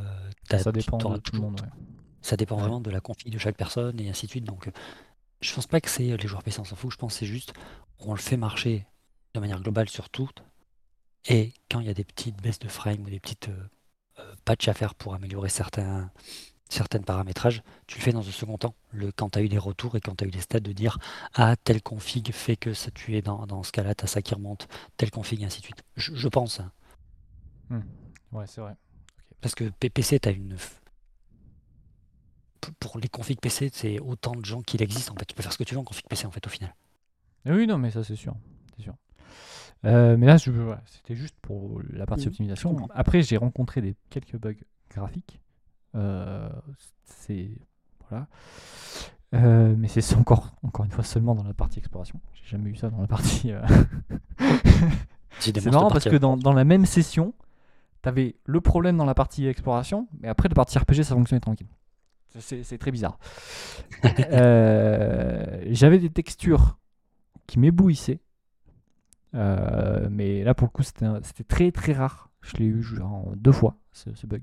t'as- 0.48 0.58
ça 0.58 0.72
dépend 0.72 0.96
de 0.96 1.18
tout 1.18 1.36
le 1.36 1.42
monde 1.42 1.60
ouais. 1.60 1.68
Ça 2.22 2.36
dépend 2.38 2.56
Ouais. 2.56 2.62
vraiment 2.62 2.80
de 2.80 2.90
la 2.90 3.00
config 3.00 3.30
de 3.30 3.38
chaque 3.38 3.56
personne 3.56 4.00
et 4.00 4.08
ainsi 4.08 4.24
de 4.24 4.30
suite. 4.30 4.44
Donc, 4.44 4.70
je 5.40 5.54
pense 5.54 5.66
pas 5.66 5.80
que 5.80 5.88
c'est 5.90 6.10
euh, 6.12 6.16
les 6.16 6.28
joueurs 6.28 6.42
PC, 6.42 6.60
on 6.60 6.64
s'en 6.64 6.76
fout. 6.76 6.90
Je 6.92 6.96
pense 6.96 7.14
que 7.14 7.18
c'est 7.20 7.26
juste, 7.26 7.52
on 7.98 8.12
le 8.12 8.18
fait 8.20 8.36
marcher 8.36 8.86
de 9.34 9.40
manière 9.40 9.60
globale 9.60 9.88
sur 9.88 10.08
tout. 10.10 10.28
Et 11.26 11.52
quand 11.70 11.80
il 11.80 11.86
y 11.86 11.90
a 11.90 11.94
des 11.94 12.04
petites 12.04 12.40
baisses 12.40 12.58
de 12.58 12.68
frame 12.68 13.00
ou 13.02 13.10
des 13.10 13.20
petites 13.20 13.48
euh, 13.48 13.68
euh, 14.20 14.34
patchs 14.44 14.68
à 14.68 14.74
faire 14.74 14.94
pour 14.94 15.14
améliorer 15.14 15.48
certains, 15.48 16.10
certains 16.68 17.00
paramétrages, 17.00 17.62
tu 17.86 17.98
le 17.98 18.02
fais 18.02 18.12
dans 18.12 18.26
un 18.26 18.32
second 18.32 18.58
temps. 18.58 18.74
Le, 18.92 19.12
quand 19.12 19.30
tu 19.30 19.38
as 19.38 19.42
eu 19.42 19.48
des 19.48 19.58
retours 19.58 19.96
et 19.96 20.00
quand 20.00 20.16
tu 20.16 20.24
as 20.24 20.26
eu 20.26 20.30
des 20.30 20.40
stats 20.40 20.60
de 20.60 20.72
dire 20.72 20.98
Ah, 21.34 21.56
telle 21.56 21.82
config 21.82 22.32
fait 22.32 22.56
que 22.56 22.72
ça, 22.74 22.90
tu 22.90 23.16
es 23.16 23.22
dans, 23.22 23.46
dans 23.46 23.62
ce 23.62 23.72
cas-là, 23.72 23.94
tu 23.94 24.04
as 24.04 24.08
ça 24.08 24.22
qui 24.22 24.34
remonte, 24.34 24.68
telle 24.96 25.10
config, 25.10 25.42
et 25.42 25.44
ainsi 25.44 25.60
de 25.60 25.64
suite. 25.66 25.82
Je, 25.96 26.14
je 26.14 26.28
pense. 26.28 26.60
hein. 26.60 26.72
ouais 28.32 28.46
c'est 28.46 28.60
vrai 28.60 28.74
Parce 29.40 29.54
que 29.54 29.64
PC, 29.88 30.20
tu 30.20 30.28
as 30.28 30.32
une. 30.32 30.56
Pour 32.80 32.98
les 32.98 33.08
configs 33.08 33.40
PC, 33.40 33.70
c'est 33.72 34.00
autant 34.00 34.32
de 34.32 34.44
gens 34.44 34.62
qu'il 34.62 34.82
existe. 34.82 35.10
En 35.10 35.14
fait, 35.14 35.24
tu 35.26 35.34
peux 35.34 35.42
faire 35.42 35.52
ce 35.52 35.58
que 35.58 35.64
tu 35.64 35.74
veux 35.74 35.80
en 35.80 35.84
config 35.84 36.06
PC, 36.08 36.26
en 36.26 36.30
fait, 36.30 36.46
au 36.46 36.50
final. 36.50 36.74
Ah 37.46 37.52
oui 37.52 37.66
non 37.66 37.78
mais 37.78 37.90
ça 37.90 38.04
c'est 38.04 38.16
sûr. 38.16 38.34
C'est 38.76 38.82
sûr. 38.82 38.94
Euh, 39.84 40.16
mais 40.16 40.26
là 40.26 40.36
voilà, 40.46 40.82
c'était 40.86 41.14
juste 41.14 41.36
pour 41.40 41.80
la 41.90 42.04
partie 42.04 42.26
optimisation. 42.26 42.88
après 42.94 43.22
j'ai 43.22 43.36
rencontré 43.36 43.80
des 43.80 43.94
quelques 44.10 44.36
bugs 44.36 44.54
graphiques. 44.90 45.40
Euh, 45.94 46.48
c'est 47.04 47.50
voilà. 48.08 48.26
Euh, 49.34 49.74
mais 49.76 49.88
c'est 49.88 50.16
encore 50.16 50.56
encore 50.62 50.84
une 50.84 50.90
fois 50.90 51.04
seulement 51.04 51.34
dans 51.34 51.44
la 51.44 51.54
partie 51.54 51.78
exploration. 51.78 52.20
J'ai 52.34 52.46
jamais 52.48 52.70
eu 52.70 52.76
ça 52.76 52.90
dans 52.90 53.00
la 53.00 53.06
partie 53.06 53.52
euh, 53.52 53.62
c'est 55.38 55.64
marrant 55.66 55.90
parce 55.90 56.08
que 56.08 56.16
dans, 56.16 56.36
dans 56.36 56.52
la 56.52 56.64
même 56.64 56.86
session 56.86 57.34
t'avais 58.02 58.36
le 58.44 58.60
problème 58.60 58.96
dans 58.96 59.04
la 59.04 59.14
partie 59.14 59.46
exploration 59.46 60.08
mais 60.20 60.28
après 60.28 60.48
la 60.48 60.54
partie 60.54 60.78
RPG 60.78 61.02
ça 61.02 61.14
fonctionnait 61.14 61.40
tranquille 61.40 61.68
C'est- 62.38 62.78
très 62.78 62.90
bizarre 62.90 63.18
Euh, 64.30 65.60
j'avais 65.70 65.98
des 65.98 66.10
textures 66.10 66.78
qui 67.46 67.58
m'éblouissaient 67.58 68.20
Euh, 69.34 70.08
mais 70.10 70.42
là 70.42 70.54
pour 70.54 70.66
le 70.66 70.70
coup 70.70 70.82
c'était 70.82 71.44
très 71.44 71.70
très 71.70 71.92
rare 71.92 72.30
je 72.40 72.56
l'ai 72.56 72.64
eu 72.64 72.82
genre 72.82 73.30
deux 73.36 73.52
fois 73.52 73.76
ce, 73.92 74.14
ce 74.14 74.26
bug 74.26 74.42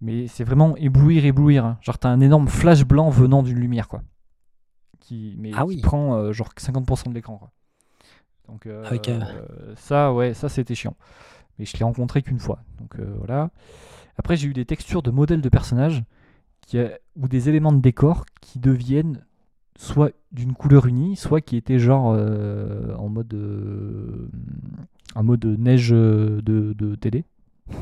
Mais 0.00 0.28
c'est 0.28 0.44
vraiment 0.44 0.76
éblouir, 0.76 1.24
éblouir. 1.24 1.64
hein. 1.64 1.78
Genre, 1.82 1.98
t'as 1.98 2.08
un 2.10 2.20
énorme 2.20 2.48
flash 2.48 2.84
blanc 2.84 3.08
venant 3.10 3.42
d'une 3.42 3.58
lumière, 3.58 3.88
quoi. 3.88 4.02
Qui, 5.00 5.34
mais 5.38 5.50
Ah 5.54 5.64
qui 5.64 5.80
prend 5.80 6.14
euh, 6.16 6.32
genre 6.32 6.50
50% 6.56 7.08
de 7.08 7.14
l'écran. 7.14 7.50
Donc, 8.46 8.66
euh, 8.66 8.84
ça, 9.76 10.12
ouais, 10.12 10.34
ça 10.34 10.48
c'était 10.50 10.74
chiant. 10.74 10.94
Mais 11.58 11.64
je 11.64 11.76
l'ai 11.78 11.84
rencontré 11.84 12.20
qu'une 12.22 12.38
fois. 12.38 12.62
Donc, 12.78 12.98
voilà. 13.18 13.50
Après, 14.18 14.36
j'ai 14.36 14.48
eu 14.48 14.52
des 14.52 14.66
textures 14.66 15.02
de 15.02 15.10
modèles 15.10 15.40
de 15.40 15.48
personnages 15.48 16.04
qui, 16.66 16.78
a- 16.78 16.98
ou 17.16 17.28
des 17.28 17.48
éléments 17.48 17.72
de 17.72 17.80
décor 17.80 18.26
qui 18.40 18.58
deviennent 18.58 19.24
soit 19.78 20.10
d'une 20.32 20.54
couleur 20.54 20.86
unie, 20.86 21.16
soit 21.16 21.40
qui 21.40 21.56
étaient 21.56 21.78
genre 21.78 22.12
euh, 22.16 22.94
en 22.96 23.08
mode 23.08 23.32
euh, 23.34 24.28
en 25.14 25.22
mode 25.22 25.44
neige 25.44 25.90
euh, 25.92 26.40
de, 26.42 26.72
de 26.74 26.94
télé. 26.94 27.24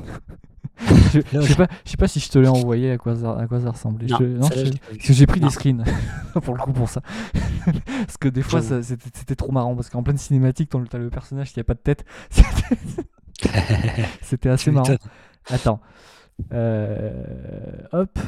je, 1.12 1.20
je 1.32 1.41
sais 1.43 1.55
pas, 1.55 1.68
je 1.85 1.91
sais 1.91 1.97
pas 1.97 2.09
si 2.09 2.18
je 2.20 2.28
te 2.28 2.39
l'ai 2.39 2.49
envoyé 2.49 2.91
à 2.91 2.99
quoi 2.99 3.14
ça, 3.16 3.37
à 3.39 3.47
quoi 3.47 3.61
ça 3.61 3.70
ressemblait. 3.70 4.07
Non, 4.09 4.18
Je- 4.18 4.24
non, 4.24 4.49
je- 4.55 4.70
parce 4.72 4.99
que 5.07 5.12
j'ai 5.12 5.26
pris 5.26 5.41
Non. 5.41 5.47
des 5.49 5.53
screens 5.53 5.85
pour 6.43 6.55
le 6.57 6.61
coup 6.62 6.72
pour 6.72 6.89
ça. 6.89 7.01
parce 7.87 8.16
que 8.18 8.28
des 8.28 8.43
fois 8.43 8.61
ça- 8.61 8.82
c'était 8.82 9.11
c'était 9.14 9.37
trop 9.37 9.53
marrant 9.53 9.74
parce 9.76 9.89
qu'en 9.91 10.03
pleine 10.03 10.18
cinématique 10.18 10.70
t'as 10.91 10.99
le- 10.99 11.11
personnage 11.11 11.53
qui 11.53 11.61
a 11.61 11.64
pas 11.64 11.74
de 11.74 11.78
tête. 11.80 12.05
C'était- 12.30 12.76
C'était 14.22 14.49
assez 14.49 14.70
marrant. 14.70 14.97
Attends. 15.51 15.80
Euh, 16.53 17.76
hop. 17.93 18.18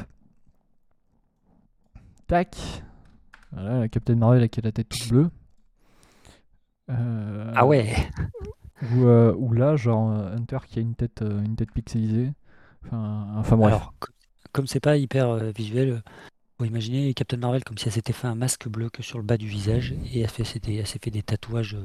Tac. 2.26 2.56
Voilà, 3.52 3.80
la 3.80 3.88
Captain 3.88 4.16
Marvel 4.16 4.38
avec 4.40 4.56
la 4.62 4.72
tête 4.72 4.88
toute 4.88 5.08
bleue. 5.08 5.30
Euh, 6.90 7.52
Ah 7.54 7.66
ouais. 7.66 7.94
Ou, 8.92 9.04
euh, 9.04 9.34
ou 9.36 9.52
là, 9.52 9.76
genre 9.76 10.10
euh, 10.10 10.34
Hunter 10.36 10.58
qui 10.66 10.78
a 10.78 10.82
une 10.82 10.94
tête, 10.94 11.22
une 11.22 11.56
tête 11.56 11.72
pixelisée. 11.72 12.32
Enfin, 12.84 13.26
enfin 13.36 13.56
bref. 13.56 13.74
Alors, 13.74 13.94
comme- 14.52 14.66
c'est 14.66 14.80
pas 14.80 14.96
hyper 14.96 15.36
visuel, 15.52 16.02
faut 16.58 16.64
imaginer 16.64 17.12
Captain 17.14 17.36
Marvel 17.36 17.62
comme 17.64 17.76
si 17.78 17.86
elle 17.86 17.92
s'était 17.92 18.12
fait 18.12 18.26
un 18.26 18.34
masque 18.34 18.68
bleu 18.68 18.88
que 18.90 19.02
sur 19.02 19.18
le 19.18 19.24
bas 19.24 19.36
du 19.36 19.46
visage 19.48 19.94
et 20.12 20.20
elle, 20.20 20.28
fait, 20.30 20.44
elle 20.68 20.86
s'est 20.86 20.98
fait 21.02 21.10
des 21.10 21.22
tatouages 21.22 21.76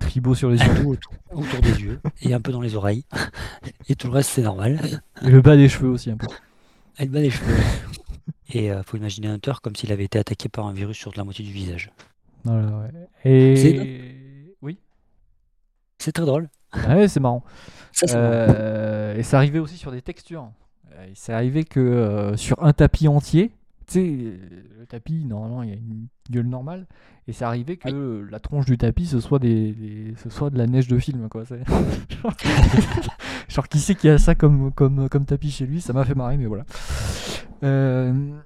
Tribaux 0.00 0.34
sur 0.34 0.50
les 0.50 0.58
yeux. 0.58 0.74
tout 0.74 0.88
autour, 0.90 1.12
autour 1.32 1.60
des 1.60 1.80
yeux 1.82 2.00
et 2.22 2.34
un 2.34 2.40
peu 2.40 2.52
dans 2.52 2.60
les 2.60 2.74
oreilles. 2.74 3.04
Et 3.88 3.94
tout 3.94 4.08
le 4.08 4.14
reste, 4.14 4.30
c'est 4.30 4.42
normal. 4.42 5.02
Et 5.22 5.30
le 5.30 5.40
bas 5.40 5.56
des 5.56 5.68
cheveux 5.68 5.88
aussi 5.90 6.10
un 6.10 6.16
peu. 6.16 6.26
Elle 6.98 7.08
bat 7.10 7.20
les 7.20 7.30
cheveux. 7.30 7.54
Et 8.50 8.70
euh, 8.70 8.82
faut 8.82 8.96
imaginer 8.96 9.28
Hunter 9.28 9.52
comme 9.62 9.76
s'il 9.76 9.92
avait 9.92 10.04
été 10.04 10.18
attaqué 10.18 10.48
par 10.48 10.66
un 10.66 10.72
virus 10.72 10.96
sur 10.96 11.12
la 11.16 11.24
moitié 11.24 11.44
du 11.44 11.52
visage. 11.52 11.90
Voilà, 12.44 12.66
ouais. 12.78 13.30
Et. 13.30 14.54
Oui. 14.62 14.78
C'est 15.98 16.12
très 16.12 16.24
drôle. 16.26 16.48
Ouais, 16.88 17.08
c'est 17.08 17.20
marrant. 17.20 17.44
Ça, 17.92 18.06
marrant. 18.06 18.18
Euh, 18.24 19.16
et 19.16 19.22
ça 19.22 19.36
arrivait 19.38 19.58
aussi 19.60 19.76
sur 19.76 19.92
des 19.92 20.02
textures. 20.02 20.50
Euh, 20.92 21.06
C'est 21.14 21.32
arrivé 21.32 21.64
que 21.64 21.80
euh, 21.80 22.36
sur 22.36 22.62
un 22.62 22.72
tapis 22.72 23.08
entier, 23.08 23.50
tu 23.86 23.92
sais, 23.94 24.00
euh, 24.06 24.36
le 24.80 24.86
tapis, 24.86 25.24
normalement, 25.24 25.62
il 25.62 25.68
y 25.70 25.72
a 25.72 25.76
une 25.76 26.06
gueule 26.30 26.46
normale. 26.46 26.86
Et 27.26 27.32
c'est 27.32 27.44
arrivé 27.46 27.78
que 27.78 28.26
la 28.30 28.38
tronche 28.40 28.66
du 28.66 28.76
tapis, 28.76 29.06
ce 29.06 29.18
soit, 29.20 29.38
des, 29.38 29.72
des- 29.72 30.14
ce 30.22 30.28
soit 30.28 30.50
de 30.50 30.58
la 30.58 30.66
neige 30.66 30.88
de 30.88 30.98
film. 30.98 31.28
Quoi. 31.30 31.44
Genre, 31.44 32.34
genre, 33.48 33.68
qui 33.68 33.78
sait 33.78 33.94
qu'il 33.94 34.10
y 34.10 34.12
a 34.12 34.18
ça 34.18 34.34
comme, 34.34 34.72
comme, 34.72 35.08
comme 35.08 35.24
tapis 35.24 35.50
chez 35.50 35.64
lui 35.66 35.80
Ça 35.80 35.92
m'a 35.94 36.04
fait 36.04 36.14
marrer, 36.14 36.36
mais 36.36 36.46
voilà. 36.46 36.64
Euh, 37.64 38.38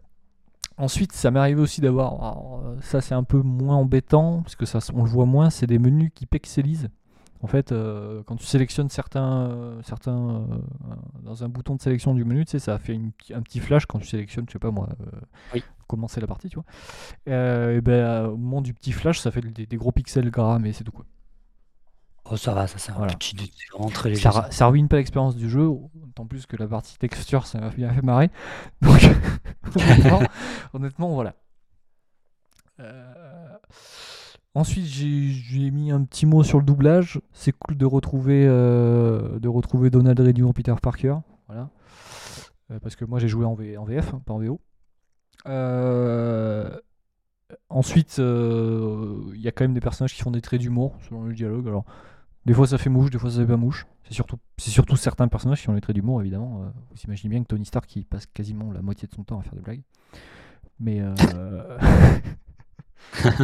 ensuite, 0.77 1.13
ça 1.13 1.31
m'est 1.31 1.41
arrivé 1.41 1.61
aussi 1.61 1.81
d'avoir. 1.81 2.61
euh, 2.65 2.77
Ça, 2.81 3.01
c'est 3.01 3.15
un 3.15 3.25
peu 3.25 3.41
moins 3.43 3.77
embêtant, 3.77 4.43
parce 4.43 4.57
que 4.57 4.65
ça, 4.67 4.79
on 4.95 5.03
le 5.05 5.09
voit 5.11 5.27
moins, 5.27 5.51
c'est 5.51 5.67
des 5.67 5.79
menus 5.79 6.11
qui 6.15 6.27
pixelisent. 6.27 6.89
En 7.41 7.47
fait, 7.47 7.71
euh, 7.71 8.23
quand 8.27 8.35
tu 8.35 8.45
sélectionnes 8.47 8.89
certains, 8.89 9.43
euh, 9.51 9.81
certains 9.85 10.19
euh, 10.19 10.45
dans 11.23 11.45
un 11.45 11.49
bouton 11.49 11.77
de 11.77 11.81
sélection 11.81 12.13
du 12.15 12.25
menu, 12.25 12.45
tu 12.45 12.51
sais, 12.53 12.59
ça 12.59 12.79
fait 12.79 12.95
une- 12.95 13.13
un 13.33 13.43
petit 13.43 13.61
flash 13.61 13.87
quand 13.87 14.01
tu 14.01 14.07
sélectionnes, 14.09 14.47
je 14.49 14.55
sais 14.55 14.59
pas 14.59 14.73
moi, 14.73 14.89
Oui. 15.55 15.63
commencer 15.87 16.21
la 16.21 16.27
partie, 16.27 16.49
tu 16.49 16.57
vois. 16.57 16.65
Et 17.27 17.81
ben, 17.81 18.27
au 18.27 18.37
moment 18.37 18.61
du 18.61 18.75
petit 18.75 18.91
flash, 18.91 19.21
ça 19.21 19.31
fait 19.31 19.41
des, 19.41 19.67
des 19.67 19.77
gros 19.77 19.93
pixels 19.93 20.31
gras, 20.33 20.59
mais 20.59 20.73
c'est 20.73 20.83
tout 20.83 20.91
quoi. 20.91 21.05
Oh, 22.31 22.37
ça 22.37 22.53
va, 22.53 22.67
ça 22.67 22.79
c'est 22.79 22.93
un 22.93 22.97
Voilà. 22.97 23.15
petit, 23.15 23.35
très 23.95 24.11
léger. 24.11 24.21
Ça, 24.23 24.49
ça. 24.51 24.67
ruine 24.67 24.89
pas 24.89 24.97
l'expérience 24.97 25.35
du 25.37 25.49
jeu, 25.49 25.71
tant 26.15 26.27
plus 26.27 26.45
que 26.47 26.57
la 26.57 26.67
partie 26.67 26.99
texture, 26.99 27.47
ça 27.47 27.59
m'a 27.59 27.71
bien 27.71 27.93
fait 27.93 28.03
marrer. 28.03 28.31
Donc, 28.83 29.01
honnêtement, 29.77 30.21
honnêtement, 30.75 31.15
voilà. 31.15 31.35
Euh, 32.81 33.57
Ensuite, 34.55 34.87
j'ai 34.87 35.71
mis 35.71 35.91
un 35.93 36.03
petit 36.05 36.27
mot 36.27 36.43
sur 36.43 36.59
le 36.59 36.65
doublage. 36.65 37.21
C'est 37.33 37.53
cool 37.53 37.77
de 37.77 37.87
retrouver, 37.87 38.45
euh, 38.47 39.39
de 39.39 39.49
retrouver 39.49 39.89
Donald 39.91 40.19
Renew 40.19 40.49
en 40.49 40.53
Peter 40.53 40.75
Parker. 40.83 41.15
Voilà. 41.47 41.71
Euh, 42.71 42.79
parce 42.81 42.97
que 42.97 43.05
moi, 43.05 43.19
j'ai 43.21 43.29
joué 43.29 43.45
en, 43.45 43.55
V- 43.55 43.77
en 43.77 43.85
VF, 43.85 44.15
hein, 44.15 44.23
pas 44.27 44.33
en 44.35 44.39
VO. 44.39 44.61
Euh, 45.47 46.71
Ensuite, 47.71 48.19
euh, 48.19 49.23
il 49.35 49.41
y 49.41 49.49
a 49.49 49.53
quand 49.53 49.65
même 49.65 49.75
des 49.75 49.81
personnages 49.81 50.15
qui 50.15 50.23
font 50.23 50.31
des 50.31 50.41
traits 50.43 50.61
d'humour 50.61 50.97
selon 51.09 51.25
le 51.25 51.35
dialogue. 51.35 51.67
Alors, 51.69 51.85
des 52.47 52.55
fois 52.55 52.67
ça 52.67 52.79
fait 52.79 52.91
mouche, 52.91 53.11
des 53.11 53.19
fois 53.19 53.31
ça 53.31 53.39
fait 53.39 53.47
pas 53.47 53.57
mouche. 53.57 53.87
C'est 54.05 54.15
surtout, 54.15 54.39
c'est 54.57 54.71
surtout 54.71 54.97
certains 54.97 55.29
personnages 55.29 55.61
qui 55.61 55.69
ont 55.69 55.75
les 55.75 55.81
traits 55.83 55.95
d'humour, 55.95 56.21
évidemment. 56.23 56.63
Euh, 56.63 56.69
vous 56.91 56.97
imaginez 57.05 57.29
bien 57.31 57.43
que 57.43 57.49
Tony 57.49 57.67
Stark 57.67 57.87
qui 57.87 58.05
passe 58.05 58.27
quasiment 58.27 58.73
la 58.73 58.81
moitié 58.81 59.07
de 59.07 59.15
son 59.15 59.23
temps 59.25 59.39
à 59.39 59.43
faire 59.43 59.55
des 59.55 59.61
blagues. 59.61 59.83
Mais 60.81 61.01
euh, 61.01 61.79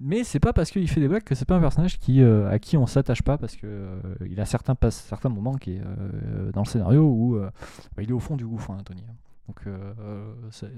mais 0.00 0.24
c'est 0.24 0.40
pas 0.40 0.52
parce 0.52 0.70
qu'il 0.70 0.88
fait 0.88 1.00
des 1.00 1.08
blagues 1.08 1.24
que 1.24 1.34
c'est 1.34 1.44
pas 1.44 1.56
un 1.56 1.60
personnage 1.60 1.98
qui, 1.98 2.22
euh, 2.22 2.48
à 2.50 2.58
qui 2.58 2.76
on 2.76 2.86
s'attache 2.86 3.22
pas 3.22 3.36
parce 3.38 3.56
que 3.56 3.66
euh, 3.66 4.00
il 4.28 4.40
a 4.40 4.44
certains 4.46 4.74
pas- 4.74 4.90
certains 4.90 5.28
moments 5.28 5.56
qui 5.56 5.74
est 5.74 5.82
euh, 5.84 6.50
dans 6.52 6.62
le 6.62 6.66
scénario 6.68 7.02
où 7.02 7.38
bah, 7.96 8.02
il 8.02 8.10
est 8.10 8.14
au 8.14 8.20
fond 8.20 8.36
du 8.36 8.46
gouffre, 8.46 8.70
hein, 8.70 8.78
Tony. 8.84 9.04
Donc 9.46 9.62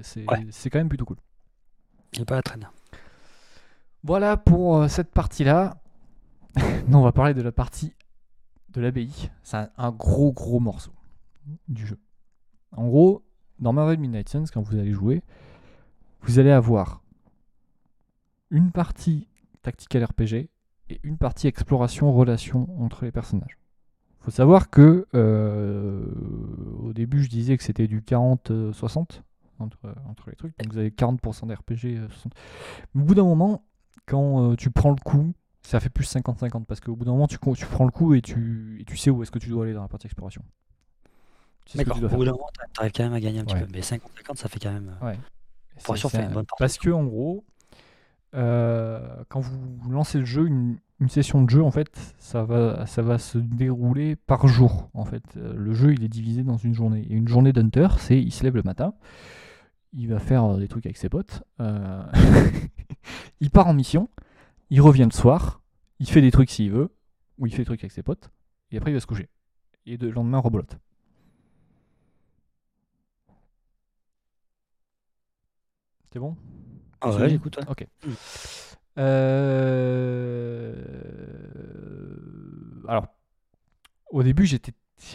c'est 0.03 0.25
Ouais. 0.29 0.47
quand 0.71 0.79
même 0.79 0.89
plutôt 0.89 1.05
cool. 1.05 1.17
Il 2.15 2.23
est 2.23 2.25
pas 2.25 2.37
la 2.37 2.43
traîne. 2.43 2.69
Voilà 4.03 4.37
pour 4.37 4.89
cette 4.89 5.11
partie-là. 5.13 5.80
Non, 6.89 7.01
on 7.01 7.03
va 7.03 7.13
parler 7.13 7.35
de 7.35 7.43
la 7.43 7.53
partie 7.53 7.95
de 8.71 8.81
l'abbaye. 8.81 9.31
C'est 9.43 9.69
un, 9.77 9.91
gros 9.91 10.33
gros 10.33 10.61
morceau 10.61 10.93
du 11.69 11.87
jeu. 11.87 11.99
En 12.73 12.87
gros, 12.87 13.25
dans 13.59 13.73
Marvel 13.73 13.99
Midnight 13.99 14.29
Suns, 14.29 14.45
quand 14.53 14.63
vous 14.63 14.77
allez 14.77 14.93
jouer, 14.93 15.23
vous 16.23 16.39
allez 16.39 16.51
avoir 16.51 17.03
une 18.51 18.71
partie 18.71 19.29
tactical 19.63 20.05
RPG 20.05 20.49
et 20.89 21.01
une 21.03 21.19
partie 21.19 21.47
exploration 21.47 22.13
relation 22.13 22.69
entre 22.83 23.05
les 23.05 23.13
personnages. 23.13 23.59
faut 24.21 24.31
savoir 24.31 24.71
que 24.71 25.07
euh, 25.15 26.05
au 26.83 26.93
début, 26.93 27.23
je 27.23 27.29
disais 27.29 27.57
que 27.57 27.63
c'était 27.63 27.87
du 27.87 28.01
40-60 28.01 29.23
entre, 29.59 29.95
entre 30.09 30.31
les 30.31 30.37
trucs. 30.37 30.57
Donc 30.59 30.73
vous 30.73 30.79
avez 30.79 30.91
40% 30.91 31.47
d'RPG. 31.47 31.97
euh, 31.97 32.09
60. 32.09 32.33
Mais 32.95 33.03
au 33.03 33.05
bout 33.05 33.15
d'un 33.15 33.25
moment, 33.25 33.65
quand 34.07 34.53
euh, 34.53 34.57
tu 34.57 34.71
prends 34.71 34.91
le 34.91 35.01
coup, 35.05 35.33
ça 35.63 35.79
fait 35.81 35.89
plus 35.91 36.05
50-50 36.15 36.65
parce 36.65 36.81
qu'au 36.81 36.97
bout 36.97 37.05
d'un 37.05 37.13
moment, 37.13 37.27
tu, 37.27 37.39
tu 37.57 37.67
prends 37.67 37.85
le 37.85 37.91
coup 37.91 38.15
et 38.15 38.23
tu, 38.23 38.79
et 38.81 38.85
tu 38.85 38.97
sais 38.97 39.11
où 39.11 39.23
est-ce 39.23 39.31
que 39.31 39.39
tu 39.39 39.49
dois 39.51 39.65
aller 39.65 39.75
dans 39.75 39.83
la 39.83 39.89
partie 39.89 40.07
exploration. 40.07 40.43
Tu 41.67 41.77
D'accord. 41.77 41.99
tu 41.99 42.05
Au 42.05 42.09
faire. 42.09 42.19
bout 42.19 42.25
d'un 42.25 42.33
moment, 42.33 42.49
t'a- 42.57 42.67
t'arrives 42.73 42.93
quand 42.93 43.05
même 43.05 43.13
à 43.13 43.21
gagner 43.21 43.41
un 43.41 43.45
petit 43.45 43.55
Ouais. 43.55 43.61
peu. 43.67 43.69
Mais 43.73 43.81
50-50, 43.83 44.37
ça 44.39 44.49
fait 44.49 44.59
quand 44.59 44.73
même. 44.73 44.97
euh, 45.03 45.07
Ouais. 45.07 45.19
Pour 45.85 45.95
C'est- 45.95 46.01
sûr, 46.01 46.11
c'est 46.11 46.17
faire 46.19 46.27
une 46.27 46.33
un- 46.33 46.35
bonne 46.35 46.47
partie. 46.47 46.61
Parce 46.63 46.79
que 46.79 46.91
en 46.91 47.05
gros, 47.05 47.45
euh, 48.35 49.01
quand 49.29 49.41
vous 49.41 49.91
lancez 49.91 50.19
le 50.19 50.25
jeu, 50.25 50.47
une, 50.47 50.77
une 51.01 51.09
session 51.09 51.43
de 51.43 51.51
jeu, 51.51 51.63
en 51.63 51.71
fait, 51.71 52.15
ça 52.19 52.45
va, 52.45 52.87
ça 52.87 53.03
va 53.03 53.19
se 53.19 53.39
dérouler 53.39 54.17
par 54.17 54.47
jour. 54.49 54.89
En 54.95 55.05
fait, 55.05 55.23
Euh, 55.37 55.55
le 55.57 55.73
jeu, 55.75 55.93
il 55.93 56.05
est 56.05 56.09
divisé 56.09 56.43
dans 56.43 56.57
une 56.57 56.75
journée. 56.75 57.07
Et 57.09 57.15
une 57.15 57.29
journée 57.29 57.53
d'hunter, 57.53 57.89
c'est 57.99 58.21
il 58.21 58.33
se 58.33 58.43
lève 58.45 58.57
le 58.57 58.63
matin, 58.63 58.95
il 59.93 60.09
va 60.09 60.19
faire 60.19 60.57
des 60.59 60.69
trucs 60.69 60.87
avec 60.87 60.97
ses 60.97 61.09
potes, 61.09 61.43
euh, 61.61 62.03
il 63.41 63.51
part 63.51 63.67
en 63.69 63.75
mission, 63.75 64.09
il 64.71 64.81
revient 64.81 65.05
le 65.05 65.11
soir, 65.17 65.63
il 65.99 66.09
fait 66.09 66.21
des 66.21 66.31
trucs 66.31 66.51
s'il 66.51 66.71
veut, 66.71 66.95
ou 67.39 67.47
il 67.47 67.53
fait 67.53 67.59
des 67.59 67.65
trucs 67.67 67.83
avec 67.83 67.93
ses 67.93 68.03
potes, 68.03 68.31
et 68.71 68.77
après 68.79 68.91
il 68.91 68.95
va 68.95 69.01
se 69.01 69.07
coucher. 69.07 69.29
Et 69.87 69.97
le 69.97 70.11
lendemain, 70.11 70.39
rebolote. 70.39 70.77
C'est 76.13 76.19
bon? 76.19 76.37
Ah 77.01 77.11
ouais, 77.13 77.29
j'écoute. 77.31 77.57
ouais. 77.59 77.65
Ok. 77.69 77.87
Euh, 78.99 80.75
Alors, 82.89 83.07
au 84.11 84.23
début, 84.23 84.47
j'étais, 84.47 84.73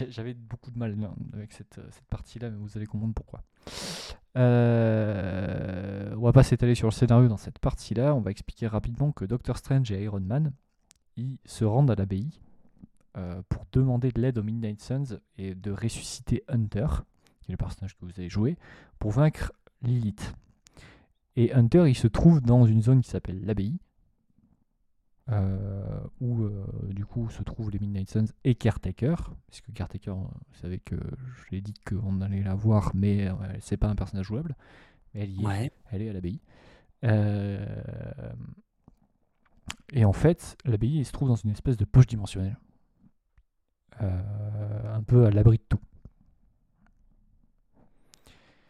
j'avais 0.08 0.34
beaucoup 0.34 0.70
de 0.70 0.78
mal 0.78 0.96
avec 1.34 1.52
cette, 1.52 1.80
cette 1.90 2.06
partie-là, 2.08 2.50
mais 2.50 2.56
vous 2.56 2.76
allez 2.76 2.86
comprendre 2.86 3.14
pourquoi. 3.14 3.42
Euh, 4.36 6.14
On 6.16 6.22
va 6.22 6.32
pas 6.32 6.42
s'étaler 6.42 6.74
sur 6.74 6.88
le 6.88 6.92
scénario 6.92 7.28
dans 7.28 7.36
cette 7.36 7.58
partie-là. 7.58 8.14
On 8.14 8.20
va 8.20 8.30
expliquer 8.30 8.66
rapidement 8.66 9.12
que 9.12 9.24
Doctor 9.24 9.56
Strange 9.56 9.90
et 9.92 10.02
Iron 10.02 10.20
Man, 10.20 10.52
ils 11.16 11.38
se 11.44 11.64
rendent 11.64 11.90
à 11.90 11.94
l'abbaye 11.94 12.30
euh, 13.16 13.42
pour 13.48 13.64
demander 13.72 14.10
de 14.10 14.20
l'aide 14.20 14.38
aux 14.38 14.42
Midnight 14.42 14.80
Suns 14.80 15.18
et 15.38 15.54
de 15.54 15.70
ressusciter 15.70 16.44
Hunter, 16.48 16.86
qui 17.40 17.50
est 17.50 17.54
le 17.54 17.56
personnage 17.56 17.96
que 17.96 18.04
vous 18.04 18.12
avez 18.18 18.28
joué, 18.28 18.56
pour 18.98 19.12
vaincre 19.12 19.52
Lilith. 19.82 20.34
Et 21.36 21.52
Hunter, 21.52 21.84
il 21.88 21.94
se 21.94 22.06
trouve 22.06 22.40
dans 22.40 22.66
une 22.66 22.82
zone 22.82 23.02
qui 23.02 23.10
s'appelle 23.10 23.44
l'abbaye. 23.44 23.78
Euh, 25.28 26.00
où 26.20 26.44
euh, 26.44 26.64
du 26.90 27.04
coup 27.04 27.28
se 27.30 27.42
trouvent 27.42 27.70
les 27.70 27.78
Midnight 27.80 28.08
Suns 28.10 28.26
et 28.44 28.54
Caretaker, 28.54 29.16
puisque 29.48 29.72
Caretaker, 29.72 30.10
euh, 30.12 30.14
vous 30.14 30.58
savez 30.60 30.78
que 30.78 30.94
je 30.94 31.50
l'ai 31.50 31.60
dit 31.60 31.74
qu'on 31.84 32.20
allait 32.20 32.42
la 32.42 32.54
voir, 32.54 32.92
mais 32.94 33.26
euh, 33.28 33.32
c'est 33.60 33.76
pas 33.76 33.88
un 33.88 33.96
personnage 33.96 34.26
jouable, 34.26 34.54
mais 35.14 35.22
elle 35.22 35.30
y 35.30 35.42
est, 35.42 35.46
Ouais. 35.46 35.72
elle 35.90 36.02
est 36.02 36.10
à 36.10 36.12
l'abbaye. 36.12 36.40
Et 39.92 40.04
en 40.04 40.12
fait, 40.12 40.56
l'abbaye 40.64 41.04
se 41.04 41.12
trouve 41.12 41.28
dans 41.28 41.36
une 41.36 41.50
espèce 41.50 41.76
de 41.76 41.84
poche 41.84 42.06
dimensionnelle, 42.06 42.56
un 44.00 45.02
peu 45.06 45.26
à 45.26 45.30
l'abri 45.30 45.58
de 45.58 45.62
tout. 45.68 45.80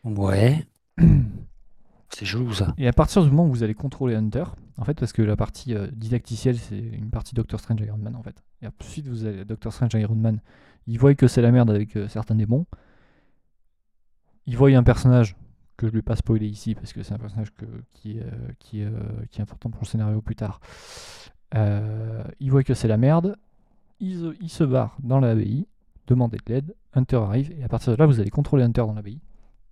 Ouais. 0.05 0.67
C'est 2.11 2.25
jaloux 2.25 2.53
ça. 2.53 2.75
Et 2.79 2.87
à 2.87 2.93
partir 2.93 3.23
du 3.25 3.31
moment 3.31 3.47
où 3.47 3.51
vous 3.51 3.63
allez 3.63 3.75
contrôler 3.75 4.15
Hunter, 4.15 4.45
en 4.79 4.85
fait, 4.85 4.99
parce 4.99 5.13
que 5.13 5.23
la 5.23 5.37
partie 5.37 5.75
euh, 5.75 5.89
didacticielle, 5.93 6.59
c'est 6.59 6.79
une 6.79 7.11
partie 7.11 7.35
Doctor 7.35 7.59
Strange 7.61 7.81
Iron 7.81 7.99
Man, 7.99 8.15
en 8.17 8.23
fait. 8.23 8.43
Et 8.63 8.67
ensuite, 8.67 9.07
vous 9.09 9.25
avez 9.25 9.45
Doctor 9.45 9.73
Strange 9.73 9.95
Iron 9.95 10.15
Man, 10.15 10.41
il 10.87 10.99
voit 10.99 11.15
que 11.15 11.27
c'est 11.29 11.43
la 11.43 11.51
merde 11.51 11.71
avec 11.71 11.97
euh, 11.97 12.09
certains 12.09 12.35
démons. 12.35 12.67
Il 14.47 14.57
voit 14.57 14.71
un 14.71 14.83
personnage 14.83 15.37
que 15.77 15.87
je 15.87 15.93
ne 15.93 15.99
vais 15.99 16.03
pas 16.03 16.17
spoiler 16.17 16.47
ici, 16.47 16.75
parce 16.75 16.93
que 16.93 17.03
c'est 17.03 17.13
un 17.15 17.19
personnage 17.19 17.53
que- 17.55 17.65
qui, 17.93 18.19
est, 18.19 18.23
euh, 18.23 18.31
qui, 18.61 18.81
est, 18.83 19.41
important 19.41 19.71
pour 19.71 19.83
le 19.83 19.87
scénario 19.87 20.21
plus 20.23 20.37
tard. 20.37 20.61
Euh, 21.55 22.25
il 22.41 22.51
voit 22.51 22.63
que 22.63 22.75
c'est 22.75 22.89
la 22.89 22.97
merde, 22.97 23.37
il, 24.01 24.19
se- 24.19 24.37
il 24.41 24.49
se 24.49 24.65
barre 24.65 24.97
dans 25.03 25.21
l'abbaye, 25.21 25.67
demandez 26.07 26.39
de 26.47 26.53
l'aide, 26.53 26.75
Hunter 26.95 27.17
arrive, 27.17 27.53
et 27.59 27.63
à 27.65 27.69
partir 27.69 27.93
de 27.93 27.99
là, 27.99 28.07
vous 28.07 28.21
allez 28.21 28.31
contrôler 28.31 28.63
Hunter 28.65 28.83
dans 28.83 28.95
l'abbaye. 28.95 29.21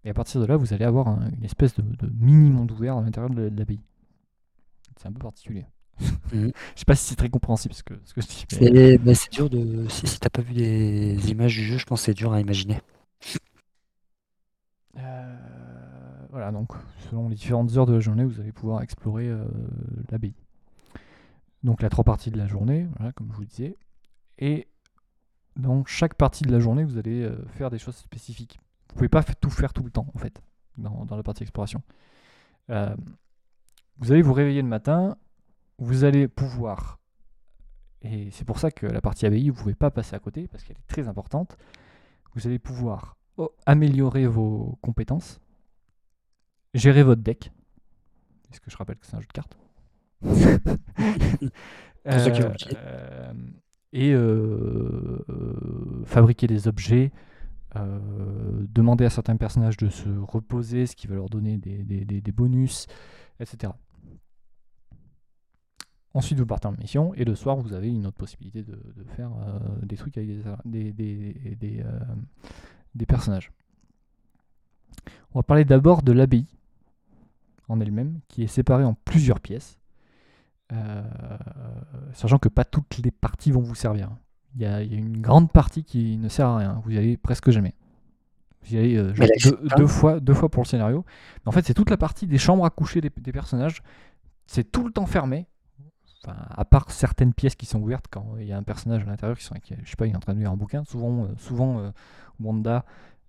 Et 0.05 0.11
à 0.11 0.15
partir 0.15 0.41
de 0.41 0.47
là, 0.47 0.57
vous 0.57 0.75
allez 0.75 0.85
avoir 0.85 1.09
un- 1.09 1.31
une 1.39 1.45
espèce 1.45 1.75
de, 1.75 1.83
de 1.83 2.11
mini 2.19 2.51
monde 2.51 2.71
ouvert 2.71 2.97
à 2.99 3.03
l'intérieur 3.03 3.31
de 3.31 3.51
l'abbaye. 3.57 3.81
C'est 4.97 5.09
un 5.09 5.13
peu 5.13 5.21
particulier. 5.21 5.67
Mhm. 6.33 6.53
Je 6.75 6.81
sais 6.81 6.85
pas 6.87 6.95
si 6.97 7.05
c'est 7.07 7.17
très 7.17 7.31
compréhensible 7.31 7.75
ce 7.75 7.83
que, 7.83 7.95
ce 8.05 8.15
que 8.15 8.21
je 8.21 8.27
dis. 8.27 8.45
mais- 8.61 8.67
C'est 8.99 8.99
mais 9.05 9.15
c'est 9.15 9.33
dur 9.33 9.49
de. 9.51 9.87
Si, 9.89 10.07
si 10.07 10.19
t'as 10.19 10.31
pas 10.31 10.43
vu 10.43 10.55
des 10.55 11.31
images 11.31 11.55
du 11.55 11.65
jeu, 11.65 11.79
je 11.79 11.87
pense 11.87 12.01
que 12.01 12.07
c'est 12.07 12.15
dur 12.15 12.33
à 12.33 12.41
imaginer. 12.41 12.81
Euh, 14.97 16.27
voilà, 16.31 16.53
donc 16.53 16.73
selon 17.11 17.29
les 17.29 17.35
différentes 17.35 17.77
heures 17.77 17.87
de 17.87 17.95
la 17.95 18.01
journée, 18.01 18.25
vous 18.25 18.41
allez 18.41 18.53
pouvoir 18.53 18.83
explorer 18.83 19.29
euh, 19.29 19.45
l'abbaye. 20.11 20.35
Donc 21.63 21.83
la 21.83 21.89
trois 21.89 22.05
parties 22.05 22.31
de 22.31 22.39
la 22.39 22.47
journée, 22.47 22.87
voilà, 22.97 23.13
comme 23.13 23.29
je 23.33 23.37
vous 23.37 23.45
disais. 23.45 23.77
Et 24.39 24.69
dans 25.57 25.85
chaque 25.85 26.15
partie 26.15 26.45
de 26.45 26.53
la 26.53 26.61
journée, 26.61 26.85
vous 26.85 26.99
allez 26.99 27.23
euh, 27.23 27.37
faire 27.49 27.71
des 27.71 27.79
choses 27.79 27.97
spécifiques. 27.97 28.59
Vous 28.91 28.97
pouvez 28.97 29.09
pas 29.09 29.23
tout 29.25 29.51
faire 29.51 29.73
tout 29.73 29.83
le 29.83 29.91
temps, 29.91 30.07
en 30.15 30.19
fait, 30.19 30.43
dans, 30.77 31.05
dans 31.07 31.17
la 31.17 31.23
partie 31.23 31.43
exploration. 31.43 31.83
Vous 33.99 34.13
allez 34.13 34.23
vous 34.23 34.33
réveiller 34.33 34.63
le 34.63 34.69
matin, 34.69 35.17
vous 35.79 36.05
allez 36.05 36.29
pouvoir, 36.29 36.99
et 38.03 38.31
c'est 38.33 38.45
pour 38.45 38.59
ça 38.59 38.71
que 38.71 38.87
la 38.87 39.01
partie 39.01 39.25
abbaye, 39.27 39.49
vous 39.51 39.61
pouvez 39.63 39.75
pas 39.75 39.91
passer 39.91 40.15
à 40.15 40.19
côté, 40.19 40.47
parce 40.49 40.63
qu'elle 40.65 40.77
est 40.77 40.87
très 40.89 41.09
importante, 41.09 41.57
vous 42.35 42.47
allez 42.47 42.59
pouvoir 42.59 43.17
oh, 43.37 43.51
améliorer 43.67 44.27
vos 44.27 44.79
compétences, 44.83 45.41
gérer 46.75 47.03
votre 47.03 47.23
deck, 47.23 47.53
parce 48.49 48.61
que 48.61 48.71
je 48.71 48.77
rappelle 48.77 48.97
que 48.97 49.07
c'est 49.07 49.17
un 49.17 49.21
jeu 49.21 49.29
de 49.29 49.33
cartes. 49.33 49.57
Euh, 52.07 53.33
et 53.95 54.13
euh, 54.13 55.25
euh, 55.31 56.05
fabriquer 56.05 56.47
des 56.47 56.69
objets, 56.69 57.13
euh, 57.77 57.99
demander 58.69 59.07
à 59.07 59.11
certains 59.11 59.37
personnages 59.37 59.79
de 59.79 59.89
se 59.89 60.09
reposer, 60.11 60.85
ce 60.87 60.97
qui 60.97 61.07
va 61.07 61.15
leur 61.15 61.31
donner 61.31 61.57
des, 61.57 61.83
des- 61.83 62.05
des- 62.05 62.21
des 62.21 62.33
bonus, 62.33 62.87
etc. 63.41 63.73
Ensuite, 66.15 66.39
vous 66.39 66.47
partez 66.47 66.69
en 66.69 66.73
mission 66.73 67.13
et 67.15 67.25
le 67.25 67.35
soir, 67.35 67.57
vous 67.57 67.73
avez 67.73 67.89
une 67.89 68.07
autre 68.07 68.17
possibilité 68.17 68.63
de, 68.63 68.73
de 68.97 69.05
faire 69.17 69.31
euh, 69.33 69.59
des 69.83 69.97
trucs 69.97 70.17
avec 70.17 70.29
des, 70.65 70.93
des, 70.93 71.83
euh, 71.85 72.01
des 72.95 73.05
personnages. 73.05 73.51
On 75.35 75.41
va 75.41 75.43
parler 75.43 75.65
d'abord 75.65 76.03
de 76.03 76.13
l'abbaye 76.13 76.47
en 77.69 77.81
elle-même, 77.81 78.21
qui 78.29 78.45
est 78.45 78.47
séparée 78.47 78.85
en 78.85 78.95
plusieurs 78.95 79.41
pièces, 79.41 79.79
euh, 80.73 81.03
sachant 82.13 82.39
que 82.39 82.49
pas 82.49 82.65
toutes 82.65 82.99
les 82.99 83.11
parties 83.11 83.51
vont 83.51 83.63
vous 83.63 83.75
servir. 83.75 84.11
Il 84.55 84.63
y, 84.63 84.67
a, 84.67 84.83
il 84.83 84.93
y 84.93 84.95
a 84.95 84.99
une 84.99 85.21
grande 85.21 85.51
partie 85.51 85.83
qui 85.83 86.17
ne 86.17 86.29
sert 86.29 86.47
à 86.47 86.59
rien, 86.59 86.81
vous 86.85 86.93
y 86.93 86.99
allez 86.99 87.17
presque 87.17 87.51
jamais. 87.51 87.75
Vous 88.63 88.77
y 88.77 88.79
allez 88.79 89.13
deux, 89.43 89.59
deux 89.77 89.87
fois, 89.89 90.21
deux 90.21 90.33
fois 90.33 90.49
pour 90.49 90.63
le 90.63 90.69
scénario. 90.69 91.05
Mais 91.45 91.49
en 91.49 91.53
fait, 91.53 91.67
c'est 91.67 91.75
toute 91.75 91.91
la 91.91 91.97
partie 91.97 92.29
des 92.29 92.39
chambres 92.39 92.65
à 92.65 92.71
coucher 92.71 93.01
des 93.01 93.11
personnages. 93.11 93.83
C'est 94.47 94.71
tout 94.71 94.85
le 94.87 94.93
temps 94.93 95.07
fermé. 95.07 95.47
À 96.27 96.65
part 96.65 96.91
certaines 96.91 97.35
pièces 97.35 97.55
qui 97.55 97.67
sont 97.67 97.81
ouvertes 97.81 98.07
quand 98.11 98.37
il 98.39 98.47
y 98.47 98.53
a 98.53 98.57
un 98.57 98.63
personnage 98.63 99.03
à 99.03 99.07
l'intérieur 99.07 99.37
qui 99.37 99.45
sont, 99.45 99.55
je 99.55 99.91
sais 99.91 100.09
est 100.09 100.17
en 100.17 100.21
train 100.21 100.35
de 100.35 100.39
lire 100.39 100.51
un 100.51 100.57
bouquin. 100.57 100.85
Souvent, 100.85 101.25
euh, 101.25 101.79
euh, 101.79 101.93
Wanda 102.41 102.85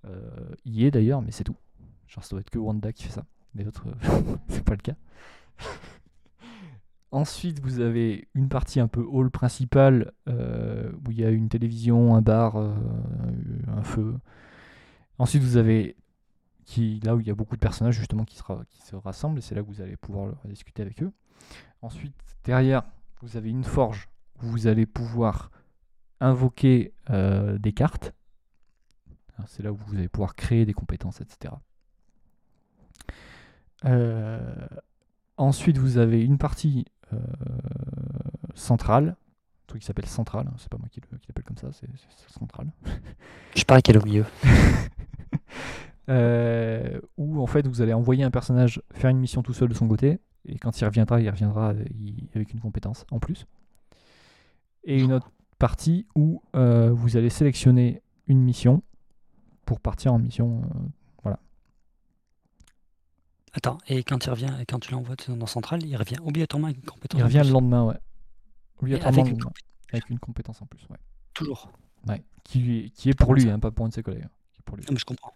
euh, 0.06 0.22
y 0.66 0.86
est 0.86 0.92
d'ailleurs, 0.92 1.22
mais 1.22 1.32
c'est 1.32 1.44
tout. 1.44 1.56
Genre, 2.08 2.24
ça 2.24 2.30
doit 2.32 2.42
être 2.42 2.50
que 2.50 2.60
Wanda 2.60 2.92
qui 2.94 3.04
fait 3.04 3.12
ça. 3.12 3.26
Les 3.56 3.68
autres, 3.68 3.86
c'est 4.48 4.64
pas 4.64 4.74
le 4.74 4.82
cas. 4.82 4.96
Ensuite, 7.12 7.60
vous 7.62 7.80
avez 7.80 8.28
une 8.34 8.50
partie 8.50 8.80
un 8.80 8.88
peu 8.88 9.02
hall 9.02 9.32
principale 9.32 10.12
où 10.28 11.12
il 11.12 11.20
y 11.20 11.24
a 11.24 11.30
une 11.30 11.48
télévision, 11.48 12.16
un 12.16 12.22
bar, 12.22 12.58
un 12.58 13.84
feu. 13.84 14.16
Ensuite, 15.18 15.42
vous 15.42 15.56
avez 15.56 15.96
là 17.04 17.16
où 17.16 17.20
il 17.20 17.28
y 17.28 17.32
a 17.32 17.36
beaucoup 17.36 17.56
de 17.56 17.60
personnages 17.60 17.96
justement 17.96 18.26
qui 18.26 18.38
se, 18.38 18.96
rassemblent 18.96 19.40
et 19.40 19.42
c'est 19.42 19.56
là 19.56 19.62
que 19.62 19.68
vous 19.68 19.82
allez 19.82 19.96
pouvoir 19.98 20.34
discuter 20.46 20.82
avec 20.82 21.02
eux. 21.04 21.12
Ensuite, 21.86 22.16
derrière, 22.46 22.82
vous 23.22 23.38
avez 23.38 23.52
une 23.52 23.64
forge 23.64 24.10
où 24.42 24.48
vous 24.48 24.66
allez 24.66 24.88
pouvoir 24.88 25.52
invoquer 26.20 26.94
euh, 27.12 27.60
des 27.60 27.74
cartes. 27.74 28.14
C'est 29.46 29.62
là 29.62 29.72
où 29.72 29.76
vous 29.76 29.96
allez 29.96 30.08
pouvoir 30.10 30.34
créer 30.36 30.66
des 30.66 30.74
compétences, 30.74 31.22
etc. 31.22 31.54
Euh, 33.86 34.40
ensuite, 35.38 35.78
vous 35.78 36.00
avez 36.00 36.24
une 36.24 36.40
partie 36.40 36.86
euh, 37.14 37.18
centrale, 38.56 39.10
un 39.10 39.68
truc 39.68 39.82
qui 39.82 39.86
s'appelle 39.86 40.08
centrale, 40.08 40.48
hein, 40.48 40.56
c'est 40.58 40.70
pas 40.70 40.78
moi 40.80 40.88
qui 40.90 41.02
le- 41.02 41.18
qui 41.20 41.28
l'appelle 41.28 41.44
comme 41.44 41.58
ça, 41.58 41.72
c'est 41.72 41.88
c'est 42.18 42.32
central. 42.32 42.72
Je 43.56 43.64
parie 43.64 43.84
qu'elle 43.84 43.98
est 43.98 44.02
au 44.02 44.06
milieu. 44.06 44.26
Euh, 46.08 47.02
où 47.18 47.42
en 47.42 47.48
fait 47.48 47.66
vous 47.68 47.82
allez 47.82 47.92
envoyer 47.92 48.24
un 48.24 48.30
personnage 48.30 48.80
faire 48.94 49.10
une 49.10 49.18
mission 49.18 49.42
tout 49.42 49.54
seul 49.54 49.70
de 49.70 49.74
son 49.74 49.88
côté, 49.88 50.20
et 50.48 50.58
quand 50.58 50.80
il 50.80 50.86
reviendra, 50.86 51.22
il 51.22 51.30
reviendra 51.30 51.74
euh, 51.74 51.86
avec 52.36 52.54
une 52.54 52.60
compétence 52.60 53.06
en 53.12 53.20
plus. 53.20 53.46
Et 54.84 55.00
une 55.02 55.14
autre 55.14 55.32
partie 55.58 56.06
où 56.16 56.42
euh, 56.56 56.92
vous 56.92 57.18
allez 57.18 57.30
sélectionner 57.30 58.02
une 58.28 58.42
mission 58.42 58.84
pour 59.66 59.80
partir 59.80 60.14
en 60.14 60.20
mission. 60.20 60.62
euh, 60.76 60.80
Attends, 63.58 63.78
et 63.88 64.04
quand 64.04 64.26
il 64.26 64.30
revient, 64.30 64.54
et 64.60 64.66
quand 64.66 64.80
tu 64.80 64.92
l'envoies 64.92 65.16
dans 65.30 65.46
Central, 65.46 65.82
il 65.86 65.96
revient 65.96 66.18
obligatoirement 66.26 66.68
avec 66.68 66.78
une 66.78 66.84
compétence. 66.84 67.18
il 67.20 67.24
en 67.24 67.28
revient 67.28 67.40
plus. 67.40 67.48
le 67.48 67.54
lendemain, 67.54 67.86
ouais. 67.86 67.96
Obligatoirement 68.82 69.22
avec 69.22 69.32
le 69.32 69.38
une 69.38 69.44
lendemain, 69.44 69.54
avec 69.94 70.10
une 70.10 70.20
compétence 70.20 70.62
en 70.62 70.66
plus, 70.66 70.86
ouais. 70.90 70.98
Toujours. 71.34 71.72
Ouais. 72.06 72.22
Qui, 72.44 72.92
qui 72.94 73.10
est 73.10 73.14
pour 73.14 73.34
lui, 73.34 73.50
hein, 73.50 73.58
pas 73.60 73.72
pour 73.72 73.86
un 73.86 73.90
de 73.90 73.94
ses 73.94 74.04
collègues. 74.04 74.28
Qui 74.52 74.60
est 74.60 74.64
pour 74.66 74.76
lui. 74.76 74.84
Non, 74.84 74.92
mais 74.92 75.00
je 75.00 75.06
comprends. 75.06 75.34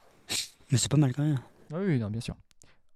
Mais 0.70 0.78
c'est 0.78 0.92
pas 0.92 0.98
mal 0.98 1.14
quand 1.14 1.24
même. 1.24 1.40
Ah 1.72 1.78
oui, 1.80 1.86
oui, 1.94 2.00
non, 2.00 2.10
bien 2.10 2.20
sûr. 2.20 2.36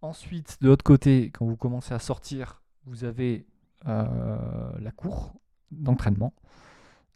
Ensuite, 0.03 0.57
de 0.59 0.67
l'autre 0.67 0.83
côté, 0.83 1.31
quand 1.31 1.45
vous 1.45 1.55
commencez 1.55 1.93
à 1.93 1.99
sortir, 1.99 2.61
vous 2.85 3.05
avez 3.05 3.47
euh, 3.87 4.37
la 4.77 4.91
cour 4.91 5.33
d'entraînement. 5.71 6.33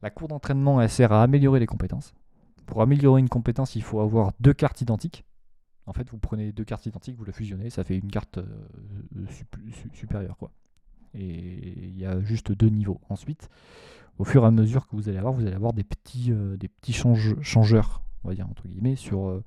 La 0.02 0.10
cour 0.10 0.30
d'entraînement, 0.30 0.80
elle 0.80 0.90
sert 0.90 1.12
à 1.12 1.22
améliorer 1.22 1.60
les 1.60 1.66
compétences. 1.66 2.14
Pour 2.66 2.82
améliorer 2.82 3.20
une 3.20 3.28
compétence, 3.28 3.76
il 3.76 3.84
faut 3.84 4.00
avoir 4.00 4.32
deux 4.40 4.54
cartes 4.54 4.80
identiques. 4.80 5.26
En 5.86 5.92
fait, 5.92 6.10
vous 6.10 6.18
prenez 6.18 6.54
deux 6.54 6.64
cartes 6.64 6.86
identiques, 6.86 7.18
vous 7.18 7.26
la 7.26 7.34
fusionnez, 7.34 7.70
ça 7.70 7.84
fait 7.84 7.98
une 7.98 8.10
carte 8.10 8.38
euh, 8.38 8.46
sup- 9.32 9.58
su- 9.74 9.90
supérieure. 9.94 10.38
Et 11.14 11.88
il 11.90 11.98
y 12.00 12.06
a 12.06 12.22
juste 12.22 12.54
deux 12.54 12.70
niveaux. 12.70 13.02
Ensuite, 13.10 13.50
au 14.18 14.24
fur 14.24 14.44
et 14.44 14.48
à 14.48 14.52
mesure 14.52 14.88
que 14.88 14.96
vous 14.96 15.10
allez 15.10 15.18
avoir, 15.18 15.34
vous 15.34 15.46
allez 15.46 15.56
avoir 15.56 15.74
des 15.74 15.84
petits, 15.84 16.32
euh, 16.32 16.56
changeurs, 17.42 18.02
on 18.28 18.30
va 18.32 18.36
dire, 18.36 18.48
entre 18.50 18.68
guillemets, 18.68 18.96
sur, 18.98 19.28
euh, 19.30 19.44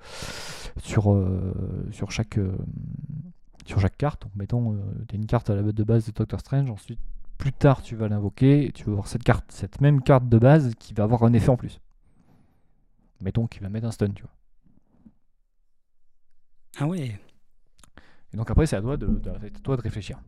sur, 0.79 1.13
euh, 1.13 1.87
sur, 1.93 2.11
chaque, 2.11 2.39
euh, 2.39 2.57
sur 3.67 3.79
chaque 3.79 3.97
carte. 3.97 4.23
Donc, 4.23 4.33
mettons, 4.37 4.77
tu 5.09 5.15
as 5.15 5.19
une 5.19 5.27
carte 5.27 5.51
à 5.51 5.55
la 5.55 5.63
de 5.63 5.85
base 5.85 6.07
de 6.07 6.13
Doctor 6.13 6.41
Strange, 6.41 6.71
ensuite, 6.71 6.99
plus 7.39 7.53
tard, 7.53 7.83
tu 7.83 7.95
vas 7.95 8.09
l'invoquer, 8.09 8.67
et 8.67 8.73
tu 8.73 8.85
vas 8.85 8.93
avoir 8.93 9.07
cette, 9.07 9.23
carte, 9.23 9.45
cette 9.53 9.81
même 9.81 10.03
carte 10.03 10.29
de 10.29 10.39
base 10.39 10.75
qui 10.79 10.95
va 10.95 11.05
avoir 11.05 11.23
un 11.25 11.33
effet 11.33 11.51
en 11.51 11.57
plus. 11.57 11.81
Mettons 13.21 13.47
qu'il 13.47 13.63
va 13.63 13.69
mettre 13.69 13.87
un 13.87 13.91
stun, 13.91 14.11
tu 14.11 14.23
vois. 14.23 14.33
Ah 16.79 16.87
ouais. 16.87 17.21
Et 18.33 18.37
donc 18.37 18.51
après, 18.51 18.67
c'est 18.67 18.77
à 18.77 18.81
toi 18.81 18.97
de, 18.97 19.07
de- 19.07 19.33
c'est 19.41 19.57
à 19.57 19.61
toi 19.61 19.77
de 19.77 19.83
réfléchir. 19.83 20.19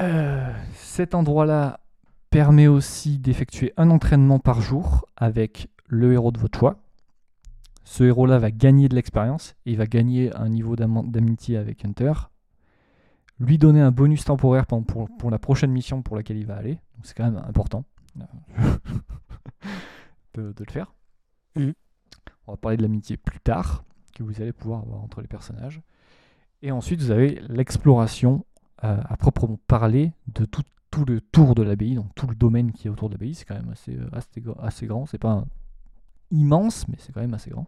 Euh, 0.00 0.52
cet 0.74 1.14
endroit-là 1.14 1.80
permet 2.30 2.66
aussi 2.66 3.18
d'effectuer 3.18 3.72
un 3.78 3.88
entraînement 3.88 4.38
par 4.38 4.60
jour 4.60 5.06
avec 5.16 5.68
le 5.88 6.12
héros 6.12 6.32
de 6.32 6.38
votre 6.38 6.58
choix. 6.58 6.76
Ce 7.84 8.02
héros-là 8.04 8.38
va 8.38 8.50
gagner 8.50 8.88
de 8.88 8.94
l'expérience 8.96 9.54
et 9.64 9.72
il 9.72 9.76
va 9.76 9.86
gagner 9.86 10.34
un 10.34 10.48
niveau 10.48 10.74
d'am- 10.76 11.08
d'amitié 11.10 11.56
avec 11.56 11.84
Hunter. 11.84 12.12
lui 13.38 13.58
donner 13.58 13.80
un 13.80 13.90
bonus 13.92 14.24
temporaire 14.24 14.66
pour, 14.66 14.84
pour, 14.84 15.08
pour 15.18 15.30
la 15.30 15.38
prochaine 15.38 15.70
mission 15.70 16.02
pour 16.02 16.16
laquelle 16.16 16.38
il 16.38 16.46
va 16.46 16.56
aller. 16.56 16.78
C'est 17.02 17.14
quand 17.16 17.30
même 17.30 17.42
important 17.46 17.84
de, 20.34 20.52
de 20.52 20.64
le 20.66 20.72
faire. 20.72 20.92
Mhm. 21.56 21.74
On 22.46 22.52
va 22.52 22.56
parler 22.56 22.76
de 22.76 22.82
l'amitié 22.82 23.16
plus 23.16 23.40
tard, 23.40 23.84
que 24.14 24.22
vous 24.22 24.40
allez 24.40 24.52
pouvoir 24.52 24.80
avoir 24.82 25.02
entre 25.02 25.20
les 25.20 25.26
personnages. 25.28 25.80
Et 26.62 26.70
ensuite, 26.72 27.00
vous 27.00 27.10
avez 27.10 27.40
l'exploration 27.48 28.44
euh, 28.84 29.00
à 29.04 29.16
proprement 29.16 29.58
parler 29.66 30.12
de 30.28 30.44
tout, 30.44 30.62
tout 30.90 31.04
le 31.04 31.20
tour 31.20 31.54
de 31.54 31.62
l'abbaye, 31.62 31.94
donc 31.94 32.14
tout 32.14 32.26
le 32.26 32.34
domaine 32.34 32.72
qui 32.72 32.86
est 32.86 32.90
autour 32.90 33.08
de 33.08 33.14
l'abbaye. 33.14 33.34
C'est 33.34 33.44
quand 33.44 33.54
même 33.56 33.68
assez, 33.70 33.96
euh, 33.96 34.08
assez, 34.12 34.40
gra- 34.40 34.58
assez 34.60 34.86
grand. 34.86 35.06
C'est 35.06 35.18
pas 35.18 35.30
un- 35.32 35.46
immense, 36.30 36.88
mais 36.88 36.96
c'est 36.98 37.12
quand 37.12 37.20
même 37.20 37.34
assez 37.34 37.50
grand. 37.50 37.66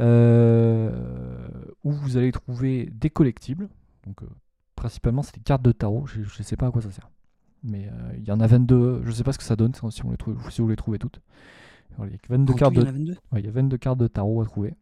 Euh, 0.00 1.48
où 1.84 1.92
vous 1.92 2.16
allez 2.16 2.32
trouver 2.32 2.90
des 2.92 3.10
collectibles. 3.10 3.68
Donc, 4.06 4.22
euh, 4.22 4.28
principalement, 4.74 5.22
c'est 5.22 5.34
des 5.34 5.42
cartes 5.42 5.62
de 5.62 5.72
tarot. 5.72 6.06
Je 6.06 6.20
ne 6.20 6.44
sais 6.44 6.56
pas 6.56 6.66
à 6.66 6.70
quoi 6.70 6.82
ça 6.82 6.90
sert. 6.90 7.10
Mais 7.62 7.88
euh, 7.88 8.12
il 8.18 8.24
y 8.24 8.32
en 8.32 8.40
a 8.40 8.46
22. 8.46 9.02
Je 9.02 9.08
ne 9.08 9.12
sais 9.12 9.24
pas 9.24 9.32
ce 9.32 9.38
que 9.38 9.44
ça 9.44 9.56
donne 9.56 9.72
si 9.74 10.02
vous 10.02 10.10
les 10.10 10.16
trouvez, 10.16 10.36
si 10.50 10.60
vous 10.60 10.68
les 10.68 10.76
trouvez 10.76 10.98
toutes. 10.98 11.20
Il 12.02 12.10
y 12.10 12.14
a 12.14 12.18
que 12.18 12.28
22 12.28 12.52
En 12.52 12.54
tout, 12.54 12.58
cartes 12.58 12.74
il 12.74 12.80
y 12.80 12.84
de 12.84 12.86
en 12.86 12.88
a 12.88 12.92
22. 12.92 13.12
Ouais, 13.32 13.40
il 13.40 13.46
y 13.46 13.48
a 13.48 13.52
22 13.52 13.78
cartes 13.78 13.98
de 13.98 14.06
tarot 14.08 14.42
à 14.42 14.44
trouver. 14.44 14.74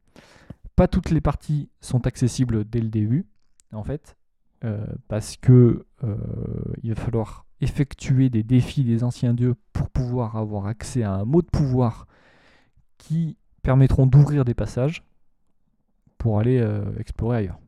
Pas 0.76 0.88
toutes 0.88 1.10
les 1.10 1.20
parties 1.20 1.68
sont 1.80 2.06
accessibles 2.06 2.64
dès 2.64 2.80
le 2.80 2.88
début, 2.88 3.26
en 3.72 3.84
fait, 3.84 4.16
euh, 4.64 4.86
parce 5.08 5.36
que 5.36 5.84
euh, 6.02 6.16
il 6.82 6.94
va 6.94 7.00
falloir 7.00 7.46
effectuer 7.60 8.30
des 8.30 8.42
défis 8.42 8.82
des 8.82 9.04
anciens 9.04 9.34
dieux 9.34 9.54
pour 9.72 9.90
pouvoir 9.90 10.36
avoir 10.36 10.66
accès 10.66 11.02
à 11.02 11.12
un 11.12 11.24
mot 11.24 11.42
de 11.42 11.46
pouvoir 11.46 12.06
qui 13.02 13.36
permettront 13.62 14.06
d'ouvrir 14.06 14.44
des 14.44 14.54
passages 14.54 15.02
pour 16.18 16.38
aller 16.38 16.60
euh, 16.60 16.84
explorer 17.00 17.38
ailleurs. 17.38 17.58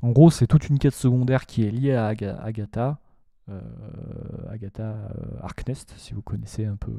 En 0.00 0.10
gros, 0.10 0.30
c'est 0.30 0.46
toute 0.46 0.70
une 0.70 0.78
quête 0.78 0.94
secondaire 0.94 1.44
qui 1.44 1.64
est 1.66 1.70
liée 1.70 1.92
à 1.92 2.06
Aga- 2.06 2.40
Agatha, 2.42 2.98
euh, 3.50 3.60
Agatha 4.48 4.84
euh, 4.84 5.36
Harkness, 5.42 5.84
si 5.98 6.14
vous 6.14 6.22
connaissez 6.22 6.64
un 6.64 6.76
peu 6.76 6.92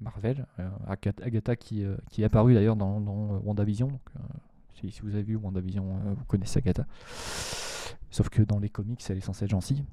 Marvel. 0.00 0.46
Agatha, 0.86 1.56
qui, 1.56 1.84
qui 2.10 2.22
est 2.22 2.24
apparue 2.24 2.54
d'ailleurs 2.54 2.76
dans, 2.76 3.00
WandaVision. 3.44 3.98
Si, 4.80 4.92
si 4.92 5.00
vous 5.00 5.14
avez 5.14 5.24
vu 5.24 5.34
WandaVision, 5.34 5.84
vous 6.16 6.24
connaissez 6.26 6.60
Agatha. 6.60 6.86
Sauf 8.10 8.28
que 8.28 8.42
dans 8.42 8.60
les 8.60 8.68
comics, 8.68 9.02
elle 9.10 9.18
est 9.18 9.20
censée 9.20 9.46
être 9.46 9.50
gentille. 9.50 9.84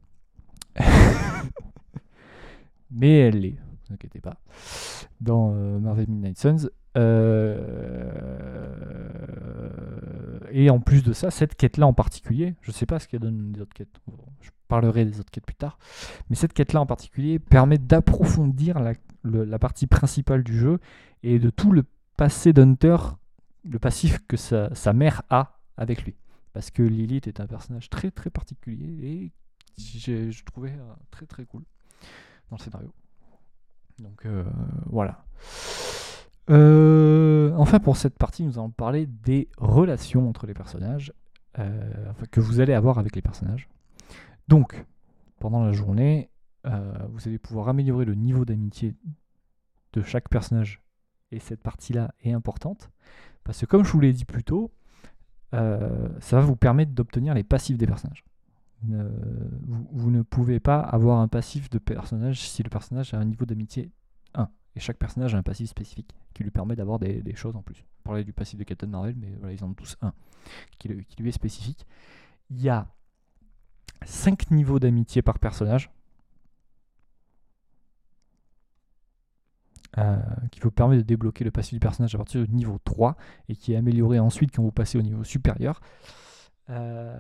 Mais 2.92 3.18
elle 3.20 3.40
l'est, 3.42 3.58
ne 3.88 3.90
vous 3.90 3.94
inquiétez 3.96 4.22
pas. 4.22 4.38
Dans 5.22 5.52
euh, 5.54 5.80
Marvel 5.80 6.08
Midnight 6.10 6.38
Suns. 6.38 6.70
Euh, 6.98 7.98
et 10.52 10.70
en 10.70 10.80
plus 10.80 11.04
de 11.04 11.14
ça, 11.14 11.32
cette 11.32 11.56
quête-là 11.56 11.88
en 11.88 11.94
particulier, 11.94 12.56
je 12.62 12.72
sais 12.72 12.86
pas 12.86 13.00
ce 13.00 13.08
qu'elle 13.08 13.20
donne 13.20 13.52
des 13.52 13.62
autres 13.62 13.74
quêtes, 13.74 14.00
je 14.42 14.50
parlerai 14.68 15.06
des 15.06 15.20
autres 15.20 15.32
quêtes 15.32 15.46
plus 15.46 15.56
tard, 15.56 15.78
mais 16.30 16.36
cette 16.36 16.54
quête-là 16.54 16.82
en 16.82 16.86
particulier 16.86 17.40
permet 17.40 17.78
d'approfondir 17.78 18.80
la, 18.80 19.60
partie 19.60 19.88
principale 19.88 20.44
du 20.44 20.58
jeu 20.58 20.80
et 21.24 21.40
de 21.40 21.50
tout 21.50 21.72
le 21.72 21.84
passé 22.16 22.54
d'Hunter, 22.54 22.98
le 23.64 23.80
passif 23.80 24.20
que 24.28 24.38
sa, 24.38 24.94
mère 24.94 25.24
a 25.30 25.60
avec 25.78 26.04
lui. 26.04 26.16
Parce 26.54 26.72
que 26.72 26.82
Lilith 26.82 27.28
est 27.28 27.40
un 27.40 27.48
personnage 27.48 27.90
très 27.90 28.10
très 28.10 28.32
particulier 28.32 29.08
et 29.08 29.32
j'ai- 29.78 30.32
je 30.32 30.44
trouvais 30.44 30.72
euh, 30.72 30.94
très 31.12 31.28
très 31.28 31.46
cool 31.46 31.62
dans 32.50 32.58
le 32.58 32.64
scénario. 32.64 32.92
Donc 34.00 34.26
euh, 34.26 34.44
voilà. 34.86 35.24
Euh, 36.50 37.52
enfin, 37.58 37.80
pour 37.80 37.98
cette 37.98 38.18
partie, 38.18 38.44
nous 38.44 38.58
allons 38.58 38.70
parler 38.70 39.06
des 39.06 39.50
relations 39.58 40.30
entre 40.30 40.48
les 40.48 40.54
personnages 40.54 41.14
euh, 41.60 42.14
que 42.32 42.40
vous 42.40 42.60
allez 42.60 42.74
avoir 42.74 43.00
avec 43.00 43.16
les 43.16 43.22
personnages. 43.22 43.68
Donc, 44.48 44.86
pendant 45.40 45.64
la 45.66 45.74
journée, 45.74 46.30
vous 46.64 47.28
allez 47.28 47.38
pouvoir 47.38 47.70
améliorer 47.70 48.04
le 48.04 48.14
niveau 48.14 48.44
d'amitié 48.44 48.94
de 49.94 50.02
chaque 50.02 50.28
personnage. 50.28 50.82
Et 51.32 51.40
cette 51.40 51.62
partie-là 51.62 52.14
est 52.24 52.34
importante. 52.34 52.90
Parce 53.46 53.62
que 53.62 53.66
comme 53.66 53.86
je 53.86 53.92
vous 53.92 54.02
l'ai 54.02 54.12
dit 54.12 54.26
plus 54.26 54.44
tôt, 54.44 54.72
ça 55.52 55.60
va 56.32 56.42
vous 56.42 56.58
permettre 56.58 56.92
d'obtenir 56.92 57.34
les 57.34 57.44
passifs 57.44 57.78
des 57.78 57.88
personnages. 57.88 58.26
Vous, 58.84 60.12
ne 60.12 60.22
pouvez 60.22 60.60
pas 60.60 60.80
avoir 60.80 61.20
un 61.20 61.28
passif 61.28 61.70
de 61.70 61.80
personnage 61.80 62.48
si 62.48 62.64
le 62.64 62.70
personnage 62.70 63.14
a 63.14 63.18
un 63.18 63.26
niveau 63.26 63.46
d'amitié 63.46 63.92
1. 64.36 64.48
Et 64.76 64.80
chaque 64.80 64.98
personnage 64.98 65.34
a 65.34 65.38
un 65.38 65.44
passif 65.44 65.70
spécifique 65.70 66.16
qui 66.34 66.44
lui 66.44 66.52
permet 66.52 66.76
d'avoir 66.76 67.00
des, 67.00 67.36
choses 67.36 67.56
en 67.56 67.64
plus. 67.64 67.84
On 68.02 68.10
parlait 68.10 68.24
du 68.24 68.34
passif 68.34 68.60
de 68.60 68.64
Captain 68.64 68.88
Marvel, 68.88 69.16
mais 69.18 69.56
ils 69.56 69.64
en 69.64 69.70
ont 69.70 69.74
tous 69.74 69.98
un 70.02 70.14
qui 70.78 70.90
lui 70.90 71.30
est 71.30 71.32
spécifique. 71.32 71.86
Il 72.50 72.62
y 72.62 72.70
a 72.70 72.88
5 74.06 74.52
niveaux 74.52 74.80
d'amitié 74.80 75.22
par 75.22 75.40
personnage. 75.40 75.90
euh, 79.98 80.18
qui 80.52 80.60
vous 80.60 80.72
permet 80.72 80.98
de 80.98 81.02
débloquer 81.02 81.44
le 81.44 81.52
passif 81.52 81.74
du 81.74 81.80
personnage 81.80 82.14
à 82.14 82.18
partir 82.18 82.46
du 82.46 82.54
niveau 82.54 82.80
3 82.84 83.16
et 83.50 83.56
qui 83.56 83.74
est 83.74 83.78
amélioré 83.78 84.20
ensuite 84.20 84.56
quand 84.56 84.62
vous 84.62 84.72
passez 84.72 84.98
au 84.98 85.02
niveau 85.02 85.24
supérieur. 85.24 85.82
Euh, 86.70 87.16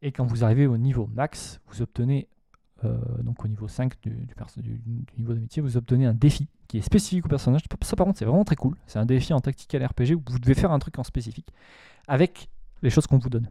et 0.00 0.12
quand 0.12 0.24
vous 0.24 0.44
arrivez 0.44 0.66
au 0.66 0.76
niveau 0.76 1.08
max, 1.14 1.60
vous 1.68 1.82
obtenez, 1.82 2.28
euh, 2.84 2.96
donc 3.22 3.44
au 3.44 3.48
niveau 3.48 3.68
5 3.68 3.94
du, 4.02 4.26
niveau 5.18 5.34
d'amitié, 5.34 5.62
vous 5.62 5.76
obtenez 5.76 6.06
un 6.06 6.14
défi 6.14 6.48
qui 6.68 6.78
est 6.78 6.82
spécifique 6.82 7.26
au 7.26 7.28
personnage. 7.28 7.62
Ça 7.82 7.96
par 7.96 8.06
contre 8.06 8.18
c'est 8.18 8.24
vraiment 8.24 8.44
très 8.44 8.56
cool. 8.56 8.76
C'est 8.86 8.98
un 8.98 9.06
défi 9.06 9.32
en 9.32 9.40
tactical 9.40 9.84
RPG 9.84 10.14
où 10.14 10.22
vous 10.30 10.38
devez 10.38 10.54
faire 10.54 10.72
un 10.72 10.78
truc 10.78 10.98
en 10.98 11.04
spécifique 11.04 11.48
avec 12.08 12.48
les 12.82 12.90
choses 12.90 13.06
qu'on 13.06 13.18
vous 13.18 13.30
donne. 13.30 13.48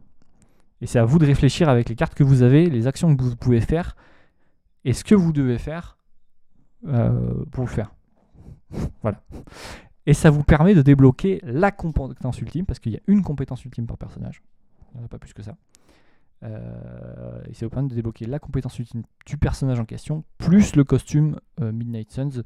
Et 0.80 0.86
c'est 0.86 0.98
à 0.98 1.04
vous 1.04 1.18
de 1.18 1.26
réfléchir 1.26 1.68
avec 1.68 1.88
les 1.88 1.94
cartes 1.94 2.14
que 2.14 2.24
vous 2.24 2.42
avez, 2.42 2.68
les 2.68 2.86
actions 2.86 3.14
que 3.16 3.22
vous 3.22 3.36
pouvez 3.36 3.60
faire 3.60 3.96
et 4.84 4.92
ce 4.92 5.04
que 5.04 5.14
vous 5.14 5.32
devez 5.32 5.58
faire 5.58 5.96
euh, 6.86 7.44
pour 7.52 7.64
le 7.64 7.70
faire. 7.70 7.94
voilà. 9.02 9.22
Et 10.06 10.14
ça 10.14 10.30
vous 10.30 10.42
permet 10.42 10.74
de 10.74 10.82
débloquer 10.82 11.40
la 11.44 11.70
compétence 11.70 12.40
ultime, 12.40 12.66
parce 12.66 12.80
qu'il 12.80 12.92
y 12.92 12.96
a 12.96 13.00
une 13.06 13.22
compétence 13.22 13.64
ultime 13.64 13.86
par 13.86 13.96
personnage. 13.96 14.42
Il 14.92 14.96
n'y 14.98 15.02
en 15.02 15.04
a 15.06 15.08
pas 15.08 15.18
plus 15.18 15.32
que 15.32 15.42
ça. 15.42 15.56
Euh, 16.42 17.40
et 17.48 17.54
ça 17.54 17.66
vous 17.66 17.70
permet 17.70 17.88
de 17.88 17.94
débloquer 17.94 18.26
la 18.26 18.38
compétence 18.38 18.78
ultime 18.78 19.02
du 19.26 19.36
personnage 19.36 19.78
en 19.78 19.84
question, 19.84 20.24
plus 20.38 20.74
le 20.74 20.82
costume 20.84 21.38
euh, 21.60 21.70
Midnight 21.72 22.10
Suns, 22.10 22.42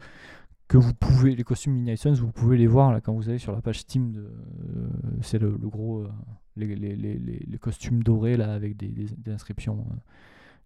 que 0.69 0.77
vous 0.77 0.93
pouvez, 0.95 1.35
les 1.35 1.45
costumes 1.45 1.73
Midnight 1.73 1.99
Suns, 1.99 2.15
vous 2.15 2.31
pouvez 2.31 2.57
les 2.59 2.67
voir 2.67 2.93
là 2.93 3.01
quand 3.01 3.15
vous 3.15 3.29
allez 3.29 3.39
sur 3.39 3.53
la 3.53 3.63
page 3.63 3.81
Steam. 3.81 4.13
De, 4.13 4.21
euh, 4.21 4.89
c'est 5.23 5.39
le, 5.39 5.57
le 5.61 5.69
gros, 5.69 6.03
euh, 6.03 6.11
les, 6.57 6.75
les- 6.77 6.95
les- 6.97 7.19
les- 7.19 7.39
les 7.47 7.59
costumes 7.59 8.03
dorés 8.03 8.37
là 8.37 8.53
avec 8.53 8.77
des, 8.77 8.89
des- 8.89 9.07
des 9.17 9.31
inscriptions, 9.33 9.87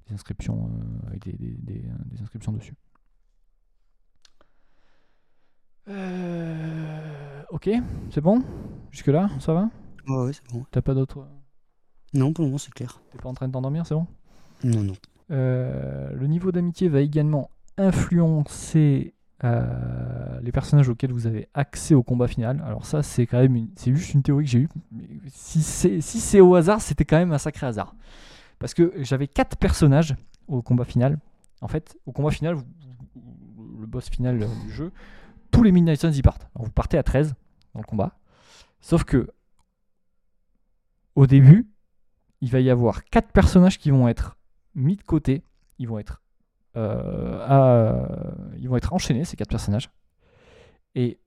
des 0.08 0.14
inscriptions 0.14 0.70
avec 1.06 1.24
des, 1.24 1.84
inscriptions 2.20 2.52
dessus. 2.52 2.74
Ok, 7.50 7.68
c'est 8.10 8.20
bon? 8.20 8.42
Jusque 8.90 9.08
là, 9.08 9.28
ça 9.40 9.52
va? 9.52 9.70
Ouais, 10.08 10.32
c'est 10.32 10.44
bon. 10.52 10.64
T'as 10.70 10.82
pas 10.82 10.94
d'autres 10.94 11.26
Non, 12.14 12.32
pour 12.32 12.42
le 12.44 12.48
moment, 12.48 12.58
c'est 12.58 12.72
clair. 12.72 13.00
T'es 13.12 13.18
pas 13.18 13.28
en 13.28 13.34
train 13.34 13.48
de 13.48 13.52
t'endormir, 13.52 13.86
c'est 13.86 13.94
bon 13.94 14.06
Non, 14.64 14.82
non. 14.82 14.94
Euh, 15.30 16.10
le 16.12 16.26
niveau 16.26 16.50
d'amitié 16.50 16.88
va 16.88 17.00
également 17.00 17.50
influencer 17.76 19.14
euh, 19.44 20.40
les 20.42 20.52
personnages 20.52 20.88
auxquels 20.88 21.12
vous 21.12 21.26
avez 21.26 21.48
accès 21.54 21.94
au 21.94 22.02
combat 22.02 22.26
final. 22.26 22.62
Alors 22.66 22.84
ça, 22.84 23.02
c'est 23.02 23.26
quand 23.26 23.38
même 23.38 23.56
une, 23.56 23.68
c'est 23.76 23.94
juste 23.94 24.12
une 24.12 24.22
théorie 24.22 24.44
que 24.44 24.50
j'ai 24.50 24.58
eue. 24.58 24.68
Mais 24.90 25.04
si 25.28 25.62
c'est 25.62 26.00
si 26.00 26.20
c'est 26.20 26.40
au 26.40 26.54
hasard, 26.56 26.80
c'était 26.80 27.04
quand 27.04 27.16
même 27.16 27.32
un 27.32 27.38
sacré 27.38 27.66
hasard. 27.66 27.94
Parce 28.58 28.74
que 28.74 28.92
j'avais 28.98 29.28
quatre 29.28 29.56
personnages 29.56 30.14
au 30.48 30.62
combat 30.62 30.84
final. 30.84 31.18
En 31.62 31.68
fait, 31.68 31.96
au 32.06 32.12
combat 32.12 32.30
final, 32.30 32.56
le 33.80 33.86
boss 33.86 34.10
final 34.10 34.46
du 34.64 34.72
jeu, 34.72 34.92
tous 35.50 35.62
les 35.62 35.72
Midnight 35.72 36.00
Suns 36.00 36.12
y 36.12 36.22
partent. 36.22 36.48
Alors, 36.54 36.66
vous 36.66 36.72
partez 36.72 36.98
à 36.98 37.02
13 37.02 37.34
dans 37.74 37.80
le 37.80 37.86
combat. 37.86 38.18
Sauf 38.80 39.04
que 39.04 39.30
au 41.14 41.26
début, 41.26 41.68
il 42.40 42.50
va 42.50 42.60
y 42.60 42.70
avoir 42.70 43.04
quatre 43.04 43.32
personnages 43.32 43.78
qui 43.78 43.90
vont 43.90 44.08
être 44.08 44.36
mis 44.74 44.96
de 44.96 45.02
côté. 45.02 45.42
Ils 45.78 45.88
vont 45.88 45.98
être, 45.98 46.22
euh, 46.76 47.44
à- 47.46 48.34
ils 48.58 48.68
vont 48.68 48.76
être 48.76 48.92
enchaînés, 48.92 49.24
ces 49.24 49.36
quatre 49.36 49.50
personnages. 49.50 49.90
Et 50.94 51.18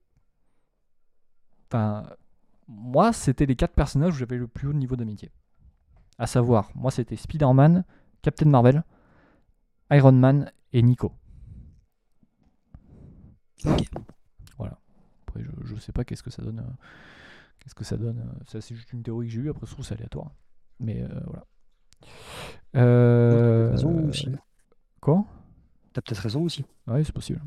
enfin, 1.68 2.04
moi, 2.68 3.14
c'était 3.14 3.46
les 3.46 3.56
quatre 3.56 3.74
personnages 3.74 4.14
où 4.14 4.18
j'avais 4.18 4.38
le 4.38 4.48
plus 4.48 4.68
haut 4.68 4.74
niveau 4.74 4.96
d'amitié. 4.96 5.32
À 6.18 6.28
savoir, 6.28 6.70
moi, 6.76 6.92
c'était 6.92 7.16
Spider-Man, 7.16 7.84
Captain 8.22 8.46
Marvel, 8.50 8.84
Iron 9.92 10.12
Man 10.14 10.52
et 10.72 10.82
Nico. 10.82 11.12
Voilà. 14.58 14.78
Après, 15.28 15.42
je, 15.44 15.50
je 15.66 15.76
sais 15.78 15.92
pas 15.92 16.04
qu'est-ce 16.04 16.24
que 16.24 16.30
ça 16.32 16.42
donne. 16.42 16.60
euh, 16.60 16.86
qu'est-ce 17.60 17.76
que 17.76 17.84
ça 17.84 17.98
donne. 17.98 18.20
euh, 18.20 18.44
Ça, 18.48 18.62
c'est 18.62 18.76
juste 18.76 18.92
une 18.94 19.04
théorie 19.04 19.28
que 19.28 19.34
j'ai 19.34 19.42
eue. 19.42 19.50
Après, 19.50 19.66
je 19.66 19.72
trouve 19.72 19.86
c'est 19.86 19.94
aléatoire. 19.96 20.32
Mais 20.80 21.02
euh, 21.02 21.08
voilà. 21.26 21.46
Euh, 22.76 23.68
T'as 23.68 23.72
raison 23.72 24.08
aussi. 24.10 24.28
Quoi? 25.00 25.26
T'as 25.94 26.02
peut-être 26.02 26.20
raison 26.20 26.42
aussi. 26.44 26.66
Oui, 26.88 27.06
c'est 27.06 27.14
possible. 27.14 27.42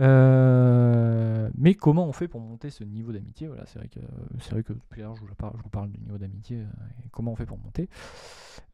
Euh, 0.00 1.48
mais 1.56 1.74
comment 1.74 2.06
on 2.06 2.12
fait 2.12 2.26
pour 2.26 2.40
monter 2.40 2.70
ce 2.70 2.82
niveau 2.82 3.12
d'amitié? 3.12 3.46
Voilà, 3.46 3.64
c'est 3.66 3.78
vrai 3.78 3.88
que 3.88 4.00
c'est 4.40 4.50
vrai 4.50 4.64
que 4.64 4.72
depuis 4.72 5.02
l'heure 5.02 5.14
je 5.14 5.20
vous 5.20 5.32
parle, 5.36 5.52
je 5.56 5.62
vous 5.62 5.68
parle 5.68 5.90
du 5.90 6.00
niveau 6.00 6.18
d'amitié. 6.18 6.58
euh, 6.58 7.04
et 7.04 7.08
comment 7.10 7.32
on 7.32 7.36
fait 7.36 7.46
pour 7.46 7.58
monter? 7.58 7.88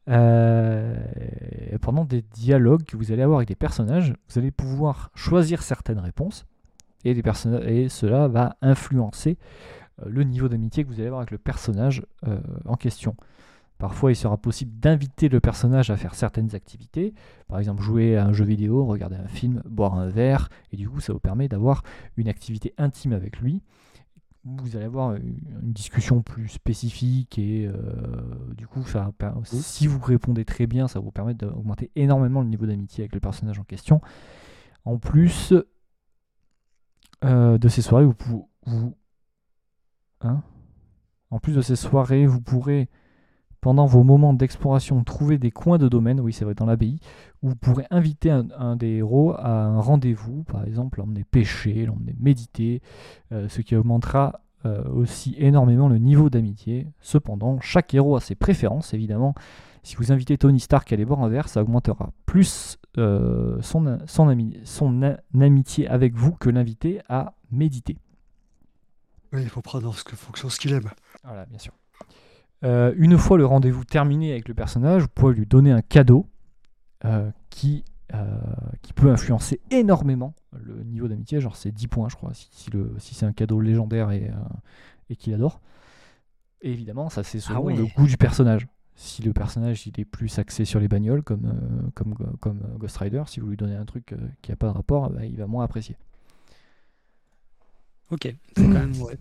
Euh, 0.09 0.97
Pendant 1.83 2.05
des 2.07 2.23
dialogues 2.23 2.85
que 2.85 2.97
vous 2.97 3.13
allez 3.13 3.23
avoir 3.23 3.39
avec 3.41 3.49
des 3.49 3.55
personnages, 3.55 4.15
vous 4.29 4.39
allez 4.39 4.51
pouvoir 4.51 5.11
choisir 5.15 5.63
certaines 5.63 5.99
réponses 5.99 6.47
et, 7.05 7.11
et 7.11 7.89
cela 7.89 8.29
va 8.29 8.57
influencer 8.63 9.37
euh, 9.37 9.80
le 10.07 10.25
niveau 10.25 10.49
d'amitié 10.49 10.85
que 10.85 10.89
vous 10.89 10.95
allez 10.95 11.07
avoir 11.07 11.21
avec 11.21 11.31
le 11.31 11.39
personnage 11.39 12.05
euh, 12.27 12.41
en 12.65 12.77
question. 12.77 13.17
Parfois, 13.79 14.13
il 14.13 14.17
sera 14.17 14.37
possible 14.37 14.79
d'inviter 14.79 15.31
le 15.31 15.41
personnage 15.41 15.91
à 15.91 15.97
faire 15.97 16.15
certaines 16.15 16.55
activités, 16.55 17.15
par 17.49 17.59
exemple 17.59 17.83
jouer 17.83 18.17
à 18.19 18.27
un 18.27 18.33
jeu 18.33 18.45
vidéo, 18.45 18.85
regarder 18.85 19.17
un 19.17 19.29
film, 19.29 19.63
boire 19.65 19.95
un 19.95 20.09
verre, 20.09 20.51
et 20.71 20.77
du 20.77 20.87
coup, 20.89 21.01
ça 21.01 21.15
vous 21.15 21.19
permet 21.19 21.49
d'avoir 21.49 21.83
une 22.19 22.29
activité 22.29 22.75
intime 22.77 23.15
avec 23.15 23.41
lui. 23.41 23.63
Vous 24.45 24.77
allez 24.77 24.87
avoir 24.87 25.15
une 25.17 25.73
discussion 25.73 26.23
plus 26.23 26.49
spécifique 26.49 27.39
et 27.39 27.67
euh, 27.67 27.75
du 28.57 28.67
coup, 28.67 28.83
ça, 28.85 29.13
si 29.45 29.87
vous 29.87 29.99
répondez 30.01 30.45
très 30.45 30.67
bien, 30.67 30.89
ça 30.89 30.99
vous 30.99 31.11
permet 31.11 31.35
d'augmenter 31.35 31.91
énormément 31.95 32.41
le 32.41 32.49
niveau 32.49 32.67
d'amitié 32.67 33.05
avec 33.05 33.15
le 33.15 33.21
personnage 33.21 33.59
en 33.59 33.65
question. 33.65 34.01
En 34.85 34.99
plus 34.99 35.53
euh, 37.25 37.59
de 37.59 37.69
ces 37.69 37.83
soirées, 37.83 38.07
vous, 38.07 38.15
pou- 38.15 38.49
vous 38.65 38.95
Hein? 40.23 40.43
En 41.31 41.39
plus 41.39 41.55
de 41.55 41.63
ces 41.63 41.77
soirées, 41.77 42.27
vous 42.27 42.41
pourrez, 42.41 42.89
pendant 43.61 43.87
vos 43.87 44.03
moments 44.03 44.33
d'exploration, 44.33 45.03
trouver 45.05 45.39
des 45.39 45.51
coins 45.51 45.79
de 45.79 45.89
domaine, 45.89 46.21
oui 46.21 46.33
c'est 46.33 46.45
vrai, 46.45 46.55
dans 46.55 46.67
l'abbaye, 46.67 46.99
où 47.43 47.51
vous 47.51 47.57
pourrez 47.57 47.87
inviter 47.91 48.31
un, 48.31 48.77
des 48.77 48.97
héros 48.97 49.35
à 49.37 49.51
un 49.51 49.81
rendez-vous, 49.81 50.43
par 50.45 50.65
exemple 50.65 50.99
l'emmener 50.99 51.25
pêcher, 51.25 51.87
l'emmener 51.87 52.15
méditer, 52.19 52.83
euh, 53.33 53.49
ce 53.49 53.61
qui 53.61 53.77
augmentera 53.77 54.41
euh, 54.67 54.85
aussi 54.91 55.35
énormément 55.39 55.89
le 55.89 55.99
niveau 55.99 56.29
d'amitié. 56.29 56.87
Cependant, 57.01 57.61
chaque 57.61 57.95
héros 57.95 58.17
a 58.17 58.21
ses 58.21 58.35
préférences, 58.35 58.93
évidemment. 58.93 59.35
Si 59.83 59.97
vous 59.97 60.13
invitez 60.13 60.37
Tony 60.37 60.61
Stark 60.61 60.93
à 60.93 60.97
boire 61.05 61.23
un 61.23 61.29
verre, 61.29 61.49
ça 61.49 61.63
augmentera 61.63 62.13
plus 62.27 62.79
euh, 62.99 63.57
son, 63.63 63.87
amitié 65.41 65.89
avec 65.89 66.15
vous 66.15 66.33
que 66.33 66.51
l'invité 66.51 67.01
à 67.09 67.35
méditer. 67.51 67.97
Oui, 69.33 69.43
il 69.43 69.49
faut 69.49 69.63
prendre 69.63 69.89
en 69.89 69.93
ce 69.93 70.03
que- 70.05 70.17
fonction 70.17 70.49
ce 70.49 70.59
qu'il 70.59 70.73
aime. 70.73 70.91
Voilà, 71.25 71.47
bien 71.47 71.59
sûr. 71.59 71.73
Euh, 72.65 72.93
une 72.99 73.17
fois 73.17 73.39
le 73.39 73.47
rendez-vous 73.47 73.85
terminé 73.85 74.33
avec 74.33 74.47
le 74.49 74.55
personnage, 74.55 75.03
vous 75.03 75.09
pouvez 75.09 75.35
lui 75.35 75.47
donner 75.47 75.73
un 75.73 75.81
cadeau 75.83 76.27
euh, 77.05 77.31
qui, 77.49 77.85
euh, 78.13 78.39
qui 78.83 78.93
peut 78.93 79.11
influencer 79.11 79.61
énormément 79.71 80.35
le 80.53 80.83
niveau 80.85 81.09
d'amitié. 81.09 81.41
Genre, 81.41 81.57
c'est 81.57 81.71
10 81.73 81.87
points, 81.89 82.09
je 82.11 82.17
crois, 82.17 82.35
si, 82.35 82.49
si 82.51 82.71
le- 82.71 82.95
si 82.99 83.15
c'est 83.15 83.25
un 83.25 83.33
cadeau 83.33 83.61
légendaire 83.61 84.11
et, 84.11 84.29
euh, 84.29 84.35
et 85.09 85.17
qu'il 85.17 85.33
adore. 85.33 85.61
Et 86.61 86.73
évidemment, 86.73 87.09
ça, 87.09 87.23
c'est 87.23 87.41
selon 87.41 87.63
ouais. 87.65 87.75
le 87.77 87.87
goût 87.87 88.07
du 88.07 88.19
personnage. 88.19 88.67
Si 88.95 89.23
le 89.23 89.33
personnage 89.33 89.87
il 89.87 89.99
est 89.99 90.05
plus 90.05 90.39
axé 90.39 90.67
sur 90.67 90.79
les 90.79 90.89
bagnoles, 90.89 91.23
comme, 91.23 91.47
euh, 91.47 91.91
comme, 91.95 92.15
comme 92.41 92.61
Ghost 92.77 92.99
Rider, 92.99 93.23
si 93.27 93.41
vous 93.41 93.47
lui 93.47 93.57
donnez 93.57 93.77
un 93.77 93.87
truc 93.87 94.13
euh, 94.13 94.19
qui 94.43 94.51
n'a 94.51 94.57
pas 94.57 94.67
de 94.67 94.73
rapport, 94.73 95.09
bah, 95.09 95.25
il 95.25 95.37
va 95.39 95.47
moins 95.47 95.65
apprécier. 95.65 95.97
Ok, 98.11 98.35
c'est 98.57 98.63
quand 98.63 98.69
même, 98.69 99.01
ouais. 99.03 99.19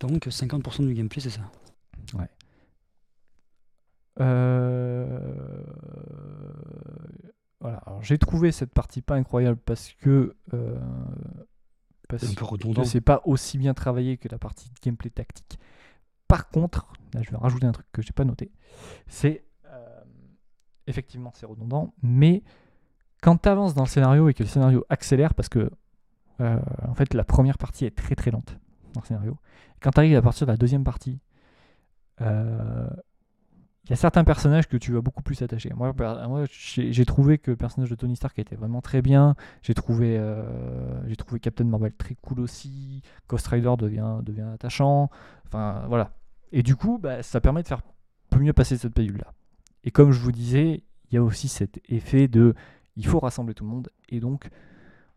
Donc 0.00 0.26
50% 0.26 0.86
du 0.86 0.94
gameplay, 0.94 1.20
c'est 1.20 1.30
ça. 1.30 1.42
Euh, 4.20 5.64
Voilà, 7.60 7.78
alors 7.86 8.02
j'ai 8.02 8.18
trouvé 8.18 8.52
cette 8.52 8.72
partie 8.74 9.00
pas 9.02 9.14
incroyable 9.14 9.58
parce 9.64 9.92
que 9.92 10.36
euh, 10.52 10.78
parce 12.08 12.24
un 12.24 12.34
peu 12.34 12.44
que 12.74 12.84
c'est 12.84 13.00
pas 13.00 13.22
aussi 13.24 13.56
bien 13.56 13.72
travaillé 13.72 14.18
que 14.18 14.28
la 14.28 14.38
partie 14.38 14.68
de 14.68 14.74
gameplay 14.82 15.10
tactique. 15.10 15.58
Par 16.28 16.50
contre, 16.50 16.92
là 17.14 17.22
je 17.22 17.30
vais 17.30 17.36
rajouter 17.36 17.66
un 17.66 17.72
truc 17.72 17.86
que 17.92 18.02
j'ai 18.02 18.12
pas 18.12 18.24
noté, 18.24 18.50
c'est 19.06 19.44
euh, 19.66 20.00
effectivement 20.86 21.30
c'est 21.34 21.46
redondant, 21.46 21.94
mais 22.02 22.42
quand 23.22 23.36
tu 23.38 23.48
avances 23.48 23.74
dans 23.74 23.84
le 23.84 23.88
scénario 23.88 24.28
et 24.28 24.34
que 24.34 24.42
le 24.42 24.48
scénario 24.48 24.84
accélère, 24.90 25.34
parce 25.34 25.48
que 25.48 25.70
euh, 26.42 26.58
en 26.88 26.94
fait 26.94 27.14
la 27.14 27.24
première 27.24 27.58
partie 27.58 27.84
est 27.84 27.96
très 27.96 28.14
très 28.14 28.30
lente 28.30 28.58
dans 28.94 29.00
le 29.00 29.06
scénario, 29.06 29.38
quand 29.80 29.90
tu 29.90 29.98
arrives 29.98 30.16
à 30.16 30.22
partir 30.22 30.46
de 30.46 30.52
la 30.52 30.56
deuxième 30.56 30.84
partie, 30.84 31.20
euh, 32.20 32.88
il 33.84 33.90
y 33.90 33.92
a 33.94 33.96
certains 33.96 34.22
personnages 34.22 34.68
que 34.68 34.76
tu 34.76 34.92
vas 34.92 35.00
beaucoup 35.00 35.22
plus 35.22 35.42
attacher. 35.42 35.70
Moi, 35.74 35.92
j'ai 36.52 37.04
trouvé 37.04 37.38
que 37.38 37.50
le 37.50 37.56
personnage 37.56 37.90
de 37.90 37.96
Tony 37.96 38.14
Stark 38.14 38.38
était 38.38 38.54
vraiment 38.54 38.80
très 38.80 39.02
bien. 39.02 39.34
J'ai 39.62 39.74
trouvé, 39.74 40.16
euh, 40.18 41.14
trouvé 41.18 41.40
Captain 41.40 41.64
Marvel 41.64 41.92
très 41.92 42.14
cool 42.14 42.38
aussi. 42.38 43.02
Ghost 43.28 43.48
Rider 43.48 43.74
devient, 43.76 44.20
devient 44.22 44.46
attachant. 44.54 45.10
Enfin, 45.46 45.84
voilà. 45.88 46.12
Et 46.52 46.62
du 46.62 46.76
coup, 46.76 46.98
bah, 46.98 47.24
ça 47.24 47.40
permet 47.40 47.62
de 47.62 47.68
faire 47.68 47.82
peu 48.30 48.38
mieux 48.38 48.52
passer 48.52 48.76
cette 48.76 48.94
pilule-là. 48.94 49.32
Et 49.82 49.90
comme 49.90 50.12
je 50.12 50.20
vous 50.20 50.32
disais, 50.32 50.84
il 51.10 51.14
y 51.16 51.18
a 51.18 51.22
aussi 51.22 51.48
cet 51.48 51.80
effet 51.88 52.28
de 52.28 52.54
il 52.96 53.06
faut 53.06 53.18
rassembler 53.18 53.54
tout 53.54 53.64
le 53.64 53.70
monde. 53.70 53.88
Et 54.08 54.20
donc, 54.20 54.48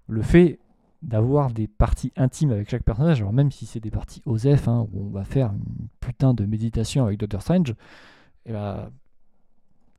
le 0.08 0.24
fait 0.24 0.60
d'avoir 1.06 1.52
des 1.52 1.68
parties 1.68 2.12
intimes 2.16 2.52
avec 2.52 2.70
chaque 2.70 2.84
personnage, 2.84 3.22
alors 3.22 3.34
même 3.34 3.52
si 3.52 3.66
c'est 3.66 3.80
des 3.80 3.92
parties 3.92 4.22
OSEF, 4.26 4.68
hein, 4.68 4.88
où 4.92 5.06
on 5.06 5.10
va 5.10 5.24
faire 5.24 5.52
une 5.52 5.88
putain 6.00 6.34
de 6.34 6.46
méditation 6.46 7.06
avec 7.06 7.20
Doctor 7.20 7.42
Strange, 7.42 7.76
et 8.46 8.52
ben, 8.52 8.92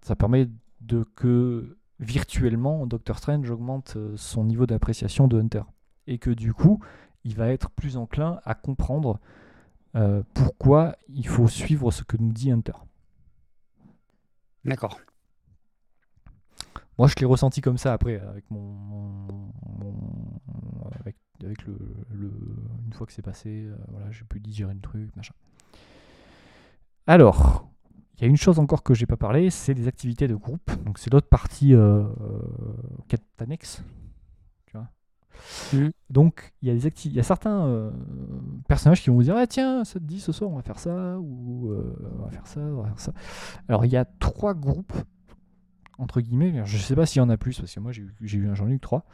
ça 0.03 0.17
permet 0.17 0.49
de 0.81 1.05
que 1.15 1.79
virtuellement 2.01 2.87
Doctor 2.87 3.19
Strange 3.19 3.51
augmente 3.51 3.95
euh, 3.97 4.17
son 4.17 4.45
niveau 4.45 4.67
d'appréciation 4.67 5.29
de 5.29 5.41
Hunter. 5.41 5.63
Et 6.07 6.19
que 6.19 6.31
du 6.31 6.53
coup, 6.53 6.81
il 7.25 7.35
va 7.35 7.49
être 7.49 7.71
plus 7.71 7.97
enclin 7.97 8.41
à 8.45 8.55
comprendre 8.55 9.19
euh, 9.95 10.23
pourquoi 10.35 10.97
il 11.09 11.27
faut 11.27 11.49
suivre 11.49 11.91
ce 11.91 12.05
que 12.05 12.17
nous 12.17 12.33
dit 12.33 12.51
Hunter. 12.51 12.77
D'accord. 14.65 15.01
Moi, 16.99 17.09
je 17.09 17.15
l'ai 17.21 17.27
ressenti 17.27 17.61
comme 17.61 17.79
ça 17.79 17.93
après, 17.93 18.21
avec 18.21 18.51
mon. 18.51 18.61
mon- 18.61 19.53
mon- 19.79 20.91
avec 21.01 21.17
avec 21.45 21.67
le, 21.67 21.77
le- 22.11 22.33
Une 22.87 22.93
fois 22.95 23.07
que 23.07 23.13
c'est 23.13 23.23
passé, 23.23 23.67
euh, 23.67 23.77
voilà, 23.89 24.11
j'ai 24.11 24.25
pu 24.25 24.41
digérer 24.41 24.73
le 24.73 24.81
truc, 24.81 25.15
machin. 25.17 25.35
Alors, 27.07 27.69
il 28.17 28.23
y 28.23 28.25
a 28.25 28.29
une 28.29 28.37
chose 28.37 28.59
encore 28.59 28.83
que 28.83 28.95
j'ai 28.95 29.07
pas 29.07 29.17
parlé, 29.17 29.51
c'est 29.51 29.75
les 29.75 29.87
activités 29.89 30.29
de 30.29 30.35
groupe. 30.35 30.71
Donc, 30.85 30.99
c'est 30.99 31.13
l'autre 31.13 31.29
partie 31.29 31.75
euh, 31.75 32.05
euh, 32.21 33.17
annexe. 33.39 33.83
Tu 34.67 34.77
vois 34.77 34.89
Mhm. 35.75 35.91
Donc, 36.11 36.55
il 36.63 36.69
y, 36.69 36.71
a 36.71 36.75
des 36.75 36.87
acti- 36.89 37.09
il 37.09 37.15
y 37.15 37.21
a 37.21 37.23
certains 37.23 37.67
euh, 37.67 37.91
personnages 38.69 39.03
qui 39.03 39.11
vont 39.11 39.17
vous 39.17 39.23
dire 39.25 39.37
Ah, 39.37 39.47
tiens, 39.47 39.85
ça 39.85 40.01
te 40.01 40.05
dit 40.05 40.21
ce 40.21 40.33
soir, 40.33 40.51
on 40.51 40.57
va 40.57 40.63
faire 40.63 40.79
ça, 40.79 41.19
ou 41.21 41.75
on 41.75 42.25
va 42.25 42.31
faire 42.31 42.47
ça, 42.47 42.61
on 42.61 42.83
va 42.83 42.89
faire 42.89 43.01
ça. 43.01 43.13
Alors, 43.69 43.85
il 43.85 43.93
y 43.93 43.97
a 43.97 44.05
trois 44.05 44.55
groupes 44.55 44.95
entre 45.99 46.21
guillemets, 46.21 46.63
je 46.65 46.77
sais 46.79 46.95
pas 46.95 47.07
s'il 47.07 47.21
y 47.21 47.23
en 47.25 47.29
a 47.31 47.37
plus, 47.37 47.59
parce 47.61 47.75
que 47.75 47.81
moi 47.81 47.93
j'ai 47.93 48.03
eu- 48.37 48.49
un 48.49 48.55
que 48.55 48.81
trois. 48.81 49.05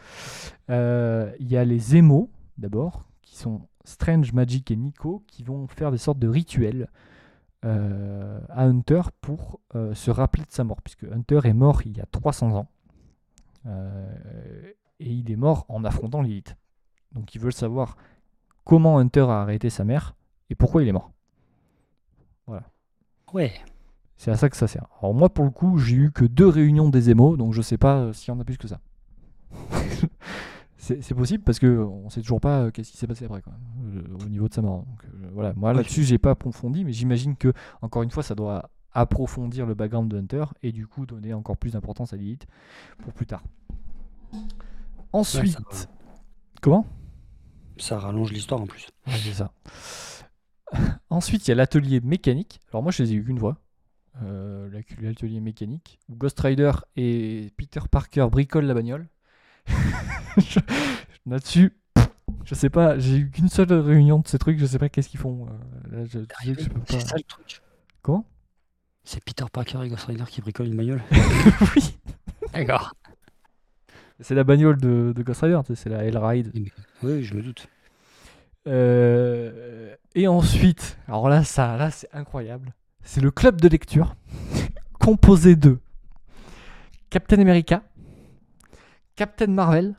Euh, 0.70 1.32
Il 1.40 1.48
y 1.50 1.56
a 1.56 1.64
les 1.64 1.96
émos, 1.96 2.28
d'abord, 2.58 3.04
qui 3.22 3.36
sont 3.36 3.68
Strange, 3.84 4.32
Magic 4.32 4.70
et 4.70 4.76
Nico, 4.76 5.24
qui 5.26 5.42
vont 5.44 5.66
faire 5.68 5.90
des 5.90 5.98
sortes 5.98 6.18
de 6.18 6.28
rituels 6.28 6.88
euh, 7.64 8.40
à 8.48 8.64
Hunter 8.64 9.02
pour 9.20 9.60
euh, 9.76 9.94
se 9.94 10.10
rappeler 10.10 10.44
de 10.44 10.50
sa 10.50 10.64
mort, 10.64 10.82
puisque 10.82 11.04
Hunter 11.04 11.40
est 11.44 11.52
mort 11.52 11.82
il 11.86 11.96
y 11.96 12.00
a 12.00 12.06
300 12.06 12.54
ans. 12.56 12.68
Et 14.98 15.10
il 15.12 15.30
est 15.30 15.36
mort 15.36 15.64
en 15.68 15.84
affrontant 15.84 16.22
Lilith. 16.22 16.56
Donc 17.12 17.34
ils 17.34 17.40
veulent 17.40 17.52
savoir 17.52 17.96
comment 18.64 18.98
Hunter 18.98 19.26
a 19.28 19.42
arrêté 19.42 19.70
sa 19.70 19.84
mère 19.84 20.14
et 20.50 20.54
pourquoi 20.54 20.82
il 20.82 20.88
est 20.88 20.92
mort. 20.92 21.12
Ouais. 22.46 22.60
C'est 24.16 24.30
à 24.30 24.36
ça 24.36 24.48
que 24.48 24.56
ça 24.56 24.68
sert. 24.68 24.86
Alors 25.00 25.14
moi, 25.14 25.28
pour 25.28 25.44
le 25.44 25.50
coup, 25.50 25.78
j'ai 25.78 25.96
eu 25.96 26.12
que 26.12 26.24
deux 26.24 26.48
réunions 26.48 26.88
des 26.88 27.10
émos, 27.10 27.36
donc 27.36 27.52
je 27.52 27.62
sais 27.62 27.78
pas 27.78 27.98
euh, 27.98 28.12
s'il 28.12 28.32
y 28.32 28.36
en 28.36 28.40
a 28.40 28.44
plus 28.44 28.58
que 28.58 28.68
ça. 28.68 28.80
c'est 30.82 31.14
possible 31.14 31.44
parce 31.44 31.60
que 31.60 31.78
on 31.78 32.10
sait 32.10 32.22
toujours 32.22 32.40
pas 32.40 32.62
euh, 32.62 32.70
qu'est-ce 32.70 32.90
qui 32.90 32.96
s'est 32.96 33.06
passé 33.06 33.24
après, 33.24 33.40
quoi, 33.40 33.52
euh, 33.84 34.02
au 34.24 34.28
niveau 34.28 34.48
de 34.48 34.54
sa 34.54 34.62
mort. 34.62 34.84
Donc, 34.84 35.04
euh, 35.04 35.30
voilà, 35.32 35.52
moi 35.54 35.72
là-dessus, 35.72 36.02
j'ai 36.02 36.18
pas 36.18 36.32
approfondi, 36.32 36.84
mais 36.84 36.92
j'imagine 36.92 37.36
que 37.36 37.52
encore 37.82 38.02
une 38.02 38.10
fois, 38.10 38.24
ça 38.24 38.34
doit 38.34 38.68
approfondir 38.92 39.64
le 39.64 39.74
background 39.74 40.10
de 40.10 40.18
Hunter 40.18 40.44
et 40.62 40.72
du 40.72 40.86
coup 40.86 41.06
donner 41.06 41.32
encore 41.34 41.56
plus 41.56 41.72
d'importance 41.72 42.12
à 42.12 42.16
Lilith 42.16 42.46
pour 42.98 43.12
plus 43.12 43.26
tard. 43.26 43.42
Ensuite, 45.12 45.88
comment? 46.60 46.84
Ça 47.78 47.98
rallonge 47.98 48.32
l'histoire 48.32 48.60
en 48.60 48.66
plus. 48.66 48.88
Ouais, 49.06 49.14
c'est 49.16 49.34
ça. 49.34 49.52
Ensuite, 51.10 51.46
il 51.46 51.50
y 51.50 51.52
a 51.52 51.54
l'atelier 51.54 52.00
mécanique. 52.00 52.60
Alors 52.70 52.82
moi, 52.82 52.90
je 52.90 53.02
les 53.02 53.12
ai 53.12 53.14
eu 53.16 53.24
qu'une 53.24 53.38
fois. 53.38 53.61
Euh, 54.22 54.68
la- 54.70 54.80
l'atelier 55.08 55.40
mécanique 55.40 55.98
où 56.10 56.14
Ghost 56.16 56.38
Rider 56.40 56.72
et 56.96 57.50
Peter 57.56 57.80
Parker 57.90 58.26
bricolent 58.30 58.66
la 58.66 58.74
bagnole. 58.74 59.08
Là-dessus, 61.26 61.72
je 62.44 62.54
sais 62.54 62.68
pas, 62.70 62.98
j'ai 62.98 63.16
eu 63.16 63.30
qu'une 63.30 63.48
seule 63.48 63.72
réunion 63.72 64.18
de 64.18 64.28
ces 64.28 64.38
trucs, 64.38 64.58
je 64.58 64.66
sais 64.66 64.78
pas 64.78 64.88
qu'est-ce 64.88 65.08
qu'ils 65.08 65.20
font. 65.20 65.46
Euh, 65.46 65.96
là, 65.96 66.04
je, 66.04 66.18
tu 66.18 66.46
sais 66.46 66.54
que 66.54 66.62
je 66.62 66.68
peux 66.68 66.80
C'est 66.88 67.00
ça 67.00 67.16
le 67.16 67.22
truc. 67.22 67.62
Comment? 68.02 68.26
C'est 69.04 69.24
Peter 69.24 69.44
Parker 69.50 69.78
et 69.84 69.88
Ghost 69.88 70.04
Rider 70.04 70.24
qui 70.28 70.40
bricolent 70.42 70.66
une 70.66 70.76
bagnole. 70.76 71.02
Oui. 71.76 71.96
D'accord. 72.52 72.92
C'est 74.20 74.34
la 74.34 74.44
bagnole 74.44 74.78
de, 74.80 75.12
de 75.16 75.22
Ghost 75.22 75.40
Rider, 75.40 75.60
c'est 75.74 75.88
la 75.88 76.04
Hellride. 76.04 76.52
Oui, 77.02 77.24
je 77.24 77.34
me 77.34 77.42
doute. 77.42 77.66
Euh, 78.68 79.94
et 80.14 80.28
ensuite, 80.28 80.98
alors 81.08 81.28
là, 81.28 81.42
ça, 81.44 81.76
là, 81.76 81.90
c'est 81.90 82.08
incroyable. 82.12 82.74
C'est 83.02 83.20
le 83.20 83.30
club 83.30 83.60
de 83.60 83.68
lecture 83.68 84.14
composé 85.00 85.56
de 85.56 85.78
Captain 87.10 87.40
America, 87.40 87.82
Captain 89.16 89.48
Marvel, 89.48 89.94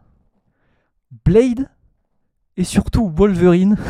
Blade 1.25 1.69
et 2.57 2.63
surtout 2.63 3.09
Wolverine 3.09 3.77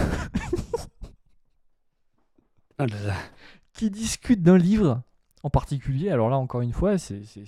là 2.80 2.86
là. 2.88 3.16
qui 3.74 3.90
discutent 3.90 4.42
d'un 4.44 4.58
livre 4.58 5.02
en 5.44 5.50
particulier. 5.50 6.10
Alors 6.10 6.30
là, 6.30 6.38
encore 6.38 6.62
une 6.62 6.74
fois, 6.74 6.98
c'est 6.98 7.24
c'est- 7.26 7.44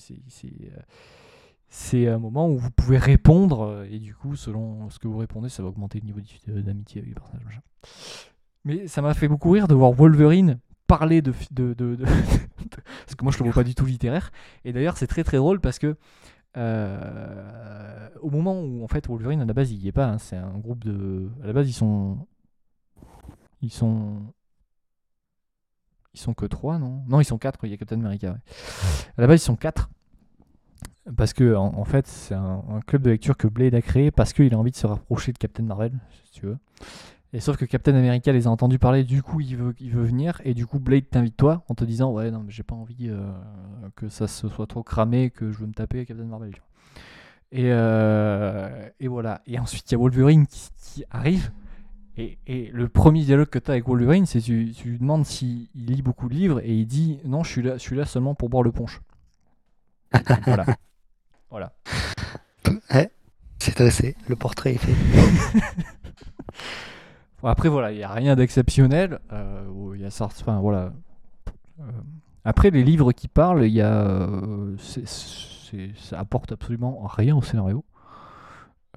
euh, 2.06 2.16
un 2.16 2.20
moment 2.20 2.50
où 2.50 2.58
vous 2.58 2.72
pouvez 2.72 2.98
répondre 2.98 3.62
euh, 3.64 3.88
et 3.90 4.00
du 4.00 4.16
coup, 4.16 4.36
selon 4.36 4.90
ce 4.90 5.00
que 5.00 5.08
vous 5.08 5.18
répondez, 5.18 5.50
ça 5.50 5.64
va 5.64 5.70
augmenter 5.70 6.00
le 6.00 6.06
niveau 6.06 6.20
d'amitié 6.62 7.02
avec 7.02 7.10
les 7.10 7.16
personnages. 7.16 7.46
machin. 7.46 7.62
Mais 8.64 8.88
ça 8.88 9.02
m'a 9.02 9.14
fait 9.14 9.28
beaucoup 9.28 9.52
rire 9.52 9.68
de 9.68 9.76
voir 9.76 9.92
Wolverine 9.92 10.60
parler 10.88 11.22
de, 11.22 11.32
parce 11.56 13.16
que 13.16 13.24
moi 13.24 13.32
je 13.32 13.40
le 13.40 13.46
vois 13.46 13.54
pas 13.54 13.64
du 13.64 13.76
tout 13.76 13.86
littéraire. 13.86 14.32
Et 14.64 14.74
d'ailleurs, 14.74 14.98
c'est 14.98 15.08
très 15.08 15.24
très 15.24 15.38
drôle 15.38 15.60
parce 15.60 15.80
que 15.80 15.96
euh, 16.58 18.10
au 18.22 18.30
moment 18.30 18.62
où 18.62 18.84
en 18.84 18.88
fait 18.88 19.08
Wolverine 19.08 19.42
à 19.42 19.46
la 19.46 19.54
base 19.54 19.72
il 19.72 19.78
y 19.80 19.88
est 19.88 19.92
pas, 19.92 20.08
hein, 20.08 20.18
c'est 20.18 20.38
un 20.38 20.58
groupe 20.58 20.84
de, 20.84 21.30
à 21.44 21.48
la 21.48 21.54
base 21.54 21.68
ils 21.68 21.74
sont, 21.74 22.18
ils 23.62 23.72
sont 23.72 24.22
ils 26.16 26.20
sont 26.20 26.34
que 26.34 26.46
3, 26.46 26.80
non? 26.80 27.04
Non, 27.08 27.20
ils 27.20 27.26
sont 27.26 27.38
4, 27.38 27.60
il 27.66 27.72
y 27.72 27.74
a 27.74 27.78
Captain 27.78 28.00
America. 28.00 28.32
ouais. 28.32 28.38
À 29.18 29.22
la 29.22 29.28
base, 29.28 29.42
ils 29.42 29.44
sont 29.44 29.58
4. 29.58 29.90
Parce 31.18 31.34
que, 31.34 31.56
en, 31.56 31.76
en 31.76 31.84
fait, 31.84 32.08
c'est 32.08 32.34
un, 32.34 32.64
un 32.70 32.80
club 32.80 33.02
de 33.02 33.10
lecture 33.12 33.36
que 33.36 33.48
Blade 33.48 33.76
a 33.76 33.82
créé 33.82 34.12
parce 34.12 34.32
qu'il 34.34 34.54
a 34.54 34.58
envie 34.58 34.72
de 34.72 34.78
se 34.78 34.88
rapprocher 34.88 35.34
de 35.34 35.38
Captain 35.38 35.64
Marvel, 35.64 35.92
si 36.24 36.32
tu 36.40 36.46
veux. 36.46 36.58
Et 37.36 37.42
sauf 37.42 37.58
que 37.58 37.66
Captain 37.66 37.94
America 37.96 38.32
les 38.32 38.48
a 38.48 38.50
entendus 38.50 38.80
parler, 38.80 39.04
du 39.04 39.22
coup, 39.22 39.42
il 39.42 39.58
veut, 39.58 39.76
il 39.82 39.92
veut 39.92 40.06
venir. 40.06 40.40
Et 40.46 40.54
du 40.54 40.66
coup, 40.66 40.80
Blade 40.80 41.10
t'invite 41.12 41.36
toi 41.36 41.66
en 41.68 41.76
te 41.76 41.84
disant 41.84 42.14
Ouais, 42.14 42.32
non, 42.32 42.40
mais 42.40 42.52
j'ai 42.54 42.64
pas 42.64 42.76
envie 42.76 43.10
euh, 43.10 43.30
que 43.98 44.08
ça 44.08 44.30
se 44.30 44.48
soit 44.48 44.68
trop 44.68 44.84
cramé, 44.84 45.32
que 45.32 45.52
je 45.52 45.58
veux 45.58 45.68
me 45.68 45.74
taper 45.74 46.06
Captain 46.06 46.24
Marvel. 46.24 46.56
Et, 47.52 47.74
euh, 47.74 48.88
et 49.02 49.10
voilà. 49.10 49.42
Et 49.48 49.60
ensuite, 49.60 49.92
il 49.92 49.92
y 49.92 49.96
a 49.96 49.98
Wolverine 49.98 50.48
qui, 50.48 50.70
qui 50.78 51.04
arrive. 51.12 51.52
Et, 52.16 52.38
et 52.48 52.70
le 52.72 52.88
premier 52.88 53.26
dialogue 53.26 53.50
que 53.50 53.60
tu 53.60 53.70
as 53.70 53.74
avec 53.74 53.86
Wolverine, 53.86 54.26
c'est 54.26 54.40
tu, 54.40 54.72
tu 54.72 54.92
lui 54.92 55.00
demandes 55.00 55.26
s'il 55.26 55.68
il 55.76 55.88
lit 55.88 56.02
beaucoup 56.02 56.30
de 56.30 56.36
livres 56.36 56.62
et 56.64 56.74
il 56.74 56.86
dit 56.86 57.20
non, 57.26 57.44
je 57.44 57.52
suis 57.52 57.62
là, 57.62 57.74
je 57.74 57.82
suis 57.82 57.98
là 57.98 58.06
seulement 58.06 58.34
pour 58.34 58.48
boire 58.48 58.64
le 58.64 58.72
punch. 58.72 59.02
voilà. 60.46 60.66
Voilà. 61.50 61.74
Ouais, 62.94 63.12
c'est 63.60 63.76
dressé. 63.76 64.16
Le 64.30 64.38
portrait 64.38 64.76
est 64.76 64.78
fait. 64.78 64.96
Après, 67.46 67.70
voilà, 67.70 67.92
il 67.92 67.98
n'y 67.98 68.04
a 68.04 68.12
rien 68.12 68.36
d'exceptionnel. 68.36 69.20
euh, 69.32 69.68
où 69.70 69.94
il 69.96 70.02
y 70.02 70.06
a 70.06 70.10
ça, 70.10 70.26
enfin, 70.26 70.60
voilà. 70.60 70.94
Euh, 71.80 71.84
après, 72.44 72.70
les 72.72 72.84
livres 72.84 73.12
qui 73.12 73.28
parlent, 73.28 73.66
y 73.68 73.82
a, 73.82 74.04
euh, 74.04 74.76
ça 75.98 76.20
apporte 76.20 76.52
absolument 76.52 77.02
rien 77.08 77.36
au 77.36 77.42
scénario. 77.42 77.84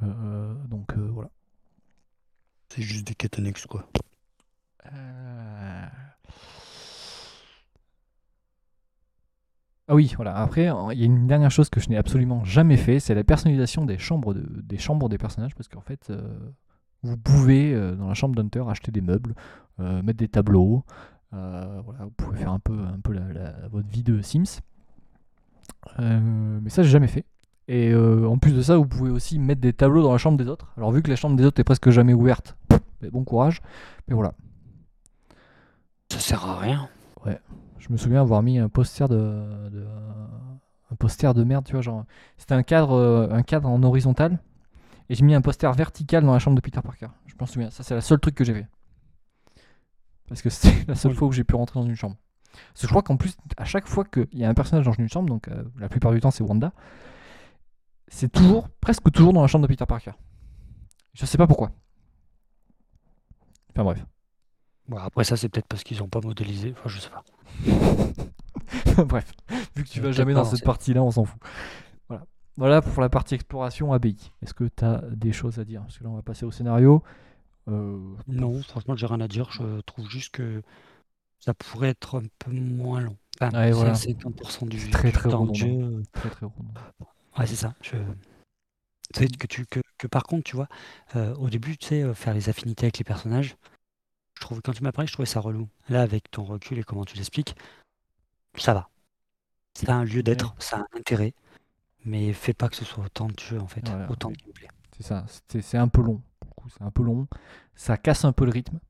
Euh, 0.02 0.54
donc 0.68 0.92
euh, 0.96 1.08
voilà. 1.12 1.30
C'est 2.68 2.82
juste 2.82 3.06
des 3.08 3.14
quêtes 3.14 3.38
annexes, 3.38 3.66
quoi. 3.66 3.84
Ah 9.90 9.94
oui, 9.94 10.12
voilà. 10.16 10.36
Après, 10.36 10.68
il 10.92 10.98
y 10.98 11.02
a 11.02 11.06
une 11.06 11.26
dernière 11.26 11.50
chose 11.50 11.70
que 11.70 11.80
je 11.80 11.88
n'ai 11.88 11.96
absolument 11.96 12.44
jamais 12.44 12.76
fait, 12.76 13.00
c'est 13.00 13.14
la 13.14 13.24
personnalisation 13.24 13.86
des 13.86 13.96
chambres, 13.96 14.34
de- 14.34 14.44
des 14.62 14.76
chambres 14.76 15.08
des 15.08 15.16
personnages, 15.16 15.54
parce 15.54 15.68
qu'en 15.68 15.80
fait, 15.80 16.12
vous 17.02 17.16
pouvez 17.16 17.72
euh, 17.74 17.94
dans 17.94 18.08
la 18.08 18.14
chambre 18.14 18.34
d'Hunter 18.34 18.64
acheter 18.68 18.90
des 18.90 19.00
meubles, 19.00 19.34
euh, 19.80 20.02
mettre 20.02 20.18
des 20.18 20.28
tableaux, 20.28 20.84
euh, 21.34 21.80
voilà, 21.84 22.04
vous 22.04 22.10
pouvez 22.10 22.38
faire 22.38 22.52
un 22.52 22.58
peu, 22.58 22.72
un 22.78 22.98
peu 23.00 23.12
la- 23.12 23.32
la- 23.32 23.68
votre 23.68 23.88
vie 23.88 24.02
de 24.02 24.20
Sims. 24.22 24.60
Mais 25.98 26.70
ça, 26.70 26.82
j'ai 26.82 26.90
jamais 26.90 27.06
fait. 27.08 27.24
Et 27.68 27.94
en 27.94 28.38
plus 28.38 28.52
de 28.52 28.62
ça, 28.62 28.76
vous 28.76 28.86
pouvez 28.86 29.10
aussi 29.10 29.38
mettre 29.38 29.60
des 29.60 29.72
tableaux 29.74 30.02
dans 30.02 30.12
la 30.12 30.18
chambre 30.18 30.38
des 30.38 30.48
autres. 30.48 30.72
Alors 30.76 30.90
vu 30.90 31.02
que 31.02 31.10
la 31.10 31.16
chambre 31.16 31.36
des 31.36 31.44
autres 31.44 31.60
est 31.60 31.64
presque 31.64 31.90
jamais 31.90 32.14
ouverte, 32.14 32.56
bon 33.12 33.24
courage. 33.24 33.60
Mais 34.08 34.14
voilà. 34.14 34.32
Ça 36.10 36.18
sert 36.18 36.44
à 36.44 36.58
rien. 36.58 36.88
Je 37.78 37.92
me 37.92 37.96
souviens 37.96 38.20
avoir 38.20 38.42
mis 38.42 38.58
un 38.58 38.68
poster 38.68 39.08
de, 39.08 39.16
de- 39.70 39.86
un 40.90 40.94
poster 40.96 41.32
de 41.32 41.44
merde, 41.44 41.64
tu 41.64 41.72
vois, 41.72 41.80
genre 41.80 42.04
c'était 42.36 42.54
un 42.54 42.62
cadre 42.62 43.28
un 43.30 43.42
cadre 43.42 43.68
en 43.68 43.82
horizontal 43.82 44.40
et 45.08 45.14
j'ai 45.14 45.24
mis 45.24 45.34
un 45.34 45.40
poster 45.40 45.70
vertical 45.72 46.24
dans 46.24 46.32
la 46.32 46.38
chambre 46.38 46.56
de 46.56 46.60
Peter 46.60 46.80
Parker. 46.82 47.08
Je 47.26 47.34
m'en 47.40 47.46
souviens, 47.46 47.70
ça 47.70 47.82
c'est 47.82 47.94
le 47.94 48.00
seul 48.00 48.18
truc 48.20 48.34
que 48.34 48.44
j'ai 48.44 48.54
fait. 48.54 48.66
Parce 50.28 50.42
que 50.42 50.50
c'est 50.50 50.86
la 50.88 50.94
seule 50.94 51.12
Oui. 51.12 51.16
fois 51.18 51.28
où 51.28 51.32
j'ai 51.32 51.44
pu 51.44 51.54
rentrer 51.54 51.80
dans 51.80 51.86
une 51.86 51.94
chambre. 51.96 52.16
Parce 52.52 52.80
que 52.82 52.86
je 52.86 52.88
crois 52.88 53.02
qu'en 53.02 53.16
plus 53.16 53.36
à 53.56 53.64
chaque 53.64 53.86
fois 53.88 54.04
qu'il 54.04 54.26
y 54.32 54.44
a 54.44 54.48
un 54.48 54.54
personnage 54.54 54.84
dans 54.84 54.92
une 54.92 55.08
chambre, 55.08 55.28
donc 55.28 55.48
euh, 55.48 55.64
la 55.78 55.88
plupart 55.88 56.12
du 56.12 56.20
temps 56.20 56.30
c'est 56.30 56.42
Wanda, 56.44 56.72
c'est 58.08 58.30
toujours 58.32 58.68
presque 58.80 59.10
toujours 59.12 59.32
dans 59.32 59.42
la 59.42 59.46
chambre 59.48 59.62
de 59.62 59.68
Peter 59.68 59.86
Parker. 59.86 60.12
Je 61.14 61.26
sais 61.26 61.38
pas 61.38 61.46
pourquoi. 61.46 61.70
Enfin 63.70 63.84
bref. 63.84 64.04
Bon, 64.88 64.96
après, 64.96 65.22
ça, 65.24 65.36
c'est 65.36 65.50
peut-être 65.50 65.66
parce 65.66 65.84
qu'ils 65.84 66.02
ont 66.02 66.08
pas 66.08 66.20
modélisé. 66.22 66.72
Enfin, 66.78 66.88
je 66.88 66.98
sais 66.98 67.10
pas. 67.10 67.22
Bref, 69.04 69.30
vu 69.76 69.84
que 69.84 69.88
tu 69.88 70.00
Euh, 70.00 70.04
vas 70.04 70.12
jamais 70.12 70.32
pas 70.32 70.40
dans 70.40 70.44
cette- 70.46 70.64
partie-là, 70.64 71.02
on 71.02 71.10
s'en 71.10 71.24
fout. 71.26 71.38
Voilà. 72.58 72.82
Pour 72.82 73.00
la 73.00 73.08
partie 73.08 73.34
exploration 73.34 73.92
ABI. 73.92 74.32
Est-ce 74.42 74.52
que 74.54 74.64
tu 74.64 74.84
as 74.84 75.02
des 75.10 75.32
choses 75.32 75.58
à 75.58 75.64
dire? 75.64 75.80
Parce 75.82 75.98
que 75.98 76.04
là, 76.04 76.10
on 76.10 76.16
va 76.16 76.22
passer 76.22 76.44
au 76.44 76.50
scénario. 76.50 77.02
Euh, 77.68 77.98
Non, 78.26 78.62
franchement, 78.62 78.96
j'ai 78.96 79.06
rien 79.06 79.20
à 79.20 79.28
dire. 79.28 79.50
Je 79.52 79.80
trouve 79.82 80.08
juste 80.10 80.34
que 80.34 80.62
ça 81.38 81.54
pourrait 81.54 81.90
être 81.90 82.18
un 82.18 82.24
peu 82.38 82.50
moins 82.50 83.00
long. 83.00 83.16
Enfin, 83.40 83.56
Ouais, 83.56 83.66
c'est 83.66 83.72
voilà. 83.72 83.90
à 83.92 83.94
50% 83.94 84.66
du, 84.68 84.90
très, 84.90 85.12
très 85.12 85.30
temps 85.30 85.52
jeu. 85.54 86.02
très 86.12 86.30
très. 86.30 86.46
Ouais, 86.46 87.46
c'est 87.46 87.56
ça. 87.56 87.74
Je... 87.82 87.96
C'est 89.14 89.28
que, 89.38 89.46
tu, 89.46 89.64
que, 89.66 89.80
que 89.96 90.06
par 90.06 90.24
contre, 90.24 90.44
tu 90.44 90.56
vois, 90.56 90.68
euh, 91.16 91.34
au 91.36 91.48
début, 91.48 91.78
tu 91.78 91.86
sais, 91.86 92.02
euh, 92.02 92.12
faire 92.14 92.34
les 92.34 92.48
affinités 92.50 92.84
avec 92.86 92.98
les 92.98 93.04
personnages, 93.04 93.56
je 94.34 94.40
trouve, 94.40 94.60
quand 94.60 94.72
tu 94.72 94.82
m'as 94.82 94.92
parlé, 94.92 95.06
je 95.06 95.12
trouvais 95.14 95.26
ça 95.26 95.40
relou. 95.40 95.68
Là, 95.88 96.02
avec 96.02 96.30
ton 96.30 96.44
recul 96.44 96.78
et 96.78 96.84
comment 96.84 97.04
tu 97.04 97.16
l'expliques, 97.16 97.56
ça 98.56 98.74
va. 98.74 98.90
Ça 99.74 99.92
a 99.94 99.96
un 99.96 100.04
lieu 100.04 100.22
d'être, 100.22 100.54
ça 100.58 100.76
a 100.78 100.80
un 100.80 100.98
intérêt, 100.98 101.32
mais 102.08 102.32
fais 102.32 102.54
pas 102.54 102.68
que 102.68 102.76
ce 102.76 102.84
soit 102.84 103.04
autant 103.04 103.28
de 103.28 103.38
jeu, 103.38 103.60
en 103.60 103.66
fait, 103.66 103.86
Voilà, 103.88 104.10
autant 104.10 104.30
de 104.30 104.36
gameplay. 104.36 104.68
C'est 104.96 105.04
ça. 105.04 105.24
C'est 105.48 105.62
c'est 105.62 105.78
un 105.78 105.88
peu 105.88 106.02
long. 106.02 106.22
C'est 106.68 106.82
un 106.82 106.90
peu 106.90 107.02
long. 107.02 107.28
Ça 107.74 107.96
casse 107.96 108.24
un 108.24 108.32
peu 108.32 108.44
le 108.44 108.50
rythme. 108.50 108.80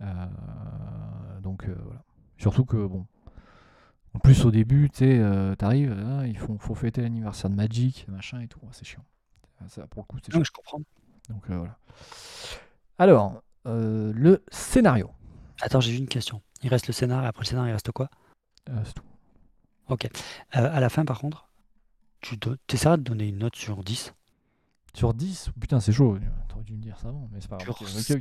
Euh, 0.00 1.40
donc 1.40 1.64
euh, 1.64 1.76
voilà. 1.82 2.02
Surtout 2.36 2.64
que 2.64 2.86
bon. 2.86 3.06
En 4.14 4.20
plus 4.20 4.44
au 4.44 4.50
début, 4.50 4.90
tu 4.90 4.98
sais, 4.98 5.18
euh, 5.18 5.54
t'arrives, 5.54 5.92
hein, 5.92 6.26
il 6.26 6.38
faut, 6.38 6.56
faut 6.58 6.74
fêter 6.74 7.02
l'anniversaire 7.02 7.50
de 7.50 7.54
Magic, 7.54 8.06
machin 8.08 8.40
et 8.40 8.48
tout. 8.48 8.58
Ouais, 8.62 8.68
c'est 8.72 8.84
chiant. 8.84 9.04
Ça, 9.68 9.86
pour 9.86 10.02
le 10.02 10.06
coup, 10.06 10.18
c'est 10.22 10.32
chiant. 10.32 10.42
Je 10.44 10.50
comprends. 10.50 10.80
Donc 11.28 11.50
euh, 11.50 11.56
voilà. 11.56 11.78
Alors, 12.98 13.42
le 13.64 14.42
scénario. 14.50 15.10
Attends, 15.60 15.80
j'ai 15.80 15.96
une 15.96 16.08
question. 16.08 16.42
Il 16.62 16.70
reste 16.70 16.86
le 16.86 16.92
scénar, 16.92 17.24
et 17.24 17.26
après 17.26 17.42
le 17.42 17.48
scénar, 17.48 17.68
il 17.68 17.72
reste 17.72 17.90
quoi? 17.92 18.08
C'est 18.66 18.94
tout. 18.94 19.04
Ok. 19.88 20.08
À 20.52 20.80
la 20.80 20.88
fin, 20.88 21.04
par 21.04 21.18
contre, 21.18 21.47
tu 22.20 22.36
do- 22.36 22.56
essaieras 22.72 22.96
de 22.96 23.02
donner 23.02 23.28
une 23.28 23.38
note 23.38 23.56
sur 23.56 23.82
10. 23.84 24.14
Sur 24.94 25.14
10, 25.14 25.50
putain, 25.60 25.80
c'est 25.80 25.92
chaud. 25.92 26.18
T'aurais 26.48 26.64
dû 26.64 26.74
me 26.74 26.80
dire 26.80 26.98
ça 26.98 27.08
avant, 27.08 27.28
mais 27.32 27.40
c'est 27.40 27.48
pas 27.48 27.56
grave. 27.58 27.66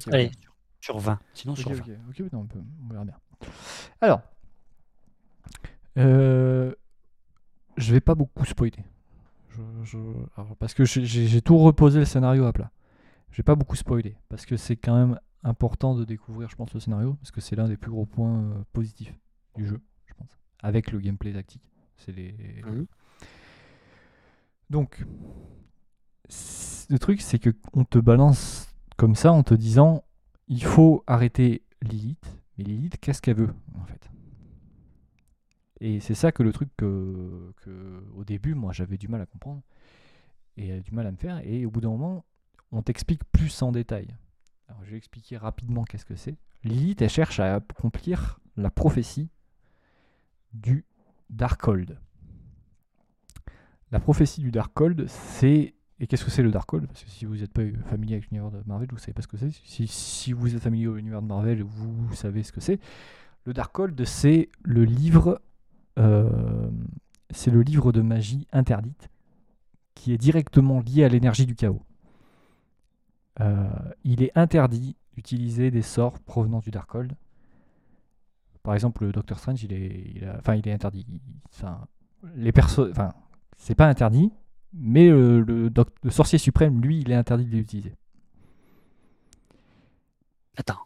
Sur, 0.01 0.13
allez, 0.13 0.31
sur, 0.41 0.55
sur 0.81 0.99
20. 0.99 1.19
Sinon, 1.33 1.53
Ok, 1.53 1.59
sur 1.59 1.71
20. 1.71 1.83
ok, 2.09 2.19
non, 2.33 2.39
on, 2.41 2.45
peut- 2.45 2.59
on 2.85 2.87
verra 2.91 3.05
bien. 3.05 3.15
Alors, 4.01 4.21
euh, 5.97 6.73
je 7.77 7.93
vais 7.93 7.99
pas 8.01 8.15
beaucoup 8.15 8.45
spoiler. 8.45 8.83
Je, 9.49 9.61
je- 9.83 9.97
alors, 10.35 10.55
parce 10.57 10.73
que 10.73 10.85
j'ai- 10.85 11.41
tout 11.41 11.57
reposé 11.57 11.99
le 11.99 12.05
scénario 12.05 12.45
à 12.45 12.53
plat. 12.53 12.71
Je 13.31 13.37
vais 13.37 13.43
pas 13.43 13.55
beaucoup 13.55 13.75
spoiler 13.75 14.15
parce 14.29 14.45
que 14.45 14.57
c'est 14.57 14.75
quand 14.77 14.95
même 14.95 15.19
important 15.43 15.95
de 15.95 16.03
découvrir, 16.05 16.49
je 16.49 16.55
pense, 16.55 16.73
le 16.73 16.79
scénario 16.79 17.13
parce 17.15 17.31
que 17.31 17.41
c'est 17.41 17.55
l'un 17.55 17.67
des 17.67 17.77
plus 17.77 17.91
gros 17.91 18.05
points 18.05 18.41
euh, 18.43 18.63
positifs 18.73 19.13
du 19.55 19.65
jeu, 19.67 19.81
je 20.05 20.13
pense, 20.13 20.37
avec 20.61 20.91
le 20.91 20.99
gameplay 20.99 21.33
tactique. 21.33 21.63
C'est 21.97 22.11
les. 22.11 22.61
Mhm. 22.65 22.85
Donc, 24.69 25.05
le 26.89 26.99
truc, 26.99 27.21
c'est 27.21 27.39
que 27.39 27.51
on 27.73 27.85
te 27.85 27.99
balance 27.99 28.67
comme 28.97 29.15
ça 29.15 29.31
en 29.31 29.43
te 29.43 29.53
disant 29.53 30.03
il 30.47 30.63
faut 30.63 31.03
arrêter 31.07 31.63
Lilith. 31.81 32.41
Mais 32.57 32.63
Lilith, 32.63 32.97
qu'est-ce 32.99 33.21
qu'elle 33.21 33.37
veut 33.37 33.53
en 33.75 33.85
fait? 33.85 34.09
Et 35.79 35.99
c'est 35.99 36.15
ça 36.15 36.31
que 36.31 36.41
le 36.43 36.51
truc 36.51 36.69
que, 36.75 37.53
au 38.15 38.23
début, 38.23 38.55
moi, 38.55 38.73
j'avais 38.73 38.97
du 38.97 39.07
mal 39.07 39.21
à 39.21 39.25
comprendre 39.25 39.61
et 40.55 40.79
du 40.81 40.91
mal 40.91 41.05
à 41.05 41.11
me 41.11 41.17
faire. 41.17 41.39
Et 41.45 41.65
au 41.65 41.71
bout 41.71 41.81
d'un 41.81 41.89
moment, 41.89 42.25
on 42.71 42.81
t'explique 42.81 43.23
plus 43.31 43.61
en 43.61 43.71
détail. 43.71 44.15
Alors, 44.67 44.83
je 44.83 44.91
vais 44.91 44.97
expliquer 44.97 45.37
rapidement 45.37 45.83
qu'est-ce 45.83 46.05
que 46.05 46.15
c'est. 46.15 46.35
Lilith, 46.63 47.01
elle 47.01 47.09
cherche 47.09 47.39
à 47.39 47.55
accomplir 47.55 48.39
la 48.55 48.71
prophétie 48.71 49.29
du 50.53 50.83
Darkhold. 51.29 51.99
La 53.91 53.99
prophétie 53.99 54.41
du 54.41 54.51
Darkhold, 54.51 55.07
c'est. 55.07 55.73
Et 55.99 56.05
qu'est-ce 56.05 56.25
que 56.25 56.31
c'est 56.31 56.43
le 56.43 56.51
Darkhold 56.51 56.85
Parce 56.87 57.03
que 57.03 57.09
si 57.09 57.25
vous 57.25 57.37
n'êtes 57.37 57.51
pas 57.51 57.63
familier 57.89 58.15
avec 58.15 58.29
l'univers 58.29 58.51
de 58.51 58.61
Marvel, 58.67 58.87
vous 58.91 58.99
savez 58.99 59.13
pas 59.13 59.23
ce 59.23 59.27
que 59.27 59.37
c'est. 59.37 59.49
Si, 59.87 60.33
vous 60.33 60.55
êtes 60.55 60.61
familier 60.61 60.85
avec 60.85 60.97
l'univers 60.97 61.21
de 61.21 61.27
Marvel, 61.27 61.63
vous 61.63 62.13
savez 62.13 62.43
ce 62.43 62.51
que 62.51 62.61
c'est. 62.61 62.79
Le 63.45 63.53
Darkhold, 63.53 64.03
c'est 64.05 64.49
le 64.61 64.83
livre. 64.83 65.41
euh, 65.97 66.69
c'est 67.31 67.51
le 67.51 67.61
livre 67.61 67.91
de 67.91 68.01
magie 68.01 68.47
interdite 68.53 69.09
qui 69.95 70.13
est 70.13 70.17
directement 70.17 70.79
lié 70.79 71.03
à 71.03 71.09
l'énergie 71.09 71.45
du 71.45 71.55
chaos. 71.55 71.81
Euh, 73.41 73.67
il 74.03 74.21
est 74.21 74.31
interdit 74.35 74.95
d'utiliser 75.13 75.71
des 75.71 75.81
sorts 75.81 76.19
provenant 76.19 76.59
du 76.59 76.69
Darkhold. 76.69 77.13
Par 78.63 78.75
exemple, 78.75 79.05
le 79.05 79.11
Docteur 79.11 79.39
Strange, 79.39 79.63
il 79.63 79.73
est, 79.73 80.23
enfin, 80.37 80.55
il 80.55 80.67
est 80.67 80.71
interdit. 80.71 81.05
Les 82.35 82.51
perso, 82.51 82.89
enfin, 82.89 83.13
c'est 83.57 83.75
pas 83.75 83.87
interdit, 83.87 84.31
mais 84.73 85.09
le, 85.09 85.41
le 85.41 85.69
doc- 85.69 85.95
le 86.03 86.11
sorcier 86.11 86.37
suprême, 86.39 86.81
lui, 86.81 86.99
il 87.01 87.11
est 87.11 87.15
interdit 87.15 87.45
de 87.45 87.51
les 87.51 87.59
utiliser. 87.59 87.93
Attends. 90.57 90.79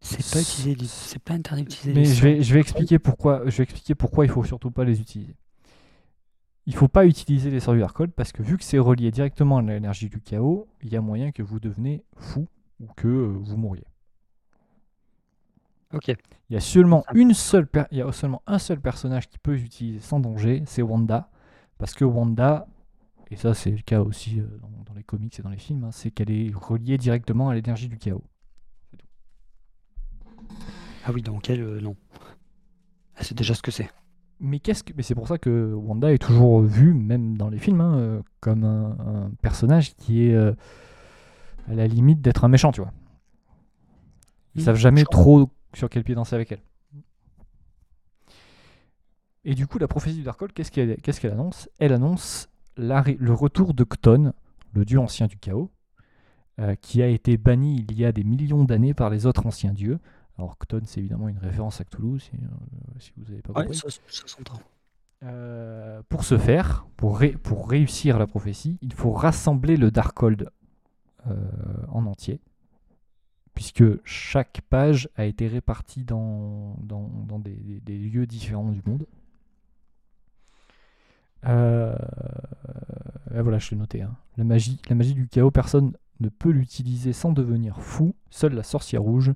C'est 0.00 0.18
pas 0.32 0.40
utilisé, 0.40 0.74
les- 0.74 0.86
c'est 0.86 1.18
pas 1.22 1.34
interdit 1.34 1.62
d'utiliser 1.62 1.94
Mais 1.94 2.06
les 2.06 2.14
je 2.14 2.22
vais, 2.22 2.42
je 2.42 2.54
vais 2.54 2.60
expliquer 2.60 2.98
pourquoi. 2.98 3.42
Je 3.48 3.56
vais 3.56 3.62
expliquer 3.64 3.94
pourquoi 3.94 4.24
il 4.26 4.30
faut 4.30 4.44
surtout 4.44 4.70
pas 4.70 4.84
les 4.84 5.00
utiliser. 5.00 5.34
Il 6.66 6.74
faut 6.74 6.88
pas 6.88 7.04
utiliser 7.06 7.50
les 7.50 7.60
du 7.60 7.78
Darkhold 7.78 8.12
parce 8.12 8.32
que 8.32 8.42
vu 8.42 8.56
que 8.56 8.64
c'est 8.64 8.78
relié 8.78 9.10
directement 9.10 9.58
à 9.58 9.62
l'énergie 9.62 10.08
du 10.08 10.20
chaos, 10.20 10.66
il 10.82 10.90
y 10.92 10.96
a 10.96 11.00
moyen 11.02 11.30
que 11.30 11.42
vous 11.42 11.60
devenez 11.60 12.04
fou 12.16 12.46
ou 12.80 12.86
que 12.96 13.06
euh, 13.08 13.36
vous 13.38 13.56
mouriez. 13.56 13.84
Ok. 15.92 16.08
Il 16.08 16.54
y 16.54 16.56
a 16.56 16.60
seulement 16.60 17.04
une 17.14 17.34
seule, 17.34 17.66
per- 17.66 17.84
il 17.90 17.98
y 17.98 18.02
a 18.02 18.10
seulement 18.12 18.42
un 18.46 18.58
seul 18.58 18.80
personnage 18.80 19.28
qui 19.28 19.38
peut 19.38 19.52
les 19.52 19.62
utiliser 19.62 20.00
sans 20.00 20.20
danger, 20.20 20.62
c'est 20.66 20.82
Wanda, 20.82 21.30
parce 21.78 21.94
que 21.94 22.04
Wanda, 22.04 22.66
et 23.30 23.36
ça 23.36 23.54
c'est 23.54 23.70
le 23.70 23.82
cas 23.82 24.00
aussi 24.02 24.40
euh, 24.40 24.46
dans, 24.60 24.70
dans 24.84 24.94
les 24.94 25.02
comics 25.04 25.38
et 25.38 25.42
dans 25.42 25.50
les 25.50 25.58
films, 25.58 25.84
hein, 25.84 25.90
c'est 25.92 26.10
qu'elle 26.10 26.30
est 26.30 26.52
reliée 26.54 26.98
directement 26.98 27.48
à 27.48 27.54
l'énergie 27.54 27.88
du 27.88 27.98
chaos. 27.98 28.24
Ah 31.04 31.12
oui, 31.12 31.22
donc 31.22 31.50
elle, 31.50 31.62
euh, 31.62 31.80
non. 31.80 31.96
Elle 33.16 33.24
sait 33.24 33.34
déjà 33.34 33.54
ce 33.54 33.62
que 33.62 33.70
c'est. 33.70 33.90
Mais 34.40 34.58
qu'est-ce 34.58 34.82
que, 34.82 34.92
mais 34.96 35.02
c'est 35.02 35.14
pour 35.14 35.28
ça 35.28 35.38
que 35.38 35.72
Wanda 35.74 36.12
est 36.12 36.18
toujours 36.18 36.60
vue, 36.62 36.92
même 36.94 37.36
dans 37.36 37.48
les 37.50 37.58
films, 37.58 37.80
hein, 37.80 37.96
euh, 37.98 38.22
comme 38.40 38.64
un, 38.64 38.96
un 38.98 39.30
personnage 39.42 39.94
qui 39.96 40.26
est 40.26 40.34
euh, 40.34 40.52
à 41.68 41.74
la 41.74 41.86
limite 41.86 42.20
d'être 42.20 42.44
un 42.44 42.48
méchant, 42.48 42.72
tu 42.72 42.80
vois. 42.80 42.92
Ils 44.54 44.60
Hmm, 44.60 44.62
savent 44.62 44.76
jamais 44.76 45.04
trop 45.04 45.50
sur 45.74 45.88
quel 45.88 46.04
pied 46.04 46.14
danser 46.14 46.34
avec 46.34 46.50
elle. 46.52 46.62
Et 49.44 49.54
du 49.54 49.66
coup, 49.66 49.78
la 49.78 49.88
prophétie 49.88 50.16
du 50.16 50.22
Darkhold, 50.22 50.52
qu'est-ce 50.52 50.70
qu'elle 50.70 51.32
annonce? 51.32 51.68
Elle 51.78 51.92
annonce 51.92 52.48
le 52.76 53.32
retour 53.32 53.74
de 53.74 53.84
Chthon, 53.84 54.32
le 54.72 54.84
dieu 54.84 54.98
ancien 54.98 55.26
du 55.26 55.36
chaos, 55.36 55.70
euh, 56.60 56.74
qui 56.76 57.02
a 57.02 57.08
été 57.08 57.36
banni 57.36 57.84
il 57.88 57.98
y 57.98 58.04
a 58.04 58.12
des 58.12 58.24
millions 58.24 58.64
d'années 58.64 58.94
par 58.94 59.10
les 59.10 59.26
autres 59.26 59.46
anciens 59.46 59.72
dieux. 59.72 59.98
Alors 60.38 60.56
Chthon, 60.58 60.80
c'est 60.86 61.00
évidemment 61.00 61.28
une 61.28 61.38
référence 61.38 61.80
à 61.80 61.84
Cthulhu, 61.84 62.18
si, 62.20 62.30
euh, 62.34 62.46
si 62.98 63.12
vous 63.16 63.24
n'avez 63.30 63.42
pas 63.42 63.52
Ouais, 63.52 63.64
compris. 63.66 63.78
ça, 63.78 63.88
ça 63.90 64.26
s'entend. 64.26 64.60
Euh, 65.22 66.02
pour 66.08 66.24
ce 66.24 66.36
faire, 66.38 66.86
pour, 66.96 67.18
ré- 67.18 67.32
pour 67.42 67.68
réussir 67.68 68.18
la 68.18 68.26
prophétie, 68.26 68.78
il 68.82 68.92
faut 68.92 69.12
rassembler 69.12 69.76
le 69.76 69.90
Darkhold 69.90 70.50
en 71.88 72.04
entier, 72.04 72.38
puisque 73.54 73.84
chaque 74.04 74.60
page 74.68 75.08
a 75.16 75.24
été 75.24 75.48
répartie 75.48 76.04
dans, 76.04 76.76
dans, 76.80 77.08
dans 77.26 77.38
des, 77.38 77.54
des- 77.54 77.80
des 77.80 77.98
lieux 77.98 78.26
différents 78.26 78.70
du 78.70 78.82
monde. 78.84 79.06
Euh, 81.46 81.94
et 83.34 83.40
voilà, 83.42 83.58
je 83.58 83.70
l'ai 83.70 83.76
noté. 83.76 84.02
hein. 84.02 84.16
La, 84.36 84.44
magie, 84.44 84.80
la 84.88 84.94
magie 84.94 85.14
du 85.14 85.28
chaos, 85.28 85.50
personne 85.50 85.92
ne 86.20 86.28
peut 86.28 86.50
l'utiliser 86.50 87.12
sans 87.12 87.32
devenir 87.32 87.80
fou. 87.80 88.14
Seule 88.30 88.54
la 88.54 88.62
sorcière 88.62 89.02
rouge, 89.02 89.32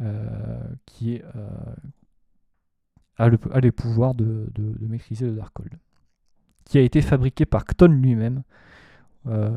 euh, 0.00 0.60
qui 0.86 1.14
est, 1.14 1.24
euh, 1.36 1.48
a, 3.18 3.28
le, 3.28 3.38
a 3.52 3.60
les 3.60 3.72
pouvoirs 3.72 4.14
de, 4.14 4.48
de- 4.54 4.76
de 4.78 4.86
maîtriser 4.86 5.26
le 5.26 5.32
Darkhold, 5.36 5.78
qui 6.64 6.78
a 6.78 6.80
été 6.82 7.00
fabriqué 7.02 7.46
par 7.46 7.64
Chthon 7.64 7.86
lui-même 7.88 8.42
euh, 9.26 9.50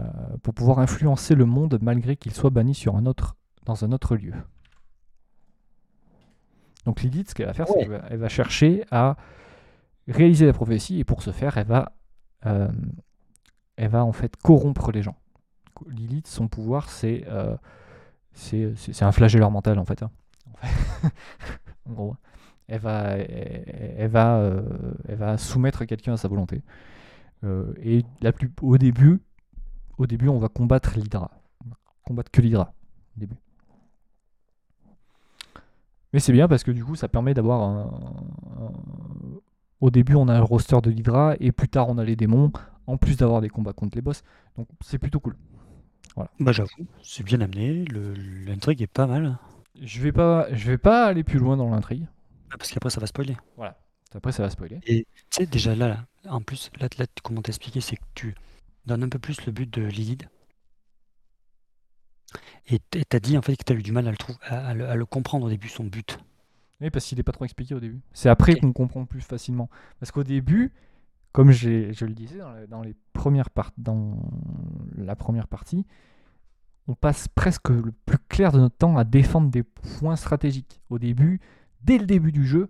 pour 0.44 0.54
pouvoir 0.54 0.80
influencer 0.80 1.36
le 1.36 1.46
monde 1.46 1.80
malgré 1.82 2.16
qu'il 2.16 2.34
soit 2.34 2.50
banni 2.50 2.74
sur 2.76 2.96
un 2.96 3.06
autre, 3.06 3.36
dans 3.66 3.84
un 3.86 3.92
autre 3.92 4.16
lieu. 4.16 4.34
Donc 6.86 7.02
Lilith, 7.02 7.30
ce 7.30 7.36
qu'elle 7.36 7.48
va 7.48 7.54
faire, 7.54 7.68
c'est 7.68 7.78
qu'elle 7.80 7.90
va, 7.90 8.04
elle 8.10 8.20
va 8.20 8.30
chercher 8.30 8.84
à 8.92 9.18
réaliser 10.10 10.46
la 10.46 10.54
prophétie 10.54 11.00
et 11.00 11.04
pour 11.04 11.22
ce 11.24 11.32
faire, 11.32 11.58
elle 11.58 11.68
va, 11.68 11.94
euh, 12.46 12.68
elle 13.78 13.90
va 13.90 14.04
en 14.06 14.12
fait 14.12 14.36
corrompre 14.38 14.92
les 14.92 15.02
gens. 15.02 15.16
Lilith, 15.88 16.28
son 16.28 16.48
pouvoir, 16.50 16.90
c'est 16.90 17.24
euh, 17.28 17.56
c'est 18.34 19.04
un 19.04 19.12
flagelleur 19.12 19.52
mental 19.52 19.80
en 19.80 19.86
fait. 19.86 20.04
hein. 20.04 20.12
en 21.90 21.94
gros, 21.94 22.16
elle 22.68 22.80
va, 22.82 23.12
elle, 23.18 24.10
va, 24.10 24.38
euh, 24.40 24.62
elle 25.08 25.18
va 25.18 25.38
soumettre 25.38 25.86
quelqu'un 25.86 26.14
à 26.14 26.18
sa 26.18 26.28
volonté. 26.28 26.62
Euh, 27.44 27.74
et 27.82 28.04
la 28.22 28.32
plus, 28.34 28.52
au 28.62 28.78
début, 28.78 29.22
au 29.98 30.06
début, 30.08 30.28
on 30.30 30.40
va 30.40 30.50
combattre 30.50 30.98
l'Hydra. 30.98 31.32
Combattre 32.06 32.32
que 32.32 32.42
l'Hydra 32.42 32.74
début. 33.16 33.36
Mais 36.14 36.20
c'est 36.20 36.32
bien 36.34 36.48
parce 36.48 36.64
que 36.64 36.72
du 36.72 36.84
coup, 36.84 36.96
ça 36.96 37.08
permet 37.08 37.34
d'avoir 37.34 37.62
un- 37.62 38.72
Au 39.82 39.90
début, 39.92 40.16
on 40.16 40.28
a 40.28 40.38
le 40.38 40.44
roster 40.44 40.78
de 40.84 40.90
l'Hydra 40.90 41.36
et 41.40 41.52
plus 41.52 41.70
tard, 41.70 41.90
on 41.90 41.98
a 41.98 42.04
les 42.04 42.16
démons. 42.16 42.52
En 42.88 42.98
plus 42.98 43.18
d'avoir 43.18 43.42
des 43.42 43.50
combats 43.50 43.74
contre 43.74 43.96
les 43.98 44.02
boss. 44.02 44.24
Donc, 44.58 44.68
c'est 44.82 44.98
plutôt 44.98 45.20
cool. 45.20 45.36
Bah 46.40 46.52
j'avoue, 46.52 46.88
c'est 47.02 47.24
bien 47.24 47.40
amené, 47.42 47.86
l'intrigue 47.86 48.82
est 48.82 48.88
pas 48.88 49.08
mal. 49.08 49.38
Je 49.82 50.02
vais 50.02 50.12
pas, 50.12 50.48
je 50.54 50.70
vais 50.70 50.78
pas 50.78 51.06
aller 51.06 51.24
plus 51.24 51.40
loin 51.40 51.56
dans 51.56 51.70
l'intrigue. 51.70 52.08
Ah, 52.52 52.58
Parce 52.58 52.72
qu'après 52.72 52.90
ça 52.90 53.00
va 53.00 53.08
spoiler. 53.08 53.38
Après, 54.16 54.32
ça 54.32 54.44
va 54.44 54.50
spoiler. 54.50 54.80
Et 54.88 55.06
tu 55.32 55.44
sais, 55.44 55.46
déjà 55.46 55.76
là, 55.76 55.88
là, 55.88 56.06
en 56.34 56.42
plus, 56.42 56.72
là, 56.80 56.88
là 56.98 57.06
comment 57.24 57.42
t'expliquer, 57.42 57.82
c'est 57.82 57.96
que 57.98 58.04
tu 58.16 58.36
donnes 58.86 59.04
un 59.04 59.10
peu 59.10 59.20
plus 59.20 59.46
le 59.46 59.52
but 59.52 59.70
de 59.74 59.84
Lilith. 59.84 60.28
Et 62.68 62.80
t'as 63.06 63.20
dit 63.20 63.38
en 63.38 63.42
fait 63.42 63.58
que 63.58 63.64
t'as 63.64 63.74
eu 63.74 63.82
du 63.84 63.92
mal 63.92 64.08
à 64.08 64.12
le, 64.12 64.18
trou- 64.18 64.38
à, 64.44 64.68
à 64.70 64.74
le, 64.74 64.88
à 64.88 64.96
le 64.96 65.06
comprendre 65.06 65.48
au 65.48 65.50
début, 65.50 65.68
son 65.70 65.84
but. 65.84 66.18
Oui, 66.82 66.90
parce 66.90 67.06
qu'il 67.06 67.18
n'est 67.18 67.24
pas 67.24 67.32
trop 67.34 67.46
expliqué 67.46 67.76
au 67.76 67.80
début. 67.80 68.02
C'est 68.14 68.30
après 68.30 68.56
qu'on 68.56 68.72
comprend 68.74 69.06
plus 69.06 69.22
facilement. 69.22 69.70
Parce 70.00 70.12
qu'au 70.12 70.24
début, 70.24 70.72
comme 71.34 71.52
je 71.52 72.06
le 72.06 72.14
disais 72.14 72.38
dans, 72.38 72.52
la- 72.52 72.68
dans 72.68 72.82
les 72.82 72.96
premières 73.14 73.50
dans 73.78 74.18
la 74.96 75.16
première 75.16 75.48
partie, 75.48 75.86
on 76.88 76.96
passe 76.96 77.28
presque 77.28 77.70
le 77.70 77.92
plus 78.06 78.18
clair 78.30 78.52
de 78.52 78.60
notre 78.60 78.78
temps 78.78 78.98
à 78.98 79.04
défendre 79.04 79.50
des 79.52 79.64
points 79.64 80.16
stratégiques. 80.16 80.82
Au 80.90 80.98
début, 81.00 81.40
dès 81.84 81.98
le 81.98 82.06
début 82.06 82.32
du 82.32 82.46
jeu, 82.48 82.70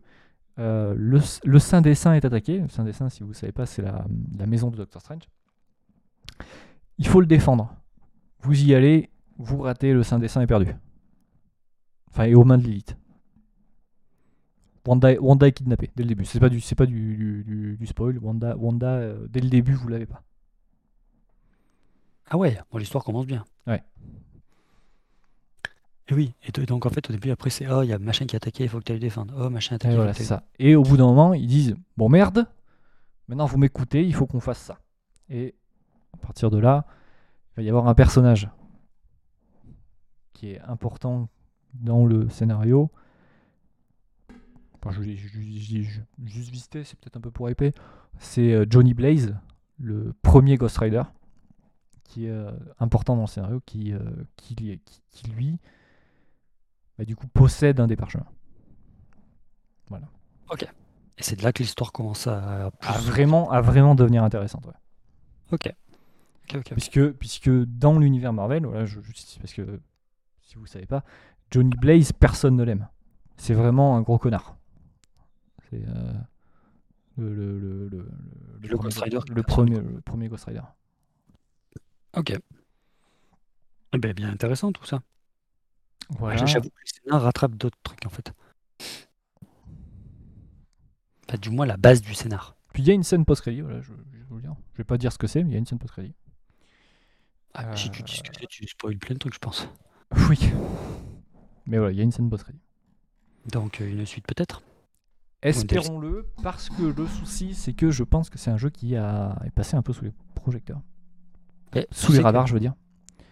euh, 0.58 0.94
le, 0.98 1.20
le 1.46 1.60
Saint 1.60 1.82
des 1.82 1.96
Saints 1.96 2.14
est 2.16 2.26
attaqué. 2.26 2.60
Le 2.60 2.68
Saint 2.68 2.84
des 2.84 2.92
Saints, 2.94 3.10
si 3.10 3.22
vous 3.24 3.30
ne 3.30 3.34
savez 3.34 3.54
pas, 3.54 3.66
c'est 3.66 3.82
la, 3.82 4.06
la 4.38 4.46
maison 4.46 4.72
de 4.72 4.76
Doctor 4.76 5.02
Strange. 5.02 5.24
Il 6.98 7.08
faut 7.08 7.22
le 7.22 7.28
défendre. 7.28 7.74
Vous 8.42 8.62
y 8.62 8.74
allez, 8.76 9.10
vous 9.38 9.60
ratez, 9.60 9.94
le 9.94 10.04
Saint 10.04 10.20
des 10.20 10.28
Saints 10.28 10.42
est 10.42 10.48
perdu. 10.48 10.74
Enfin, 12.10 12.24
et 12.26 12.36
aux 12.36 12.44
mains 12.44 12.58
de 12.58 12.64
Lilith. 12.64 12.98
Wanda, 14.86 15.12
est- 15.12 15.20
Wanda 15.20 15.48
est 15.48 15.52
kidnappée 15.52 15.92
dès 15.96 16.04
le 16.04 16.10
début. 16.10 16.26
C'est 16.26 16.40
pas 16.40 16.50
du, 16.50 16.60
c'est 16.62 16.76
pas 16.76 16.86
du, 16.86 17.16
du- 17.16 17.44
du- 17.44 17.78
du 17.78 17.86
spoil. 17.88 18.18
Wanda, 18.20 18.56
Wanda 18.58 18.88
euh, 18.88 19.28
dès 19.30 19.40
le 19.42 19.50
début, 19.50 19.74
vous 19.74 19.88
l'avez 19.88 20.06
pas. 20.06 20.24
Ah 22.30 22.38
ouais, 22.38 22.60
bon, 22.72 22.78
l'histoire 22.78 23.04
commence 23.04 23.26
bien. 23.26 23.44
Ouais. 23.68 23.84
Et 26.08 26.14
oui, 26.14 26.34
et 26.44 26.52
t- 26.52 26.66
donc 26.66 26.86
en 26.88 26.90
fait 26.90 27.08
au 27.10 27.14
début 27.14 27.30
après 27.30 27.52
c'est 27.52 27.68
oh 27.70 27.84
il 27.84 27.90
y 27.90 27.94
a 27.94 28.00
machin 28.00 28.26
qui 28.26 28.36
a 28.36 28.38
attaqué, 28.38 28.64
il 28.64 28.70
faut 28.70 28.80
que 28.80 28.84
tu 28.86 28.92
ailles 28.92 28.98
le 28.98 29.02
défendre. 29.02 29.34
Oh 29.38 29.50
machin 29.52 29.74
Et 29.74 29.76
attaqué. 29.76 29.92
faut 29.94 29.98
voilà, 29.98 30.14
c'est 30.14 30.24
ça. 30.24 30.44
Et 30.58 30.76
au 30.76 30.82
bout 30.82 30.98
d'un 30.98 31.06
moment, 31.06 31.34
ils 31.36 31.46
disent 31.46 31.76
bon 31.98 32.10
merde, 32.10 32.48
maintenant 33.28 33.46
vous 33.46 33.58
m'écoutez, 33.60 34.04
il 34.04 34.14
faut 34.16 34.26
qu'on 34.26 34.40
fasse 34.40 34.58
ça. 34.60 34.80
Et 35.30 35.54
à 36.14 36.18
partir 36.18 36.50
de 36.50 36.58
là, 36.58 36.86
il 37.52 37.58
va 37.58 37.62
y 37.64 37.70
avoir 37.70 37.88
un 37.88 37.94
personnage 37.94 38.50
qui 40.34 40.52
est 40.52 40.60
important 40.62 41.30
dans 41.76 42.06
le 42.06 42.28
scénario. 42.30 42.90
Enfin, 44.82 44.92
je, 44.92 45.02
juste 45.04 46.50
visité, 46.50 46.84
c'est 46.84 46.98
peut-être 47.00 47.18
un 47.18 47.22
peu 47.22 47.32
pour 47.32 47.50
hyper. 47.50 47.72
C'est 48.18 48.54
euh, 48.54 48.66
Johnny 48.70 48.94
Blaze, 48.94 49.36
le 49.78 50.14
premier 50.22 50.56
Ghost 50.58 50.78
Rider, 50.78 51.04
qui 52.06 52.26
est 52.26 52.30
euh, 52.32 52.52
important 52.80 53.16
dans 53.16 53.24
le 53.24 53.28
scénario, 53.28 53.62
qui, 53.66 53.94
euh, 53.94 54.00
qui, 54.38 54.56
li- 54.56 54.80
qui- 54.86 55.02
qui, 55.12 55.28
lui, 55.32 55.58
bah, 56.98 57.06
du 57.06 57.16
coup, 57.16 57.28
possède 57.28 57.80
un 57.80 57.88
des 57.88 57.96
parchemins. 57.98 58.26
Et 61.18 61.24
c'est 61.24 61.36
de 61.36 61.44
là 61.44 61.52
que 61.52 61.62
l'histoire 61.62 61.92
commence 61.92 62.28
à, 62.28 62.72
vraiment, 63.02 63.52
à 63.52 63.60
vraiment 63.60 63.94
devenir 63.94 64.24
intéressante. 64.24 64.66
ouais. 64.68 64.74
Ok. 65.52 65.68
Ok, 66.46 66.56
ok. 66.56 66.74
Puisque, 66.74 67.12
puisque 67.12 67.50
dans 67.50 68.00
l'univers 68.00 68.32
Marvel, 68.32 68.66
voilà, 68.66 68.86
je, 68.86 69.02
je- 69.02 69.40
parce 69.40 69.54
que 69.54 69.82
si 70.42 70.56
vous 70.56 70.62
ne 70.62 70.68
savez 70.68 70.86
pas, 70.86 71.04
Johnny 71.52 71.76
Blaze, 71.76 72.14
personne 72.14 72.56
ne 72.56 72.64
l'aime. 72.64 72.88
C'est 73.36 73.54
vraiment 73.54 73.98
un 73.98 74.02
gros 74.02 74.18
connard. 74.18 74.56
C'est, 75.70 75.84
euh, 75.88 76.14
Le, 77.18 77.34
le, 77.34 77.60
le, 77.60 77.88
le, 77.90 78.10
Le 78.62 78.78
Ghost 78.78 79.00
Rider, 79.00 79.20
Le 79.30 79.44
personne 79.44 79.44
premier, 79.44 79.80
le 79.80 80.02
premier 80.02 80.28
Ghost 80.30 80.46
Rider. 80.46 80.62
Ok. 82.16 82.34
Eh 83.94 83.98
ben, 83.98 84.14
bien 84.14 84.30
intéressant 84.30 84.72
tout 84.72 84.86
ça. 84.86 85.02
Voilà. 86.18 86.46
J'avoue 86.46 86.70
que 86.70 86.76
le 86.80 86.86
scénar 86.86 87.22
rattrape 87.22 87.56
d'autres 87.56 87.78
trucs 87.84 88.06
en 88.06 88.10
fait. 88.10 88.32
Du 91.42 91.50
moins 91.52 91.66
la 91.68 91.78
base 91.78 92.02
du 92.02 92.14
scénar. 92.16 92.56
Puis 92.74 92.82
il 92.84 92.88
y 92.88 92.92
a 92.92 92.94
une 92.96 93.04
scène 93.04 93.24
post-crédit, 93.26 93.62
voilà, 93.62 93.82
je, 93.82 93.92
je 94.12 94.18
vais 94.18 94.24
vous 94.30 94.36
le 94.38 94.42
dire. 94.42 94.56
Je 94.74 94.78
vais 94.80 94.84
pas 94.84 94.98
dire 94.98 95.12
ce 95.14 95.18
que 95.18 95.28
c'est, 95.28 95.44
mais 95.44 95.52
il 95.52 95.54
y 95.54 95.56
a 95.56 95.60
une 95.60 95.66
scène 95.66 95.78
post-crédit. 95.80 96.14
Ah, 97.54 97.76
Si 97.76 97.90
tu 97.92 98.02
dis 98.04 98.16
ce 98.16 98.24
que 98.24 98.30
c'est, 98.40 98.48
tu 98.48 98.68
spoil 98.68 98.98
plein 98.98 99.14
de 99.14 99.20
trucs, 99.20 99.34
je 99.34 99.40
pense. 99.40 99.68
Oui. 100.30 100.40
Mais 101.68 101.78
voilà, 101.78 101.92
il 101.92 101.98
y 101.98 102.02
a 102.02 102.04
une 102.04 102.12
scène 102.12 102.30
post-crédit. 102.30 102.62
Donc 103.52 103.82
euh, 103.82 103.90
une 103.90 104.06
suite 104.06 104.26
peut-être? 104.26 104.64
Espérons-le, 105.42 106.28
parce 106.44 106.70
que 106.70 106.84
le 106.84 107.08
souci, 107.08 107.54
c'est 107.54 107.74
que 107.74 107.92
je 107.92 108.04
pense 108.04 108.30
que 108.30 108.38
c'est 108.38 108.52
un 108.52 108.58
jeu 108.58 108.70
qui 108.70 108.96
a, 108.98 109.40
est 109.46 109.52
passé 109.52 109.78
un 109.78 109.82
peu 109.82 109.94
sous 109.94 110.04
les 110.04 110.14
projecteurs. 110.36 110.82
Sous 111.92 112.12
les 112.12 112.18
que- 112.20 112.24
radars, 112.24 112.48
je 112.48 112.54
veux 112.54 112.60
dire. 112.60 112.74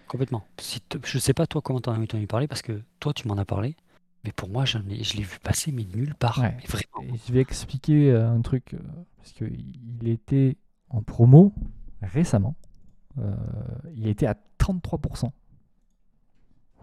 Complètement. 0.08 0.46
Si 0.60 0.80
t- 0.80 1.00
je 1.04 1.20
sais 1.20 1.34
pas 1.34 1.48
toi 1.48 1.62
comment 1.62 1.82
t'en 1.82 1.92
as 1.94 2.00
entendu 2.00 2.28
parler 2.28 2.48
parce 2.48 2.62
que 2.62 2.82
toi 3.02 3.14
tu 3.14 3.28
m'en 3.28 3.36
as 3.38 3.44
parlé, 3.44 3.76
mais 4.24 4.32
pour 4.32 4.48
moi 4.48 4.64
j'en 4.64 4.80
ai- 4.88 5.04
je 5.04 5.18
l'ai 5.18 5.24
vu 5.24 5.38
passer 5.44 5.74
mais 5.74 5.84
nulle 5.84 6.16
part. 6.16 6.38
Ouais. 6.40 6.56
Mais 6.58 6.66
vraiment. 6.66 7.14
Et 7.14 7.18
je 7.28 7.34
vais 7.34 7.42
expliquer 7.42 8.12
euh, 8.12 8.30
un 8.32 8.40
truc, 8.42 8.74
euh, 8.74 8.78
parce 9.18 9.34
qu'il 9.34 10.08
était 10.08 10.56
en 10.90 11.02
promo 11.02 11.54
récemment. 12.02 12.56
Euh, 13.18 13.36
il 13.96 14.08
était 14.08 14.28
à 14.28 14.38
33% 14.60 15.34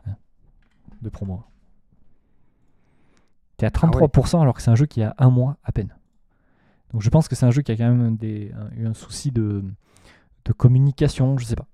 hein, 0.06 0.16
de 1.00 1.08
promo. 1.08 1.44
Il 3.64 3.66
était 3.66 3.76
à 3.84 3.88
33% 3.88 4.40
alors 4.42 4.54
que 4.54 4.62
c'est 4.62 4.70
un 4.70 4.74
jeu 4.74 4.86
qui 4.86 5.02
a 5.02 5.14
un 5.18 5.30
mois 5.30 5.56
à 5.64 5.72
peine. 5.72 5.94
Donc 6.92 7.02
je 7.02 7.10
pense 7.10 7.28
que 7.28 7.34
c'est 7.34 7.46
un 7.46 7.50
jeu 7.50 7.62
qui 7.62 7.72
a 7.72 7.76
quand 7.76 7.92
même 7.92 8.16
des, 8.16 8.52
un- 8.52 8.70
eu 8.76 8.86
un 8.86 8.94
souci 8.94 9.30
de, 9.32 9.64
de 10.44 10.52
communication, 10.52 11.36
je 11.38 11.44
sais 11.44 11.56
pas. 11.56 11.66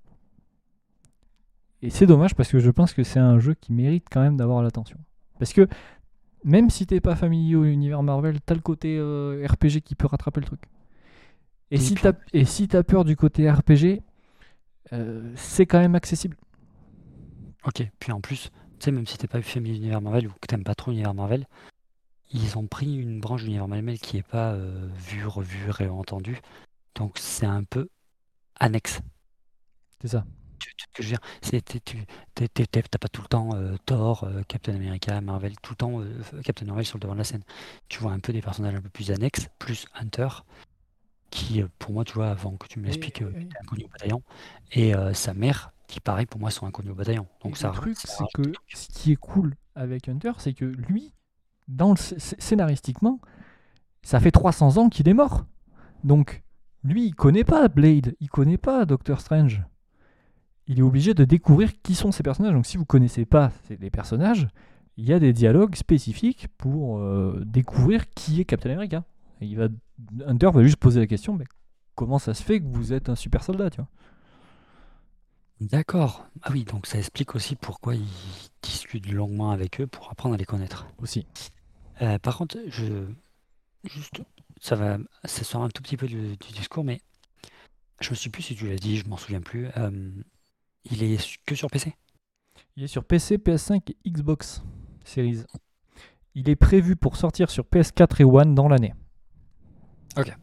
Et 1.81 1.89
c'est 1.89 2.05
dommage 2.05 2.35
parce 2.35 2.49
que 2.49 2.59
je 2.59 2.69
pense 2.69 2.93
que 2.93 3.03
c'est 3.03 3.19
un 3.19 3.39
jeu 3.39 3.53
qui 3.55 3.73
mérite 3.73 4.05
quand 4.11 4.21
même 4.21 4.37
d'avoir 4.37 4.61
l'attention. 4.61 4.97
Parce 5.39 5.53
que 5.53 5.67
même 6.43 6.69
si 6.69 6.85
t'es 6.85 7.01
pas 7.01 7.15
familier 7.15 7.55
au 7.55 7.65
univers 7.65 8.03
Marvel, 8.03 8.39
t'as 8.41 8.55
le 8.55 8.61
côté 8.61 8.97
euh, 8.99 9.45
RPG 9.47 9.81
qui 9.83 9.95
peut 9.95 10.07
rattraper 10.07 10.39
le 10.41 10.45
truc. 10.45 10.61
Et 11.71 11.77
si 11.77 11.95
t'as 11.95 12.13
et 12.33 12.45
si 12.45 12.67
t'as 12.67 12.83
peur 12.83 13.05
du 13.05 13.15
côté 13.15 13.49
RPG, 13.49 14.01
euh, 14.93 15.31
c'est 15.35 15.65
quand 15.65 15.79
même 15.79 15.95
accessible. 15.95 16.35
Ok. 17.65 17.87
Puis 17.99 18.11
en 18.11 18.21
plus, 18.21 18.49
tu 18.79 18.85
sais 18.85 18.91
même 18.91 19.07
si 19.07 19.17
t'es 19.17 19.27
pas 19.27 19.41
familier 19.41 19.73
de 19.75 19.79
l'univers 19.79 20.01
Marvel 20.01 20.27
ou 20.27 20.31
que 20.41 20.47
t'aimes 20.47 20.63
pas 20.63 20.75
trop 20.75 20.91
l'univers 20.91 21.13
Marvel, 21.13 21.47
ils 22.33 22.57
ont 22.57 22.67
pris 22.67 22.95
une 22.95 23.19
branche 23.19 23.41
de 23.41 23.45
l'univers 23.47 23.67
Marvel 23.67 23.99
qui 23.99 24.17
est 24.17 24.27
pas 24.27 24.53
euh, 24.53 24.87
vue, 24.95 25.25
revue, 25.25 25.69
réentendue. 25.69 26.39
Donc 26.95 27.17
c'est 27.17 27.45
un 27.45 27.63
peu 27.63 27.89
annexe. 28.59 29.01
C'est 30.01 30.09
ça. 30.09 30.25
Tu- 30.59 30.71
que 30.93 31.03
je 31.03 31.09
veux 31.09 31.17
dire, 31.17 31.61
tu 31.83 32.05
t'as 32.35 32.97
pas 32.99 33.07
tout 33.07 33.21
le 33.21 33.27
temps 33.27 33.49
euh, 33.55 33.75
Thor, 33.85 34.23
euh, 34.23 34.41
Captain 34.47 34.75
America, 34.75 35.19
Marvel, 35.21 35.53
tout 35.61 35.73
le 35.73 35.77
temps 35.77 36.01
Captain 36.43 36.65
Marvel 36.65 36.85
sur 36.85 36.97
le 36.97 37.01
devant 37.01 37.13
de 37.13 37.19
la 37.19 37.23
scène. 37.23 37.43
Tu 37.89 37.99
vois 37.99 38.11
un 38.11 38.19
peu 38.19 38.33
des 38.33 38.41
personnages 38.41 38.75
un 38.75 38.81
peu 38.81 38.89
plus 38.89 39.11
annexes, 39.11 39.47
plus 39.57 39.87
Hunter, 39.95 40.27
qui 41.29 41.63
pour 41.79 41.93
moi, 41.93 42.03
tu 42.03 42.13
vois, 42.13 42.29
avant 42.29 42.57
que 42.57 42.67
tu 42.67 42.79
me 42.79 42.85
l'expliques, 42.85 43.21
était 43.21 43.57
inconnu 43.61 43.85
au 43.85 43.87
bataillon, 43.87 44.21
et 44.71 44.93
sa 45.13 45.33
mère, 45.33 45.71
qui 45.87 45.99
pareil 45.99 46.25
pour 46.25 46.39
moi 46.39 46.51
sont 46.51 46.65
inconnus 46.65 46.91
au 46.91 46.95
bataillon. 46.95 47.27
Donc 47.43 47.53
Et 47.53 47.59
ça, 47.59 47.69
le 47.69 47.73
truc, 47.73 47.97
c'est 47.97 48.23
que 48.33 48.51
ce 48.73 48.87
qui 48.89 49.13
est 49.13 49.17
cool 49.17 49.55
avec 49.75 50.09
Hunter, 50.09 50.33
c'est 50.37 50.53
que 50.53 50.65
lui, 50.65 51.13
dans 51.71 51.89
le 51.91 51.95
sc- 51.95 52.17
sc- 52.17 52.35
scénaristiquement, 52.39 53.19
ça 54.03 54.19
fait 54.19 54.31
300 54.31 54.77
ans 54.77 54.89
qu'il 54.89 55.09
est 55.09 55.13
mort. 55.13 55.45
Donc, 56.03 56.43
lui, 56.83 57.05
il 57.07 57.15
connaît 57.15 57.43
pas 57.43 57.67
Blade, 57.67 58.15
il 58.19 58.29
connaît 58.29 58.57
pas 58.57 58.85
Doctor 58.85 59.21
Strange. 59.21 59.63
Il 60.67 60.79
est 60.79 60.83
obligé 60.83 61.13
de 61.13 61.25
découvrir 61.25 61.71
qui 61.81 61.95
sont 61.95 62.11
ces 62.11 62.23
personnages. 62.23 62.53
Donc, 62.53 62.65
si 62.65 62.77
vous 62.77 62.85
connaissez 62.85 63.25
pas 63.25 63.51
les 63.69 63.89
personnages, 63.89 64.47
il 64.97 65.05
y 65.05 65.13
a 65.13 65.19
des 65.19 65.33
dialogues 65.33 65.75
spécifiques 65.75 66.47
pour 66.57 66.99
euh, 66.99 67.41
découvrir 67.45 68.09
qui 68.11 68.41
est 68.41 68.45
Captain 68.45 68.71
America. 68.71 69.03
Et 69.41 69.47
il 69.47 69.57
va, 69.57 69.67
Hunter 70.27 70.49
va 70.53 70.63
juste 70.63 70.77
poser 70.77 70.99
la 70.99 71.07
question, 71.07 71.35
mais 71.35 71.45
comment 71.95 72.19
ça 72.19 72.33
se 72.33 72.43
fait 72.43 72.59
que 72.61 72.67
vous 72.67 72.93
êtes 72.93 73.09
un 73.09 73.15
super 73.15 73.43
soldat, 73.43 73.69
tu 73.69 73.77
vois? 73.77 73.87
D'accord. 75.59 76.25
Ah 76.41 76.49
oui, 76.51 76.63
donc 76.63 76.87
ça 76.87 76.97
explique 76.97 77.35
aussi 77.35 77.55
pourquoi 77.55 77.95
il 77.95 78.07
discute 78.63 79.09
longuement 79.11 79.51
avec 79.51 79.79
eux 79.79 79.87
pour 79.87 80.09
apprendre 80.11 80.33
à 80.35 80.37
les 80.37 80.45
connaître. 80.45 80.87
Aussi. 80.97 81.27
Euh, 82.01 82.17
par 82.19 82.37
contre, 82.37 82.57
je 82.67 83.05
juste 83.83 84.21
ça 84.59 84.75
va 84.75 84.97
ça 85.25 85.43
sort 85.43 85.63
un 85.63 85.69
tout 85.69 85.81
petit 85.81 85.97
peu 85.97 86.07
du, 86.07 86.37
du 86.37 86.51
discours, 86.53 86.83
mais 86.83 87.01
je 87.99 88.09
me 88.09 88.15
suis 88.15 88.29
plus 88.29 88.41
si 88.43 88.55
tu 88.55 88.67
l'as 88.67 88.75
dit, 88.77 88.97
je 88.97 89.07
m'en 89.07 89.17
souviens 89.17 89.41
plus. 89.41 89.67
Euh, 89.77 90.11
il 90.85 91.03
est 91.03 91.39
que 91.45 91.55
sur 91.55 91.69
PC. 91.69 91.93
Il 92.75 92.83
est 92.83 92.87
sur 92.87 93.03
PC, 93.03 93.37
PS5 93.37 93.91
et 93.91 94.09
Xbox 94.09 94.63
Series. 95.03 95.43
Il 96.33 96.49
est 96.49 96.55
prévu 96.55 96.95
pour 96.95 97.17
sortir 97.17 97.49
sur 97.51 97.65
PS4 97.65 98.21
et 98.21 98.23
One 98.23 98.55
dans 98.55 98.67
l'année. 98.67 98.93
Ok. 100.17 100.33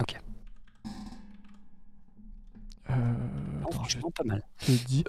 Ok. 0.00 0.16
Euh, 2.90 2.94
Non, 2.94 3.66
attends, 3.66 3.70
je 3.70 3.98
franchement, 3.98 4.10
pas 4.12 4.24
mal. 4.24 4.42
dis- 4.86 5.04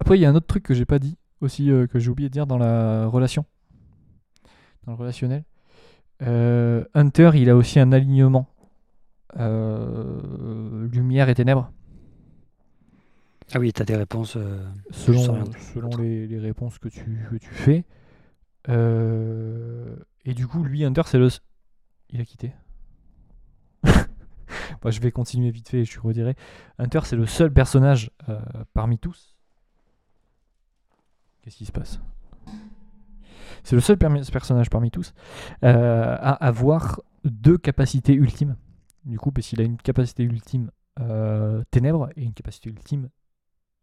Après, 0.00 0.16
il 0.16 0.22
y 0.22 0.24
a 0.24 0.30
un 0.30 0.34
autre 0.34 0.46
truc 0.46 0.62
que 0.62 0.74
j'ai 0.74 0.84
pas 0.86 0.98
dit 0.98 1.16
aussi, 1.40 1.70
euh, 1.70 1.86
que 1.86 1.98
j'ai 1.98 2.08
oublié 2.10 2.28
de 2.28 2.32
dire 2.32 2.46
dans 2.46 2.58
la 2.58 3.06
relation. 3.06 3.44
Dans 4.84 4.92
le 4.92 4.98
relationnel. 4.98 5.44
Euh, 6.22 6.84
Hunter, 6.94 7.30
il 7.34 7.48
a 7.50 7.56
aussi 7.56 7.78
un 7.80 7.92
alignement. 7.92 8.48
euh, 9.38 10.88
lumière 10.88 11.28
et 11.28 11.34
ténèbres. 11.34 11.70
Ah 13.54 13.58
oui, 13.58 13.72
t'as 13.72 13.84
des 13.84 13.96
réponses. 13.96 14.36
euh, 14.36 14.66
selon, 14.90 15.44
selon 15.74 15.90
les, 15.98 16.26
les 16.26 16.38
réponses 16.38 16.78
que 16.78 16.88
tu, 16.88 17.26
que 17.30 17.36
tu 17.36 17.48
fais. 17.50 17.84
Et 20.24 20.34
du 20.34 20.46
coup, 20.46 20.62
lui, 20.64 20.84
Hunter, 20.84 21.02
c'est 21.06 21.18
le. 21.18 21.28
Il 22.10 22.20
a 22.20 22.24
quitté. 22.24 22.52
Moi, 23.84 24.90
je 24.90 25.00
vais 25.00 25.10
continuer 25.12 25.50
vite 25.50 25.68
fait, 25.68 25.84
je 25.84 26.00
redirai. 26.00 26.34
Hunter, 26.78 27.00
c'est 27.04 27.16
le 27.16 27.26
seul 27.26 27.52
personnage 27.52 28.10
parmi 28.74 28.98
tous. 28.98 29.34
Qu'est-ce 31.42 31.56
qui 31.56 31.66
se 31.66 31.72
passe? 31.72 32.00
C'est 33.68 33.74
le 33.74 33.82
seul 33.82 33.98
personnage 33.98 34.70
parmi 34.70 34.90
tous 34.90 35.12
euh, 35.62 36.16
à 36.18 36.32
avoir 36.32 37.02
deux 37.24 37.58
capacités 37.58 38.14
ultimes. 38.14 38.56
Du 39.04 39.18
coup, 39.18 39.30
parce 39.30 39.46
qu'il 39.46 39.60
a 39.60 39.64
une 39.64 39.76
capacité 39.76 40.22
ultime 40.22 40.70
euh, 41.00 41.62
ténèbres 41.70 42.08
et 42.16 42.22
une 42.22 42.32
capacité 42.32 42.70
ultime 42.70 43.10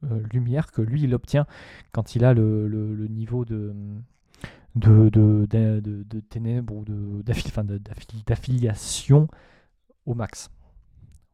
euh, 0.05 0.23
lumière 0.33 0.71
que 0.71 0.81
lui, 0.81 1.03
il 1.03 1.13
obtient 1.13 1.45
quand 1.91 2.15
il 2.15 2.25
a 2.25 2.33
le, 2.33 3.07
niveau 3.11 3.45
de, 3.45 3.75
ténèbres 6.31 6.73
ou 6.73 7.21
d'affiliation 8.25 9.27
au 10.07 10.15
max. 10.15 10.49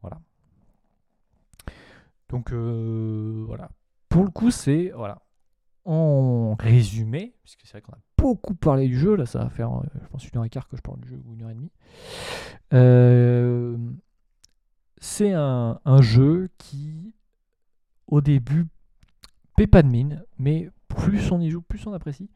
Voilà. 0.02 0.20
Donc 2.28 2.52
voilà. 2.52 3.70
Pour 4.10 4.24
le 4.24 4.30
coup, 4.30 4.50
c'est 4.50 4.92
voilà. 4.94 5.22
En 5.86 6.54
résumé, 6.60 7.34
puisque 7.42 7.62
c'est 7.64 7.72
vrai 7.72 7.80
qu'on 7.80 7.92
a 7.92 8.11
beaucoup 8.22 8.54
parlé 8.54 8.86
du 8.88 8.98
jeu, 8.98 9.16
là 9.16 9.26
ça 9.26 9.40
va 9.40 9.50
faire, 9.50 9.72
euh, 9.72 9.82
je 10.02 10.08
pense, 10.08 10.28
une 10.28 10.38
heure 10.38 10.44
et 10.44 10.48
quart 10.48 10.68
que 10.68 10.76
je 10.76 10.82
parle 10.82 11.00
du 11.00 11.08
jeu, 11.08 11.20
ou 11.26 11.34
une 11.34 11.42
heure 11.42 11.50
et 11.50 11.54
demie. 11.54 11.72
Euh, 12.72 13.76
c'est 14.98 15.32
un, 15.32 15.80
un 15.84 16.02
jeu 16.02 16.48
qui, 16.58 17.14
au 18.06 18.20
début, 18.20 18.66
paie 19.56 19.66
pas 19.66 19.82
de 19.82 19.88
mine, 19.88 20.22
mais 20.38 20.70
plus 20.88 21.32
on 21.32 21.40
y 21.40 21.50
joue, 21.50 21.62
plus 21.62 21.86
on 21.86 21.92
apprécie. 21.92 22.30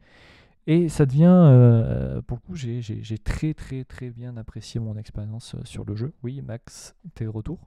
Et 0.69 0.89
ça 0.89 1.05
devient, 1.05 1.23
euh, 1.31 2.21
pour 2.23 2.37
le 2.37 2.41
coup, 2.45 2.55
j'ai 2.55 3.17
très 3.23 3.53
très 3.53 3.85
très 3.85 4.09
bien 4.09 4.35
apprécié 4.35 4.81
mon 4.81 4.97
expérience 4.97 5.55
euh, 5.55 5.59
sur 5.63 5.85
le 5.85 5.95
jeu. 5.95 6.11
Oui, 6.23 6.41
Max, 6.41 6.93
t'es 7.15 7.23
de 7.23 7.29
retour. 7.29 7.57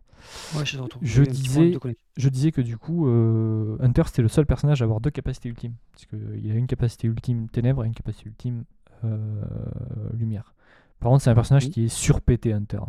Ouais, 0.54 0.66
je 0.66 0.76
te 0.76 0.82
retrouve. 0.82 1.02
Je 1.02 1.22
disais-. 1.22 1.78
Je 2.18 2.28
disais 2.28 2.52
que 2.52 2.60
du 2.60 2.76
coup, 2.76 3.08
euh, 3.08 3.78
Hunter 3.80 4.02
c'était 4.04 4.20
le 4.20 4.28
seul 4.28 4.44
personnage 4.44 4.82
à 4.82 4.84
avoir 4.84 5.00
deux 5.00 5.10
capacités 5.10 5.48
ultimes. 5.48 5.72
Parce 5.92 6.04
qu'il 6.04 6.50
a 6.50 6.54
une 6.54 6.66
capacité 6.66 7.08
ultime 7.08 7.48
ténèbres 7.48 7.84
et 7.84 7.86
une 7.86 7.94
capacité 7.94 8.28
ultime 8.28 8.64
euh, 9.04 9.16
lumière. 10.12 10.52
Par 10.98 11.10
contre, 11.10 11.24
c'est 11.24 11.30
un 11.30 11.34
personnage 11.34 11.64
Oui. 11.64 11.70
qui 11.70 11.84
est 11.84 11.88
surpété 11.88 12.52
Hunter. 12.52 12.80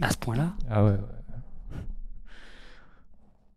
À 0.00 0.10
ce 0.10 0.16
point-là, 0.16 0.54
Ah 0.70 0.84
ouais. 0.84 0.92
ouais. 0.92 0.98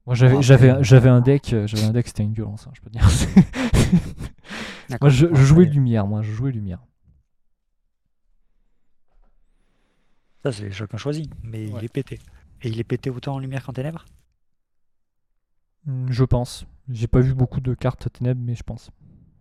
Moi 0.06 0.16
j'avais 0.16 0.34
Bon, 0.36 0.42
j'avais 0.42 1.10
un 1.10 1.22
deck, 1.22 1.54
euh, 1.54 1.68
j'avais 1.68 1.84
un 1.84 1.92
deck 1.92 2.08
c'était 2.08 2.24
une 2.24 2.34
violence, 2.34 2.66
hein, 2.68 2.72
je 2.74 2.82
peux 2.82 2.90
te 2.90 2.98
dire. 2.98 3.08
moi 5.02 5.10
je, 5.10 5.34
jouais 5.34 5.66
lumière, 5.66 6.08
moi 6.08 6.22
je 6.22 6.32
jouais 6.32 6.52
lumière. 6.52 6.80
Ça, 10.44 10.52
c'est 10.52 10.72
chacun 10.72 10.98
choisi, 10.98 11.30
mais 11.44 11.68
Ouais. 11.68 11.80
il 11.80 11.86
est 11.86 11.94
pété. 11.94 12.20
Et 12.64 12.70
il 12.70 12.80
est 12.80 12.84
pété 12.84 13.12
autant 13.12 13.36
en 13.36 13.40
lumière 13.40 13.64
qu'en 13.64 13.74
ténèbres? 13.74 14.06
Je 15.86 16.24
pense. 16.24 16.66
J'ai 16.90 17.08
pas 17.08 17.20
vu 17.20 17.36
beaucoup 17.36 17.62
de 17.62 17.76
cartes 17.76 18.12
ténèbres, 18.12 18.42
mais 18.44 18.56
je 18.56 18.64
pense. 18.64 18.90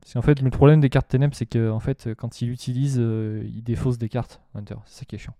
Parce 0.00 0.12
qu'en 0.12 0.22
fait, 0.22 0.42
le 0.42 0.50
problème 0.50 0.80
des 0.80 0.90
cartes 0.90 1.08
ténèbres, 1.08 1.34
c'est 1.34 1.46
que 1.46 1.70
en 1.70 1.80
fait, 1.80 2.14
quand 2.14 2.42
il 2.42 2.50
utilise, 2.50 2.98
euh, 2.98 3.42
il 3.46 3.62
défausse 3.62 3.96
des 3.96 4.10
cartes. 4.10 4.42
Hunter, 4.54 4.76
c'est 4.84 5.00
ça 5.00 5.04
qui 5.06 5.16
est 5.16 5.18
chiant. 5.18 5.34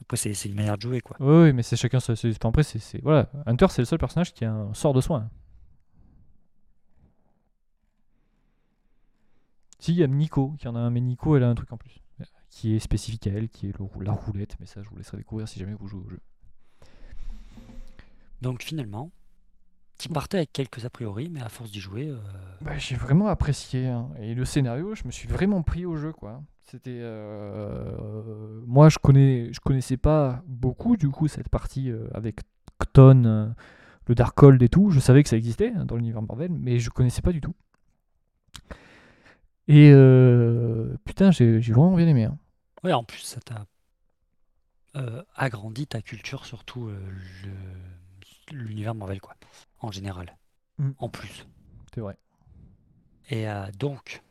Après, 0.00 0.16
c'est 0.16 0.32
une 0.44 0.54
manière 0.54 0.76
de 0.76 0.82
jouer, 0.82 1.00
quoi. 1.00 1.16
Oui, 1.20 1.44
oui, 1.48 1.52
mais 1.52 1.62
c'est 1.62 1.76
chacun. 1.76 2.00
sa- 2.00 2.14
après, 2.44 2.62
c'est 2.62 3.02
voilà. 3.02 3.30
Hunter, 3.46 3.66
c'est 3.70 3.82
le 3.82 3.86
seul 3.86 3.98
personnage 3.98 4.32
qui 4.32 4.44
a 4.44 4.52
un 4.52 4.72
sort 4.74 4.94
de 4.94 5.00
soin. 5.00 5.28
Si, 9.78 9.92
il 9.92 9.98
y 9.98 10.02
a 10.02 10.06
Nico 10.06 10.54
qui 10.58 10.66
en 10.68 10.74
a 10.74 10.78
un, 10.80 10.90
mais 10.90 11.00
Nico, 11.00 11.36
elle 11.36 11.44
a 11.44 11.48
un 11.48 11.54
truc 11.54 11.72
en 11.72 11.76
plus. 11.76 12.00
Qui 12.50 12.74
est 12.74 12.78
spécifique 12.78 13.26
à 13.26 13.30
elle, 13.30 13.48
qui 13.48 13.68
est 13.68 13.78
le 13.78 14.04
la 14.04 14.12
roulette. 14.12 14.56
Mais 14.58 14.66
ça, 14.66 14.82
je 14.82 14.88
vous 14.88 14.96
laisserai 14.96 15.18
découvrir 15.18 15.46
si 15.46 15.58
jamais 15.60 15.74
vous 15.74 15.86
jouez 15.86 16.02
au 16.04 16.08
jeu. 16.08 16.20
Donc 18.40 18.62
finalement, 18.62 19.10
tu 19.98 20.08
partais 20.08 20.38
avec 20.38 20.52
quelques 20.52 20.84
a 20.84 20.90
priori, 20.90 21.28
mais 21.30 21.40
à 21.42 21.48
force 21.48 21.70
d'y 21.70 21.80
jouer, 21.80 22.08
euh, 22.08 22.18
Bah, 22.60 22.76
j'ai 22.78 22.96
vraiment 22.96 23.28
apprécié. 23.28 23.86
hein. 23.88 24.08
Et 24.20 24.34
le 24.34 24.44
scénario, 24.44 24.94
je 24.94 25.04
me 25.04 25.10
suis 25.10 25.28
vraiment 25.28 25.62
pris 25.62 25.84
au 25.86 25.96
jeu, 25.96 26.12
quoi. 26.12 26.42
C'était. 26.66 26.98
euh, 27.00 28.60
Moi, 28.66 28.88
je 28.88 28.98
connais, 28.98 29.52
je 29.52 29.60
connaissais 29.60 29.96
pas 29.96 30.42
beaucoup, 30.46 30.96
du 30.96 31.08
coup, 31.08 31.28
cette 31.28 31.48
partie 31.48 31.90
euh, 31.90 32.08
avec 32.14 32.40
Cton, 32.78 33.54
le 34.06 34.14
Darkhold 34.14 34.62
et 34.62 34.68
tout. 34.68 34.90
Je 34.90 35.00
savais 35.00 35.22
que 35.22 35.28
ça 35.28 35.36
existait 35.36 35.72
hein, 35.74 35.84
dans 35.84 35.96
l'univers 35.96 36.22
Marvel, 36.22 36.50
mais 36.52 36.78
je 36.78 36.90
connaissais 36.90 37.22
pas 37.22 37.32
du 37.32 37.40
tout. 37.40 37.54
Et 39.68 39.90
putain, 41.04 41.30
j'ai 41.30 41.60
j'ai 41.60 41.72
vraiment 41.72 41.94
bien 41.96 42.08
aimé. 42.08 42.24
hein. 42.24 42.38
ouais, 42.84 42.92
en 42.92 43.04
plus, 43.04 43.18
ça 43.20 43.40
t'a 43.40 43.66
agrandi 45.36 45.86
ta 45.86 46.02
culture, 46.02 46.44
surtout 46.44 46.88
le- 46.88 48.56
l'univers 48.56 48.94
Marvel, 48.94 49.20
quoi, 49.20 49.34
en 49.80 49.90
général. 49.90 50.36
Mm. 50.78 50.90
En 50.98 51.08
plus. 51.08 51.46
C'est 51.94 52.00
vrai. 52.00 52.16
Et 53.30 53.48
euh, 53.48 53.66
donc, 53.78 54.22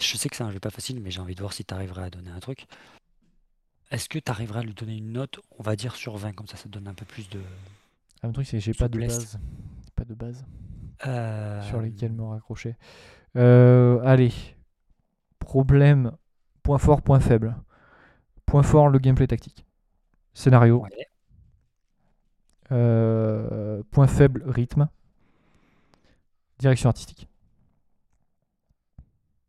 je 0.00 0.16
sais 0.16 0.28
que 0.28 0.36
c'est 0.36 0.44
un 0.44 0.50
jeu 0.50 0.60
pas 0.60 0.70
facile, 0.70 1.00
mais 1.00 1.10
j'ai 1.10 1.20
envie 1.20 1.34
de 1.34 1.40
voir 1.40 1.52
si 1.52 1.64
tu 1.64 1.74
arriverais 1.74 2.04
à 2.04 2.10
donner 2.10 2.30
un 2.30 2.40
truc. 2.40 2.66
Est-ce 3.90 4.08
que 4.08 4.18
tu 4.18 4.30
arriverais 4.30 4.60
à 4.60 4.62
lui 4.62 4.74
donner 4.74 4.96
une 4.96 5.12
note, 5.12 5.40
on 5.58 5.62
va 5.62 5.76
dire 5.76 5.94
sur 5.94 6.16
20, 6.16 6.32
comme 6.32 6.46
ça, 6.46 6.56
ça 6.56 6.64
te 6.64 6.68
donne 6.68 6.88
un 6.88 6.94
peu 6.94 7.04
plus 7.04 7.28
de. 7.28 7.40
Un 8.22 8.32
truc, 8.32 8.46
c'est 8.46 8.56
que 8.58 8.62
j'ai 8.64 8.72
pas 8.72 8.88
de 8.88 8.98
base. 8.98 9.38
Pas 9.94 10.04
de 10.04 10.14
base 10.14 10.44
Euh, 11.06 11.62
sur 11.62 11.80
lesquelles 11.80 12.12
me 12.12 12.24
raccrocher. 12.24 12.76
Euh, 13.36 14.00
allez. 14.04 14.32
Problème. 15.38 16.12
Point 16.62 16.78
fort, 16.78 17.02
point 17.02 17.20
faible. 17.20 17.54
Point 18.46 18.62
fort, 18.62 18.88
le 18.88 18.98
gameplay 18.98 19.26
tactique. 19.26 19.66
Scénario. 20.32 20.80
ouais. 20.82 21.08
Euh, 22.72 23.82
point 23.90 24.06
faible, 24.06 24.42
rythme. 24.46 24.88
Direction 26.58 26.88
artistique. 26.88 27.28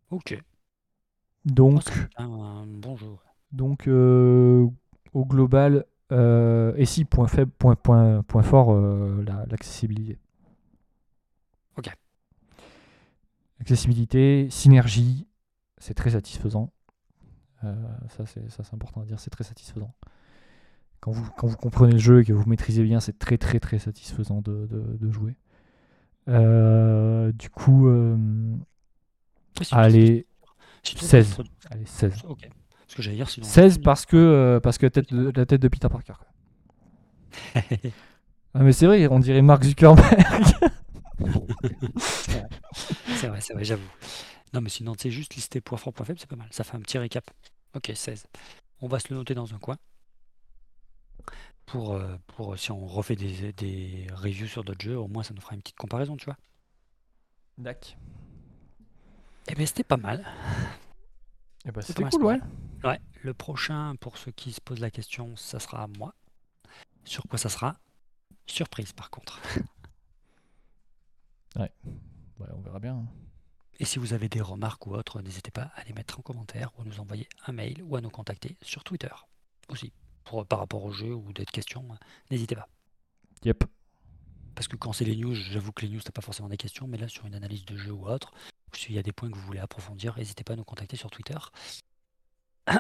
Ok. 0.10 0.38
Donc, 1.46 1.84
Oh, 2.18 2.22
un, 2.22 2.66
euh, 3.88 4.68
au 5.14 5.26
global, 5.26 5.86
euh, 6.12 6.74
et 6.76 6.86
si, 6.86 7.06
point 7.06 7.28
faible, 7.28 7.52
point, 7.58 7.76
point, 7.76 8.24
point 8.24 8.44
fort, 8.44 8.74
la- 8.74 9.46
l'accessibilité. 9.48 10.18
Ok. 11.78 11.90
Accessibilité, 13.62 14.48
synergie, 14.50 15.28
c'est 15.78 15.94
très 15.94 16.12
satisfaisant. 16.12 16.72
Ça, 18.10 18.26
c'est 18.26 18.50
ça, 18.52 18.64
c'est 18.64 18.74
important 18.76 19.02
à 19.02 19.06
dire, 19.06 19.20
c'est 19.20 19.30
très 19.32 19.44
satisfaisant. 19.44 19.94
Quand 21.06 21.12
vous, 21.12 21.30
quand 21.38 21.46
vous 21.46 21.56
comprenez 21.56 21.92
le 21.92 22.00
jeu 22.00 22.22
et 22.22 22.26
que 22.26 22.34
vous 22.34 22.50
maîtrisez 22.50 22.82
bien, 22.84 23.00
c'est 23.00 23.20
très 23.20 23.38
très 23.38 23.60
très 23.60 23.78
satisfaisant 23.78 24.42
de, 24.42 24.66
de- 24.66 24.98
de 25.00 25.12
jouer. 25.12 25.36
Euh, 26.28 27.32
du 27.32 27.52
coup, 27.52 27.88
euh, 27.88 28.18
allez, 29.72 30.26
si 30.82 30.96
tu- 30.96 31.06
16. 31.06 31.38
allez, 31.70 31.86
16. 31.86 32.24
Ok. 32.28 32.50
Ce 32.88 32.96
que 32.96 33.04
j'allais 33.04 33.18
dire, 33.18 33.30
sinon. 33.30 33.46
16 33.46 33.78
parce 33.78 34.08
que, 34.08 34.18
euh, 34.18 34.60
parce 34.60 34.80
que 34.80 34.88
la, 34.88 34.90
tête 34.90 35.14
de, 35.14 35.32
la 35.36 35.46
tête 35.46 35.62
de 35.62 35.68
Peter 35.68 35.90
Parker. 35.90 36.14
Ah, 38.58 38.64
mais 38.64 38.72
c'est 38.72 38.88
vrai, 38.88 39.06
on 39.08 39.20
dirait 39.20 39.42
Mark 39.42 39.64
Zuckerberg. 39.64 40.10
c'est 41.98 43.28
vrai, 43.28 43.42
c'est 43.42 43.54
vrai, 43.54 43.64
j'avoue. 43.66 43.84
Non, 44.54 44.62
mais 44.62 44.70
sinon, 44.70 44.94
c'est 44.98 45.12
juste 45.12 45.36
lister 45.36 45.60
point 45.62 45.78
fort, 45.78 45.94
point 45.94 46.06
faible, 46.06 46.20
c'est 46.20 46.30
pas 46.30 46.38
mal. 46.38 46.48
Ça 46.52 46.64
fait 46.64 46.76
un 46.78 46.80
petit 46.80 46.98
récap. 46.98 47.30
Ok, 47.76 47.92
16. 47.94 48.26
On 48.82 48.88
va 48.88 49.00
se 49.00 49.10
le 49.10 49.18
noter 49.18 49.36
dans 49.36 49.54
un 49.54 49.58
coin. 49.60 49.76
Pour, 51.66 51.94
euh, 51.94 52.18
pour 52.28 52.58
si 52.60 52.72
on 52.72 52.86
refait 52.86 53.16
des, 53.16 53.52
des 53.54 54.08
reviews 54.14 54.48
sur 54.48 54.64
d'autres 54.64 54.84
jeux, 54.84 54.98
au 55.00 55.08
moins 55.08 55.24
ça 55.24 55.34
nous 55.34 55.42
fera 55.42 55.56
une 55.56 55.62
petite 55.62 55.78
comparaison, 55.78 56.16
tu 56.16 56.26
vois. 56.26 56.38
D'accord. 57.58 57.96
Eh 59.48 59.56
bien, 59.56 59.66
c'était 59.66 59.84
pas 59.84 59.98
mal. 59.98 60.26
Eh 61.66 61.72
ben, 61.72 61.82
c'était 61.82 62.04
cool, 62.04 62.24
ouais. 62.26 62.40
Ouais, 62.84 63.00
le 63.24 63.34
prochain, 63.34 63.96
pour 64.00 64.18
ceux 64.18 64.32
qui 64.32 64.54
se 64.54 64.62
posent 64.62 64.80
la 64.80 64.92
question, 64.92 65.36
ça 65.36 65.60
sera 65.60 65.88
moi. 65.88 66.14
Sur 67.04 67.24
quoi 67.24 67.38
ça 67.40 67.50
sera? 67.50 67.78
Surprise, 68.48 68.94
par 68.94 69.10
contre. 69.10 69.40
Ouais, 71.58 71.72
on 72.54 72.60
verra 72.62 72.80
bien. 72.80 72.96
hein. 72.96 73.08
Et 73.80 73.86
si 73.86 73.98
vous 73.98 74.14
avez 74.14 74.28
des 74.30 74.42
remarques 74.42 74.86
ou 74.88 74.94
autres, 74.94 75.22
n'hésitez 75.22 75.52
pas 75.52 75.72
à 75.76 75.84
les 75.86 75.94
mettre 75.94 76.20
en 76.20 76.22
commentaire 76.22 76.72
ou 76.78 76.82
à 76.82 76.86
nous 76.86 77.00
envoyer 77.00 77.28
un 77.48 77.54
mail 77.54 77.82
ou 77.84 77.96
à 77.96 78.02
nous 78.02 78.10
contacter 78.10 78.58
sur 78.62 78.84
Twitter 78.84 79.08
aussi. 79.70 79.94
Pour, 80.26 80.46
par 80.46 80.60
rapport 80.60 80.84
au 80.84 80.92
jeu 80.92 81.14
ou 81.14 81.32
d'autres 81.34 81.52
questions, 81.52 81.86
euh, 81.92 81.96
n'hésitez 82.32 82.56
pas. 82.56 82.68
Yep. 83.44 83.64
Parce 84.56 84.68
que 84.68 84.76
quand 84.76 84.92
c'est 84.94 85.06
les 85.06 85.16
news, 85.16 85.34
j'avoue 85.36 85.72
que 85.72 85.86
les 85.86 85.92
news, 85.92 86.02
t'as 86.02 86.12
pas 86.12 86.22
forcément 86.22 86.50
des 86.50 86.58
questions, 86.58 86.88
mais 86.88 86.98
là, 86.98 87.08
sur 87.08 87.26
une 87.26 87.36
analyse 87.36 87.66
de 87.66 87.78
jeu 87.78 87.92
ou 87.92 88.08
autre, 88.08 88.32
ou 88.74 88.76
s'il 88.76 88.96
y 88.96 89.00
a 89.00 89.04
des 89.04 89.12
points 89.12 89.30
que 89.30 89.36
vous 89.36 89.46
voulez 89.46 89.60
approfondir, 89.60 90.18
n'hésitez 90.18 90.44
pas 90.44 90.54
à 90.54 90.56
nous 90.56 90.64
contacter 90.64 90.98
sur 90.98 91.10
Twitter. 91.10 91.38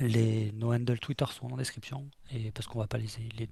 Les, 0.00 0.50
nos 0.52 0.72
handles 0.72 0.98
Twitter 0.98 1.26
sont 1.30 1.52
en 1.52 1.56
description, 1.56 2.08
et 2.30 2.50
parce 2.52 2.66
qu'on 2.66 2.78
va 2.78 2.86
pas 2.86 2.98
les, 2.98 3.08
les 3.36 3.48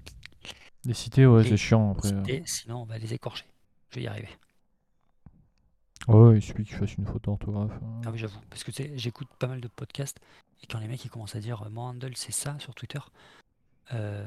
Les 0.87 0.95
cités, 0.95 1.27
ouais, 1.27 1.45
c'est 1.45 1.57
chiant 1.57 1.93
après. 1.93 2.09
citer, 2.09 2.43
sinon 2.47 2.83
on 2.83 2.85
va 2.85 2.99
les 2.99 3.13
écorcher. 3.13 3.45
Je 3.91 3.97
vais 3.97 4.05
y 4.05 4.07
arriver. 4.07 4.29
Ouais, 6.09 6.37
il 6.39 6.43
suffit 6.43 6.65
que 6.65 6.69
tu 6.69 6.75
fasses 6.77 6.95
une 6.97 7.07
faute 7.07 7.25
d'orthographe. 7.25 7.73
hein. 7.83 8.01
Ah 8.05 8.11
oui, 8.11 8.19
j'avoue. 8.19 8.41
Parce 8.51 8.65
que 8.65 8.71
tu 8.71 8.83
sais, 8.83 8.93
j'écoute 8.97 9.29
pas 9.39 9.47
mal 9.47 9.61
de 9.61 9.69
podcasts 9.69 10.19
et 10.63 10.67
quand 10.67 10.79
les 10.79 10.89
mecs 10.89 11.05
ils 11.05 11.11
commencent 11.11 11.37
à 11.37 11.41
dire 11.41 11.63
euh, 11.63 11.71
mon 11.71 11.83
handle 11.83 12.13
c'est 12.17 12.33
ça 12.33 12.57
sur 12.59 12.75
Twitter, 12.75 12.99
euh, 13.95 14.27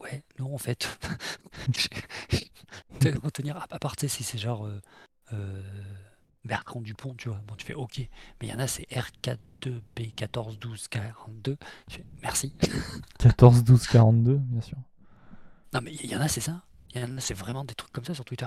ouais, 0.00 0.22
non 0.38 0.54
en 0.54 0.58
fait. 0.58 0.98
Te- 3.00 3.18
Retenir 3.22 3.56
à, 3.56 3.66
à 3.70 3.78
part 3.78 3.96
tu 3.96 4.02
sais, 4.02 4.08
si 4.08 4.24
c'est 4.24 4.38
genre 4.38 4.66
euh, 4.66 4.80
euh, 5.32 5.62
Bertrand 6.44 6.80
Dupont, 6.80 7.14
tu 7.14 7.28
vois. 7.28 7.40
Bon, 7.46 7.54
tu 7.56 7.64
fais 7.66 7.74
ok, 7.74 7.98
mais 7.98 8.08
il 8.48 8.48
y 8.48 8.52
en 8.54 8.58
a 8.58 8.66
c'est 8.66 8.86
R42B141242. 8.90 11.56
Je 11.90 11.96
fais 11.96 12.04
merci. 12.22 12.52
14, 13.18 13.64
12, 13.64 13.86
42, 13.86 14.36
bien 14.36 14.60
sûr. 14.60 14.78
Non, 15.72 15.80
mais 15.82 15.92
il 15.94 16.06
y 16.10 16.16
en 16.16 16.20
a, 16.20 16.28
c'est 16.28 16.40
ça. 16.40 16.62
Il 16.94 17.00
y 17.00 17.04
en 17.04 17.16
a, 17.16 17.20
c'est 17.20 17.34
vraiment 17.34 17.64
des 17.64 17.74
trucs 17.74 17.92
comme 17.92 18.04
ça 18.04 18.14
sur 18.14 18.24
Twitter. 18.24 18.46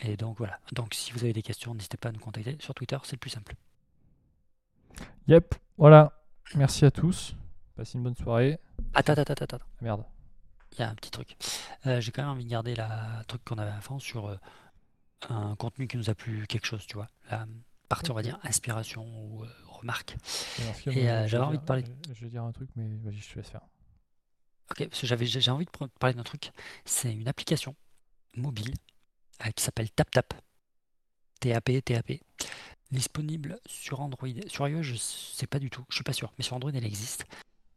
Et 0.00 0.16
donc 0.16 0.38
voilà. 0.38 0.58
Donc 0.72 0.94
si 0.94 1.12
vous 1.12 1.22
avez 1.24 1.32
des 1.32 1.42
questions, 1.42 1.74
n'hésitez 1.74 1.96
pas 1.96 2.08
à 2.08 2.12
nous 2.12 2.18
contacter 2.20 2.56
sur 2.60 2.74
Twitter, 2.74 2.98
c'est 3.04 3.12
le 3.12 3.18
plus 3.20 3.30
simple. 3.30 3.54
Yep, 5.28 5.54
voilà. 5.78 6.12
Merci 6.54 6.84
à 6.84 6.90
tous. 6.90 7.34
Passez 7.76 7.96
une 7.98 8.04
bonne 8.04 8.14
soirée. 8.16 8.58
Attends, 8.92 9.14
attends, 9.14 9.32
attends, 9.32 9.44
attends. 9.56 9.58
Ah, 9.60 9.82
merde. 9.82 10.04
Il 10.72 10.80
y 10.80 10.82
a 10.82 10.90
un 10.90 10.94
petit 10.94 11.10
truc. 11.10 11.36
Euh, 11.86 12.00
J'ai 12.00 12.12
quand 12.12 12.22
même 12.22 12.30
envie 12.32 12.44
de 12.44 12.50
garder 12.50 12.74
la 12.74 13.22
truc 13.28 13.44
qu'on 13.44 13.58
avait 13.58 13.70
avant 13.70 13.98
sur 13.98 14.26
euh, 14.28 14.36
un 15.28 15.54
contenu 15.56 15.86
qui 15.86 15.96
nous 15.96 16.10
a 16.10 16.14
plu 16.14 16.46
quelque 16.46 16.66
chose, 16.66 16.84
tu 16.86 16.94
vois. 16.94 17.06
La 17.30 17.46
partie, 17.88 18.10
on 18.10 18.14
va 18.14 18.22
dire, 18.22 18.38
inspiration 18.42 19.04
ou 19.06 19.44
euh, 19.44 19.48
remarque. 19.68 20.16
Et, 20.86 21.02
j'avais 21.04 21.26
vais 21.28 21.38
envie 21.38 21.58
de 21.58 21.62
parler- 21.64 21.84
Je 22.12 22.24
vais 22.24 22.30
dire 22.30 22.42
un 22.44 22.52
truc, 22.52 22.68
mais 22.76 22.86
vas-y, 23.04 23.18
je 23.18 23.32
te 23.32 23.38
laisse 23.38 23.48
faire. 23.48 23.62
Ok, 24.70 24.88
parce 24.88 25.00
que 25.00 25.06
j'avais, 25.06 25.26
j'ai 25.26 25.50
envie 25.50 25.66
de 25.66 25.70
parler 25.98 26.14
d'un 26.14 26.22
truc. 26.22 26.50
C'est 26.84 27.12
une 27.12 27.28
application 27.28 27.74
mobile 28.36 28.74
qui 29.54 29.62
s'appelle 29.62 29.90
TapTap. 29.90 30.34
TAP, 31.40 31.84
TAP. 31.84 32.12
Disponible 32.90 33.58
sur 33.66 34.00
Android. 34.00 34.28
Sur 34.46 34.68
iOS, 34.68 34.82
je 34.82 34.94
sais 34.96 35.46
pas 35.46 35.58
du 35.58 35.70
tout. 35.70 35.84
Je 35.88 35.96
suis 35.96 36.04
pas 36.04 36.12
sûr. 36.12 36.32
Mais 36.38 36.44
sur 36.44 36.54
Android, 36.56 36.70
elle 36.72 36.84
existe. 36.84 37.24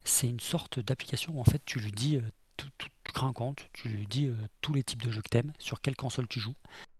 C'est 0.03 0.27
une 0.27 0.39
sorte 0.39 0.79
d'application 0.79 1.33
où 1.37 1.41
en 1.41 1.43
fait 1.43 1.61
tu 1.65 1.79
lui 1.79 1.91
dis, 1.91 2.17
euh, 2.17 2.21
tout- 2.55 2.69
tu 2.77 2.89
crées 3.13 3.25
un 3.25 3.33
compte, 3.33 3.67
tu 3.73 3.89
lui 3.89 4.07
dis 4.07 4.27
euh, 4.27 4.35
tous 4.61 4.73
les 4.73 4.83
types 4.83 5.01
de 5.01 5.11
jeux 5.11 5.21
que 5.21 5.29
t'aimes, 5.29 5.53
sur 5.59 5.81
quelle 5.81 5.95
console 5.95 6.27
tu 6.27 6.39
joues. 6.39 6.55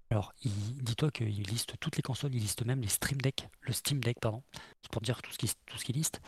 Alors, 0.10 0.34
il- 0.44 0.84
dis-toi 0.84 1.12
qu'il 1.12 1.44
liste 1.44 1.74
toutes 1.80 1.96
les 1.98 2.02
consoles, 2.02 2.34
il 2.34 2.42
liste 2.42 2.66
même 2.66 2.82
les 2.82 2.88
Stream 2.88 3.22
Deck, 3.22 3.48
le 3.62 3.74
Steam 3.74 4.00
Deck, 4.04 4.20
pardon. 4.20 4.44
Pour 4.92 5.02
dire 5.02 5.22
tout 5.22 5.32
ce 5.32 5.38
qu'il 5.38 5.50
tout 5.66 5.78
ce 5.78 5.86
qu'il 5.86 5.96
liste. 5.96 6.22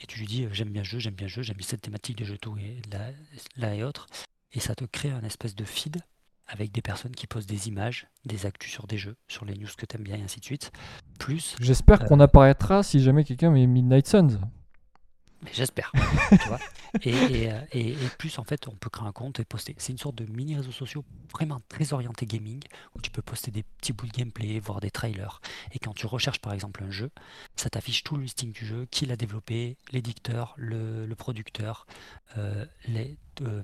Et 0.00 0.06
tu 0.06 0.18
lui 0.18 0.26
dis, 0.26 0.44
euh, 0.44 0.52
j'aime 0.52 0.70
bien 0.70 0.84
ce 0.84 0.90
jeu, 0.90 0.98
j'aime 0.98 1.14
bien 1.14 1.28
ce 1.28 1.34
jeu, 1.34 1.42
j'aime 1.42 1.56
bien 1.56 1.66
cette 1.66 1.80
thématique 1.82 2.16
de 2.18 2.24
jeu 2.24 2.36
tout 2.38 2.56
et 2.58 2.82
là, 2.90 3.10
là 3.56 3.74
et 3.74 3.82
autres. 3.82 4.06
Et 4.52 4.60
ça 4.60 4.74
te 4.74 4.84
crée 4.84 5.10
un 5.10 5.22
espèce 5.22 5.54
de 5.54 5.64
feed 5.64 6.02
avec 6.48 6.72
des 6.72 6.82
personnes 6.82 7.14
qui 7.14 7.26
posent 7.26 7.46
des 7.46 7.68
images, 7.68 8.06
des 8.24 8.46
actus 8.46 8.70
sur 8.70 8.86
des 8.86 8.98
jeux, 8.98 9.16
sur 9.28 9.44
les 9.44 9.54
news 9.54 9.68
que 9.76 9.86
t'aimes 9.86 10.02
bien 10.04 10.16
et 10.16 10.22
ainsi 10.22 10.40
de 10.40 10.44
suite. 10.44 10.72
Plus, 11.18 11.56
J'espère 11.60 12.02
Euh. 12.02 12.06
qu'on 12.06 12.20
apparaîtra 12.20 12.82
si 12.82 13.00
jamais 13.00 13.24
quelqu'un 13.24 13.50
met 13.50 13.66
Midnight 13.66 14.06
Suns. 14.06 14.38
Mais 15.42 15.50
j'espère. 15.52 15.92
et, 17.02 17.10
et, 17.10 17.52
euh, 17.52 17.60
et- 17.72 17.90
et 17.92 18.08
plus, 18.18 18.38
en 18.38 18.44
fait, 18.44 18.66
on 18.68 18.72
peut 18.74 18.88
créer 18.88 19.06
un 19.06 19.12
compte 19.12 19.38
et 19.38 19.44
poster. 19.44 19.74
C'est 19.78 19.92
une 19.92 19.98
sorte 19.98 20.14
de 20.16 20.24
mini 20.24 20.56
réseaux 20.56 20.72
sociaux 20.72 21.04
vraiment 21.32 21.60
très 21.68 21.92
orienté 21.92 22.24
gaming 22.26 22.60
où 22.94 23.00
tu 23.02 23.10
peux 23.10 23.20
poster 23.22 23.50
des 23.50 23.62
petits 23.62 23.92
bouts 23.92 24.06
de 24.06 24.12
gameplay, 24.12 24.58
voir 24.60 24.80
des 24.80 24.90
trailers. 24.90 25.40
Et 25.72 25.78
quand 25.78 25.92
tu 25.94 26.06
recherches 26.06 26.40
par 26.40 26.54
exemple 26.54 26.82
un 26.82 26.90
jeu, 26.90 27.10
ça 27.54 27.68
t'affiche 27.68 28.02
tout 28.02 28.16
le 28.16 28.22
listing 28.22 28.50
du 28.52 28.64
jeu, 28.64 28.86
qui 28.90 29.04
l'a 29.04 29.16
développé, 29.16 29.76
l'éditeur, 29.92 30.54
le, 30.56 31.04
le 31.06 31.14
producteur, 31.14 31.86
euh, 32.38 32.64
les, 32.88 33.18
euh, 33.42 33.62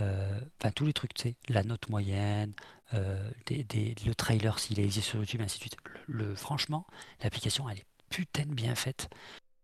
enfin, 0.00 0.70
tous 0.74 0.86
les 0.86 0.92
trucs, 0.92 1.14
tu 1.14 1.22
sais, 1.22 1.34
la 1.48 1.62
note 1.62 1.88
moyenne, 1.88 2.52
euh, 2.94 3.30
le 3.50 4.12
trailer 4.14 4.58
s'il 4.58 4.78
existe 4.80 5.08
sur 5.08 5.18
YouTube, 5.18 5.40
ainsi 5.42 5.58
de 5.58 5.62
suite. 5.62 5.76
Le, 6.06 6.34
franchement, 6.34 6.86
l'application, 7.22 7.68
elle 7.68 7.78
est 7.78 7.86
putain 8.10 8.44
de 8.46 8.54
bien 8.54 8.74
faite. 8.74 9.08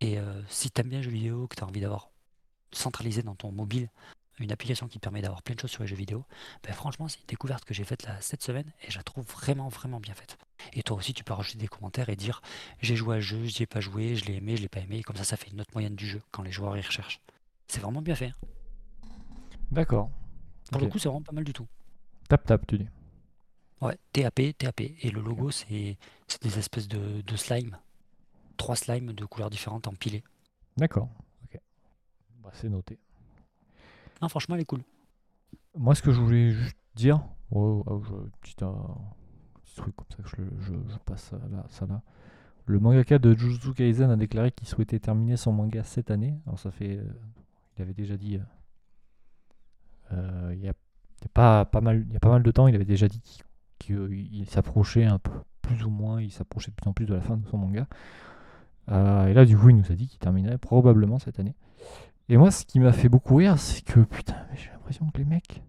Et 0.01 0.19
euh, 0.19 0.43
si 0.49 0.71
t'aimes 0.71 0.89
bien 0.89 0.99
les 0.99 1.05
jeux 1.05 1.11
vidéo, 1.11 1.47
que 1.47 1.57
tu 1.57 1.63
as 1.65 1.67
envie 1.67 1.81
d'avoir 1.81 2.11
centralisé 2.73 3.23
dans 3.23 3.35
ton 3.35 3.53
mobile 3.53 3.89
une 4.41 4.51
application 4.51 4.89
qui 4.89 4.99
permet 4.99 5.23
d'avoir 5.23 5.43
plein 5.43 5.55
de 5.55 5.61
choses 5.61 5.71
sur 5.71 5.83
les 5.83 5.89
jeux 5.89 5.95
vidéo, 5.95 6.25
ben 6.65 6.73
franchement, 6.73 7.07
c'est 7.07 7.21
une 7.21 7.27
découverte 7.27 7.65
que 7.65 7.73
j'ai 7.73 7.85
faite 7.85 8.03
là 8.03 8.21
cette 8.21 8.43
semaine 8.43 8.73
et 8.83 8.91
je 8.91 8.97
la 8.97 9.05
trouve 9.05 9.25
vraiment, 9.25 9.69
vraiment 9.69 10.01
bien 10.01 10.15
faite. 10.15 10.37
Et 10.73 10.83
toi 10.83 10.97
aussi, 10.97 11.15
tu 11.15 11.23
peux 11.23 11.33
rajouter 11.33 11.59
des 11.59 11.69
commentaires 11.69 12.09
et 12.09 12.17
dire 12.17 12.43
j'ai 12.81 12.97
joué 12.97 13.17
à 13.17 13.21
ce 13.21 13.27
jeu, 13.27 13.45
j'y 13.45 13.63
ai 13.63 13.67
pas 13.67 13.81
joué, 13.81 14.17
je 14.17 14.25
l'ai 14.25 14.35
aimé, 14.35 14.57
je 14.57 14.63
l'ai 14.63 14.69
pas 14.69 14.81
aimé. 14.81 15.03
Comme 15.05 15.17
ça, 15.17 15.25
ça 15.25 15.37
fait 15.37 15.51
une 15.51 15.57
note 15.59 15.73
moyenne 15.73 15.95
du 15.95 16.07
jeu 16.09 16.21
quand 16.33 16.43
les 16.43 16.51
joueurs 16.51 16.77
y 16.77 16.81
recherchent. 16.81 17.21
C'est 17.69 17.81
vraiment 17.81 18.03
bien 18.03 18.17
fait. 18.17 18.27
hein. 18.27 18.49
D'accord. 19.71 20.11
Pour 20.71 20.81
le 20.81 20.89
coup, 20.89 20.99
c'est 20.99 21.09
vraiment 21.09 21.23
pas 21.23 21.33
mal 21.33 21.45
du 21.45 21.53
tout. 21.53 21.67
Tap 22.29 22.45
tap, 22.45 22.67
tu 22.67 22.79
dis. 22.79 22.89
Ouais, 23.81 23.99
TAP, 24.13 24.57
TAP. 24.57 24.81
Et 24.81 25.11
le 25.11 25.21
logo, 25.21 25.51
c'est 25.51 25.99
des 26.41 26.59
espèces 26.59 26.89
de, 26.89 27.21
de 27.21 27.37
slime. 27.37 27.77
Trois 28.57 28.77
slimes 28.77 29.13
de 29.13 29.25
couleurs 29.27 29.51
différentes 29.51 29.87
empilés. 29.89 30.23
D'accord. 30.77 31.09
Ok. 31.45 31.61
Bah, 32.43 32.51
c'est 32.55 32.69
noté. 32.69 32.99
Non, 34.23 34.29
franchement, 34.29 34.55
elle 34.55 34.63
est 34.63 34.67
cool. 34.67 34.83
Moi, 35.77 35.95
ce 35.95 36.03
que 36.03 36.13
je 36.13 36.21
voulais 36.21 36.51
juste 36.53 36.77
dire, 36.95 37.21
oh, 37.51 37.83
oh, 37.87 38.03
je, 38.05 38.15
petit, 38.41 38.55
euh, 38.63 38.71
petit 39.63 39.75
truc 39.77 39.95
comme 39.97 40.07
ça 40.17 40.23
que 40.23 40.29
je, 40.29 40.43
je- 40.61 40.93
je 40.93 40.99
passe 41.05 41.33
là, 41.33 41.67
ça 41.69 41.85
là. 41.87 42.01
Le 42.67 42.79
mangaka 42.79 43.19
de 43.19 43.35
Jujutsu 43.37 43.75
Kaisen 43.75 44.11
a 44.11 44.17
déclaré 44.17 44.51
qu'il 44.53 44.67
souhaitait 44.67 44.99
terminer 44.99 45.37
son 45.37 45.53
manga 45.53 45.83
cette 45.85 46.11
année. 46.11 46.39
Alors 46.47 46.59
ça 46.59 46.71
fait, 46.71 46.97
euh, 46.97 47.05
il 47.77 47.83
avait 47.83 47.93
déjà 47.93 48.17
dit, 48.17 48.37
euh, 48.37 48.41
il 50.53 50.61
y 50.61 50.69
a, 50.69 50.73
il 51.21 51.25
y 51.25 51.27
a 51.27 51.29
pas, 51.33 51.65
pas 51.65 51.81
mal, 51.81 52.07
y 52.13 52.17
a 52.17 52.21
pas 52.21 52.31
mal 52.31 52.43
de 52.43 52.51
temps, 52.51 52.67
il 52.69 52.75
avait 52.75 52.85
déjà 52.85 53.09
dit 53.09 53.21
qu'il 53.21 53.45
qu'il- 53.79 54.35
il 54.35 54.49
s'approchait 54.49 55.05
un 55.05 55.19
peu, 55.19 55.33
plus 55.63 55.85
ou 55.85 55.91
moins, 55.91 56.23
il 56.23 56.31
s'approchait 56.31 56.71
de 56.71 56.77
plus 56.77 56.89
en 56.89 56.93
plus 56.93 57.07
de 57.07 57.15
la 57.15 57.21
fin 57.21 57.37
de 57.37 57.47
son 57.49 57.59
manga. 57.59 57.87
Euh, 58.91 59.27
et 59.27 59.35
là, 59.35 59.45
du 59.45 59.57
coup, 59.57 59.71
il 59.71 59.77
nous 59.77 59.91
a 59.91 59.95
dit 59.95 60.07
qu'il 60.09 60.19
terminerait 60.19 60.59
probablement 60.59 61.19
cette 61.19 61.41
année. 61.41 61.55
Et 62.29 62.37
moi, 62.37 62.51
ce 62.51 62.65
qui 62.65 62.81
m'a 62.81 62.93
fait 62.93 63.09
beaucoup 63.09 63.37
rire, 63.37 63.59
c'est 63.59 63.83
que 63.83 64.01
putain, 64.01 64.37
j'ai 64.55 64.71
l'impression 64.71 65.11
que 65.11 65.19
les 65.19 65.25
mecs 65.25 65.63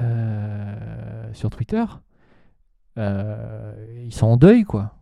euh, 0.00 1.32
sur 1.32 1.50
Twitter, 1.50 1.84
euh, 2.98 4.02
ils 4.04 4.14
sont 4.14 4.26
en 4.26 4.36
deuil, 4.36 4.64
quoi. 4.64 4.96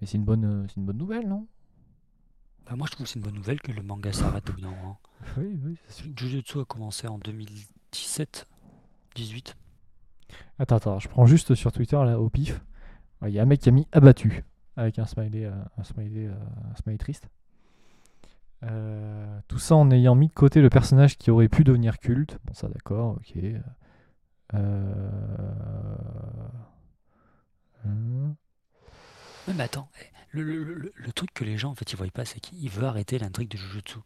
Mais 0.00 0.06
c'est 0.06 0.16
une 0.18 0.24
bonne, 0.24 0.66
c'est 0.68 0.76
une 0.76 0.86
bonne 0.86 0.98
nouvelle, 0.98 1.28
non? 1.28 1.46
Bah, 2.66 2.76
moi, 2.76 2.86
je 2.86 2.92
trouve 2.92 3.06
que 3.06 3.10
c'est 3.12 3.18
une 3.18 3.24
bonne 3.24 3.34
nouvelle 3.34 3.60
que 3.60 3.72
le 3.72 3.82
manga 3.82 4.12
s'arrête 4.12 4.48
au 4.50 4.54
bout. 4.54 4.96
Oui, 5.36 5.58
oui, 5.64 5.76
c'est 5.88 6.02
sûr. 6.04 6.12
Jujutsu 6.16 6.60
a 6.60 6.64
commencé 6.64 7.06
en 7.08 7.18
2017, 7.18 8.46
18. 9.14 9.56
Attends, 10.58 10.76
attends, 10.76 10.98
je 10.98 11.08
prends 11.08 11.26
juste 11.26 11.54
sur 11.54 11.72
Twitter 11.72 11.96
là 11.96 12.18
au 12.20 12.28
pif. 12.28 12.60
Il 13.22 13.30
y 13.30 13.38
a 13.38 13.42
un 13.42 13.46
mec 13.46 13.60
qui 13.60 13.68
a 13.68 13.72
mis 13.72 13.86
abattu 13.92 14.44
avec 14.76 14.98
un 14.98 15.06
smiley, 15.06 15.44
euh, 15.46 15.52
un 15.78 15.82
smiley, 15.84 16.26
euh, 16.26 16.34
un 16.72 16.76
smiley 16.76 16.98
triste. 16.98 17.28
Euh, 18.64 19.38
tout 19.48 19.58
ça 19.58 19.76
en 19.76 19.90
ayant 19.90 20.14
mis 20.14 20.28
de 20.28 20.32
côté 20.32 20.60
le 20.60 20.70
personnage 20.70 21.16
qui 21.18 21.30
aurait 21.30 21.48
pu 21.48 21.64
devenir 21.64 21.98
culte. 21.98 22.38
Bon, 22.44 22.54
ça 22.54 22.68
d'accord, 22.68 23.16
ok. 23.18 23.42
Euh... 24.54 24.92
hum. 27.84 28.34
Ouais, 29.48 29.54
mais 29.54 29.64
attends, 29.64 29.88
eh, 30.00 30.04
le, 30.30 30.42
le- 30.42 30.64
le- 30.74 30.92
le 30.94 31.12
truc 31.12 31.32
que 31.34 31.44
les 31.44 31.58
gens 31.58 31.70
en 31.70 31.74
fait 31.74 31.92
ils 31.92 31.96
voient 31.96 32.06
pas, 32.08 32.24
c'est 32.24 32.40
qu'il 32.40 32.68
veut 32.70 32.84
arrêter 32.86 33.18
l'intrigue 33.18 33.50
de 33.50 33.56
Jujutsu. 33.58 33.98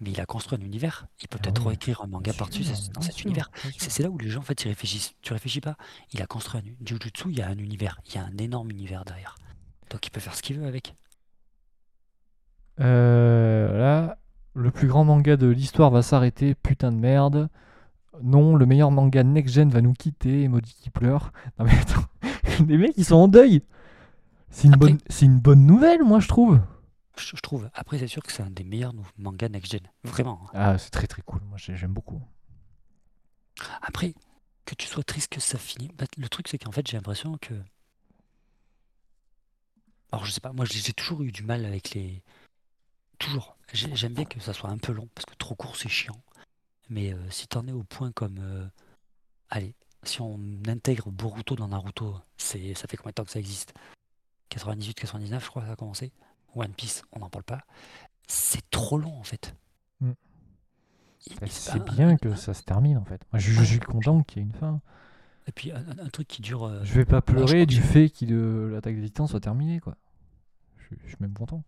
Mais 0.00 0.10
il 0.10 0.20
a 0.20 0.26
construit 0.26 0.58
un 0.60 0.64
univers. 0.64 1.06
Il 1.22 1.28
peut 1.28 1.38
Ah 1.40 1.44
peut-être 1.44 1.62
oui. 1.62 1.68
réécrire 1.68 2.02
un 2.02 2.06
manga 2.06 2.32
par-dessus 2.34 2.64
dans 2.64 3.00
bien 3.00 3.00
cet 3.02 3.12
sûr, 3.14 3.26
univers. 3.26 3.50
C'est 3.78 4.02
là 4.02 4.10
où 4.10 4.18
les 4.18 4.28
gens 4.28 4.40
en 4.40 4.42
fait 4.42 4.62
ils 4.64 4.68
réfléchissent. 4.68 5.14
Tu 5.22 5.32
réfléchis 5.32 5.60
pas. 5.62 5.76
Il 6.12 6.20
a 6.20 6.26
construit 6.26 6.60
un 6.60 6.84
Jujutsu, 6.86 7.28
il 7.30 7.38
y 7.38 7.42
a 7.42 7.48
un 7.48 7.56
univers, 7.58 7.98
il 8.06 8.14
y 8.14 8.18
a 8.18 8.24
un 8.24 8.36
énorme 8.36 8.70
univers 8.70 9.04
derrière. 9.06 9.36
Donc 9.90 10.06
il 10.06 10.10
peut 10.10 10.20
faire 10.20 10.34
ce 10.34 10.42
qu'il 10.42 10.58
veut 10.58 10.66
avec. 10.66 10.94
Euh, 12.80 13.78
là, 13.78 14.18
le 14.54 14.70
plus 14.70 14.88
grand 14.88 15.04
manga 15.04 15.36
de 15.36 15.46
l'histoire 15.46 15.90
va 15.90 16.02
s'arrêter, 16.02 16.54
putain 16.54 16.92
de 16.92 16.98
merde. 16.98 17.48
Non, 18.22 18.54
le 18.56 18.66
meilleur 18.66 18.90
manga 18.90 19.22
next-gen 19.22 19.68
va 19.70 19.80
nous 19.80 19.92
quitter, 19.92 20.42
emoji 20.42 20.74
qui 20.80 20.90
pleure. 20.90 21.32
Non 21.58 21.64
mais 21.66 21.78
attends, 21.78 22.04
les 22.66 22.76
mecs 22.78 22.92
ils 22.96 23.04
sont 23.04 23.16
en 23.16 23.28
deuil. 23.28 23.62
C'est 24.50 24.68
une, 24.68 24.74
Après- 24.74 24.90
bonne, 24.90 24.98
c'est 25.08 25.26
une 25.26 25.38
bonne 25.38 25.66
nouvelle, 25.66 26.02
moi 26.02 26.20
je 26.20 26.28
trouve. 26.28 26.60
Je, 27.18 27.36
trouve. 27.40 27.70
Après 27.74 27.98
c'est 27.98 28.08
sûr 28.08 28.22
que 28.22 28.32
c'est 28.32 28.42
un 28.42 28.50
des 28.50 28.64
meilleurs 28.64 28.92
mangas 29.16 29.48
next 29.48 29.72
gen. 29.72 29.80
Vraiment. 30.04 30.40
hein. 30.46 30.50
Ah, 30.74 30.78
c'est 30.78 30.90
très 30.90 31.06
très 31.06 31.22
cool, 31.22 31.42
moi 31.44 31.56
j'ai- 31.58 31.76
j'aime 31.76 31.92
beaucoup. 31.92 32.20
Après, 33.80 34.14
que 34.66 34.74
tu 34.74 34.86
sois 34.86 35.02
triste 35.02 35.32
que 35.32 35.40
ça 35.40 35.58
finit, 35.58 35.88
bah, 35.96 36.04
le 36.18 36.28
truc 36.28 36.48
c'est 36.48 36.58
qu'en 36.58 36.72
fait 36.72 36.86
j'ai 36.86 36.96
l'impression 36.96 37.38
que. 37.38 37.54
Alors 40.12 40.24
je 40.24 40.30
sais 40.32 40.40
pas, 40.40 40.52
moi 40.52 40.64
j'ai 40.64 40.92
toujours 40.92 41.22
eu 41.22 41.32
du 41.32 41.42
mal 41.42 41.64
avec 41.64 41.90
les. 41.90 42.22
Toujours. 43.18 43.56
J'ai- 43.72 43.94
J'aime 43.96 44.14
bien 44.14 44.24
que 44.24 44.40
ça 44.40 44.52
soit 44.52 44.70
un 44.70 44.78
peu 44.78 44.92
long, 44.92 45.08
parce 45.14 45.24
que 45.26 45.34
trop 45.34 45.54
court 45.54 45.76
c'est 45.76 45.88
chiant. 45.88 46.20
Mais 46.90 47.12
euh, 47.12 47.30
si 47.30 47.48
t'en 47.48 47.66
es 47.66 47.72
au 47.72 47.82
point 47.82 48.12
comme. 48.12 48.38
euh, 48.38 48.66
Allez, 49.48 49.74
si 50.02 50.20
on 50.20 50.38
intègre 50.68 51.10
Boruto 51.10 51.56
dans 51.56 51.68
Naruto, 51.68 52.18
ça 52.36 52.58
fait 52.58 52.96
combien 52.96 53.10
de 53.10 53.14
temps 53.14 53.24
que 53.24 53.30
ça 53.30 53.38
existe? 53.38 53.72
98-99 54.50 55.44
je 55.44 55.48
crois 55.50 55.64
ça 55.64 55.72
a 55.72 55.76
commencé. 55.76 56.12
One 56.56 56.72
Piece, 56.72 57.02
on 57.12 57.20
n'en 57.20 57.28
parle 57.28 57.44
pas. 57.44 57.60
C'est 58.26 58.68
trop 58.70 58.98
long 58.98 59.14
en 59.18 59.22
fait. 59.22 59.54
Mm. 60.00 60.12
C'est 61.48 61.84
bien 61.84 62.16
que 62.16 62.34
ça 62.34 62.54
se 62.54 62.62
termine 62.62 62.98
en 62.98 63.04
fait. 63.04 63.20
Moi 63.32 63.38
je, 63.40 63.52
je 63.52 63.62
suis 63.64 63.78
content 63.80 64.22
qu'il 64.22 64.42
y 64.42 64.44
ait 64.44 64.48
une 64.48 64.54
fin. 64.54 64.80
Et 65.48 65.52
puis 65.52 65.70
un, 65.70 66.08
truc 66.12 66.26
qui 66.26 66.42
dure. 66.42 66.64
euh, 66.64 66.82
Je 66.82 66.94
vais 66.94 67.04
pas 67.04 67.22
pleurer 67.22 67.66
du 67.66 67.80
fait 67.80 68.10
que 68.10 68.24
le- 68.24 68.70
l'attaque 68.70 68.96
des 68.96 69.06
titans 69.06 69.28
soit 69.28 69.40
terminée 69.40 69.78
quoi. 69.80 69.96
Je, 70.78 70.96
je 71.04 71.08
suis 71.08 71.16
même 71.20 71.34
content. 71.34 71.62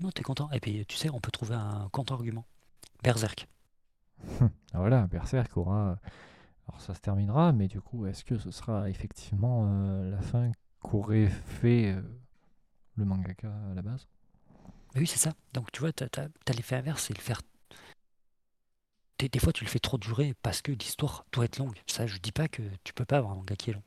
Non, 0.00 0.10
t'es 0.10 0.22
content. 0.22 0.50
Et 0.52 0.60
puis, 0.60 0.84
tu 0.86 0.96
sais, 0.96 1.08
on 1.10 1.20
peut 1.20 1.30
trouver 1.30 1.54
un 1.54 1.88
contre-argument. 1.90 2.44
Berserk. 3.02 3.48
Ah, 4.40 4.48
voilà, 4.74 5.06
Berserk 5.06 5.56
aura. 5.56 5.98
Alors 6.68 6.80
ça 6.80 6.94
se 6.94 7.00
terminera, 7.00 7.52
mais 7.52 7.68
du 7.68 7.80
coup, 7.80 8.06
est-ce 8.06 8.24
que 8.24 8.38
ce 8.38 8.50
sera 8.50 8.90
effectivement 8.90 9.66
euh, 9.68 10.10
la 10.10 10.20
fin 10.20 10.50
qu'aurait 10.80 11.28
fait 11.28 11.92
euh, 11.94 12.02
le 12.96 13.04
mangaka 13.04 13.48
à 13.70 13.74
la 13.74 13.82
base 13.82 14.06
Mais 14.94 15.00
oui, 15.02 15.06
c'est 15.06 15.18
ça. 15.18 15.32
Donc, 15.52 15.70
tu 15.72 15.80
vois, 15.80 15.92
t'as, 15.92 16.08
t'as- 16.08 16.28
t'as 16.44 16.52
l'effet 16.54 16.76
inverse, 16.76 17.02
c'est 17.04 17.16
le 17.16 17.22
faire. 17.22 17.40
Des, 19.18 19.28
des 19.28 19.38
fois, 19.38 19.52
tu 19.52 19.64
le 19.64 19.70
fais 19.70 19.78
trop 19.78 19.98
durer 19.98 20.34
parce 20.42 20.60
que 20.62 20.72
l'histoire 20.72 21.24
doit 21.32 21.46
être 21.46 21.58
longue. 21.58 21.76
Ça, 21.86 22.06
je 22.06 22.18
dis 22.18 22.32
pas 22.32 22.48
que 22.48 22.62
tu 22.84 22.92
peux 22.92 23.04
pas 23.06 23.18
avoir 23.18 23.32
un 23.32 23.36
manga 23.36 23.56
qui 23.56 23.70
est 23.70 23.74
long. 23.74 23.82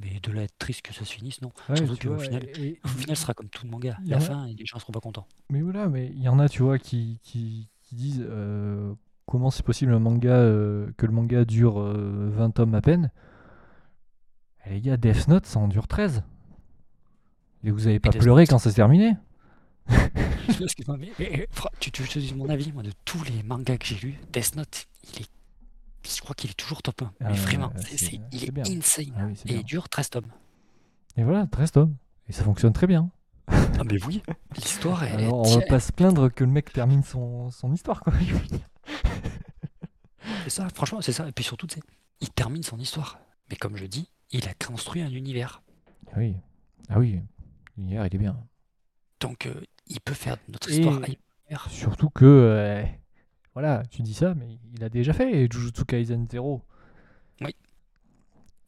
Mais 0.00 0.18
de 0.20 0.32
là 0.32 0.42
être 0.42 0.58
triste 0.58 0.82
que 0.82 0.92
ça 0.92 1.04
se 1.04 1.12
finisse, 1.12 1.40
non. 1.40 1.52
Surtout 1.74 1.94
tu 1.96 2.08
qu'au 2.08 2.14
vois, 2.14 2.24
final, 2.24 2.44
et- 2.58 2.80
au 2.84 2.88
final, 2.88 3.16
ce 3.16 3.22
sera 3.22 3.34
comme 3.34 3.48
tout 3.48 3.64
le 3.64 3.70
manga. 3.70 3.96
La 4.06 4.16
a- 4.16 4.20
fin, 4.20 4.46
et 4.46 4.54
les 4.54 4.66
gens 4.66 4.80
seront 4.80 4.92
pas 4.92 5.00
contents. 5.00 5.26
Mais 5.50 5.62
voilà, 5.62 5.88
mais 5.88 6.08
il 6.08 6.20
y 6.20 6.28
en 6.28 6.40
a, 6.40 6.48
tu 6.48 6.62
vois, 6.62 6.78
qui, 6.80 7.20
qui, 7.22 7.68
qui 7.82 7.94
disent 7.94 8.24
euh, 8.28 8.92
comment 9.26 9.52
c'est 9.52 9.62
possible 9.64 9.92
un 9.94 10.00
manga 10.00 10.32
euh, 10.34 10.90
que 10.96 11.06
le 11.06 11.12
manga 11.12 11.44
dure 11.44 11.78
euh, 11.80 12.30
20 12.34 12.50
tomes 12.50 12.74
à 12.74 12.80
peine? 12.80 13.12
Eh, 14.66 14.70
les 14.70 14.80
gars, 14.80 14.96
Death 14.96 15.28
Note, 15.28 15.46
ça 15.46 15.60
en 15.60 15.68
dure 15.68 15.86
13. 15.86 16.24
Et 17.64 17.70
vous 17.70 17.86
avez 17.86 17.98
pas 18.00 18.10
pleuré 18.10 18.46
quand 18.46 18.58
ça 18.58 18.70
s'est 18.70 18.76
terminé 18.76 19.16
Excuse-moi, 20.60 20.96
mais, 20.98 21.10
mais- 21.18 21.48
tu, 21.80 21.90
tu 21.90 22.04
je 22.04 22.10
te 22.12 22.18
dise 22.18 22.34
mon 22.34 22.48
avis, 22.48 22.72
moi, 22.72 22.82
de 22.82 22.92
tous 23.04 23.22
les 23.24 23.42
mangas 23.42 23.78
que 23.78 23.86
j'ai 23.86 23.96
lus, 23.96 24.18
Death 24.32 24.56
Note, 24.56 24.86
il 25.14 25.22
est. 25.22 25.28
Je 26.06 26.20
crois 26.20 26.34
qu'il 26.34 26.50
est 26.50 26.54
toujours 26.54 26.82
top 26.82 27.00
1. 27.02 27.12
Ah 27.20 27.28
mais 27.30 27.36
vraiment, 27.36 27.72
c'est, 27.76 27.96
c'est- 27.96 27.96
c'est- 28.06 28.20
il 28.32 28.44
est 28.44 28.50
bien. 28.50 28.64
insane. 28.64 29.12
Ah 29.16 29.24
oui, 29.26 29.40
et 29.46 29.54
il 29.54 29.64
dure 29.64 29.88
13 29.88 30.10
tomes. 30.10 30.26
Et 31.16 31.22
voilà, 31.24 31.46
13 31.46 31.72
tomes. 31.72 31.96
Et 32.28 32.32
ça 32.32 32.44
fonctionne 32.44 32.72
très 32.74 32.86
bien. 32.86 33.10
Ah, 33.48 33.82
mais 33.90 34.02
oui, 34.04 34.22
l'histoire, 34.56 35.02
elle 35.04 35.24
Alors, 35.24 35.40
on 35.40 35.58
va 35.58 35.64
pas 35.66 35.80
se 35.80 35.92
plaindre 35.92 36.28
que 36.32 36.44
le 36.44 36.50
mec 36.50 36.72
termine 36.72 37.02
son, 37.02 37.50
son 37.50 37.72
histoire, 37.72 38.00
quoi. 38.00 38.12
C'est 40.44 40.50
ça, 40.50 40.68
franchement, 40.74 41.00
c'est 41.00 41.12
ça. 41.12 41.28
Et 41.28 41.32
puis 41.32 41.44
surtout, 41.44 41.66
il 42.20 42.30
termine 42.30 42.62
son 42.62 42.78
histoire. 42.78 43.18
Mais 43.50 43.56
comme 43.56 43.76
je 43.76 43.84
dis, 43.86 44.08
il 44.30 44.48
a 44.48 44.54
construit 44.54 45.02
un 45.02 45.10
univers. 45.10 45.62
Ah 46.12 46.18
oui. 46.18 46.36
Ah 46.88 46.98
oui. 46.98 47.20
L'univers, 47.76 48.06
il 48.06 48.14
est 48.14 48.18
bien. 48.18 48.36
Donc, 49.20 49.46
euh, 49.46 49.54
il 49.86 50.00
peut 50.00 50.14
faire 50.14 50.36
notre 50.48 50.70
Et- 50.70 50.76
histoire. 50.78 51.00
Surtout 51.70 52.08
que, 52.10 52.24
euh, 52.24 52.84
voilà, 53.52 53.82
tu 53.90 54.02
dis 54.02 54.14
ça, 54.14 54.34
mais 54.34 54.58
il 54.74 54.82
a 54.84 54.88
déjà 54.88 55.12
fait 55.12 55.48
Jujutsu 55.52 55.84
Kaisen 55.84 56.26
0. 56.30 56.62
Oui. 57.42 57.54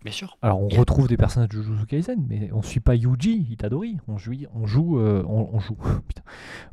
Bien 0.03 0.13
sûr. 0.13 0.37
Alors 0.43 0.61
on 0.61 0.69
Et- 0.69 0.79
retrouve 0.79 1.09
des 1.09 1.17
personnages 1.17 1.49
de 1.49 1.63
Jujutsu 1.63 1.87
Kaisen, 1.87 2.25
mais 2.29 2.53
on 2.53 2.63
suit 2.63 2.81
pas 2.81 2.95
Yuji 2.95 3.47
Itadori. 3.51 3.99
On 4.09 4.19
joue, 4.19 4.35
on 4.55 4.67
joue, 4.67 4.99
euh, 5.01 5.25
on, 5.27 5.51
on 5.55 5.59
joue. 5.59 5.77
putain. 6.09 6.23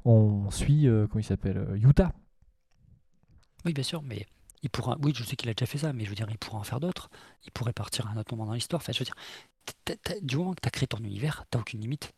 On 0.06 0.50
suit 0.52 0.84
comment 0.86 1.20
il 1.20 1.24
s'appelle 1.24 1.66
Yuta. 1.76 2.12
Oui, 3.66 3.74
bien 3.74 3.84
sûr, 3.84 4.02
mais 4.04 4.26
il 4.62 4.70
pourra. 4.70 4.98
Oui, 5.02 5.14
je 5.16 5.24
sais 5.24 5.36
qu'il 5.36 5.50
a 5.50 5.54
déjà 5.54 5.66
fait 5.66 5.78
ça, 5.80 5.94
mais 5.94 6.04
je 6.04 6.10
veux 6.10 6.16
dire, 6.16 6.28
il 6.30 6.38
pourra 6.38 6.60
en 6.60 6.64
faire 6.64 6.80
d'autres. 6.80 7.10
Il 7.46 7.52
pourrait 7.52 7.74
partir 7.74 8.08
à 8.08 8.12
un 8.12 8.18
autre 8.18 8.36
moment 8.36 8.46
dans 8.48 8.54
l'histoire. 8.54 8.82
Enfin, 8.82 8.92
je 8.92 9.00
veux 9.00 9.06
dire, 9.06 9.16
du 10.22 10.36
moment 10.38 10.54
que 10.54 10.62
tu 10.62 10.68
as 10.68 10.72
créé 10.72 10.86
ton 10.88 10.98
univers, 10.98 11.46
t'as 11.50 11.60
aucune 11.60 11.80
limite. 11.80 12.14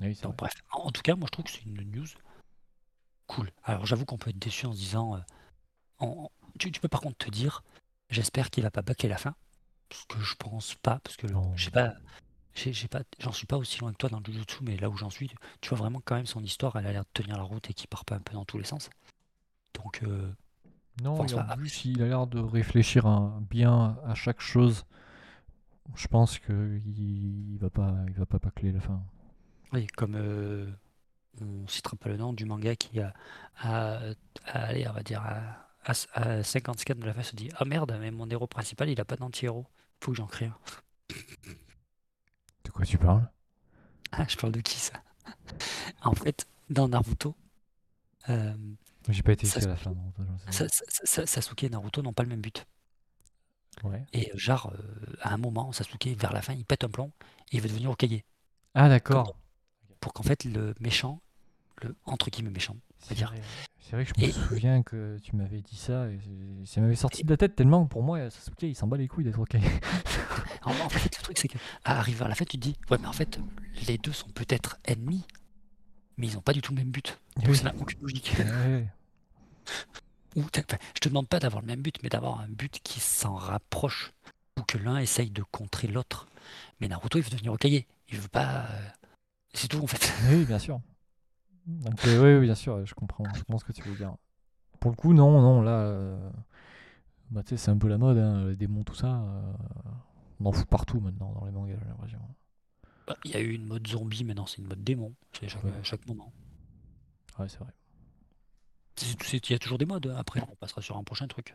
Oui, 0.00 0.18
Donc, 0.22 0.36
bref, 0.36 0.52
en, 0.72 0.86
en 0.86 0.90
tout 0.90 1.02
cas, 1.02 1.14
moi 1.16 1.26
je 1.26 1.32
trouve 1.32 1.44
que 1.46 1.50
c'est 1.50 1.62
une 1.64 1.82
news 1.90 2.06
cool. 3.26 3.50
Alors, 3.64 3.86
j'avoue 3.86 4.04
qu'on 4.04 4.18
peut 4.18 4.30
être 4.30 4.38
déçu 4.38 4.66
en 4.66 4.72
se 4.72 4.78
disant. 4.78 5.16
euh, 5.16 5.20
en- 5.98 6.30
tu, 6.58 6.72
tu 6.72 6.80
peux 6.80 6.88
par 6.88 7.00
contre 7.00 7.26
te 7.26 7.30
dire, 7.30 7.62
j'espère 8.10 8.50
qu'il 8.50 8.62
va 8.62 8.70
pas 8.70 8.82
baquer 8.82 9.08
la 9.08 9.18
fin. 9.18 9.34
Parce 9.88 10.04
que 10.06 10.20
je 10.20 10.34
pense 10.34 10.74
pas, 10.76 11.00
parce 11.00 11.16
que 11.16 11.26
pas. 11.72 11.94
j'ai- 12.54 12.88
pas, 12.88 13.02
j'en 13.20 13.32
suis 13.32 13.46
pas 13.46 13.56
aussi 13.58 13.78
loin 13.80 13.92
que 13.92 13.98
toi 13.98 14.08
dans 14.10 14.18
le 14.18 14.24
Jujutsu, 14.24 14.58
mais 14.62 14.76
là 14.76 14.90
où 14.90 14.96
j'en 14.96 15.10
suis, 15.10 15.30
tu 15.60 15.68
vois 15.68 15.78
vraiment 15.78 16.00
quand 16.04 16.16
même 16.16 16.26
son 16.26 16.42
histoire, 16.42 16.76
elle 16.76 16.86
a 16.86 16.92
l'air 16.92 17.04
de 17.04 17.10
tenir 17.12 17.36
la 17.36 17.42
route 17.44 17.70
et 17.70 17.74
qu'il 17.74 17.88
part 17.88 18.04
pas 18.04 18.16
un 18.16 18.20
peu 18.20 18.34
dans 18.34 18.44
tous 18.44 18.58
les 18.58 18.64
sens. 18.64 18.90
Donc, 19.74 20.02
euh, 20.02 20.32
Non, 21.02 21.24
et 21.24 21.34
en 21.34 21.44
pas. 21.44 21.56
plus, 21.56 21.84
il 21.84 22.02
a 22.02 22.06
l'air 22.06 22.26
de 22.26 22.38
réfléchir 22.38 23.06
bien 23.50 23.98
à 24.04 24.14
chaque 24.14 24.40
chose. 24.40 24.84
Je 25.96 26.06
pense 26.06 26.38
que 26.38 26.78
il, 26.84 27.52
il 27.54 27.58
va 27.58 27.70
pas, 27.70 27.94
il 28.08 28.14
va 28.14 28.26
pas 28.26 28.38
bâcler 28.38 28.70
la 28.72 28.80
fin. 28.80 29.02
Oui, 29.76 29.86
comme 29.88 30.14
euh, 30.16 30.66
on 31.42 31.68
citera 31.68 31.96
pas 31.96 32.08
le 32.08 32.16
nom 32.16 32.32
du 32.32 32.46
manga 32.46 32.74
qui 32.76 32.98
a, 33.00 33.12
a, 33.58 33.98
a- 33.98 34.12
allez, 34.52 34.88
on 34.88 34.92
va 34.92 35.02
dire 35.02 35.20
à, 35.22 35.68
à, 35.84 35.92
à 36.14 36.42
50 36.42 36.80
scans 36.80 36.94
de 36.94 37.04
la 37.04 37.12
fin 37.14 37.22
se 37.22 37.36
dit 37.36 37.50
Ah 37.58 37.66
merde, 37.66 37.94
mais 38.00 38.10
mon 38.10 38.28
héros 38.30 38.46
principal 38.46 38.88
il 38.88 39.00
a 39.00 39.04
pas 39.04 39.16
d'anti-héros. 39.16 39.66
Faut 40.02 40.12
que 40.12 40.16
j'en 40.16 40.26
crée 40.26 40.46
un. 40.46 40.56
De 42.64 42.70
quoi 42.70 42.86
tu 42.86 42.98
parles? 42.98 43.28
Ah, 44.12 44.24
je 44.28 44.36
parle 44.36 44.52
de 44.52 44.60
qui 44.60 44.78
ça? 44.78 45.02
En 46.02 46.14
fait, 46.14 46.46
dans 46.70 46.88
Naruto, 46.88 47.36
euh, 48.30 48.54
J'ai 49.08 49.22
pas 49.22 49.32
été 49.32 49.46
jusqu'à 49.46 49.66
la 49.66 49.76
fin. 49.76 49.94
Sasuke 50.50 51.64
et 51.64 51.68
Naruto 51.70 52.02
n'ont 52.02 52.12
pas 52.14 52.22
le 52.22 52.30
même 52.30 52.40
but. 52.40 52.66
Ouais. 53.84 54.04
Et 54.14 54.30
genre, 54.34 54.72
euh, 54.74 55.16
à 55.20 55.34
un 55.34 55.38
moment, 55.38 55.70
Sasuke, 55.72 56.06
vers 56.18 56.32
la 56.32 56.40
fin, 56.42 56.54
il 56.54 56.64
pète 56.64 56.84
un 56.84 56.88
plomb 56.88 57.12
et 57.52 57.56
il 57.56 57.60
veut 57.60 57.68
devenir 57.68 57.90
Hokage. 57.90 58.22
Ah 58.74 58.88
d'accord. 58.88 59.36
Pour 60.06 60.12
qu'en 60.12 60.22
fait, 60.22 60.44
le 60.44 60.72
méchant, 60.78 61.20
le 61.82 61.96
entre 62.04 62.30
guillemets 62.30 62.52
méchant, 62.52 62.76
C'est 63.00 63.16
dire. 63.16 63.30
vrai. 63.32 63.40
C'est 63.80 63.96
vrai 63.96 64.04
que 64.04 64.12
je 64.16 64.20
me 64.24 64.28
Et- 64.28 64.32
souviens 64.32 64.84
que 64.84 65.18
tu 65.20 65.34
m'avais 65.34 65.60
dit 65.62 65.74
ça 65.76 66.06
et 66.08 66.20
ça 66.64 66.80
m'avait 66.80 66.94
sorti 66.94 67.24
de 67.24 67.28
la 67.30 67.36
tête 67.36 67.56
tellement 67.56 67.86
pour 67.86 68.04
moi 68.04 68.30
Sasuke 68.30 68.62
il 68.62 68.76
s'en 68.76 68.86
bat 68.86 68.98
les 68.98 69.08
couilles 69.08 69.24
d'être 69.24 69.40
ok. 69.40 69.56
En, 70.62 70.70
en 70.70 70.88
fait, 70.88 71.04
le 71.16 71.22
truc, 71.24 71.38
c'est 71.38 71.48
que 71.48 71.58
à 71.84 71.98
arriver 71.98 72.24
à 72.24 72.28
la 72.28 72.36
fin, 72.36 72.44
tu 72.44 72.56
te 72.56 72.62
dis, 72.62 72.76
ouais, 72.88 72.98
mais 73.00 73.08
en 73.08 73.12
fait, 73.12 73.40
les 73.88 73.98
deux 73.98 74.12
sont 74.12 74.28
peut-être 74.28 74.78
ennemis, 74.84 75.24
mais 76.18 76.28
ils 76.28 76.34
n'ont 76.34 76.40
pas 76.40 76.52
du 76.52 76.62
tout 76.62 76.72
le 76.72 76.78
même 76.78 76.90
but. 76.92 77.18
Oui. 77.44 77.56
ça 77.56 77.64
n'a 77.64 77.74
aucune 77.80 78.00
logique. 78.00 78.32
Ouais. 78.38 78.86
Ou 80.36 80.44
t'as- 80.50 80.62
enfin, 80.68 80.78
je 80.94 81.00
te 81.00 81.08
demande 81.08 81.26
pas 81.28 81.40
d'avoir 81.40 81.62
le 81.62 81.66
même 81.66 81.82
but, 81.82 81.96
mais 82.04 82.08
d'avoir 82.10 82.38
un 82.40 82.48
but 82.48 82.78
qui 82.84 83.00
s'en 83.00 83.34
rapproche, 83.34 84.12
ou 84.56 84.62
que 84.62 84.78
l'un 84.78 84.98
essaye 84.98 85.30
de 85.30 85.42
contrer 85.42 85.88
l'autre. 85.88 86.28
Mais 86.80 86.86
Naruto, 86.86 87.18
il 87.18 87.22
veut 87.24 87.30
devenir 87.30 87.52
Hokage. 87.52 87.84
Il 88.08 88.18
veut 88.20 88.28
pas. 88.28 88.66
euh, 88.70 88.88
C'est 89.56 89.68
tout, 89.68 89.82
en 89.82 89.86
fait. 89.86 90.12
Oui, 90.30 90.44
bien 90.44 90.58
sûr. 90.58 90.80
Donc, 91.66 92.04
euh, 92.06 92.22
oui, 92.22 92.38
oui, 92.40 92.46
bien 92.46 92.54
sûr, 92.54 92.84
je 92.86 92.94
comprends, 92.94 93.24
je 93.34 93.40
comprends 93.40 93.58
ce 93.58 93.64
que 93.64 93.72
tu 93.72 93.82
veux 93.82 93.96
dire. 93.96 94.14
Pour 94.80 94.90
le 94.90 94.96
coup, 94.96 95.14
non, 95.14 95.40
non, 95.40 95.62
là, 95.62 95.80
euh, 95.80 96.30
bah, 97.30 97.42
tu 97.42 97.50
sais, 97.50 97.56
c'est 97.56 97.70
un 97.70 97.78
peu 97.78 97.88
la 97.88 97.98
mode, 97.98 98.18
hein, 98.18 98.46
les 98.46 98.56
démons, 98.56 98.84
tout 98.84 98.94
ça. 98.94 99.08
euh, 99.22 99.52
on 100.40 100.46
en 100.46 100.52
fout 100.52 100.66
partout 100.68 101.00
maintenant 101.00 101.32
dans 101.32 101.44
les 101.46 101.52
mangas, 101.52 101.76
j'ai 101.80 101.88
l'impression. 101.88 102.20
Bah, 103.06 103.16
Il 103.24 103.30
y 103.30 103.34
a 103.36 103.40
eu 103.40 103.52
une 103.52 103.66
mode 103.66 103.86
zombie, 103.86 104.24
maintenant 104.24 104.46
c'est 104.46 104.58
une 104.58 104.68
mode 104.68 104.84
démon. 104.84 105.14
C'est 105.32 105.48
chaque, 105.48 105.64
Ouais. 105.64 105.70
chaque 105.82 106.06
moment. 106.06 106.32
Ouais, 107.38 107.48
c'est 107.48 107.58
vrai. 107.58 107.72
Il 109.32 109.50
y 109.50 109.54
a 109.54 109.58
toujours 109.58 109.78
des 109.78 109.86
modes. 109.86 110.06
hein. 110.06 110.16
Après, 110.18 110.40
on 110.40 110.56
passera 110.56 110.82
sur 110.82 110.96
un 110.96 111.04
prochain 111.04 111.26
truc. 111.28 111.54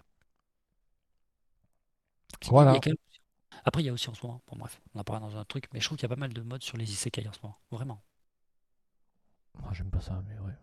Il 2.42 2.48
y 2.48 2.50
a 2.50 2.52
Voilà. 2.52 2.80
Après, 3.66 3.82
il 3.84 3.86
y 3.86 3.90
a 3.90 3.94
aussi 3.94 4.10
en 4.10 4.14
ce 4.14 4.26
moment, 4.26 4.42
bon 4.48 4.58
bref, 4.58 4.82
on 4.96 5.00
en 5.00 5.04
parlera 5.04 5.30
dans 5.30 5.38
un 5.38 5.46
truc, 5.46 5.66
mais 5.74 5.80
je 5.80 5.86
trouve 5.86 5.98
qu'il 5.98 6.04
y 6.04 6.12
a 6.12 6.16
pas 6.16 6.20
mal 6.20 6.34
de 6.34 6.42
modes 6.42 6.64
sur 6.64 6.78
les 6.78 6.92
isekai 6.92 7.28
en 7.28 7.34
ce 7.34 7.40
moment, 7.44 7.58
vraiment. 7.72 8.02
Moi, 9.62 9.72
j'aime 9.74 9.90
pas 9.92 10.02
ça, 10.02 10.24
mais 10.28 10.38
ouais. 10.40 10.54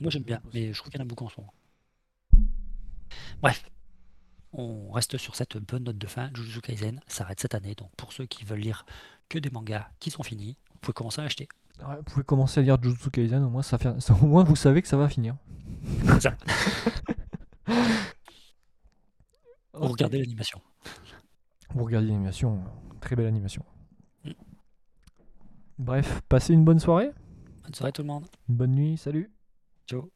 Moi 0.00 0.10
j'aime 0.10 0.22
bien, 0.24 0.40
mais 0.52 0.72
je 0.72 0.78
trouve 0.78 0.90
qu'il 0.90 0.98
y 0.98 1.02
en 1.02 1.06
a 1.06 1.08
beaucoup 1.08 1.24
en 1.24 1.28
ce 1.28 1.40
moment. 1.40 1.54
Bref, 3.40 3.64
on 4.52 4.90
reste 4.90 5.16
sur 5.16 5.34
cette 5.36 5.56
bonne 5.58 5.84
note 5.84 5.96
de 5.98 6.06
fin. 6.06 6.30
Jujutsu 6.34 6.60
Kaisen 6.60 7.00
s'arrête 7.06 7.40
cette 7.40 7.54
année, 7.54 7.74
donc 7.74 7.90
pour 7.96 8.12
ceux 8.12 8.26
qui 8.26 8.44
veulent 8.44 8.58
lire 8.60 8.84
que 9.28 9.38
des 9.38 9.48
mangas 9.50 9.88
qui 10.00 10.10
sont 10.10 10.22
finis, 10.22 10.56
vous 10.72 10.78
pouvez 10.80 10.92
commencer 10.94 11.20
à 11.20 11.24
acheter. 11.24 11.48
Ouais, 11.86 11.96
vous 11.96 12.02
pouvez 12.02 12.24
commencer 12.24 12.60
à 12.60 12.62
lire 12.62 12.82
Jujutsu 12.82 13.10
Kaisen, 13.10 13.42
au 13.44 13.48
moins, 13.50 13.62
ça 13.62 13.78
fait... 13.78 13.98
ça- 14.00 14.14
au 14.22 14.26
moins 14.26 14.44
vous 14.44 14.56
savez 14.56 14.82
que 14.82 14.88
ça 14.88 14.96
va 14.98 15.08
finir. 15.08 15.36
Ça. 16.20 16.36
Regardez 19.72 20.18
l'animation. 20.18 20.60
Vous 21.74 21.84
regardez 21.84 22.08
l'animation, 22.08 22.62
très 23.00 23.16
belle 23.16 23.26
animation. 23.26 23.64
Mm. 24.24 24.30
Bref, 25.78 26.20
passez 26.28 26.52
une 26.52 26.64
bonne 26.64 26.78
soirée, 26.80 27.10
Bonne 27.62 27.74
soirée 27.74 27.92
tout 27.92 28.02
le 28.02 28.08
monde. 28.08 28.26
une 28.48 28.56
bonne 28.56 28.72
nuit, 28.72 28.96
salut 28.96 29.30
Ciao. 29.86 30.10